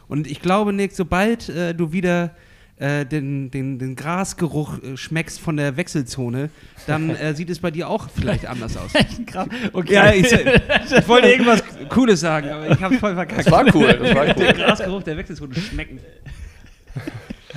Und 0.08 0.26
ich 0.26 0.40
glaube, 0.40 0.72
Nick, 0.72 0.92
sobald 0.92 1.50
äh, 1.50 1.74
du 1.74 1.92
wieder 1.92 2.34
äh, 2.78 3.04
den, 3.04 3.50
den, 3.50 3.78
den 3.78 3.94
Grasgeruch 3.94 4.82
äh, 4.82 4.96
schmeckst 4.96 5.38
von 5.38 5.58
der 5.58 5.76
Wechselzone, 5.76 6.48
dann 6.86 7.10
äh, 7.14 7.34
sieht 7.34 7.50
es 7.50 7.58
bei 7.58 7.70
dir 7.70 7.90
auch 7.90 8.08
vielleicht 8.08 8.46
anders 8.46 8.78
aus. 8.78 8.90
okay. 9.74 9.92
Ja, 9.92 10.14
ich, 10.14 10.32
ich, 10.32 11.08
wollte 11.08 11.28
irgendwas 11.28 11.62
Cooles 11.90 12.20
sagen, 12.20 12.48
aber 12.48 12.70
ich 12.70 12.80
habe 12.80 12.94
voll 12.94 13.12
verkackt. 13.12 13.40
Das 13.40 13.52
war 13.52 13.66
cool. 13.74 13.92
Das 13.92 14.14
war 14.14 14.24
cool. 14.28 14.32
Der 14.32 14.54
Grasgeruch 14.54 15.02
der 15.02 15.18
Wechselzone 15.18 15.54
schmecken. 15.56 16.00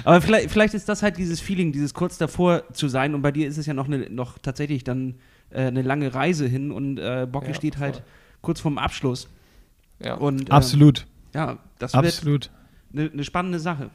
Aber 0.03 0.21
vielleicht, 0.21 0.51
vielleicht, 0.51 0.73
ist 0.73 0.89
das 0.89 1.03
halt 1.03 1.17
dieses 1.17 1.39
Feeling, 1.39 1.71
dieses 1.71 1.93
kurz 1.93 2.17
davor 2.17 2.63
zu 2.73 2.87
sein. 2.87 3.15
Und 3.15 3.21
bei 3.21 3.31
dir 3.31 3.47
ist 3.47 3.57
es 3.57 3.65
ja 3.65 3.73
noch, 3.73 3.85
eine, 3.85 4.09
noch 4.09 4.37
tatsächlich 4.37 4.83
dann 4.83 5.15
äh, 5.49 5.63
eine 5.63 5.81
lange 5.81 6.13
Reise 6.13 6.47
hin 6.47 6.71
und 6.71 6.97
äh, 6.97 7.27
Bocke 7.29 7.49
ja, 7.49 7.53
steht 7.53 7.77
halt 7.77 8.03
kurz 8.41 8.59
vorm 8.59 8.77
Abschluss. 8.77 9.29
Ja. 9.99 10.15
Und, 10.15 10.49
äh, 10.49 10.51
Absolut. 10.51 11.05
Ja, 11.33 11.59
das 11.79 11.93
Absolut. 11.93 12.51
wird 12.51 12.51
eine, 12.93 13.11
eine 13.11 13.23
spannende 13.23 13.59
Sache. 13.59 13.89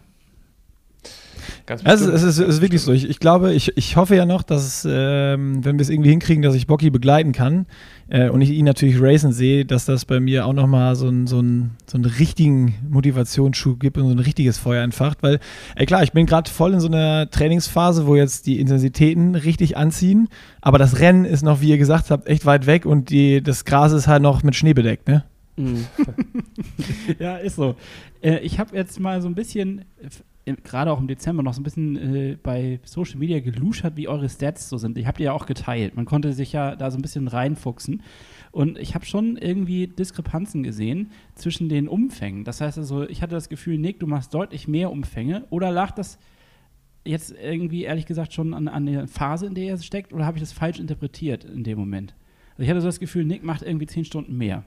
Ganz 1.66 1.84
Also, 1.84 2.10
es 2.10 2.22
ist, 2.22 2.38
es 2.38 2.48
ist 2.48 2.60
wirklich 2.60 2.82
so. 2.82 2.92
Ich, 2.92 3.08
ich 3.08 3.18
glaube, 3.18 3.52
ich, 3.52 3.76
ich 3.76 3.96
hoffe 3.96 4.16
ja 4.16 4.26
noch, 4.26 4.42
dass, 4.42 4.86
ähm, 4.88 5.64
wenn 5.64 5.78
wir 5.78 5.82
es 5.82 5.90
irgendwie 5.90 6.10
hinkriegen, 6.10 6.42
dass 6.42 6.54
ich 6.54 6.66
Bocky 6.66 6.90
begleiten 6.90 7.32
kann 7.32 7.66
äh, 8.08 8.28
und 8.28 8.40
ich 8.40 8.50
ihn 8.50 8.64
natürlich 8.64 9.00
racen 9.00 9.32
sehe, 9.32 9.64
dass 9.64 9.84
das 9.84 10.04
bei 10.04 10.20
mir 10.20 10.46
auch 10.46 10.52
nochmal 10.52 10.96
so, 10.96 11.08
ein, 11.08 11.26
so, 11.26 11.40
ein, 11.40 11.72
so 11.86 11.96
einen 11.98 12.04
richtigen 12.04 12.74
Motivationsschub 12.88 13.80
gibt 13.80 13.98
und 13.98 14.04
so 14.04 14.14
ein 14.14 14.18
richtiges 14.18 14.58
Feuer 14.58 14.82
entfacht. 14.82 15.22
Weil, 15.22 15.40
ey, 15.74 15.86
klar, 15.86 16.02
ich 16.02 16.12
bin 16.12 16.26
gerade 16.26 16.50
voll 16.50 16.72
in 16.72 16.80
so 16.80 16.88
einer 16.88 17.30
Trainingsphase, 17.30 18.06
wo 18.06 18.16
jetzt 18.16 18.46
die 18.46 18.60
Intensitäten 18.60 19.34
richtig 19.34 19.76
anziehen, 19.76 20.28
aber 20.60 20.78
das 20.78 21.00
Rennen 21.00 21.24
ist 21.24 21.42
noch, 21.42 21.60
wie 21.60 21.70
ihr 21.70 21.78
gesagt 21.78 22.10
habt, 22.10 22.26
echt 22.26 22.46
weit 22.46 22.66
weg 22.66 22.86
und 22.86 23.10
die, 23.10 23.42
das 23.42 23.64
Gras 23.64 23.92
ist 23.92 24.06
halt 24.06 24.22
noch 24.22 24.42
mit 24.42 24.54
Schnee 24.54 24.74
bedeckt, 24.74 25.08
ne? 25.08 25.24
Mhm. 25.56 25.86
Ja, 27.18 27.36
ist 27.36 27.56
so. 27.56 27.76
Äh, 28.22 28.38
ich 28.38 28.58
habe 28.58 28.76
jetzt 28.76 29.00
mal 29.00 29.22
so 29.22 29.28
ein 29.28 29.34
bisschen, 29.34 29.80
äh, 30.02 30.08
gerade 30.62 30.92
auch 30.92 31.00
im 31.00 31.08
Dezember, 31.08 31.42
noch 31.42 31.54
so 31.54 31.60
ein 31.60 31.64
bisschen 31.64 31.96
äh, 31.96 32.38
bei 32.40 32.80
Social 32.84 33.18
Media 33.18 33.40
geluschert, 33.40 33.96
wie 33.96 34.08
eure 34.08 34.28
Stats 34.28 34.68
so 34.68 34.78
sind. 34.78 34.96
Ich 34.96 35.06
habe 35.06 35.18
die 35.18 35.24
ja 35.24 35.32
auch 35.32 35.46
geteilt. 35.46 35.96
Man 35.96 36.04
konnte 36.04 36.32
sich 36.32 36.52
ja 36.52 36.76
da 36.76 36.90
so 36.90 36.98
ein 36.98 37.02
bisschen 37.02 37.26
reinfuchsen. 37.26 38.02
Und 38.52 38.78
ich 38.78 38.94
habe 38.94 39.04
schon 39.04 39.36
irgendwie 39.36 39.88
Diskrepanzen 39.88 40.62
gesehen 40.62 41.10
zwischen 41.34 41.68
den 41.68 41.88
Umfängen. 41.88 42.44
Das 42.44 42.60
heißt 42.60 42.78
also, 42.78 43.08
ich 43.08 43.22
hatte 43.22 43.34
das 43.34 43.48
Gefühl, 43.48 43.76
Nick, 43.76 43.98
du 44.00 44.06
machst 44.06 44.32
deutlich 44.32 44.68
mehr 44.68 44.92
Umfänge. 44.92 45.46
Oder 45.50 45.72
lag 45.72 45.90
das 45.90 46.18
jetzt 47.04 47.34
irgendwie, 47.42 47.82
ehrlich 47.82 48.06
gesagt, 48.06 48.32
schon 48.32 48.54
an, 48.54 48.68
an 48.68 48.86
der 48.86 49.08
Phase, 49.08 49.46
in 49.46 49.54
der 49.54 49.66
er 49.66 49.78
steckt? 49.78 50.12
Oder 50.12 50.26
habe 50.26 50.38
ich 50.38 50.42
das 50.42 50.52
falsch 50.52 50.78
interpretiert 50.78 51.44
in 51.44 51.64
dem 51.64 51.78
Moment? 51.78 52.14
Also 52.52 52.62
ich 52.62 52.70
hatte 52.70 52.80
so 52.80 52.88
das 52.88 53.00
Gefühl, 53.00 53.24
Nick 53.24 53.42
macht 53.42 53.62
irgendwie 53.62 53.86
zehn 53.86 54.04
Stunden 54.04 54.36
mehr. 54.36 54.64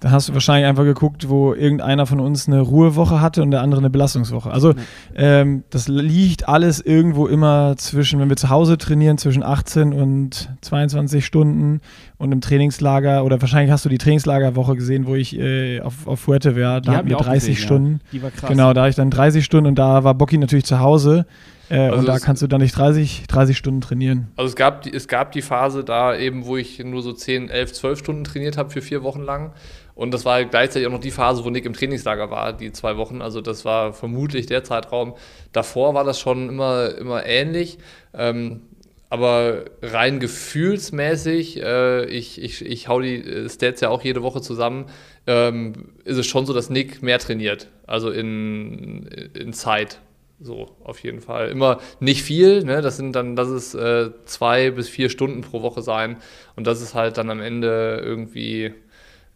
Da 0.00 0.10
hast 0.10 0.28
du 0.28 0.32
wahrscheinlich 0.34 0.66
einfach 0.68 0.84
geguckt, 0.84 1.28
wo 1.28 1.54
irgendeiner 1.54 2.06
von 2.06 2.20
uns 2.20 2.46
eine 2.48 2.60
Ruhewoche 2.60 3.20
hatte 3.20 3.42
und 3.42 3.50
der 3.50 3.62
andere 3.62 3.80
eine 3.80 3.90
Belastungswoche. 3.90 4.50
Also 4.50 4.72
Nee. 4.72 4.82
ähm, 5.16 5.64
das 5.70 5.88
liegt 5.88 6.48
alles 6.48 6.80
irgendwo 6.80 7.26
immer 7.26 7.74
zwischen, 7.76 8.20
wenn 8.20 8.28
wir 8.28 8.36
zu 8.36 8.50
Hause 8.50 8.78
trainieren, 8.78 9.18
zwischen 9.18 9.42
18 9.42 9.92
und 9.92 10.50
22 10.60 11.24
Stunden 11.24 11.80
und 12.18 12.32
im 12.32 12.40
Trainingslager 12.40 13.24
oder 13.24 13.40
wahrscheinlich 13.40 13.70
hast 13.70 13.84
du 13.84 13.88
die 13.88 13.98
Trainingslagerwoche 13.98 14.74
gesehen, 14.76 15.06
wo 15.06 15.14
ich 15.14 15.38
äh, 15.38 15.80
auf, 15.80 16.06
auf 16.06 16.20
Fuerteventura, 16.20 16.80
da 16.80 16.92
hatten 16.92 17.08
wir 17.08 17.16
ich 17.16 17.20
auch 17.20 17.26
30 17.26 17.40
gesehen, 17.40 17.54
ja. 17.60 17.66
Stunden. 17.66 18.00
Die 18.12 18.22
war 18.22 18.30
krass. 18.30 18.50
Genau, 18.50 18.72
da 18.72 18.82
hatte 18.82 18.90
ich 18.90 18.96
dann 18.96 19.10
30 19.10 19.44
Stunden 19.44 19.66
und 19.66 19.74
da 19.78 20.04
war 20.04 20.14
Bocky 20.14 20.38
natürlich 20.38 20.64
zu 20.64 20.80
Hause. 20.80 21.26
Äh, 21.68 21.78
Also 21.78 21.98
und 21.98 22.06
da 22.06 22.18
kannst 22.18 22.42
du 22.42 22.46
dann 22.46 22.60
nicht 22.60 22.76
30, 22.76 23.24
30 23.28 23.56
Stunden 23.56 23.80
trainieren. 23.80 24.28
Also 24.36 24.48
es 24.48 24.56
gab, 24.56 24.82
die, 24.82 24.92
es 24.92 25.08
gab 25.08 25.32
die 25.32 25.42
Phase 25.42 25.84
da 25.84 26.16
eben, 26.16 26.46
wo 26.46 26.56
ich 26.56 26.78
nur 26.78 27.02
so 27.02 27.12
10, 27.12 27.48
11, 27.48 27.72
12 27.72 27.98
Stunden 27.98 28.24
trainiert 28.24 28.56
habe 28.56 28.70
für 28.70 28.82
vier 28.82 29.02
Wochen 29.02 29.22
lang. 29.22 29.52
Und 29.94 30.12
das 30.12 30.24
war 30.24 30.44
gleichzeitig 30.44 30.86
auch 30.86 30.92
noch 30.92 31.00
die 31.00 31.10
Phase, 31.10 31.44
wo 31.44 31.50
Nick 31.50 31.64
im 31.64 31.72
Trainingslager 31.72 32.30
war, 32.30 32.52
die 32.52 32.70
zwei 32.70 32.98
Wochen. 32.98 33.22
Also 33.22 33.40
das 33.40 33.64
war 33.64 33.94
vermutlich 33.94 34.46
der 34.46 34.62
Zeitraum. 34.62 35.14
Davor 35.52 35.94
war 35.94 36.04
das 36.04 36.20
schon 36.20 36.50
immer, 36.50 36.94
immer 36.96 37.24
ähnlich. 37.24 37.78
Ähm, 38.12 38.60
aber 39.08 39.64
rein 39.82 40.20
gefühlsmäßig, 40.20 41.62
äh, 41.62 42.04
ich, 42.06 42.42
ich, 42.42 42.64
ich 42.64 42.88
hau 42.88 43.00
die 43.00 43.16
äh, 43.16 43.48
Stats 43.48 43.80
ja 43.80 43.88
auch 43.88 44.02
jede 44.02 44.22
Woche 44.22 44.42
zusammen, 44.42 44.86
ähm, 45.26 45.92
ist 46.04 46.18
es 46.18 46.26
schon 46.26 46.44
so, 46.44 46.52
dass 46.52 46.70
Nick 46.70 47.02
mehr 47.02 47.18
trainiert. 47.18 47.68
Also 47.86 48.10
in, 48.10 49.06
in 49.34 49.52
Zeit. 49.52 50.00
So, 50.38 50.76
auf 50.84 50.98
jeden 51.00 51.20
Fall. 51.20 51.48
Immer 51.48 51.78
nicht 51.98 52.22
viel, 52.22 52.62
ne? 52.62 52.82
Das 52.82 52.96
sind 52.96 53.14
dann, 53.16 53.36
das 53.36 53.48
ist 53.48 53.74
äh, 53.74 54.10
zwei 54.26 54.70
bis 54.70 54.88
vier 54.88 55.08
Stunden 55.08 55.40
pro 55.40 55.62
Woche 55.62 55.80
sein. 55.82 56.16
Und 56.56 56.66
das 56.66 56.82
ist 56.82 56.94
halt 56.94 57.16
dann 57.16 57.30
am 57.30 57.40
Ende 57.40 58.00
irgendwie 58.04 58.74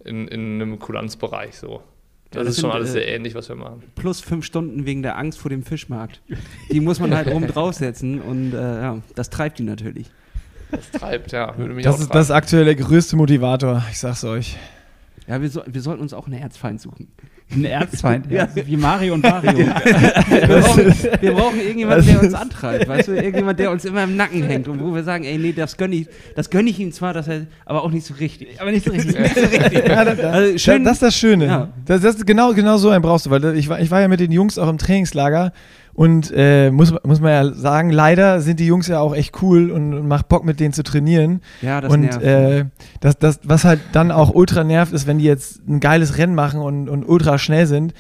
in, 0.05 0.29
in 0.29 0.61
einem 0.61 0.79
Kulanzbereich 0.79 1.57
so. 1.57 1.83
Das, 2.31 2.41
Ja, 2.41 2.45
das 2.45 2.55
ist 2.55 2.61
schon 2.61 2.71
sind, 2.71 2.77
alles 2.77 2.91
äh, 2.91 2.93
sehr 2.93 3.09
ähnlich, 3.09 3.35
was 3.35 3.49
wir 3.49 3.57
machen. 3.57 3.83
Plus 3.97 4.21
fünf 4.21 4.45
Stunden 4.45 4.85
wegen 4.87 5.03
der 5.03 5.17
Angst 5.17 5.39
vor 5.39 5.49
dem 5.49 5.63
Fischmarkt. 5.63 6.21
Die 6.71 6.81
muss 6.81 7.01
man 7.01 7.15
halt 7.15 7.29
oben 7.29 7.47
draufsetzen 7.49 8.21
und 8.21 8.53
äh, 8.53 8.57
ja, 8.57 8.99
das 9.15 9.31
treibt 9.31 9.59
die 9.59 9.65
natürlich. 9.65 10.11
Das 10.71 10.91
treibt, 10.93 11.33
ja. 11.33 11.57
Würde 11.59 11.75
mich 11.75 11.85
Das 11.85 11.97
auch 11.97 12.01
ist, 12.01 12.15
das 12.15 12.31
aktuell 12.31 12.65
der 12.65 12.77
größte 12.77 13.17
Motivator, 13.17 13.83
ich 13.91 13.99
sag's 13.99 14.23
euch. 14.23 14.57
Ja, 15.27 15.41
wir, 15.41 15.51
so, 15.51 15.63
wir 15.67 15.81
sollten 15.81 16.03
uns 16.03 16.13
auch 16.13 16.27
einen 16.27 16.41
Erzfeind 16.41 16.81
suchen. 16.81 17.09
Ein 17.53 17.65
Erzfeind, 17.65 18.31
ja. 18.31 18.45
Ja. 18.55 18.67
wie 18.67 18.77
Mario 18.77 19.15
und 19.15 19.23
Mario. 19.25 19.59
Wir 19.59 19.67
brauchen, 20.47 20.95
wir 21.21 21.33
brauchen 21.33 21.61
irgendjemanden, 21.61 22.07
der 22.07 22.23
uns 22.23 22.35
antreibt, 22.35 22.87
weißt 22.89 23.09
du? 23.09 23.13
Irgendjemand, 23.13 23.59
der 23.59 23.71
uns 23.71 23.85
immer 23.85 24.05
im 24.05 24.17
Nacken 24.17 24.43
hängt 24.45 24.69
und 24.69 24.81
wo 24.81 24.95
wir 24.95 25.03
sagen, 25.03 25.25
ey, 25.25 25.37
nee, 25.39 25.53
das 25.53 25.77
gönne 25.77 25.97
ich, 25.97 26.09
das 26.37 26.51
gönn 26.51 26.67
ich 26.67 26.79
ihm 26.79 26.93
zwar, 26.93 27.13
dass 27.13 27.27
er, 27.29 27.47
aber 27.67 27.83
auch 27.83 27.91
nicht 27.91 28.07
so 28.07 28.15
richtig. 28.15 28.61
Aber 28.61 28.71
nicht 28.71 28.85
so 28.87 28.93
richtig. 28.93 29.17
Ja, 29.89 30.05
da, 30.05 30.15
da, 30.15 30.31
Also 30.31 30.59
schön- 30.59 30.85
das 30.85 30.95
ist 30.95 31.03
das 31.03 31.17
Schöne. 31.17 31.47
Ja. 31.47 31.69
Das, 31.87 32.01
das, 32.03 32.25
genau, 32.25 32.53
genau 32.55 32.77
so 32.77 32.91
einen 32.91 33.03
brauchst 33.03 33.27
du, 33.27 33.31
weil 33.31 33.57
ich 33.57 33.69
war, 33.69 33.81
ich 33.81 33.91
war 33.91 34.01
ja 34.01 34.09
mit 34.09 34.21
den 34.21 34.31
Jungs 34.33 34.59
auch 34.59 34.69
im 34.69 34.79
Trainingslager 34.79 35.53
und 35.93 36.33
äh, 36.35 36.71
muss, 36.71 36.95
muss 37.05 37.21
man 37.21 37.31
ja 37.33 37.53
sagen, 37.53 37.91
leider 37.91 38.41
sind 38.41 38.61
die 38.61 38.67
Jungs 38.67 38.87
ja 38.87 39.01
auch 39.01 39.15
echt 39.15 39.43
cool 39.43 39.71
und, 39.71 39.93
und 39.93 40.07
macht 40.09 40.29
Bock 40.29 40.45
mit 40.45 40.61
denen 40.61 40.73
zu 40.73 40.83
trainieren. 40.85 41.41
Ja, 41.63 41.81
das 41.81 41.93
und 41.93 42.01
nervt. 42.03 42.23
äh, 42.23 42.65
das, 43.01 43.19
das, 43.19 43.41
was 43.43 43.65
halt 43.65 43.81
dann 43.93 44.11
auch 44.13 44.33
ultra 44.35 44.63
nervt, 44.65 44.93
ist, 44.93 45.07
wenn 45.09 45.19
die 45.19 45.25
jetzt 45.25 45.67
ein 45.69 45.81
geiles 45.81 46.17
Rennen 46.17 46.35
machen 46.35 46.61
und, 46.61 46.89
und 46.89 47.05
ultra 47.05 47.39
schnell 47.41 47.67
sind. 47.67 47.95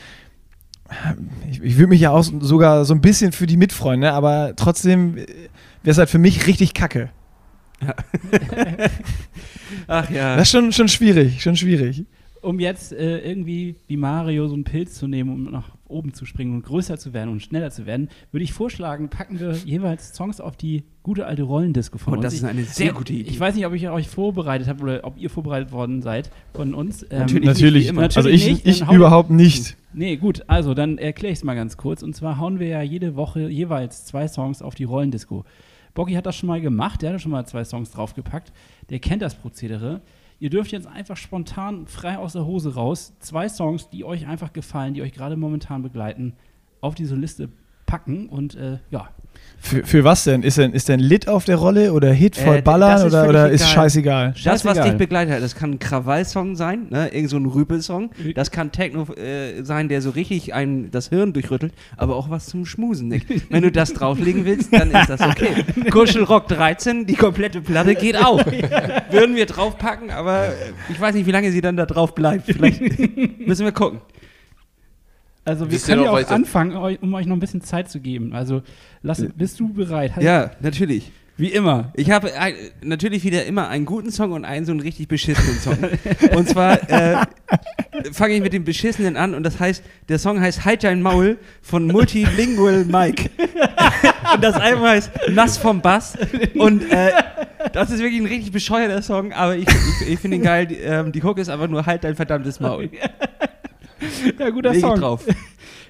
Ich, 1.50 1.62
ich 1.62 1.76
würde 1.76 1.88
mich 1.88 2.00
ja 2.00 2.10
auch 2.10 2.22
sogar 2.22 2.84
so 2.84 2.94
ein 2.94 3.00
bisschen 3.00 3.32
für 3.32 3.46
die 3.46 3.56
mitfreuen, 3.56 4.00
ne? 4.00 4.12
aber 4.12 4.54
trotzdem 4.56 5.16
wäre 5.16 5.26
es 5.84 5.98
halt 5.98 6.10
für 6.10 6.18
mich 6.18 6.46
richtig 6.46 6.74
kacke. 6.74 7.10
Ach 9.86 10.10
ja. 10.10 10.36
Das 10.36 10.48
ist 10.48 10.52
schon, 10.52 10.72
schon 10.72 10.88
schwierig, 10.88 11.42
schon 11.42 11.56
schwierig. 11.56 12.04
Um 12.42 12.60
jetzt 12.60 12.92
äh, 12.92 13.18
irgendwie 13.18 13.76
wie 13.86 13.96
Mario 13.96 14.48
so 14.48 14.54
einen 14.54 14.64
Pilz 14.64 14.94
zu 14.94 15.06
nehmen, 15.06 15.30
um 15.30 15.44
nach 15.44 15.70
oben 15.90 16.14
zu 16.14 16.24
springen 16.24 16.54
und 16.54 16.62
größer 16.62 16.98
zu 16.98 17.12
werden 17.12 17.30
und 17.30 17.40
schneller 17.42 17.70
zu 17.70 17.86
werden, 17.86 18.08
würde 18.30 18.44
ich 18.44 18.52
vorschlagen, 18.52 19.08
packen 19.08 19.40
wir 19.40 19.52
jeweils 19.52 20.14
Songs 20.14 20.40
auf 20.40 20.56
die 20.56 20.84
gute 21.02 21.26
alte 21.26 21.42
Rollendisco 21.42 21.98
von 21.98 22.12
Und 22.12 22.18
uns. 22.18 22.26
das 22.26 22.34
ist 22.34 22.44
eine 22.44 22.64
sehr 22.64 22.92
gute 22.92 23.12
Idee. 23.12 23.30
Ich 23.30 23.40
weiß 23.40 23.54
nicht, 23.54 23.66
ob 23.66 23.74
ich 23.74 23.88
euch 23.88 24.08
vorbereitet 24.08 24.68
habe 24.68 24.82
oder 24.82 25.00
ob 25.04 25.18
ihr 25.18 25.30
vorbereitet 25.30 25.72
worden 25.72 26.02
seid 26.02 26.30
von 26.54 26.74
uns. 26.74 27.02
Ähm, 27.10 27.20
Natürlich. 27.20 27.44
Natürlich, 27.46 27.92
nicht, 27.92 28.00
also 28.00 28.20
Natürlich 28.20 28.46
ich, 28.46 28.64
nicht, 28.64 28.82
ich 28.82 28.90
überhaupt 28.90 29.30
nicht. 29.30 29.76
Nee, 29.92 30.16
gut, 30.16 30.42
also 30.46 30.74
dann 30.74 30.98
erkläre 30.98 31.32
ich 31.32 31.38
es 31.38 31.44
mal 31.44 31.54
ganz 31.54 31.76
kurz. 31.76 32.02
Und 32.02 32.14
zwar 32.14 32.38
hauen 32.38 32.60
wir 32.60 32.68
ja 32.68 32.82
jede 32.82 33.16
Woche 33.16 33.48
jeweils 33.48 34.04
zwei 34.04 34.28
Songs 34.28 34.62
auf 34.62 34.74
die 34.74 34.84
Rollendisco. 34.84 35.44
Bocky 35.94 36.14
hat 36.14 36.26
das 36.26 36.36
schon 36.36 36.46
mal 36.46 36.60
gemacht, 36.60 37.02
der 37.02 37.14
hat 37.14 37.20
schon 37.20 37.32
mal 37.32 37.44
zwei 37.46 37.64
Songs 37.64 37.90
draufgepackt. 37.90 38.52
Der 38.90 39.00
kennt 39.00 39.22
das 39.22 39.34
Prozedere. 39.34 40.00
Ihr 40.40 40.48
dürft 40.48 40.72
jetzt 40.72 40.86
einfach 40.86 41.18
spontan 41.18 41.86
frei 41.86 42.16
aus 42.16 42.32
der 42.32 42.46
Hose 42.46 42.74
raus 42.74 43.14
zwei 43.20 43.48
Songs, 43.48 43.90
die 43.90 44.04
euch 44.04 44.26
einfach 44.26 44.54
gefallen, 44.54 44.94
die 44.94 45.02
euch 45.02 45.12
gerade 45.12 45.36
momentan 45.36 45.82
begleiten, 45.82 46.34
auf 46.80 46.94
diese 46.94 47.14
Liste 47.14 47.50
packen 47.84 48.28
und 48.28 48.54
äh, 48.54 48.78
ja. 48.90 49.10
Für, 49.62 49.84
für 49.84 50.04
was 50.04 50.24
denn? 50.24 50.42
Ist 50.42 50.56
denn, 50.58 50.72
ist 50.72 50.88
denn 50.88 51.00
Lit 51.00 51.28
auf 51.28 51.44
der 51.44 51.56
Rolle 51.56 51.92
oder 51.92 52.10
Hit 52.12 52.36
voll 52.36 52.56
Äh, 52.56 52.62
ballern 52.62 53.06
oder, 53.06 53.28
oder 53.28 53.50
ist 53.50 53.60
egal. 53.62 53.74
scheißegal? 53.74 54.34
Das, 54.42 54.64
was 54.64 54.80
dich 54.80 54.94
begleitet 54.94 55.34
hat, 55.34 55.42
das 55.42 55.54
kann 55.54 55.72
ein 55.72 55.78
Krawall-Song 55.78 56.56
sein, 56.56 56.86
ne? 56.88 57.08
irgend 57.12 57.30
so 57.30 57.36
ein 57.36 57.44
Rüpel-Song. 57.46 58.10
Das 58.34 58.50
kann 58.50 58.72
Techno 58.72 59.06
äh, 59.14 59.62
sein, 59.62 59.88
der 59.88 60.00
so 60.00 60.10
richtig 60.10 60.54
ein, 60.54 60.90
das 60.90 61.10
Hirn 61.10 61.32
durchrüttelt, 61.34 61.74
aber 61.98 62.16
auch 62.16 62.30
was 62.30 62.46
zum 62.46 62.64
Schmusen, 62.64 63.08
Nick. 63.08 63.26
Wenn 63.50 63.62
du 63.62 63.70
das 63.70 63.92
drauflegen 63.92 64.44
willst, 64.46 64.72
dann 64.72 64.90
ist 64.90 65.10
das 65.10 65.20
okay. 65.20 65.64
Kuschelrock 65.90 66.48
13, 66.48 67.06
die 67.06 67.14
komplette 67.14 67.60
Platte 67.60 67.94
geht 67.94 68.16
auch. 68.16 68.44
Würden 69.10 69.36
wir 69.36 69.46
draufpacken, 69.46 70.10
aber 70.10 70.48
ich 70.88 70.98
weiß 71.00 71.14
nicht, 71.14 71.26
wie 71.26 71.32
lange 71.32 71.52
sie 71.52 71.60
dann 71.60 71.76
da 71.76 71.84
drauf 71.86 72.14
bleibt. 72.14 72.46
Vielleicht 72.46 72.80
müssen 73.46 73.64
wir 73.64 73.72
gucken. 73.72 74.00
Also 75.44 75.64
wir 75.66 75.72
Wisst 75.72 75.86
können 75.86 76.02
ja 76.04 76.10
auch 76.10 76.18
ich- 76.20 76.28
anfangen, 76.28 76.72
um 77.00 77.14
euch 77.14 77.26
noch 77.26 77.36
ein 77.36 77.40
bisschen 77.40 77.62
Zeit 77.62 77.90
zu 77.90 78.00
geben. 78.00 78.32
Also 78.34 78.62
lass, 79.02 79.24
bist 79.36 79.58
du 79.60 79.72
bereit? 79.72 80.12
Hast- 80.16 80.22
Ja, 80.22 80.50
natürlich. 80.60 81.10
Wie 81.36 81.48
immer. 81.48 81.90
Ich 81.96 82.10
habe 82.10 82.34
ein, 82.38 82.52
natürlich 82.82 83.24
wieder 83.24 83.46
immer 83.46 83.68
einen 83.68 83.86
guten 83.86 84.10
Song 84.12 84.32
und 84.32 84.44
einen 84.44 84.66
so 84.66 84.72
einen 84.72 84.80
richtig 84.80 85.08
beschissenen 85.08 85.58
Song. 85.58 85.78
und 86.36 86.46
zwar 86.46 86.74
äh, 86.90 87.16
fange 88.12 88.34
ich 88.34 88.42
mit 88.42 88.52
dem 88.52 88.64
beschissenen 88.64 89.16
an 89.16 89.32
und 89.34 89.42
das 89.42 89.58
heißt, 89.58 89.82
der 90.10 90.18
Song 90.18 90.38
heißt 90.38 90.66
Halt 90.66 90.84
dein 90.84 91.00
Maul 91.00 91.38
von 91.62 91.86
Multilingual 91.86 92.84
Mike. 92.84 93.30
und 94.34 94.44
das 94.44 94.54
Album 94.56 94.82
heißt 94.84 95.10
Nass 95.30 95.56
vom 95.56 95.80
Bass. 95.80 96.18
Und 96.56 96.82
äh, 96.92 97.12
das 97.72 97.90
ist 97.90 98.00
wirklich 98.00 98.20
ein 98.20 98.26
richtig 98.26 98.52
bescheuerter 98.52 99.00
Song, 99.00 99.32
aber 99.32 99.56
ich, 99.56 99.66
ich, 100.02 100.08
ich 100.10 100.18
finde 100.20 100.36
ihn 100.36 100.42
geil. 100.42 100.66
Die, 100.66 100.74
ähm, 100.76 101.10
die 101.10 101.22
Hook 101.22 101.38
ist 101.38 101.48
einfach 101.48 101.68
nur 101.68 101.86
Halt 101.86 102.04
dein 102.04 102.16
verdammtes 102.16 102.60
Maul. 102.60 102.90
Ja, 104.38 104.50
guter 104.50 104.70
Leg 104.70 104.78
ich 104.78 104.84
Song. 104.84 104.98
drauf. 105.00 105.26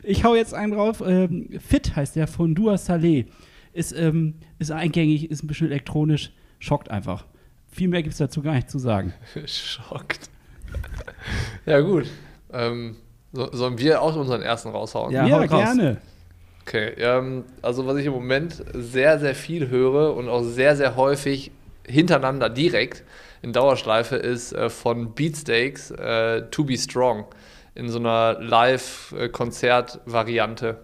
Ich 0.02 0.24
hau 0.24 0.34
jetzt 0.34 0.54
einen 0.54 0.72
drauf. 0.72 1.02
Ähm, 1.06 1.60
Fit 1.60 1.94
heißt 1.94 2.16
der 2.16 2.26
von 2.26 2.54
Dua 2.54 2.78
Saleh. 2.78 3.26
Ist, 3.74 3.92
ähm, 3.92 4.36
ist 4.58 4.70
eingängig, 4.70 5.30
ist 5.30 5.44
ein 5.44 5.46
bisschen 5.46 5.66
elektronisch, 5.66 6.32
schockt 6.58 6.90
einfach. 6.90 7.26
Viel 7.70 7.88
mehr 7.88 8.02
gibt 8.02 8.14
es 8.14 8.18
dazu 8.18 8.40
gar 8.40 8.54
nicht 8.54 8.70
zu 8.70 8.78
sagen. 8.78 9.12
Schockt. 9.46 10.30
ja, 11.66 11.80
gut. 11.80 12.06
Ähm, 12.50 12.96
so, 13.32 13.52
sollen 13.52 13.78
wir 13.78 14.00
auch 14.00 14.16
unseren 14.16 14.40
ersten 14.40 14.70
raushauen? 14.70 15.12
Ja, 15.12 15.26
Ja, 15.26 15.44
gerne. 15.44 15.98
Okay, 16.62 16.94
ähm, 16.98 17.44
also 17.62 17.86
was 17.86 17.96
ich 17.98 18.06
im 18.06 18.12
Moment 18.12 18.64
sehr, 18.74 19.18
sehr 19.18 19.34
viel 19.34 19.68
höre 19.68 20.16
und 20.16 20.28
auch 20.28 20.42
sehr, 20.42 20.76
sehr 20.76 20.96
häufig 20.96 21.50
hintereinander 21.86 22.48
direkt 22.48 23.04
in 23.42 23.52
Dauerschleife 23.52 24.16
ist 24.16 24.52
äh, 24.52 24.68
von 24.70 25.14
Beatsteaks 25.14 25.90
äh, 25.90 26.42
To 26.50 26.64
Be 26.64 26.76
Strong 26.76 27.24
in 27.74 27.88
so 27.88 27.98
einer 27.98 28.38
Live-Konzert-Variante. 28.40 30.78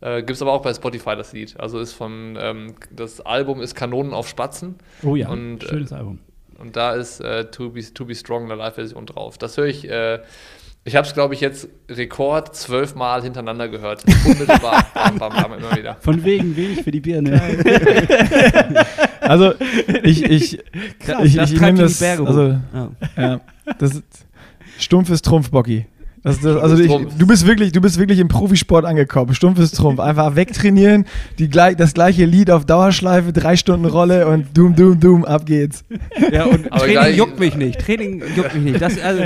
Äh, 0.00 0.18
Gibt 0.18 0.30
es 0.30 0.42
aber 0.42 0.52
auch 0.52 0.62
bei 0.62 0.72
Spotify 0.72 1.16
das 1.16 1.32
Lied. 1.32 1.54
Also 1.58 1.78
ist 1.78 1.92
von, 1.92 2.38
ähm, 2.40 2.74
das 2.90 3.20
Album 3.20 3.60
ist 3.60 3.74
Kanonen 3.74 4.14
auf 4.14 4.28
Spatzen. 4.28 4.76
Oh 5.02 5.16
ja, 5.16 5.28
Und, 5.28 5.64
äh, 5.64 5.68
schönes 5.68 5.92
Album. 5.92 6.18
Und 6.58 6.76
da 6.76 6.92
ist 6.92 7.20
äh, 7.20 7.50
to, 7.50 7.70
be, 7.70 7.82
to 7.82 8.04
Be 8.04 8.14
Strong 8.14 8.44
eine 8.44 8.54
Live-Version 8.54 9.06
drauf. 9.06 9.38
Das 9.38 9.56
höre 9.56 9.66
ich, 9.66 9.88
äh, 9.88 10.20
ich 10.84 10.96
habe 10.96 11.06
es, 11.06 11.12
glaube 11.12 11.34
ich, 11.34 11.40
jetzt 11.40 11.68
Rekord 11.90 12.56
zwölfmal 12.56 13.22
hintereinander 13.22 13.68
gehört. 13.68 14.04
Unmittelbar. 14.24 14.86
bam, 14.94 15.18
bam, 15.18 15.32
bam, 15.34 15.52
immer 15.52 15.76
wieder. 15.76 15.96
Von 16.00 16.24
wegen 16.24 16.56
wenig 16.56 16.82
für 16.82 16.90
die 16.90 17.00
Birne. 17.00 17.40
Also 19.20 19.52
ich, 20.02 20.24
ich, 20.24 20.58
Krass, 20.98 21.24
ich, 21.24 21.36
das 21.36 21.50
ich, 21.50 21.54
ich 21.54 21.60
nehme 21.60 21.74
die 21.74 21.82
das, 21.82 21.98
Berge 22.00 22.22
hoch. 22.22 22.26
also 22.28 22.58
Ja. 22.74 22.90
ja, 23.16 23.40
das 23.78 23.94
ist, 23.94 24.02
stumpf 24.78 25.10
ist 25.10 25.24
Trumpf, 25.24 25.50
Bocky. 25.50 25.86
Das, 26.22 26.38
das, 26.40 26.60
also 26.60 26.74
ist 26.74 26.80
ich, 26.90 27.16
du 27.18 27.26
bist 27.26 27.46
wirklich, 27.46 27.72
du 27.72 27.80
bist 27.80 27.98
wirklich 27.98 28.18
im 28.18 28.28
Profisport 28.28 28.84
angekommen. 28.84 29.34
Stumpf 29.34 29.58
ist 29.58 29.74
Trumpf. 29.76 30.00
Einfach 30.00 30.36
wegtrainieren, 30.36 31.06
die, 31.38 31.48
gleich- 31.48 31.76
das 31.76 31.94
gleiche 31.94 32.26
Lied 32.26 32.50
auf 32.50 32.66
Dauerschleife, 32.66 33.32
drei 33.32 33.56
Stunden 33.56 33.86
Rolle 33.86 34.26
und 34.28 34.46
Doom, 34.54 34.76
Doom, 34.76 35.00
Doom, 35.00 35.24
ab 35.24 35.46
geht's. 35.46 35.82
Ja, 36.30 36.44
und 36.44 36.70
Aber 36.70 36.84
Training 36.84 37.16
juckt 37.16 37.40
mich 37.40 37.54
nicht. 37.56 37.78
Training 37.80 38.22
juckt 38.36 38.54
mich 38.54 38.64
nicht. 38.64 38.82
Das, 38.82 39.00
also, 39.00 39.22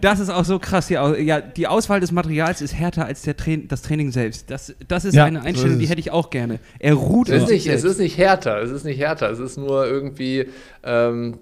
das 0.00 0.18
ist 0.18 0.30
auch 0.30 0.44
so 0.44 0.58
krass 0.58 0.88
hier. 0.88 1.16
Ja, 1.20 1.40
die 1.40 1.68
Auswahl 1.68 2.00
des 2.00 2.10
Materials 2.10 2.62
ist 2.62 2.74
härter 2.74 3.04
als 3.06 3.22
der 3.22 3.36
Train 3.36 3.68
das 3.68 3.82
Training 3.82 4.10
selbst. 4.10 4.50
Das, 4.50 4.74
das 4.88 5.04
ist 5.04 5.14
Ja, 5.14 5.24
eine 5.24 5.40
so 5.40 5.46
Einstellung, 5.46 5.74
ist 5.74 5.82
die 5.82 5.88
hätte 5.88 6.00
ich 6.00 6.10
auch 6.10 6.30
gerne. 6.30 6.58
Er 6.80 6.94
ruht 6.94 7.28
Es 7.28 7.44
ist, 7.44 7.50
nicht, 7.50 7.66
es 7.68 7.84
ist 7.84 8.00
nicht 8.00 8.18
härter, 8.18 8.60
es 8.60 8.70
ist 8.72 8.84
nicht 8.84 8.98
härter, 8.98 9.30
es 9.30 9.38
ist 9.38 9.56
nur 9.56 9.86
irgendwie, 9.86 10.46
ähm, 10.82 11.38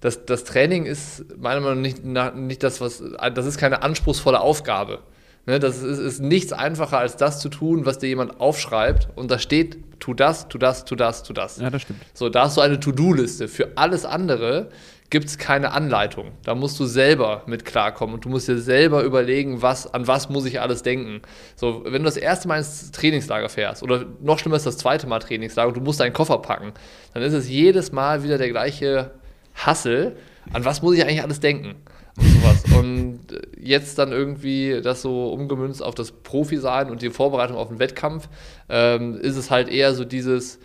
das, 0.00 0.24
das 0.24 0.44
Training 0.44 0.86
ist 0.86 1.24
meiner 1.38 1.60
Meinung 1.60 1.82
nach 2.04 2.34
nicht, 2.34 2.36
nicht 2.36 2.62
das, 2.62 2.80
was, 2.80 3.02
das 3.34 3.46
ist 3.46 3.58
keine 3.58 3.82
anspruchsvolle 3.82 4.40
Aufgabe. 4.40 5.00
Ne, 5.46 5.58
das 5.58 5.82
ist, 5.82 5.98
ist 5.98 6.20
nichts 6.20 6.52
einfacher, 6.52 6.98
als 6.98 7.16
das 7.16 7.40
zu 7.40 7.48
tun, 7.48 7.86
was 7.86 7.98
dir 7.98 8.08
jemand 8.08 8.38
aufschreibt 8.38 9.08
und 9.16 9.30
da 9.30 9.38
steht, 9.38 9.78
tu 9.98 10.12
das, 10.12 10.46
tu 10.48 10.58
das, 10.58 10.84
tu 10.84 10.94
das, 10.94 11.22
tu 11.22 11.32
das. 11.32 11.58
Ja, 11.58 11.70
das 11.70 11.82
stimmt. 11.82 12.00
So, 12.12 12.28
da 12.28 12.44
hast 12.44 12.58
du 12.58 12.60
eine 12.60 12.78
To-Do-Liste. 12.78 13.48
Für 13.48 13.72
alles 13.76 14.04
andere 14.04 14.68
gibt 15.10 15.26
es 15.26 15.38
keine 15.38 15.72
Anleitung. 15.72 16.32
Da 16.44 16.54
musst 16.54 16.78
du 16.78 16.84
selber 16.84 17.44
mit 17.46 17.64
klarkommen 17.64 18.14
und 18.14 18.24
du 18.26 18.28
musst 18.28 18.46
dir 18.48 18.58
selber 18.58 19.02
überlegen, 19.04 19.62
was, 19.62 19.92
an 19.92 20.06
was 20.06 20.28
muss 20.28 20.44
ich 20.44 20.60
alles 20.60 20.82
denken. 20.82 21.22
So, 21.56 21.82
wenn 21.84 22.02
du 22.02 22.04
das 22.04 22.18
erste 22.18 22.46
Mal 22.46 22.58
ins 22.58 22.90
Trainingslager 22.90 23.48
fährst 23.48 23.82
oder 23.82 24.04
noch 24.20 24.38
schlimmer 24.38 24.56
ist 24.56 24.66
das 24.66 24.76
zweite 24.76 25.06
Mal 25.06 25.18
Trainingslager 25.18 25.68
und 25.68 25.78
du 25.78 25.80
musst 25.80 26.00
deinen 26.00 26.12
Koffer 26.12 26.38
packen, 26.38 26.72
dann 27.14 27.22
ist 27.22 27.32
es 27.32 27.48
jedes 27.48 27.90
Mal 27.90 28.22
wieder 28.22 28.36
der 28.36 28.50
gleiche 28.50 29.12
Hassel. 29.58 30.16
An 30.52 30.64
was 30.64 30.82
muss 30.82 30.94
ich 30.96 31.02
eigentlich 31.02 31.22
alles 31.22 31.40
denken? 31.40 31.74
Und 32.16 32.26
sowas. 32.26 32.64
Und 32.76 33.20
äh, 33.32 33.40
jetzt 33.60 33.98
dann 33.98 34.12
irgendwie 34.12 34.80
das 34.82 35.02
so 35.02 35.32
umgemünzt 35.32 35.82
auf 35.82 35.94
das 35.94 36.12
Profi-Sein 36.12 36.90
und 36.90 37.02
die 37.02 37.10
Vorbereitung 37.10 37.56
auf 37.56 37.68
den 37.68 37.78
Wettkampf, 37.78 38.28
ähm, 38.68 39.18
ist 39.20 39.36
es 39.36 39.50
halt 39.50 39.68
eher 39.68 39.94
so 39.94 40.04
dieses, 40.04 40.58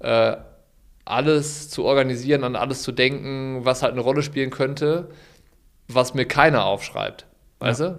äh, 0.00 0.36
alles 1.04 1.70
zu 1.70 1.84
organisieren, 1.84 2.44
an 2.44 2.56
alles 2.56 2.82
zu 2.82 2.92
denken, 2.92 3.60
was 3.64 3.82
halt 3.82 3.92
eine 3.92 4.02
Rolle 4.02 4.22
spielen 4.22 4.50
könnte, 4.50 5.08
was 5.88 6.14
mir 6.14 6.26
keiner 6.26 6.64
aufschreibt. 6.64 7.26
Weißt 7.60 7.80
du? 7.80 7.84
Ja, 7.84 7.98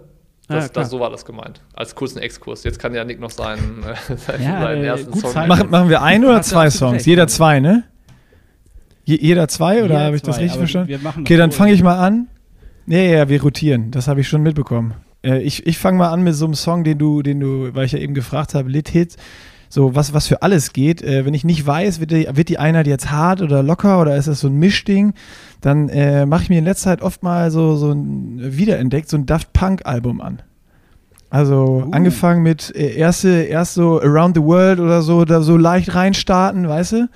Das, 0.56 0.72
klar. 0.72 0.84
das, 0.84 0.92
so 0.92 1.00
war 1.00 1.10
das 1.10 1.26
gemeint. 1.26 1.62
Als 1.74 1.96
kurzen 1.96 2.20
Exkurs. 2.20 2.64
Jetzt 2.64 2.80
kann 2.80 2.94
ja 2.94 3.04
Nick 3.04 3.20
noch 3.20 3.32
seinen, 3.32 3.84
äh, 3.84 4.16
seinen, 4.18 4.44
Ja, 4.44 4.72
äh, 4.72 4.86
ersten 4.86 5.14
Song. 5.18 5.48
Machen, 5.48 5.70
machen 5.70 5.90
wir 5.90 6.02
ein 6.02 6.24
oder 6.24 6.38
du 6.38 6.42
zwei 6.44 6.70
Songs? 6.70 7.06
Jeder 7.06 7.28
zwei, 7.28 7.60
ne? 7.60 7.84
Je, 9.10 9.18
jeder 9.20 9.48
zwei 9.48 9.84
oder 9.84 10.02
habe 10.02 10.16
ich 10.16 10.22
das 10.22 10.36
zwei, 10.36 10.44
richtig 10.44 10.60
aber 10.60 10.68
verstanden? 10.68 11.08
Okay, 11.22 11.36
das 11.36 11.44
dann 11.44 11.52
fange 11.52 11.74
ich 11.74 11.82
mal 11.82 11.98
an. 11.98 12.28
Ja, 12.86 13.00
ja, 13.00 13.18
ja, 13.18 13.30
wir 13.30 13.42
rotieren. 13.42 13.90
Das 13.90 14.08
habe 14.08 14.22
ich 14.22 14.28
schon 14.28 14.44
mitbekommen. 14.44 14.94
Äh, 15.24 15.42
ich 15.42 15.66
ich 15.66 15.80
fange 15.80 15.98
mal 15.98 16.10
an 16.10 16.22
mit 16.22 16.36
so 16.36 16.46
einem 16.46 16.54
Song, 16.54 16.84
den 16.84 17.00
du, 17.00 17.24
den 17.24 17.40
du, 17.40 17.74
weil 17.74 17.86
ich 17.86 17.94
ja 17.94 17.98
eben 17.98 18.14
gefragt 18.14 18.54
habe, 18.54 18.70
Lit 18.70 18.90
Hit. 18.90 19.16
So, 19.68 19.96
was, 19.96 20.14
was 20.14 20.28
für 20.28 20.44
alles 20.44 20.74
geht. 20.74 21.02
Äh, 21.02 21.26
wenn 21.26 21.34
ich 21.34 21.44
nicht 21.44 21.66
weiß, 21.66 22.00
wird 22.00 22.12
die, 22.12 22.28
wird 22.32 22.50
die 22.50 22.60
Einheit 22.60 22.86
jetzt 22.86 23.10
hart 23.10 23.42
oder 23.42 23.64
locker 23.64 24.00
oder 24.00 24.16
ist 24.16 24.28
das 24.28 24.42
so 24.42 24.48
ein 24.48 24.58
Mischding, 24.58 25.14
dann 25.62 25.90
äh, 25.90 26.28
mache 26.28 26.44
ich 26.44 26.50
mir 26.50 26.60
in 26.60 26.66
letzter 26.66 26.92
Zeit 26.92 27.02
oft 27.02 27.24
mal 27.24 27.50
so, 27.50 27.78
so 27.78 27.92
ein 27.92 28.38
wiederentdeckt, 28.40 29.10
so 29.10 29.18
ein 29.18 29.26
Daft 29.26 29.54
Punk-Album 29.54 30.22
an. 30.22 30.44
Also 31.32 31.84
Uh. 31.88 31.92
angefangen 31.94 32.44
mit 32.44 32.76
äh, 32.76 32.94
erste, 32.96 33.30
erst 33.30 33.74
so 33.74 34.00
Around 34.02 34.36
the 34.38 34.44
World 34.44 34.80
oder 34.80 35.02
so, 35.02 35.26
da 35.26 35.42
so 35.42 35.58
leicht 35.58 35.96
reinstarten, 35.96 36.68
weißt 36.68 36.92
du? 36.92 37.10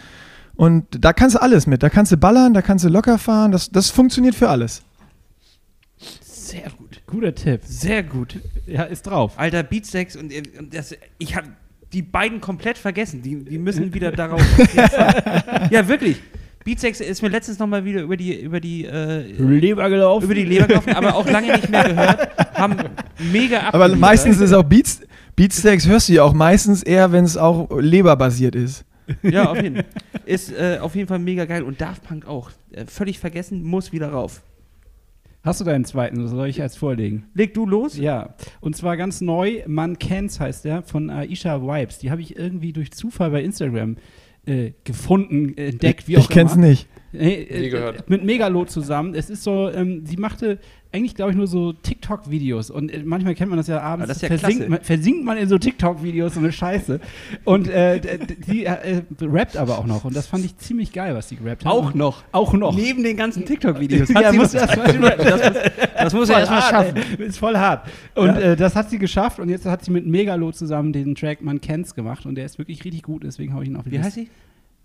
Und 0.55 0.85
da 1.03 1.13
kannst 1.13 1.35
du 1.35 1.41
alles 1.41 1.65
mit. 1.67 1.81
Da 1.83 1.89
kannst 1.89 2.11
du 2.11 2.17
ballern, 2.17 2.53
da 2.53 2.61
kannst 2.61 2.85
du 2.85 2.89
locker 2.89 3.17
fahren. 3.17 3.51
Das, 3.51 3.69
das 3.71 3.89
funktioniert 3.89 4.35
für 4.35 4.49
alles. 4.49 4.83
Sehr 6.21 6.69
gut. 6.77 7.01
Guter 7.07 7.33
Tipp. 7.33 7.61
Sehr 7.63 8.03
gut. 8.03 8.39
Ja, 8.67 8.83
ist 8.83 9.03
drauf. 9.03 9.33
Alter, 9.37 9.63
Beatsteaks 9.63 10.15
und, 10.15 10.31
äh, 10.31 10.43
und 10.59 10.75
das, 10.75 10.95
ich 11.17 11.35
habe 11.35 11.47
die 11.91 12.01
beiden 12.01 12.41
komplett 12.41 12.77
vergessen. 12.77 13.21
Die, 13.21 13.43
die 13.43 13.57
müssen 13.57 13.93
wieder 13.93 14.11
darauf. 14.13 14.41
ja, 15.69 15.87
wirklich. 15.87 16.17
Beatsteaks 16.63 17.01
ist 17.01 17.21
mir 17.21 17.27
letztens 17.27 17.59
nochmal 17.59 17.83
wieder 17.83 18.01
über 18.01 18.15
die, 18.15 18.39
über 18.39 18.59
die, 18.61 18.85
äh, 18.85 19.21
Leber 19.33 19.89
gelaufen. 19.89 20.23
über 20.25 20.33
die 20.35 20.45
Leber 20.45 20.67
gelaufen, 20.67 20.93
aber 20.93 21.13
auch 21.15 21.27
lange 21.29 21.51
nicht 21.51 21.69
mehr 21.69 21.83
gehört. 21.83 22.29
Haben 22.55 22.75
mega 23.31 23.57
Aber 23.59 23.67
abgeliefert. 23.85 23.99
meistens 23.99 24.39
ist 24.39 24.53
auch 24.53 24.63
Beats, 24.63 25.01
Beatsteaks 25.35 25.85
hörst 25.87 26.07
du 26.07 26.13
ja 26.13 26.23
auch 26.23 26.33
meistens 26.33 26.81
eher, 26.81 27.11
wenn 27.11 27.25
es 27.25 27.35
auch 27.35 27.69
leberbasiert 27.77 28.55
ist. 28.55 28.85
Ja, 29.23 29.51
auf 29.51 29.61
jeden 29.61 29.75
Fall. 29.77 29.85
Ist 30.25 30.51
äh, 30.51 30.77
auf 30.79 30.95
jeden 30.95 31.07
Fall 31.07 31.19
mega 31.19 31.45
geil. 31.45 31.63
Und 31.63 31.81
Daft 31.81 32.03
Punk 32.03 32.27
auch. 32.27 32.51
Äh, 32.71 32.85
völlig 32.85 33.19
vergessen, 33.19 33.63
muss 33.63 33.91
wieder 33.91 34.09
rauf. 34.09 34.41
Hast 35.43 35.59
du 35.59 35.65
deinen 35.65 35.83
zweiten? 35.83 36.25
Soll 36.27 36.47
ich 36.47 36.61
als 36.61 36.77
vorlegen? 36.77 37.25
Leg 37.33 37.53
du 37.53 37.65
los? 37.65 37.97
Ja, 37.97 38.35
und 38.61 38.77
zwar 38.77 38.95
ganz 38.95 39.19
neu, 39.19 39.61
Man 39.67 39.99
Ken's 39.99 40.39
heißt 40.39 40.63
der, 40.63 40.83
von 40.83 41.09
Aisha 41.09 41.61
Vibes. 41.61 41.99
Die 41.99 42.11
habe 42.11 42.21
ich 42.21 42.37
irgendwie 42.37 42.71
durch 42.71 42.91
Zufall 42.93 43.29
bei 43.31 43.43
Instagram 43.43 43.97
äh, 44.45 44.71
gefunden, 44.85 45.57
entdeckt, 45.57 46.07
wie 46.07 46.17
auch 46.17 46.21
ich 46.21 46.29
kenn's 46.29 46.55
immer. 46.55 46.67
nicht. 46.67 46.87
Nee, 47.11 47.33
äh, 47.43 47.59
Nie 47.59 47.69
gehört. 47.69 48.09
Mit 48.09 48.23
Megalo 48.23 48.63
zusammen. 48.65 49.15
Es 49.15 49.29
ist 49.29 49.43
so, 49.43 49.69
ähm, 49.69 50.05
sie 50.05 50.15
machte 50.17 50.59
eigentlich, 50.93 51.15
glaube 51.15 51.31
ich, 51.31 51.37
nur 51.37 51.47
so 51.47 51.73
TikTok-Videos. 51.73 52.69
Und 52.69 52.89
äh, 52.93 53.01
manchmal 53.03 53.33
kennt 53.33 53.49
man 53.49 53.57
das 53.57 53.67
ja 53.67 53.81
abends, 53.81 54.07
das 54.07 54.21
ja 54.21 54.27
versinkt, 54.27 54.69
man, 54.69 54.81
versinkt 54.81 55.25
man 55.25 55.37
in 55.37 55.49
so 55.49 55.57
TikTok-Videos, 55.57 56.35
so 56.35 56.39
eine 56.39 56.51
Scheiße. 56.51 56.99
Und 57.45 57.67
äh, 57.67 57.99
die 58.47 58.65
äh, 58.65 59.01
rappt 59.19 59.57
aber 59.57 59.79
auch 59.79 59.87
noch. 59.87 60.05
Und 60.05 60.15
das 60.15 60.27
fand 60.27 60.45
ich 60.45 60.55
ziemlich 60.57 60.93
geil, 60.93 61.15
was 61.15 61.29
die 61.29 61.37
gerappt 61.37 61.65
hat. 61.65 61.71
Auch 61.71 61.95
noch. 61.95 62.23
Auch 62.31 62.53
noch. 62.53 62.75
Neben 62.75 63.03
den 63.03 63.17
ganzen 63.17 63.45
TikTok-Videos. 63.45 64.09
Ja, 64.13 64.21
das, 64.31 64.35
muss, 64.35 64.51
das 64.51 66.13
muss 66.13 66.29
Voll 66.29 66.39
erstmal 66.39 66.61
schaffen. 66.61 66.97
ey. 67.17 67.25
Ist 67.25 67.39
voll 67.39 67.57
hart. 67.57 67.87
Und 68.13 68.29
äh, 68.29 68.55
das 68.55 68.75
hat 68.75 68.89
sie 68.89 68.99
geschafft 68.99 69.39
und 69.39 69.49
jetzt 69.49 69.65
hat 69.65 69.83
sie 69.83 69.91
mit 69.91 70.05
Megalo 70.05 70.51
zusammen 70.51 70.93
den 70.93 71.15
Track 71.15 71.41
Man 71.41 71.59
Ken's 71.59 71.95
gemacht 71.95 72.25
und 72.25 72.35
der 72.35 72.45
ist 72.45 72.59
wirklich 72.59 72.85
richtig 72.85 73.01
gut, 73.01 73.23
deswegen 73.23 73.53
habe 73.53 73.63
ich 73.63 73.69
ihn 73.69 73.75
auf 73.75 73.85
die 73.85 73.91
Wie 73.91 73.99
heißt 73.99 74.15
sie? 74.15 74.29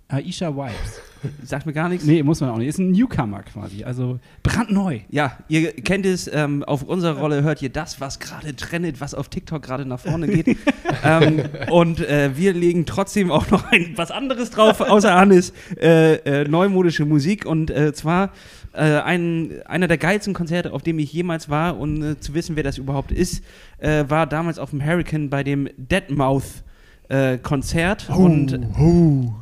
Aisha 0.09 0.55
Vibes. 0.55 1.03
Sagt 1.45 1.67
mir 1.67 1.73
gar 1.73 1.89
nichts. 1.89 2.07
Nee, 2.07 2.23
muss 2.23 2.41
man 2.41 2.51
auch 2.51 2.59
nicht. 2.59 2.69
Ist 2.69 2.79
ein 2.79 2.93
Newcomer 2.93 3.43
quasi, 3.43 3.85
also 3.85 4.21
brandneu. 4.43 5.01
Ja, 5.11 5.37
ihr 5.49 5.73
kennt 5.73 6.07
es, 6.07 6.31
ähm, 6.33 6.63
auf 6.65 6.83
unserer 6.83 7.19
Rolle 7.19 7.43
hört 7.43 7.61
ihr 7.61 7.69
das, 7.69 8.01
was 8.01 8.19
gerade 8.19 8.55
trendet, 8.55 9.01
was 9.01 9.15
auf 9.15 9.29
TikTok 9.29 9.63
gerade 9.63 9.85
nach 9.85 10.01
vorne 10.01 10.29
geht. 10.29 10.57
ähm, 11.05 11.43
und 11.71 12.01
äh, 12.01 12.37
wir 12.37 12.53
legen 12.53 12.87
trotzdem 12.87 13.31
auch 13.31 13.51
noch 13.51 13.65
ein, 13.71 13.93
was 13.97 14.11
anderes 14.11 14.51
drauf, 14.51 14.81
außer 14.81 15.15
Hannes, 15.15 15.53
äh, 15.81 16.15
äh, 16.15 16.49
neumodische 16.49 17.05
Musik. 17.05 17.45
Und 17.45 17.71
äh, 17.71 17.93
zwar 17.93 18.33
äh, 18.73 19.01
ein, 19.01 19.61
einer 19.67 19.89
der 19.89 19.99
geilsten 19.99 20.35
Konzerte, 20.35 20.73
auf 20.73 20.83
dem 20.83 20.99
ich 21.01 21.13
jemals 21.13 21.49
war. 21.49 21.79
Und 21.79 22.03
äh, 22.03 22.21
zu 22.21 22.33
wissen, 22.35 22.57
wer 22.57 22.63
das 22.63 22.79
überhaupt 22.79 23.13
ist, 23.13 23.45
war 23.81 24.27
damals 24.27 24.59
auf 24.59 24.71
dem 24.71 24.85
Hurricane 24.85 25.31
bei 25.31 25.45
dem 25.45 25.69
Deadmouth. 25.77 26.65
Äh, 27.11 27.39
Konzert 27.39 28.11
und 28.11 28.59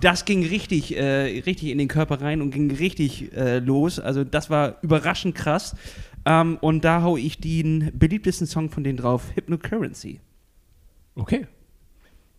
das 0.01 0.25
ging 0.25 0.47
richtig, 0.47 0.97
äh, 0.97 1.41
richtig 1.45 1.71
in 1.71 1.79
den 1.79 1.89
Körper 1.89 2.21
rein 2.21 2.41
und 2.41 2.53
ging 2.53 2.71
richtig 2.71 3.33
äh, 3.37 3.59
los. 3.59 3.99
Also 3.99 4.23
das 4.23 4.51
war 4.51 4.77
überraschend 4.83 5.35
krass. 5.35 5.75
Ähm, 6.25 6.59
und 6.61 6.85
da 6.85 7.03
hau 7.03 7.17
ich 7.17 7.39
den 7.41 7.91
beliebtesten 7.93 8.47
Song 8.47 8.71
von 8.71 8.85
denen 8.85 8.97
drauf, 8.99 9.25
Hypnocurrency. 9.35 10.21
Okay. 11.17 11.47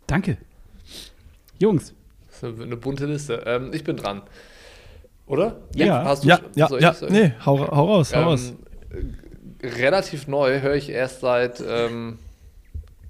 Danke. 0.08 0.38
Jungs. 1.60 1.94
Das 2.42 2.54
ist 2.54 2.62
eine 2.62 2.78
bunte 2.78 3.06
Liste. 3.06 3.44
Ähm, 3.46 3.72
ich 3.74 3.84
bin 3.84 3.98
dran. 3.98 4.22
Oder? 5.26 5.58
Ja. 5.76 6.06
Hast 6.06 6.24
du 6.24 6.30
Ja, 6.30 6.40
ja, 6.56 6.68
soll 6.70 6.82
ja. 6.82 6.92
ich- 6.92 6.98
soll 6.98 7.10
ich? 7.10 7.14
Nee, 7.16 7.34
hau, 7.46 7.60
hau 7.60 7.86
raus, 7.96 8.16
hau 8.16 8.24
raus. 8.24 8.54
Ähm, 8.94 9.14
äh, 9.62 9.68
relativ 9.68 10.28
neu, 10.28 10.62
höre 10.62 10.76
ich 10.76 10.88
erst 10.90 11.20
seit, 11.20 11.62
ähm, 11.68 12.18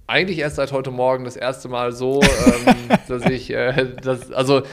eigentlich 0.08 0.40
erst 0.40 0.56
seit 0.56 0.72
heute 0.72 0.90
Morgen 0.90 1.26
das 1.26 1.36
erste 1.36 1.68
Mal 1.68 1.92
so, 1.92 2.22
ähm, 2.22 2.76
dass 3.08 3.26
ich, 3.26 3.52
äh, 3.52 3.94
das, 4.02 4.32
also 4.32 4.64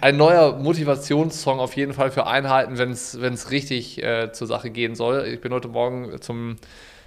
ein 0.00 0.16
neuer 0.16 0.56
Motivationssong 0.56 1.60
auf 1.60 1.76
jeden 1.76 1.92
Fall 1.92 2.10
für 2.10 2.26
Einheiten, 2.26 2.78
wenn 2.78 2.90
es 2.90 3.50
richtig 3.50 4.02
äh, 4.02 4.32
zur 4.32 4.46
Sache 4.46 4.70
gehen 4.70 4.94
soll. 4.94 5.26
Ich 5.26 5.40
bin 5.40 5.52
heute 5.52 5.68
Morgen 5.68 6.20
zum, 6.20 6.56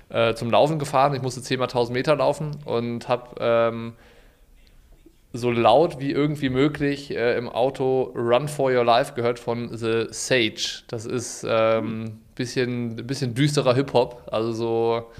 äh, 0.10 0.34
zum 0.34 0.52
Laufen 0.52 0.80
gefahren, 0.80 1.14
ich 1.16 1.22
musste 1.22 1.42
10 1.42 1.60
mal 1.60 1.66
1000 1.66 1.94
Meter 1.94 2.16
laufen 2.16 2.52
und 2.66 3.10
habe 3.10 3.36
ähm, 3.40 3.94
so 5.34 5.50
laut 5.52 6.00
wie 6.00 6.12
irgendwie 6.12 6.50
möglich 6.50 7.12
äh, 7.12 7.38
im 7.38 7.50
Auto 7.50 8.14
Run 8.16 8.48
for 8.48 8.72
Your 8.72 8.86
Life 8.86 9.14
gehört 9.14 9.40
von 9.40 9.76
The 9.76 10.06
Sage. 10.12 10.84
Das 10.88 11.06
ist 11.06 11.46
ähm, 11.48 12.20
bisschen, 12.36 12.96
bisschen 13.08 13.34
düsterer 13.34 13.74
Hip-Hop, 13.74 14.30
also 14.32 14.54
so 14.54 15.12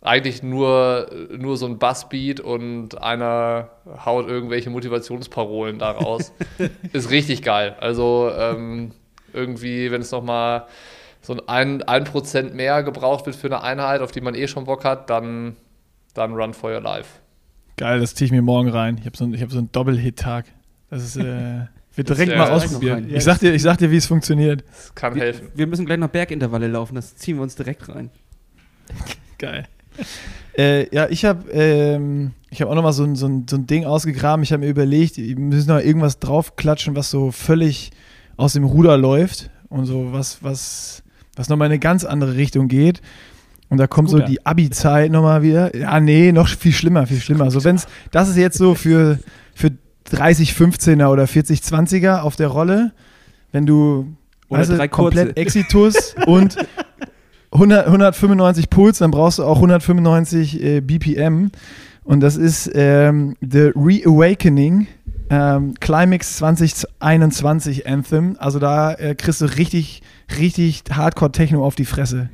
eigentlich 0.00 0.42
nur, 0.42 1.10
nur 1.36 1.56
so 1.56 1.66
ein 1.66 1.78
Bassbeat 1.78 2.40
und 2.40 3.00
einer 3.02 3.70
haut 4.04 4.28
irgendwelche 4.28 4.70
Motivationsparolen 4.70 5.78
daraus. 5.78 6.32
ist 6.92 7.10
richtig 7.10 7.42
geil. 7.42 7.74
Also 7.80 8.30
ähm, 8.36 8.92
irgendwie, 9.32 9.90
wenn 9.90 10.00
es 10.02 10.10
nochmal 10.12 10.66
so 11.20 11.36
ein, 11.46 11.82
ein 11.82 12.04
Prozent 12.04 12.54
mehr 12.54 12.82
gebraucht 12.84 13.26
wird 13.26 13.34
für 13.36 13.48
eine 13.48 13.62
Einheit, 13.62 14.00
auf 14.00 14.12
die 14.12 14.20
man 14.20 14.34
eh 14.34 14.46
schon 14.46 14.64
Bock 14.64 14.84
hat, 14.84 15.10
dann, 15.10 15.56
dann 16.14 16.32
Run 16.34 16.54
for 16.54 16.72
Your 16.72 16.80
Life. 16.80 17.18
Geil, 17.76 18.00
das 18.00 18.14
ziehe 18.14 18.26
ich 18.26 18.32
mir 18.32 18.42
morgen 18.42 18.68
rein. 18.70 18.96
Ich 18.98 19.06
habe 19.06 19.16
so, 19.16 19.24
ein- 19.24 19.34
ich 19.34 19.42
hab 19.42 19.50
so 19.50 19.58
einen 19.58 19.70
Doppel-Hit-Tag. 19.72 20.46
Das 20.90 21.02
ist, 21.02 21.16
äh, 21.16 21.66
wird 21.96 22.08
Das 22.08 22.16
direkt 22.18 22.38
mal 22.38 22.50
ausprobieren. 22.50 23.12
Ich 23.12 23.24
sag 23.24 23.38
dir, 23.40 23.52
ich 23.52 23.62
sag 23.62 23.78
dir, 23.78 23.90
wie 23.90 23.96
es 23.96 24.06
funktioniert. 24.06 24.64
Das 24.68 24.94
kann 24.94 25.14
Wir, 25.16 25.22
helfen. 25.22 25.48
wir 25.54 25.66
müssen 25.66 25.84
gleich 25.86 25.98
noch 25.98 26.08
Bergintervalle 26.08 26.68
laufen, 26.68 26.94
das 26.94 27.16
ziehen 27.16 27.36
wir 27.36 27.42
uns 27.42 27.56
direkt 27.56 27.88
rein. 27.88 28.10
Geil. 29.38 29.66
Äh, 30.56 30.92
ja, 30.94 31.08
ich 31.08 31.24
habe 31.24 31.50
ähm, 31.52 32.32
ich 32.50 32.60
hab 32.60 32.68
auch 32.68 32.74
nochmal 32.74 32.92
so 32.92 33.04
ein, 33.04 33.14
so, 33.14 33.26
ein, 33.26 33.46
so 33.48 33.56
ein 33.56 33.66
Ding 33.66 33.84
ausgegraben. 33.84 34.42
Ich 34.42 34.52
habe 34.52 34.64
mir 34.64 34.68
überlegt, 34.68 35.16
wir 35.16 35.38
müssen 35.38 35.68
noch 35.68 35.80
irgendwas 35.80 36.18
draufklatschen, 36.18 36.96
was 36.96 37.10
so 37.10 37.30
völlig 37.30 37.90
aus 38.36 38.54
dem 38.54 38.64
Ruder 38.64 38.96
läuft 38.96 39.50
und 39.68 39.86
so 39.86 40.12
was, 40.12 40.42
was, 40.42 41.02
was 41.36 41.48
nochmal 41.48 41.66
in 41.66 41.72
eine 41.72 41.78
ganz 41.78 42.04
andere 42.04 42.36
Richtung 42.36 42.68
geht. 42.68 43.00
Und 43.68 43.78
da 43.78 43.86
kommt 43.86 44.08
so 44.08 44.16
Scooter. 44.16 44.30
die 44.30 44.46
Abi-Zeit 44.46 45.12
nochmal 45.12 45.42
wieder. 45.42 45.76
Ja, 45.76 46.00
nee, 46.00 46.32
noch 46.32 46.48
viel 46.48 46.72
schlimmer, 46.72 47.06
viel 47.06 47.20
schlimmer. 47.20 47.50
So, 47.50 47.62
wenn's, 47.64 47.86
das 48.10 48.28
ist 48.28 48.36
jetzt 48.36 48.56
so 48.56 48.74
für, 48.74 49.18
für 49.54 49.72
30, 50.04 50.52
15er 50.52 51.08
oder 51.08 51.26
40, 51.26 51.60
20er 51.60 52.20
auf 52.20 52.36
der 52.36 52.48
Rolle. 52.48 52.92
Wenn 53.52 53.66
du 53.66 54.16
Oder 54.48 54.68
weißt 54.68 54.90
komplett. 54.90 55.36
Exitus 55.36 56.14
und 56.26 56.56
100, 57.52 57.86
195 57.86 58.70
Puls, 58.70 58.98
dann 58.98 59.10
brauchst 59.10 59.38
du 59.38 59.44
auch 59.44 59.56
195 59.56 60.62
äh, 60.62 60.80
BPM. 60.80 61.50
Und 62.04 62.20
das 62.20 62.36
ist 62.36 62.70
ähm, 62.74 63.36
The 63.40 63.72
Reawakening 63.74 64.86
ähm, 65.30 65.74
Climax 65.80 66.36
2021 66.38 67.86
Anthem. 67.86 68.36
Also 68.38 68.58
da 68.58 68.94
äh, 68.94 69.14
kriegst 69.14 69.40
du 69.40 69.46
richtig, 69.46 70.02
richtig 70.38 70.84
Hardcore-Techno 70.90 71.64
auf 71.64 71.74
die 71.74 71.84
Fresse. 71.84 72.30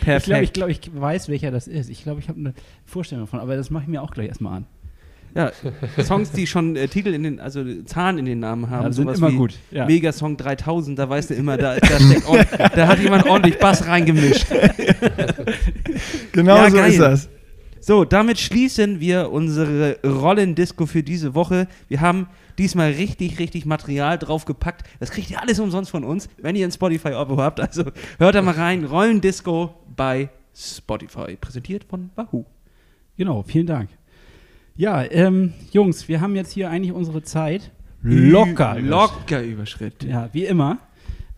Ich 0.00 0.06
glaube, 0.06 0.18
ich, 0.18 0.24
Perfekt. 0.24 0.54
glaub, 0.54 0.68
ich 0.70 0.90
weiß, 0.94 1.28
welcher 1.28 1.50
das 1.50 1.68
ist. 1.68 1.90
Ich 1.90 2.04
glaube, 2.04 2.20
ich 2.20 2.28
habe 2.30 2.40
eine 2.40 2.54
Vorstellung 2.86 3.26
davon, 3.26 3.38
aber 3.38 3.56
das 3.56 3.68
mache 3.68 3.82
ich 3.82 3.88
mir 3.90 4.00
auch 4.00 4.12
gleich 4.12 4.28
erstmal 4.28 4.56
an. 4.56 4.66
Ja, 5.34 5.52
Songs, 6.02 6.32
die 6.32 6.46
schon 6.46 6.74
äh, 6.76 6.88
Titel 6.88 7.14
in 7.14 7.22
den, 7.22 7.40
also 7.40 7.62
Zahlen 7.84 8.18
in 8.18 8.24
den 8.24 8.40
Namen 8.40 8.68
haben, 8.68 8.84
Ja, 8.86 8.92
sind 8.92 9.04
sowas 9.04 9.18
immer 9.18 9.30
wie 9.32 9.36
gut. 9.36 9.54
Ja. 9.70 9.86
Megasong 9.86 10.36
3000, 10.36 10.98
da 10.98 11.08
weißt 11.08 11.30
du 11.30 11.34
immer, 11.34 11.56
da, 11.56 11.76
da, 11.76 11.98
ord- 12.26 12.46
da 12.74 12.86
hat 12.88 12.98
jemand 13.00 13.26
ordentlich 13.26 13.58
Bass 13.58 13.86
reingemischt. 13.86 14.46
Genau 16.32 16.56
Ja, 16.56 16.70
so 16.70 16.76
geil. 16.76 16.90
ist 16.90 17.00
das. 17.00 17.28
So, 17.82 18.04
damit 18.04 18.38
schließen 18.38 19.00
wir 19.00 19.30
unsere 19.32 19.98
Rollendisco 20.04 20.84
für 20.86 21.02
diese 21.02 21.34
Woche. 21.34 21.66
Wir 21.88 22.00
haben 22.02 22.26
diesmal 22.58 22.90
richtig, 22.92 23.38
richtig 23.38 23.64
Material 23.64 24.18
draufgepackt. 24.18 24.84
Das 25.00 25.10
kriegt 25.10 25.30
ihr 25.30 25.40
alles 25.40 25.58
umsonst 25.60 25.90
von 25.90 26.04
uns, 26.04 26.28
wenn 26.42 26.56
ihr 26.56 26.66
ein 26.66 26.72
Spotify-Abo 26.72 27.38
habt. 27.38 27.58
Also 27.60 27.84
hört 28.18 28.34
da 28.34 28.42
mal 28.42 28.54
rein. 28.54 28.84
Rollendisco 28.84 29.74
bei 29.96 30.28
Spotify. 30.54 31.36
Präsentiert 31.40 31.84
von 31.84 32.10
Wahoo. 32.16 32.44
Genau, 33.16 33.42
vielen 33.42 33.66
Dank. 33.66 33.88
Ja, 34.80 35.04
ähm, 35.10 35.52
Jungs, 35.72 36.08
wir 36.08 36.22
haben 36.22 36.34
jetzt 36.34 36.52
hier 36.52 36.70
eigentlich 36.70 36.94
unsere 36.94 37.22
Zeit 37.22 37.70
locker. 38.00 38.80
Locker 38.80 39.42
überschritten. 39.42 40.08
Ja, 40.08 40.30
wie 40.32 40.46
immer. 40.46 40.78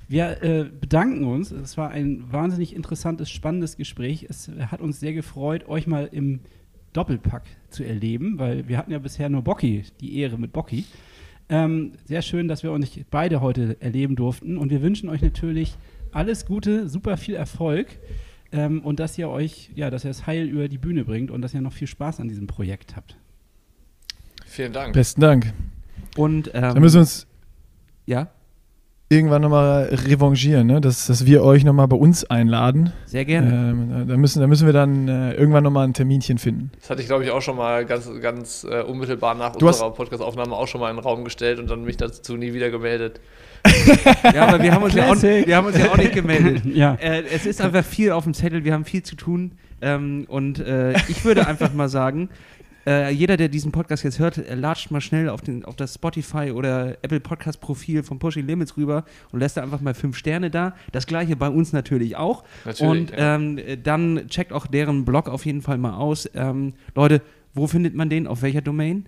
Wir 0.06 0.40
äh, 0.44 0.66
bedanken 0.80 1.24
uns. 1.24 1.50
Es 1.50 1.76
war 1.76 1.90
ein 1.90 2.22
wahnsinnig 2.30 2.72
interessantes, 2.72 3.30
spannendes 3.30 3.76
Gespräch. 3.76 4.26
Es 4.28 4.48
hat 4.70 4.80
uns 4.80 5.00
sehr 5.00 5.12
gefreut, 5.12 5.66
euch 5.66 5.88
mal 5.88 6.08
im 6.12 6.38
Doppelpack 6.92 7.42
zu 7.68 7.82
erleben, 7.82 8.38
weil 8.38 8.68
wir 8.68 8.78
hatten 8.78 8.92
ja 8.92 9.00
bisher 9.00 9.28
nur 9.28 9.42
Bocky, 9.42 9.82
die 10.00 10.18
Ehre 10.20 10.38
mit 10.38 10.52
Bocky. 10.52 10.84
Ähm, 11.48 11.94
sehr 12.04 12.22
schön, 12.22 12.46
dass 12.46 12.62
wir 12.62 12.70
euch 12.70 13.04
beide 13.10 13.40
heute 13.40 13.76
erleben 13.80 14.14
durften 14.14 14.56
und 14.56 14.70
wir 14.70 14.82
wünschen 14.82 15.08
euch 15.08 15.20
natürlich 15.20 15.76
alles 16.12 16.46
Gute, 16.46 16.88
super 16.88 17.16
viel 17.16 17.34
Erfolg 17.34 17.88
ähm, 18.52 18.82
und 18.82 19.00
dass 19.00 19.18
ihr 19.18 19.28
euch, 19.28 19.72
ja, 19.74 19.90
dass 19.90 20.04
ihr 20.04 20.12
es 20.12 20.28
heil 20.28 20.46
über 20.46 20.68
die 20.68 20.78
Bühne 20.78 21.04
bringt 21.04 21.32
und 21.32 21.42
dass 21.42 21.54
ihr 21.54 21.60
noch 21.60 21.72
viel 21.72 21.88
Spaß 21.88 22.20
an 22.20 22.28
diesem 22.28 22.46
Projekt 22.46 22.94
habt. 22.94 23.16
Vielen 24.52 24.74
Dank. 24.74 24.92
Besten 24.92 25.22
Dank. 25.22 25.54
Und 26.14 26.48
ähm, 26.52 26.60
Dann 26.60 26.80
müssen 26.80 26.96
wir 26.96 27.00
uns 27.00 27.26
ja, 28.04 28.28
irgendwann 29.08 29.40
nochmal 29.40 29.84
revanchieren, 30.06 30.66
ne? 30.66 30.78
dass, 30.82 31.06
dass 31.06 31.24
wir 31.24 31.42
euch 31.42 31.64
nochmal 31.64 31.88
bei 31.88 31.96
uns 31.96 32.24
einladen. 32.24 32.92
sehr 33.06 33.24
gerne. 33.24 33.48
Ähm, 33.48 34.06
da, 34.06 34.16
müssen, 34.18 34.40
da 34.40 34.46
müssen 34.46 34.66
wir 34.66 34.74
dann 34.74 35.08
äh, 35.08 35.32
irgendwann 35.32 35.64
nochmal 35.64 35.86
ein 35.86 35.94
Terminchen 35.94 36.36
finden. 36.36 36.70
Das 36.80 36.90
hatte 36.90 37.00
ich, 37.00 37.06
glaube 37.08 37.24
ich, 37.24 37.30
auch 37.30 37.40
schon 37.40 37.56
mal 37.56 37.86
ganz, 37.86 38.10
ganz 38.20 38.66
äh, 38.70 38.82
unmittelbar 38.82 39.34
nach 39.34 39.56
Du 39.56 39.68
unserer 39.68 39.90
Podcast-Aufnahme 39.90 40.54
auch 40.54 40.68
schon 40.68 40.82
mal 40.82 40.90
in 40.90 40.96
den 40.96 41.02
Raum 41.02 41.24
gestellt 41.24 41.58
und 41.58 41.70
dann 41.70 41.84
mich 41.84 41.96
dazu 41.96 42.36
nie 42.36 42.52
wieder 42.52 42.70
gemeldet. 42.70 43.20
Ja, 44.34 44.48
aber 44.48 44.62
wir 44.62 44.72
haben 44.74 44.82
uns, 44.82 44.94
ja 44.94 45.10
auch, 45.10 45.22
wir 45.22 45.56
haben 45.56 45.66
uns 45.66 45.78
ja 45.78 45.90
auch 45.90 45.96
nicht 45.96 46.12
gemeldet. 46.12 46.62
Ja. 46.74 46.94
Äh, 46.94 47.22
es 47.32 47.46
ist 47.46 47.60
einfach 47.60 47.84
viel 47.84 48.10
auf 48.10 48.24
dem 48.24 48.34
Zettel, 48.34 48.64
wir 48.64 48.74
haben 48.74 48.84
viel 48.84 49.02
zu 49.02 49.14
tun. 49.14 49.52
Ähm, 49.80 50.26
und 50.28 50.60
äh, 50.60 50.92
ich 51.08 51.24
würde 51.24 51.46
einfach 51.46 51.72
mal 51.72 51.88
sagen, 51.88 52.28
äh, 52.86 53.12
jeder, 53.12 53.36
der 53.36 53.48
diesen 53.48 53.72
Podcast 53.72 54.04
jetzt 54.04 54.18
hört, 54.18 54.38
äh, 54.38 54.54
latscht 54.54 54.90
mal 54.90 55.00
schnell 55.00 55.28
auf, 55.28 55.40
den, 55.40 55.64
auf 55.64 55.76
das 55.76 55.94
Spotify 55.94 56.50
oder 56.50 56.98
Apple 57.02 57.20
Podcast 57.20 57.60
Profil 57.60 58.02
von 58.02 58.18
Pushing 58.18 58.46
Limits 58.46 58.76
rüber 58.76 59.04
und 59.30 59.40
lässt 59.40 59.56
da 59.56 59.62
einfach 59.62 59.80
mal 59.80 59.94
fünf 59.94 60.16
Sterne 60.16 60.50
da. 60.50 60.74
Das 60.90 61.06
gleiche 61.06 61.36
bei 61.36 61.48
uns 61.48 61.72
natürlich 61.72 62.16
auch. 62.16 62.42
Natürlich, 62.64 62.90
und 62.90 63.12
ja. 63.12 63.36
ähm, 63.36 63.58
äh, 63.58 63.76
dann 63.76 64.26
checkt 64.28 64.52
auch 64.52 64.66
deren 64.66 65.04
Blog 65.04 65.28
auf 65.28 65.46
jeden 65.46 65.62
Fall 65.62 65.78
mal 65.78 65.94
aus. 65.94 66.28
Ähm, 66.34 66.74
Leute, 66.94 67.22
wo 67.54 67.66
findet 67.66 67.94
man 67.94 68.10
den? 68.10 68.26
Auf 68.26 68.42
welcher 68.42 68.62
Domain? 68.62 69.06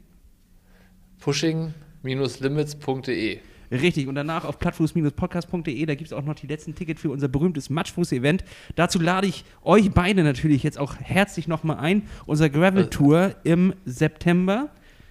Pushing-limits.de. 1.21 3.39
Richtig, 3.81 4.09
und 4.09 4.15
danach 4.15 4.45
auf 4.45 4.59
plattfuß-podcast.de, 4.59 5.87
da 5.87 5.95
gibt 5.95 6.09
es 6.09 6.13
auch 6.13 6.25
noch 6.25 6.35
die 6.35 6.47
letzten 6.47 6.75
Tickets 6.75 7.01
für 7.01 7.11
unser 7.11 7.29
berühmtes 7.29 7.71
Matschfuß-Event. 7.71 8.45
Dazu 8.77 9.01
lade 9.01 9.27
ich 9.27 9.45
euch 9.63 9.91
beide 9.93 10.23
natürlich 10.25 10.63
jetzt 10.63 10.79
auch 10.79 10.95
herzlich 11.01 11.49
nochmal 11.49 11.79
ein. 11.79 12.03
Unser 12.27 12.49
Gravel-Tour 12.51 13.35
im 13.45 13.75
September, 13.85 14.69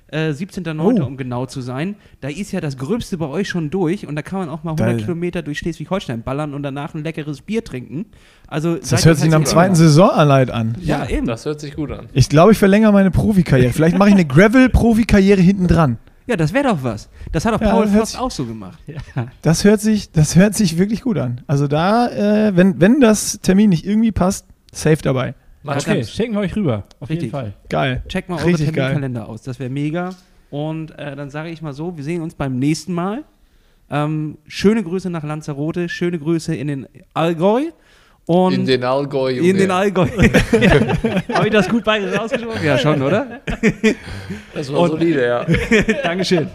äh, 0.08 0.30
17.09. 0.32 1.02
Oh. 1.02 1.06
um 1.06 1.18
genau 1.18 1.46
zu 1.48 1.62
sein. 1.62 1.96
Da 2.22 2.28
ist 2.28 2.52
ja 2.52 2.62
das 2.62 2.78
Gröbste 2.78 3.18
bei 3.18 3.26
euch 3.28 3.50
schon 3.50 3.70
durch 3.72 4.06
und 4.06 4.16
da 4.16 4.22
kann 4.22 4.40
man 4.40 4.50
auch 4.50 4.64
mal 4.64 4.72
100 4.72 5.00
Da- 5.00 5.04
Kilometer 5.06 5.42
durch 5.42 5.58
Schleswig-Holstein 5.60 6.22
ballern 6.22 6.54
und 6.54 6.62
danach 6.64 6.94
ein 6.94 7.04
leckeres 7.04 7.42
Bier 7.42 7.64
trinken. 7.64 8.06
Also 8.48 8.76
Das 8.76 9.06
hört 9.06 9.18
sich 9.18 9.30
nach 9.32 9.40
dem 9.40 9.46
zweiten 9.46 9.74
Saisonanleiht 9.76 10.52
an. 10.52 10.76
Ja, 10.82 11.08
eben. 11.10 11.26
Das 11.26 11.46
hört 11.46 11.60
sich 11.60 11.76
gut 11.76 11.92
an. 11.92 12.10
Ich 12.14 12.30
glaube, 12.30 12.52
ich 12.52 12.60
verlängere 12.60 12.94
meine 12.94 13.10
Profikarriere. 13.10 13.74
Vielleicht 13.74 13.98
mache 13.98 14.10
ich 14.10 14.16
eine 14.16 14.26
Gravel-Profikarriere 14.28 15.42
hinten 15.42 15.68
dran. 15.68 15.98
Ja, 16.26 16.36
das 16.38 16.54
wäre 16.54 16.66
doch 16.70 16.84
was. 16.84 17.10
Das 17.32 17.46
hat 17.46 17.54
auch 17.54 17.62
Ja, 17.62 17.72
Paul 17.72 17.88
sich- 17.88 18.18
auch 18.18 18.32
so 18.32 18.46
gemacht. 18.46 18.80
Das 19.42 19.64
hört 19.64 19.82
sich, 19.82 20.12
das 20.12 20.36
hört 20.36 20.56
sich 20.56 20.78
wirklich 20.78 21.02
gut 21.02 21.18
an. 21.18 21.42
Also 21.48 21.68
da, 21.68 22.08
äh, 22.10 22.56
wenn, 22.56 22.80
wenn 22.80 23.02
das 23.02 23.40
Termin 23.42 23.70
nicht 23.70 23.86
irgendwie 23.86 24.12
passt, 24.12 24.46
safe 24.72 25.02
dabei. 25.02 25.36
Mach 25.64 25.78
Okay, 25.78 26.00
das. 26.00 26.12
schicken 26.12 26.34
wir 26.34 26.40
euch 26.42 26.56
rüber. 26.56 26.84
Auf 27.00 27.10
Richtig. 27.10 27.26
jeden 27.28 27.32
Fall. 27.32 27.54
Geil. 27.70 28.04
Checkt 28.08 28.30
mal 28.30 28.36
eure 28.38 28.48
Richtig 28.48 28.68
geil. 28.68 28.76
Terminkalender 28.92 29.28
aus. 29.30 29.42
Das 29.44 29.60
wäre 29.60 29.70
mega. 29.70 30.12
Und 30.50 30.98
äh, 31.00 31.16
dann 31.16 31.30
sage 31.30 31.50
ich 31.50 31.62
mal 31.62 31.74
so, 31.74 31.96
wir 31.98 32.04
sehen 32.04 32.22
uns 32.22 32.36
beim 32.36 32.60
nächsten 32.60 32.94
Mal. 32.94 33.24
Ähm, 33.90 34.38
schöne 34.48 34.84
Grüße 34.84 35.10
nach 35.10 35.24
Lanzarote, 35.24 35.88
schöne 35.90 36.20
Grüße 36.20 36.56
in 36.56 36.68
den 36.68 36.88
Allgäu. 37.14 37.64
Und 38.26 38.54
In 38.54 38.66
den 38.66 38.84
Allgäu, 38.86 39.32
Junge. 39.32 39.50
in 39.50 39.58
den 39.58 39.72
Allgäu. 39.72 40.08
Habe 41.34 41.48
ich 41.48 41.52
das 41.54 41.68
gut 41.68 41.84
beides 41.84 42.18
ausgesprochen? 42.18 42.64
Ja, 42.66 42.78
schon, 42.78 43.02
oder? 43.02 43.42
Das 44.54 44.72
war 44.72 44.80
Und- 44.82 44.92
solide, 44.92 45.26
ja. 45.26 45.46
Dankeschön. 46.04 46.48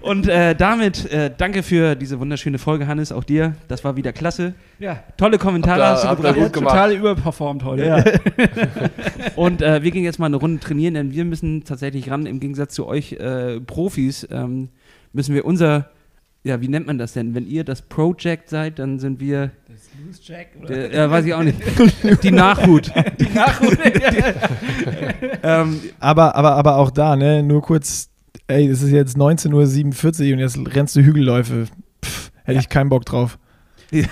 Und 0.00 0.28
äh, 0.28 0.54
damit 0.54 1.10
äh, 1.12 1.30
danke 1.36 1.62
für 1.64 1.96
diese 1.96 2.20
wunderschöne 2.20 2.58
Folge, 2.58 2.86
Hannes, 2.86 3.10
auch 3.10 3.24
dir. 3.24 3.54
Das 3.66 3.82
war 3.82 3.96
wieder 3.96 4.12
klasse. 4.12 4.54
Ja, 4.78 5.02
Tolle 5.16 5.38
Kommentare 5.38 5.82
Habt 5.82 6.04
ihr- 6.04 6.08
hast 6.08 6.18
du 6.18 6.22
gebracht. 6.22 6.36
gut 6.36 6.52
gemacht. 6.52 6.72
total 6.74 6.92
überperformt 6.94 7.64
heute. 7.64 8.20
Und 9.34 9.60
äh, 9.60 9.82
wir 9.82 9.90
gehen 9.90 10.04
jetzt 10.04 10.18
mal 10.20 10.26
eine 10.26 10.36
Runde 10.36 10.60
trainieren, 10.60 10.94
denn 10.94 11.12
wir 11.12 11.24
müssen 11.24 11.64
tatsächlich 11.64 12.10
ran, 12.10 12.26
im 12.26 12.38
Gegensatz 12.38 12.74
zu 12.74 12.86
euch 12.86 13.14
äh, 13.14 13.58
Profis, 13.60 14.26
ähm, 14.30 14.68
müssen 15.12 15.34
wir 15.34 15.44
unser, 15.44 15.90
ja, 16.44 16.60
wie 16.60 16.68
nennt 16.68 16.86
man 16.86 16.98
das 16.98 17.14
denn? 17.14 17.34
Wenn 17.34 17.46
ihr 17.48 17.64
das 17.64 17.82
Project 17.82 18.48
seid, 18.48 18.78
dann 18.78 19.00
sind 19.00 19.18
wir, 19.20 19.50
Loose 20.04 20.20
Jack 20.22 20.48
der, 20.68 20.92
ja, 20.92 21.10
weiß 21.10 21.24
ich 21.24 21.34
auch 21.34 21.42
nicht, 21.42 21.58
die 22.22 22.30
Nachhut. 22.30 22.92
Die 23.18 23.28
Nachhut. 23.34 23.78
ähm, 25.42 25.80
Aber, 25.98 26.36
aber, 26.36 26.52
aber 26.56 26.76
auch 26.76 26.90
da, 26.90 27.16
ne, 27.16 27.42
nur 27.42 27.62
kurz, 27.62 28.08
ey, 28.46 28.68
es 28.68 28.82
ist 28.82 28.90
jetzt 28.90 29.16
19.47 29.16 30.26
Uhr 30.28 30.32
und 30.34 30.38
jetzt 30.38 30.58
rennst 30.74 30.94
du 30.96 31.00
Hügelläufe. 31.00 31.66
Pff, 32.04 32.30
hätte 32.44 32.60
ich 32.60 32.68
keinen 32.68 32.90
Bock 32.90 33.04
drauf. 33.06 33.38
ja, 33.90 34.04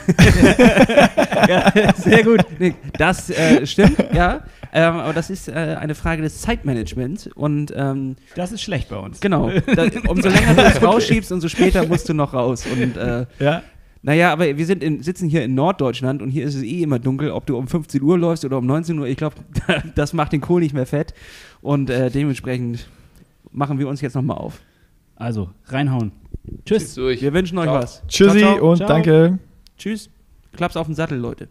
sehr 1.98 2.24
gut. 2.24 2.40
Nee, 2.58 2.74
das 2.98 3.28
äh, 3.30 3.66
stimmt, 3.66 3.98
ja. 4.14 4.40
Ähm, 4.72 4.94
aber 4.96 5.12
das 5.12 5.28
ist 5.30 5.48
äh, 5.48 5.52
eine 5.78 5.94
Frage 5.94 6.22
des 6.22 6.40
Zeitmanagements 6.40 7.26
und 7.28 7.72
ähm, 7.76 8.16
Das 8.34 8.52
ist 8.52 8.62
schlecht 8.62 8.88
bei 8.88 8.96
uns. 8.96 9.20
genau, 9.20 9.50
da, 9.50 9.86
umso 10.08 10.28
länger 10.30 10.54
du 10.54 10.62
es 10.62 10.82
rausschiebst, 10.82 11.30
umso 11.30 11.48
später 11.48 11.86
musst 11.86 12.08
du 12.08 12.14
noch 12.14 12.32
raus 12.34 12.64
und 12.66 12.96
äh, 12.96 13.26
Ja? 13.38 13.62
Naja, 14.06 14.32
aber 14.32 14.56
wir 14.56 14.66
sind 14.66 14.84
in, 14.84 15.02
sitzen 15.02 15.28
hier 15.28 15.42
in 15.42 15.56
Norddeutschland 15.56 16.22
und 16.22 16.30
hier 16.30 16.46
ist 16.46 16.54
es 16.54 16.62
eh 16.62 16.82
immer 16.82 17.00
dunkel, 17.00 17.32
ob 17.32 17.44
du 17.44 17.58
um 17.58 17.66
15 17.66 18.00
Uhr 18.00 18.16
läufst 18.16 18.44
oder 18.44 18.58
um 18.58 18.64
19 18.64 18.96
Uhr. 19.00 19.08
Ich 19.08 19.16
glaube, 19.16 19.34
das 19.96 20.12
macht 20.12 20.32
den 20.32 20.40
Kohl 20.40 20.60
nicht 20.60 20.74
mehr 20.74 20.86
fett. 20.86 21.12
Und 21.60 21.90
äh, 21.90 22.08
dementsprechend 22.08 22.88
machen 23.50 23.80
wir 23.80 23.88
uns 23.88 24.00
jetzt 24.00 24.14
nochmal 24.14 24.38
auf. 24.38 24.60
Also, 25.16 25.50
reinhauen. 25.64 26.12
Tschüss. 26.64 26.94
Durch. 26.94 27.20
Wir 27.20 27.34
wünschen 27.34 27.58
euch 27.58 27.64
Ciao. 27.64 27.82
was. 27.82 28.02
Tschüssi 28.06 28.38
Ciao, 28.38 28.54
ciao. 28.54 28.70
und 28.70 28.76
Ciao. 28.76 28.88
danke. 28.88 29.38
Tschüss. 29.76 30.08
Klaps 30.52 30.76
auf 30.76 30.86
den 30.86 30.94
Sattel, 30.94 31.18
Leute. 31.18 31.48